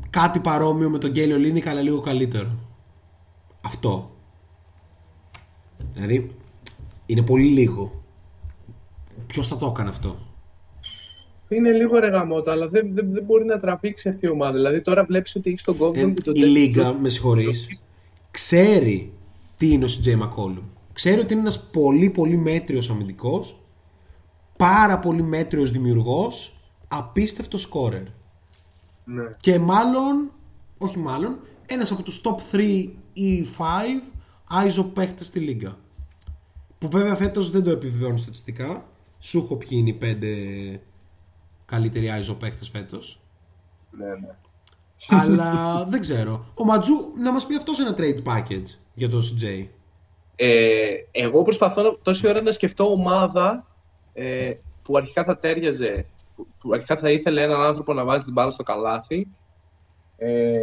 κάτι 0.10 0.40
παρόμοιο 0.40 0.90
με 0.90 0.98
τον 0.98 1.12
Kelly 1.16 1.34
Olynyk 1.34 1.68
αλλά 1.68 1.82
λίγο 1.82 2.00
καλύτερο 2.00 2.50
αυτό 3.62 4.12
δηλαδή 5.94 6.32
είναι 7.06 7.22
πολύ 7.22 7.48
λίγο 7.48 8.04
Ποιος 9.28 9.48
θα 9.48 9.58
το 9.58 9.66
έκανε 9.66 9.90
αυτό; 9.90 10.18
Είναι 11.48 11.72
λίγο 11.72 12.00
ρεγαμότο, 12.00 12.52
αλλά 12.52 12.68
δεν, 12.68 12.94
δεν, 12.94 13.14
δεν 13.14 13.24
μπορεί 13.24 13.46
να 13.46 13.60
τραβήξει 13.60 14.10
αυτή 14.10 14.26
η 14.26 14.30
ομάδα. 14.30 14.52
Δηλαδή 14.52 14.82
τώρα 14.82 15.04
βλέπεις 15.04 15.36
ότι 15.36 15.50
έχει 15.50 15.64
τον 15.64 15.76
Ε, 15.76 15.80
Covington 15.80 16.14
και 16.14 16.22
τον 16.22 16.36
η 16.36 16.40
Λίγκα, 16.40 16.94
με 16.94 17.10
συγχωρείς, 17.10 17.80
ξέρει 18.32 19.12
τι 19.58 19.72
είναι 19.72 19.86
ο 19.86 19.88
CJ 19.88 20.08
McCollum. 20.08 20.77
Ξέρει 20.98 21.20
ότι 21.20 21.34
είναι 21.34 21.42
ένας 21.42 21.64
πολύ 21.64 22.10
πολύ 22.10 22.38
μέτριος 22.38 22.90
αμυντικός, 22.90 23.62
πάρα 24.58 25.00
πολύ 25.00 25.24
μέτριος 25.24 25.72
δημιουργός, 25.72 26.56
απίστευτος 26.88 27.62
σκόρερ. 27.62 28.02
Ναι. 29.04 29.36
Και 29.40 29.60
μάλλον, 29.60 30.32
όχι 30.78 30.98
μάλλον, 30.98 31.40
ένας 31.66 31.92
από 31.92 32.04
τους 32.04 32.22
top 32.24 32.36
3 32.52 32.94
ή 33.14 33.44
5 33.44 34.04
ISO 34.50 34.86
παίχτες 34.94 35.28
στη 35.28 35.40
Λίγκα. 35.40 35.78
Που 36.78 36.90
βέβαια 36.90 37.16
φέτος 37.16 37.50
δεν 37.50 37.64
το 37.64 37.70
επιβεβαιώνει 37.70 38.20
στατιστικά. 38.20 38.90
Σου 39.20 39.38
έχω 39.38 39.56
ποιοι 39.56 39.70
είναι 39.72 39.90
οι 39.90 39.98
5 40.02 40.80
καλύτεροι 41.66 42.10
ISO 42.22 42.36
παίχτες 42.40 42.70
φέτος. 42.70 43.22
Ναι, 43.92 44.06
ναι. 44.06 44.36
Αλλά 45.08 45.86
δεν 45.90 46.00
ξέρω. 46.00 46.46
Ο 46.54 46.64
Ματζού 46.66 47.14
να 47.18 47.32
μας 47.32 47.46
πει 47.46 47.56
αυτός 47.56 47.80
ένα 47.80 47.96
trade 47.98 48.24
package 48.24 48.68
για 48.94 49.10
το 49.10 49.18
CJ. 49.18 49.68
Ε, 50.40 50.96
εγώ 51.12 51.42
προσπαθώ 51.42 51.82
να- 51.82 51.98
τόση 52.02 52.28
ώρα 52.28 52.42
να 52.42 52.52
σκεφτώ 52.52 52.92
ομάδα 52.92 53.68
ε, 54.14 54.54
που 54.82 54.98
αρχικά 54.98 55.24
θα 55.24 55.40
τέριαζε, 55.40 56.10
που, 56.36 56.48
που 56.58 56.74
αρχικά 56.74 56.98
θα 56.98 57.12
ήθελε 57.12 57.42
έναν 57.44 57.62
άνθρωπο 57.62 57.94
να 57.94 58.04
βάζει 58.04 58.24
την 58.24 58.34
μπάλα 58.34 58.52
στο 58.52 58.64
καλάθι 58.64 59.28
ε, 60.16 60.60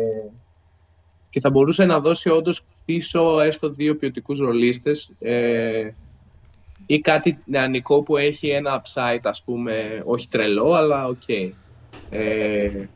και 1.31 1.41
θα 1.41 1.51
μπορούσε 1.51 1.85
να 1.85 2.01
δώσει 2.01 2.29
όντως 2.29 2.67
πίσω 2.85 3.41
έστω 3.41 3.71
δύο 3.71 3.97
ποιοτικούς 3.97 4.39
ρολίστες 4.39 5.15
ε, 5.19 5.91
ή 6.87 7.01
κάτι 7.01 7.43
νεανικό 7.47 8.03
που 8.03 8.17
έχει 8.17 8.49
ένα 8.49 8.83
upside 8.83 9.21
ας 9.23 9.43
πούμε, 9.43 10.03
όχι 10.05 10.29
τρελό 10.29 10.73
αλλά 10.73 11.07
οκ. 11.07 11.23
Ε, 12.09 12.87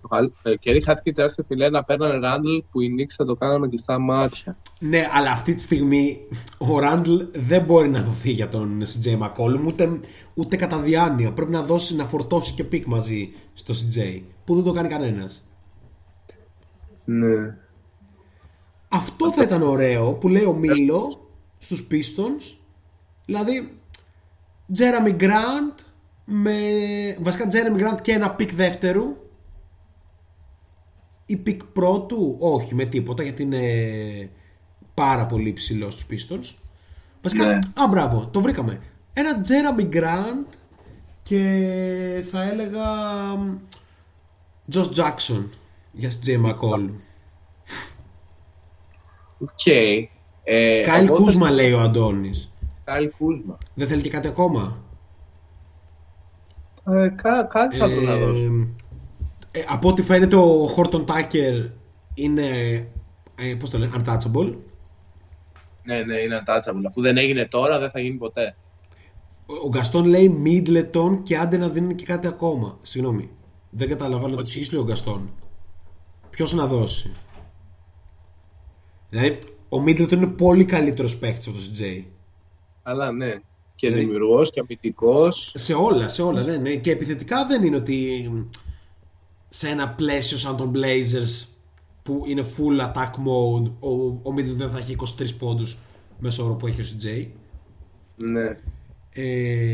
το 0.00 0.08
χαλ- 0.08 0.32
ε, 0.42 0.56
καιρή 0.56 0.82
χάθηκε 0.82 1.12
τεράστια 1.12 1.44
φιλέ 1.48 1.70
να 1.70 1.84
παίρνανε 1.84 2.18
Ράντλ 2.28 2.56
που 2.70 2.80
οι 2.80 2.94
Knicks 2.98 3.14
θα 3.16 3.24
το 3.24 3.34
κάναμε 3.34 3.68
κλειστά 3.68 3.98
μάτια. 3.98 4.56
Ναι, 4.78 5.08
αλλά 5.12 5.30
αυτή 5.30 5.54
τη 5.54 5.62
στιγμή 5.62 6.20
ο 6.58 6.78
Ράντλ 6.78 7.16
δεν 7.32 7.62
μπορεί 7.64 7.88
να 7.88 8.02
δοθεί 8.02 8.30
για 8.30 8.48
τον 8.48 8.82
CJ 8.82 9.18
McCollum 9.18 9.60
ούτε, 9.66 10.00
ούτε 10.34 10.56
κατά 10.56 10.78
διάνοια. 10.80 11.32
Πρέπει 11.32 11.50
να 11.50 11.62
δώσει 11.62 11.96
να 11.96 12.04
φορτώσει 12.04 12.52
και 12.54 12.64
pick 12.64 12.86
μαζί 12.86 13.32
στο 13.54 13.74
CJ 13.74 14.20
που 14.44 14.54
δεν 14.54 14.64
το 14.64 14.72
κάνει 14.72 14.88
κανένας. 14.88 15.44
Ναι. 17.04 17.56
Αυτό 18.88 19.32
θα 19.32 19.42
ήταν 19.42 19.62
ωραίο 19.62 20.12
που 20.12 20.28
λέει 20.28 20.44
ο 20.44 20.52
Μίλο 20.52 21.28
στους 21.58 21.86
Pistons. 21.90 22.56
Δηλαδή, 23.26 23.78
Jeremy 24.78 25.20
Grant 25.20 25.84
με... 26.24 26.52
Βασικά 27.20 27.48
Jeremy 27.50 27.80
Grant 27.80 28.00
και 28.02 28.12
ένα 28.12 28.30
pick 28.30 28.54
δεύτερου 28.54 29.16
ή 31.30 31.36
pick 31.36 31.64
πρώτου, 31.64 32.36
όχι 32.38 32.74
με 32.74 32.84
τίποτα 32.84 33.22
γιατί 33.22 33.42
είναι 33.42 33.60
πάρα 34.94 35.26
πολύ 35.26 35.52
ψηλός 35.52 35.94
στους 35.94 36.06
Pistons. 36.28 36.54
Βασικά, 37.22 37.46
Ναι. 37.46 37.58
α 37.74 37.88
μπράβο, 37.90 38.26
το 38.32 38.40
βρήκαμε. 38.40 38.80
Ένα 39.12 39.30
Jeremy 39.44 39.94
Grant 39.94 40.54
και 41.22 42.24
θα 42.30 42.42
έλεγα 42.42 42.84
Josh 44.72 44.90
Jackson 44.94 45.44
για 45.92 46.10
CJ 46.10 46.44
McCollum. 46.46 46.90
Οκ. 49.38 49.66
Ε, 50.44 50.82
Kyle 50.82 51.06
εγώ 51.06 51.16
θα- 51.16 51.22
Kuzma 51.22 51.50
λέει 51.50 51.72
ο 51.72 51.80
Αντώνης. 51.80 52.50
Kyle 52.84 53.10
Kuzma. 53.18 53.58
Δεν 53.74 53.86
θέλει 53.88 54.02
και 54.02 54.10
κάτι 54.10 54.28
ακόμα; 54.28 54.76
Ε, 56.86 57.08
κά, 57.08 57.42
κάτι 57.44 57.76
θα 57.76 57.88
του 57.88 58.00
να 58.04 58.16
δώσω. 58.16 58.66
Ε, 59.50 59.60
από 59.68 59.88
ό,τι 59.88 60.02
φαίνεται 60.02 60.36
ο 60.36 60.66
Horton-Tucker 60.66 61.54
είναι 62.14 62.48
ε, 63.38 63.54
πώς 63.58 63.70
το 63.70 63.78
λένε, 63.78 63.92
untouchable. 63.96 64.54
Ναι, 65.82 66.02
ναι, 66.02 66.14
είναι 66.14 66.42
untouchable. 66.46 66.82
Αφού 66.86 67.00
δεν 67.00 67.16
έγινε 67.16 67.46
τώρα, 67.46 67.78
δεν 67.78 67.90
θα 67.90 68.00
γίνει 68.00 68.16
ποτέ. 68.16 68.56
Ο- 69.46 69.54
Ο 69.64 69.68
Γκαστόν 69.68 70.04
λέει 70.04 70.42
Middleton 70.44 71.18
και 71.22 71.36
άντε 71.38 71.56
να 71.56 71.68
δίνουν 71.68 71.94
και 71.94 72.04
κάτι 72.04 72.26
ακόμα. 72.26 72.78
Συγγνώμη. 72.82 73.30
Δεν 73.70 73.88
καταλαβαίνω 73.88 74.34
τι 74.34 74.40
εξηγήσει 74.42 74.72
λέει 74.72 74.82
ο 74.82 74.84
Γκαστόν. 74.86 75.30
Ποιος 76.30 76.52
να 76.52 76.66
δώσει; 76.66 77.12
Δηλαδή, 79.10 79.38
ο 79.68 79.82
Middleton 79.86 80.12
είναι 80.12 80.26
πολύ 80.26 80.64
καλύτερος 80.64 81.16
παίκτης 81.18 81.46
από 81.46 81.56
το 81.56 81.62
CJ. 81.62 82.04
Αλλά 82.82 83.12
ναι. 83.12 83.34
Και 83.74 83.86
Δηλαδή- 83.88 84.04
δημιουργός 84.04 84.50
και 84.50 84.60
αμυντικό. 84.60 85.30
Σε 85.54 85.74
όλα, 85.74 86.08
σε 86.08 86.22
όλα. 86.22 86.44
Δεν 86.44 86.54
είναι. 86.66 86.74
Και 86.76 86.90
επιθετικά 86.90 87.46
δεν 87.46 87.62
είναι 87.64 87.76
ότι 87.76 88.30
σε 89.52 89.68
ένα 89.68 89.88
πλαίσιο 89.88 90.36
σαν 90.36 90.56
τον 90.56 90.72
Blazers 90.74 91.46
που 92.02 92.22
είναι 92.26 92.44
full 92.56 92.80
attack 92.92 93.10
mode 93.10 93.70
ο, 93.80 93.90
ο 94.06 94.34
Middleton 94.36 94.70
θα 94.72 94.78
έχει 94.78 94.96
23 95.18 95.26
πόντους 95.38 95.76
μέσω 96.18 96.44
όρο 96.44 96.54
που 96.54 96.66
έχει 96.66 96.80
ο 96.80 96.84
CJ. 96.84 97.26
Ναι. 98.16 98.56
Ε, 99.12 99.70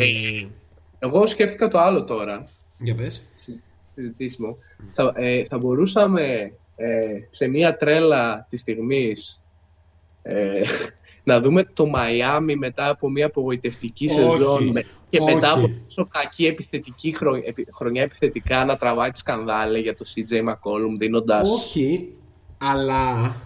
Εγώ 0.98 1.27
σκέφτηκα 1.27 1.69
το 1.69 1.78
άλλο 1.78 2.05
τώρα. 2.05 2.44
για 2.78 2.94
πες. 2.94 3.27
συζ- 3.35 3.61
Συζητήσιμο. 3.94 4.57
Θα, 4.90 5.12
ε, 5.16 5.44
θα 5.44 5.59
μπορούσαμε 5.59 6.53
ε, 6.77 7.05
σε 7.31 7.47
μια 7.48 7.77
τρέλα 7.77 8.47
της 8.48 8.61
στιγμης 8.61 9.43
ε, 10.23 10.61
να 11.24 11.40
δούμε 11.40 11.65
το 11.65 11.86
Μαϊάμι 11.86 12.57
μετά 12.57 12.89
από 12.89 13.11
μια 13.11 13.27
απογοητευτική 13.27 14.05
Όχι, 14.07 14.15
σεζόν 14.15 14.66
με- 14.70 14.85
και 15.10 15.20
όχι. 15.20 15.34
μετά 15.34 15.52
από 15.52 15.70
τόσο 15.84 16.06
κακή 16.10 16.46
επιθετική 16.46 17.12
χρο- 17.12 17.46
επι- 17.46 17.68
χρονιά 17.74 18.02
επιθετικά 18.02 18.64
να 18.64 18.76
τραβάει 18.76 19.10
τη 19.10 19.18
σκανδάλη 19.18 19.80
για 19.80 19.94
το 19.94 20.04
CJ 20.14 20.48
McCollum 20.48 20.96
δίνοντας 20.98 21.50
Όχι, 21.50 22.12
αλλά 22.58 23.36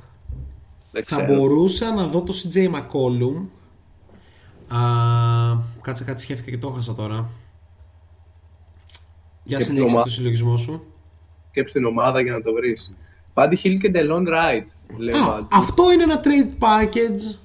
δεν 0.93 1.05
θα 1.05 1.17
ξέρω. 1.23 1.35
μπορούσα 1.37 1.95
να 1.95 2.07
δω 2.07 2.23
το 2.23 2.33
CJ 2.43 2.71
McCollum. 2.75 3.47
Α, 4.77 4.79
κάτσε 5.81 6.05
κάτι 6.05 6.21
σκέφτηκα 6.21 6.51
και 6.51 6.59
το 6.59 6.69
έχασα 6.73 6.95
τώρα. 6.95 7.29
Για 9.45 9.59
Και 9.59 9.65
συνέχισε 9.65 9.95
ποιο 9.95 10.03
το 10.03 10.09
συλλογισμό 10.11 10.57
σου. 10.57 10.85
σκέψη 11.51 11.73
την 11.73 11.85
ομάδα 11.85 12.21
για 12.21 12.33
να 12.33 12.41
το 12.41 12.53
βρεις. 12.53 12.95
Buddy 13.35 13.55
Hill 13.65 13.79
και 13.81 13.91
Delon 13.95 14.29
Wright, 14.29 14.65
λέει 14.99 15.15
ο 15.15 15.23
Α, 15.23 15.27
Μάτζο. 15.27 15.47
αυτό 15.53 15.93
είναι 15.93 16.03
ένα 16.03 16.21
trade 16.25 16.65
package. 16.65 17.37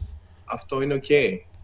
Αυτό 0.46 0.82
είναι 0.82 0.94
οκ, 0.94 1.06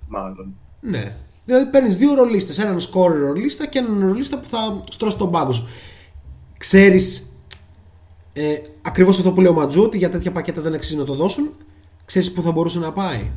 μάλλον. 0.08 0.54
Ναι. 0.80 1.16
Δηλαδή 1.46 1.66
παίρνεις 1.66 1.98
δύο 1.98 2.14
ρολίστες. 2.14 2.60
Έναν 2.60 2.80
scorer 2.80 3.20
ρολίστα 3.20 3.68
και 3.68 3.80
έναν 3.80 4.08
ρολίστα 4.08 4.38
που 4.40 4.50
θα 4.50 4.82
στρώσει 4.90 5.18
τον 5.18 5.32
πάγκο 5.32 5.52
σου. 5.52 5.68
Ξέρεις 6.58 7.26
ε, 8.34 8.58
ακριβώς 8.82 9.18
αυτό 9.18 9.32
που 9.32 9.42
λέει 9.42 9.52
ο 9.52 9.56
Ματζού, 9.56 9.84
ότι 9.84 9.98
για 9.98 10.10
τέτοια 10.10 10.32
πακέτα 10.32 10.62
δεν 10.62 10.74
αξίζει 10.74 10.98
να 10.98 11.06
το 11.06 11.14
δώσουν. 11.14 11.54
Ξέρεις 12.06 12.32
που 12.34 12.42
θα 12.42 12.52
μπορούσε 12.52 12.80
να 12.80 12.92
πάει; 12.92 13.32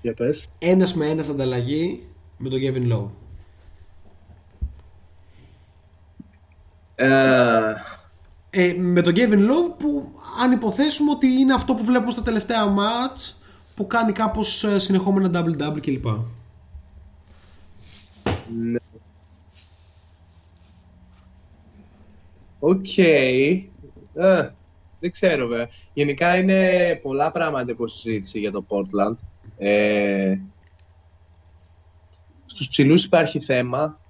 Για 0.00 0.14
πες. 0.14 0.46
Ένας 0.58 0.94
με 0.94 1.06
ένας 1.06 1.28
ανταλλαγή 1.28 2.06
με 2.36 2.48
τον 2.48 2.58
Kevin 2.62 2.92
Love. 2.92 3.10
Ε, 6.94 7.74
Ε, 8.50 8.74
με 8.78 9.02
τον 9.02 9.12
Kevin 9.16 9.38
Love 9.38 9.74
που 9.78 10.12
αν 10.42 10.52
υποθέσουμε 10.52 11.10
ότι 11.10 11.26
είναι 11.26 11.54
αυτό 11.54 11.74
που 11.74 11.84
βλέπουμε 11.84 12.10
στα 12.10 12.22
τελευταία 12.22 12.66
match 12.66 13.32
που 13.78 13.86
κάνει 13.86 14.12
κάπως 14.12 14.64
ε, 14.64 14.78
συνεχόμενα 14.78 15.44
double-double 15.44 15.80
κλπ. 15.80 16.06
ναι. 18.60 18.78
Οκ. 22.58 22.98
Ε, 22.98 23.62
δεν 25.00 25.10
ξέρω 25.10 25.46
βέβαια. 25.46 25.68
Γενικά 25.92 26.36
είναι 26.36 26.94
πολλά 27.02 27.30
πράγματα 27.30 27.70
υπό 27.70 27.88
συζήτηση 27.88 28.38
για 28.38 28.50
το 28.50 28.64
Portland. 28.68 29.14
Ε, 29.58 30.38
στους 32.44 32.68
ψηλούς 32.68 33.04
υπάρχει 33.04 33.40
θέμα. 33.40 34.00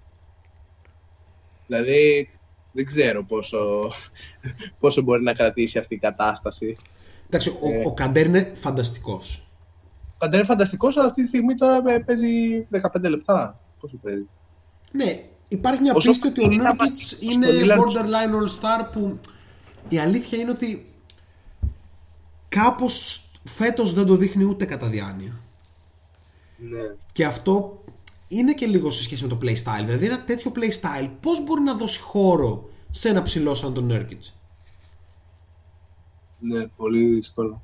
Δηλαδή, 1.66 2.31
δεν 2.73 2.85
ξέρω 2.85 3.24
πόσο, 3.24 3.93
πόσο 4.81 5.03
μπορεί 5.03 5.23
να 5.23 5.35
κρατήσει 5.35 5.78
αυτή 5.78 5.95
η 5.95 5.99
κατάσταση. 5.99 6.77
Εντάξει, 7.27 7.49
ο, 7.49 7.73
Ε. 7.73 7.82
ο 7.86 7.93
Καντέρ 7.93 8.27
είναι 8.27 8.53
φανταστικός. 8.55 9.43
Ο 10.19 10.24
Καντέρ 10.24 10.39
είναι 10.39 10.49
φανταστικός, 10.49 10.97
αλλά 10.97 11.07
αυτή 11.07 11.23
τη 11.23 11.28
στιγμή 11.28 11.55
τώρα 11.55 11.82
ε, 11.93 11.99
παίζει 11.99 12.66
15 12.70 13.09
λεπτά. 13.09 13.61
Πόσο 13.81 13.97
παίζει. 14.03 14.28
Ναι, 14.93 15.24
υπάρχει 15.49 15.81
μια 15.81 15.95
Όσο 15.95 16.11
πίστη 16.11 16.28
ότι 16.28 16.40
ο 16.40 16.45
είναι 16.45 16.55
Νούρκιτς 16.57 16.78
βασικός 16.78 17.35
είναι 17.35 17.47
στο 17.47 17.59
Lillard. 17.65 17.78
borderline 17.78 18.35
all-star 18.43 18.89
που 18.93 19.19
η 19.89 19.99
αλήθεια 19.99 20.39
είναι 20.39 20.51
ότι 20.51 20.93
κάπως 22.49 23.27
φέτος 23.45 23.93
δεν 23.93 24.07
το 24.07 24.16
δείχνει 24.16 24.45
ούτε 24.45 24.65
κατά 24.65 24.89
διάνοια. 24.89 25.40
Ναι. 26.57 26.95
Και 27.12 27.24
αυτό 27.24 27.82
είναι 28.28 28.53
και 28.53 28.66
λίγο 28.66 28.90
σε 28.90 29.03
σχέση 29.03 29.23
με 29.23 29.28
το 29.28 29.39
playstyle. 29.43 29.85
Δηλαδή 29.85 30.07
ένα 30.07 30.24
τέτοιο 30.24 30.53
playstyle 30.55 31.11
πώς 31.20 31.45
μπορεί 31.45 31.61
να 31.61 31.74
δώσει 31.74 32.01
χώρο 32.01 32.70
σε 32.90 33.09
ένα 33.09 33.23
ψηλό 33.23 33.55
σαν 33.55 33.74
τον 33.74 33.85
Nurkić. 33.86 34.35
Ναι, 36.39 36.66
πολύ 36.66 37.07
δύσκολο. 37.07 37.62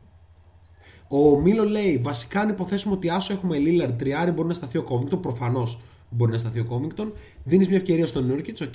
Ο 1.17 1.41
Μίλο 1.41 1.65
λέει: 1.65 1.99
Βασικά, 1.99 2.41
αν 2.41 2.49
υποθέσουμε 2.49 2.95
ότι 2.95 3.09
άσσο 3.09 3.33
έχουμε 3.33 3.57
Lillard 3.59 3.93
τριάρι, 3.99 4.31
μπορεί 4.31 4.49
να 4.49 4.55
σταθεί 4.55 4.79
ο 4.79 4.85
Covington. 4.89 5.23
Προφανώς 5.23 5.81
μπορεί 6.11 6.33
να 6.33 6.39
σταθεί 6.39 6.61
ο 6.61 6.67
Covington. 6.71 7.13
Δίνεις 7.45 7.69
μια 7.69 7.77
ευκαιρία 7.77 8.07
στον 8.07 8.27
Nurkić, 8.27 8.61
οκ. 8.61 8.73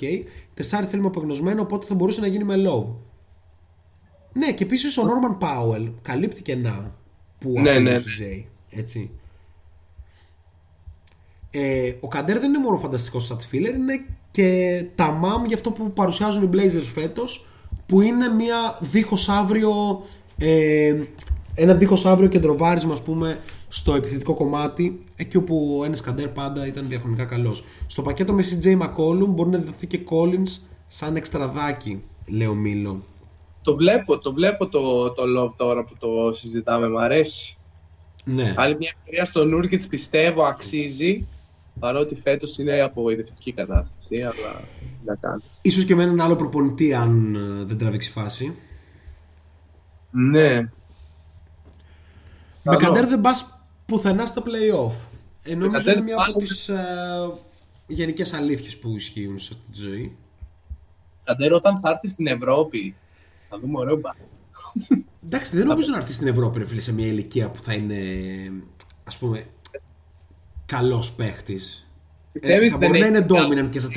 Τεσάρι 0.54 0.86
θέλουμε 0.86 1.08
απεγνωσμένα, 1.08 1.62
οπότε 1.62 1.86
θα 1.86 1.94
μπορούσε 1.94 2.20
να 2.20 2.26
γίνει 2.26 2.44
με 2.44 2.54
Love. 2.56 2.86
Ναι, 4.32 4.52
και 4.52 4.64
επίσης 4.64 4.98
ο 4.98 5.02
Norman 5.02 5.44
Powell 5.44 5.92
καλύπτει 6.02 6.42
κενά 6.42 6.94
που 7.38 7.52
Ναι, 7.60 7.70
αφήνει 7.70 7.84
ναι, 7.84 7.90
ο 7.90 7.92
ναι. 7.92 7.98
CJ. 7.98 8.44
Έτσι. 8.70 9.10
Ε, 11.50 11.92
ο 12.00 12.08
Καντέρ 12.08 12.38
δεν 12.38 12.48
είναι 12.48 12.62
μόνο 12.62 12.76
φανταστικός 12.76 13.24
σαν 13.24 13.38
filler, 13.52 13.74
είναι 13.74 14.04
και 14.30 14.84
τα 14.94 15.10
μάμ 15.10 15.44
για 15.44 15.56
αυτό 15.56 15.70
που 15.70 15.92
παρουσιάζουν 15.92 16.42
οι 16.42 16.48
Blazers 16.52 16.90
φέτος, 16.94 17.46
που 17.86 18.00
είναι 18.00 18.28
μια 18.28 18.78
δίχως 18.80 19.28
αύριο. 19.28 20.02
Ε, 20.38 20.94
ένα 21.62 21.74
δίχως 21.74 22.06
αύριο 22.06 22.28
κεντροβάρισμα, 22.28 22.92
ας 22.92 23.02
πούμε, 23.02 23.38
στο 23.68 23.94
επιθετικό 23.94 24.34
κομμάτι, 24.34 25.00
εκεί 25.16 25.36
όπου 25.36 25.76
ο 25.80 25.84
Ένες 25.84 26.00
Καντέρ 26.00 26.28
πάντα 26.28 26.66
ήταν 26.66 26.84
διαχρονικά 26.88 27.24
καλός. 27.24 27.64
Στο 27.86 28.02
πακέτο 28.02 28.32
με 28.32 28.44
CJ 28.44 28.78
McCollum 28.78 29.26
μπορεί 29.26 29.50
να 29.50 29.58
δοθεί 29.58 29.86
και 29.86 30.00
Collins 30.10 30.60
σαν 30.86 31.16
εξτραδάκι, 31.16 32.02
λέει 32.26 32.46
ο 32.46 32.54
Μίλο. 32.54 33.02
Το 33.62 33.74
βλέπω, 33.74 34.18
το 34.18 34.32
βλέπω 34.32 34.68
το, 34.68 35.10
το 35.10 35.22
love 35.38 35.54
τώρα 35.56 35.84
που 35.84 35.94
το 35.98 36.32
συζητάμε, 36.32 36.88
μ' 36.88 36.98
αρέσει. 36.98 37.56
Ναι. 38.24 38.54
Άλλη 38.56 38.76
μια 38.76 38.92
ευκαιρία 38.96 39.24
στο 39.24 39.44
Νούρκιτς 39.44 39.86
πιστεύω 39.86 40.44
αξίζει, 40.44 41.26
παρότι 41.78 42.14
φέτος 42.14 42.58
είναι 42.58 42.80
απογοητευτική 42.80 43.52
κατάσταση, 43.52 44.22
αλλά 44.22 44.62
τι 44.78 45.04
να 45.04 45.14
κάνει. 45.14 45.42
Ίσως 45.62 45.84
και 45.84 45.94
με 45.94 46.02
έναν 46.02 46.20
άλλο 46.20 46.36
προπονητή 46.36 46.94
αν 46.94 47.34
ε, 47.34 47.64
δεν 47.64 47.78
τραβήξει 47.78 48.10
φάση. 48.10 48.54
Ναι. 50.10 50.68
Με 52.62 52.76
Καλό. 52.76 52.86
Καντέρ 52.86 53.08
δεν 53.08 53.20
πας 53.20 53.60
πουθενά 53.86 54.26
στα 54.26 54.42
play-off. 54.42 54.92
Ε, 55.42 55.54
νομίζω 55.54 55.76
Καντέρ 55.76 55.94
είναι 55.94 56.02
μια 56.04 56.14
από 56.14 56.22
πάλι- 56.32 56.46
τις 56.46 56.68
ε, 56.68 56.84
γενικές 57.86 58.32
αλήθειες 58.32 58.76
που 58.76 58.96
ισχύουν 58.96 59.38
σε 59.38 59.50
αυτή 59.52 59.70
τη 59.72 59.78
ζωή. 59.88 60.16
Kanter 61.24 61.52
όταν 61.52 61.78
θα 61.80 61.90
έρθει 61.90 62.08
στην 62.08 62.26
Ευρώπη, 62.26 62.94
θα 63.48 63.58
δούμε 63.58 63.78
ωραίο 63.78 63.96
μπάσκετ. 63.96 64.26
Εντάξει, 65.26 65.56
δεν 65.56 65.66
νομίζω 65.66 65.90
να 65.90 65.96
έρθει 65.96 66.12
στην 66.12 66.26
Ευρώπη 66.26 66.58
ρε 66.58 66.66
φίλε, 66.66 66.80
σε 66.80 66.92
μια 66.92 67.06
ηλικία 67.06 67.50
που 67.50 67.62
θα 67.62 67.72
είναι 67.72 67.96
ας 69.04 69.18
πούμε 69.18 69.44
καλός 70.66 71.12
παίχτης. 71.12 71.88
Πιστεύεις 72.32 72.70
θα 72.70 72.78
δεν 72.78 72.88
μπορεί 72.88 73.00
να 73.00 73.06
έχει 73.06 73.16
είναι 73.16 73.26
καλό- 73.26 73.64
dominant 73.66 73.70
και 73.70 73.78
στα 73.78 73.88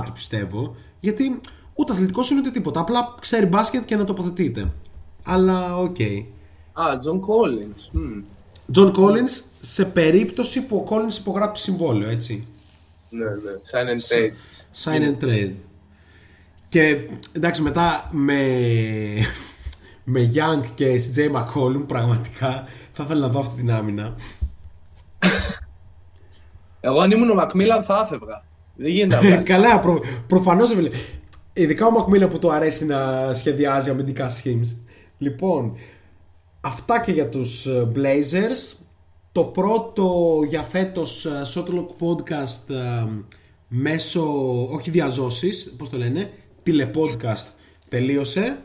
37 0.00 0.02
του 0.04 0.12
πιστεύω. 0.12 0.76
Γιατί 1.00 1.40
ούτε 1.74 1.92
αθλητικός 1.92 2.30
είναι 2.30 2.40
ούτε 2.40 2.50
τίποτα. 2.50 2.80
Απλά 2.80 3.14
ξέρει 3.20 3.46
μπάσκετ 3.46 3.84
και 3.84 3.96
να 3.96 4.04
τοποθετείται. 4.04 4.72
Αλλά 5.24 5.76
οκ. 5.78 5.96
Α, 6.80 6.96
John 6.96 7.20
Collins. 7.20 7.90
Μμ. 7.92 8.22
John 8.74 8.92
Collins 8.92 9.42
σε 9.60 9.84
περίπτωση 9.84 10.60
που 10.60 10.76
ο 10.76 10.88
Collins 10.90 11.18
υπογράψει 11.18 11.62
συμβόλαιο, 11.62 12.10
έτσι. 12.10 12.46
Ναι, 13.10 13.24
ναι. 13.24 13.52
Sign 13.70 13.86
and 13.86 14.12
trade. 14.12 14.32
Sign 14.84 15.02
and 15.02 15.24
trade. 15.24 15.52
Και 16.68 17.08
εντάξει, 17.32 17.62
μετά 17.62 18.08
με, 18.12 18.42
με 20.04 20.32
Young 20.34 20.66
και 20.74 21.00
CJ 21.14 21.32
McCollum 21.32 21.84
πραγματικά 21.86 22.64
θα 22.92 23.02
ήθελα 23.04 23.20
να 23.20 23.28
δω 23.28 23.40
αυτή 23.40 23.56
την 23.56 23.70
άμυνα. 23.70 24.14
Εγώ 26.80 27.00
αν 27.00 27.10
ήμουν 27.10 27.30
ο 27.30 27.34
Μακμίλαν 27.34 27.84
θα 27.84 28.02
έφευγα. 28.04 28.44
Δεν 28.76 28.90
γίνεται 28.90 29.16
να 29.20 29.22
βγάλει. 29.22 29.42
Καλά, 29.42 29.80
προ, 29.80 30.00
προφανώς 30.26 30.68
ρε 30.68 30.74
φίλε. 30.74 30.90
Ειδικά 31.52 31.86
ο 31.86 31.90
Μακμίλα 31.90 32.28
που 32.28 32.38
του 32.38 32.52
αρέσει 32.52 32.86
να 32.86 33.32
σχεδιάζει 33.34 33.90
αμυντικά 33.90 34.30
schemes. 34.30 34.76
Λοιπόν, 35.18 35.76
αυτά 36.68 37.00
και 37.00 37.12
για 37.12 37.28
τους 37.28 37.66
ε, 37.66 37.88
Blazers. 37.94 38.76
Το 39.32 39.44
πρώτο 39.44 40.38
για 40.48 40.62
φέτος 40.62 41.26
ε, 41.26 41.42
Shotlock 41.54 41.86
Podcast 42.00 42.70
ε, 42.70 43.06
μέσω, 43.68 44.22
όχι 44.72 44.90
διαζώσεις, 44.90 45.74
πώς 45.78 45.90
το 45.90 45.96
λένε, 45.96 46.30
τηλεπodcast 46.62 47.46
τελείωσε. 47.88 48.58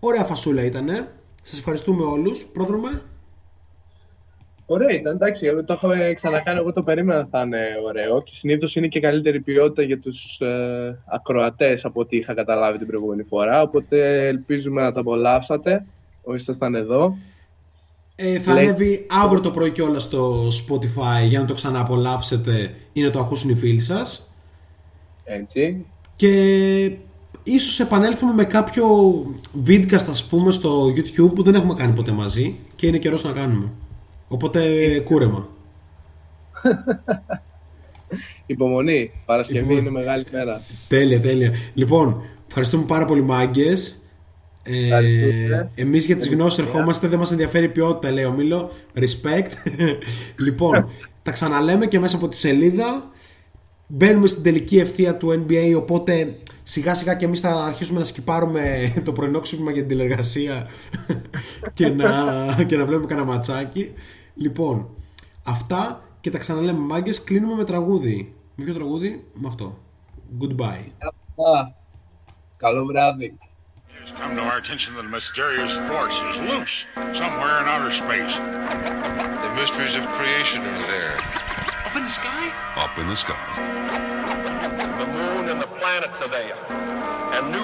Ωραία 0.00 0.24
φασούλα 0.24 0.64
ήτανε. 0.64 1.08
Σας 1.42 1.58
ευχαριστούμε 1.58 2.04
όλους. 2.04 2.44
Πρόδρομε. 2.44 3.02
Ωραία 4.66 4.90
ήταν, 4.90 5.14
εντάξει, 5.14 5.46
το 5.66 5.74
είχαμε 5.74 6.12
ξανακάνει, 6.14 6.58
εγώ 6.58 6.72
το 6.72 6.82
περίμενα 6.82 7.28
θα 7.30 7.40
είναι 7.40 7.66
ωραίο 7.86 8.22
και 8.22 8.32
συνήθως 8.34 8.76
είναι 8.76 8.88
και 8.88 9.00
καλύτερη 9.00 9.40
ποιότητα 9.40 9.82
για 9.82 9.98
τους 9.98 10.40
ε, 10.40 10.98
ακροατές 11.06 11.84
από 11.84 12.00
ό,τι 12.00 12.16
είχα 12.16 12.34
καταλάβει 12.34 12.78
την 12.78 12.86
προηγούμενη 12.86 13.22
φορά, 13.22 13.62
οπότε 13.62 14.26
ελπίζουμε 14.26 14.82
να 14.82 14.92
τα 14.92 15.00
απολαύσατε 15.00 15.86
όσοι 16.26 16.40
ήσασταν 16.42 16.74
εδώ. 16.74 17.16
Ε, 18.16 18.38
θα 18.38 18.54
Λέει- 18.54 18.64
ανέβει 18.64 19.06
αύριο 19.10 19.40
το 19.40 19.50
πρωί 19.50 19.70
κιόλας 19.70 20.02
στο 20.02 20.48
Spotify 20.48 21.26
για 21.28 21.38
να 21.40 21.44
το 21.44 21.54
ξανααπολαύσετε 21.54 22.74
ή 22.92 23.02
να 23.02 23.10
το 23.10 23.18
ακούσουν 23.18 23.50
οι 23.50 23.54
φίλοι 23.54 23.80
σας. 23.80 24.30
Έτσι. 25.24 25.84
Και 26.16 26.84
ίσως 27.42 27.80
επανέλθουμε 27.80 28.32
με 28.32 28.44
κάποιο 28.44 28.86
vidcast 29.66 30.06
ας 30.08 30.24
πούμε 30.24 30.52
στο 30.52 30.86
YouTube 30.86 31.34
που 31.34 31.42
δεν 31.42 31.54
έχουμε 31.54 31.74
κάνει 31.74 31.92
ποτέ 31.94 32.12
μαζί 32.12 32.56
και 32.76 32.86
είναι 32.86 32.98
καιρός 32.98 33.24
να 33.24 33.32
κάνουμε. 33.32 33.68
Οπότε 34.28 34.60
κούρεμα. 35.04 35.46
Υπομονή. 38.46 39.10
Παρασκευή 39.24 39.58
Υπομονή. 39.58 39.80
είναι 39.80 39.90
μεγάλη 39.90 40.24
μέρα. 40.32 40.60
Τέλεια, 40.88 41.20
τέλεια. 41.20 41.52
Λοιπόν, 41.74 42.22
ευχαριστούμε 42.48 42.84
πάρα 42.84 43.04
πολύ 43.04 43.22
μάγκες. 43.22 44.00
Ε, 44.66 44.84
Ευχαριστούμε. 44.84 45.70
Εμείς 45.74 46.06
για 46.06 46.16
τις 46.16 46.28
γνώσεις 46.28 46.58
ερχόμαστε, 46.58 47.08
δεν 47.08 47.18
μας 47.18 47.30
ενδιαφέρει 47.30 47.64
η 47.64 47.68
ποιότητα, 47.68 48.10
λέει 48.10 48.24
ο 48.24 48.32
Μίλο. 48.32 48.70
Respect. 48.94 49.50
λοιπόν, 50.44 50.88
τα 51.22 51.30
ξαναλέμε 51.30 51.86
και 51.86 51.98
μέσα 51.98 52.16
από 52.16 52.28
τη 52.28 52.36
σελίδα. 52.36 53.10
Μπαίνουμε 53.88 54.26
στην 54.26 54.42
τελική 54.42 54.78
ευθεία 54.78 55.16
του 55.16 55.44
NBA, 55.46 55.74
οπότε 55.76 56.36
σιγά 56.62 56.94
σιγά 56.94 57.14
και 57.14 57.24
εμείς 57.24 57.40
θα 57.40 57.64
αρχίσουμε 57.64 57.98
να 57.98 58.04
σκυπάρουμε 58.04 58.62
το 59.04 59.12
πρωινό 59.12 59.40
ξύπνημα 59.40 59.70
για 59.70 59.80
την 59.80 59.88
τηλεργασία 59.88 60.66
και, 61.72 61.88
να, 61.88 62.10
και 62.66 62.76
να 62.76 62.86
βλέπουμε 62.86 63.06
κανένα 63.06 63.26
ματσάκι. 63.26 63.92
Λοιπόν, 64.34 64.88
αυτά 65.42 66.02
και 66.20 66.30
τα 66.30 66.38
ξαναλέμε 66.38 66.78
μάγκες, 66.78 67.24
κλείνουμε 67.24 67.54
με 67.54 67.64
τραγούδι. 67.64 68.34
Με 68.54 68.64
ποιο 68.64 68.74
τραγούδι; 68.74 69.24
Με 69.34 69.48
αυτό. 69.48 69.78
Goodbye. 70.40 70.86
Α, 71.36 71.74
καλό 72.56 72.84
βράδυ. 72.84 73.38
It's 74.06 74.16
come 74.16 74.36
to 74.36 74.42
our 74.42 74.58
attention 74.58 74.94
that 74.94 75.04
a 75.04 75.08
mysterious 75.08 75.76
force 75.88 76.14
is 76.30 76.38
loose 76.38 76.84
somewhere 77.18 77.58
in 77.58 77.66
outer 77.66 77.90
space. 77.90 78.36
The 78.36 79.52
mysteries 79.56 79.96
of 79.96 80.06
creation 80.14 80.62
are 80.62 80.86
there. 80.86 81.18
Up 81.18 81.96
in 81.96 82.04
the 82.04 82.14
sky? 82.14 82.52
Up 82.76 82.96
in 83.00 83.08
the 83.08 83.16
sky. 83.16 83.34
The 85.00 85.06
moon 85.10 85.48
and 85.48 85.60
the 85.60 85.66
planets 85.66 86.22
are 86.22 86.28
there. 86.28 86.54
And 87.34 87.50
new 87.50 87.54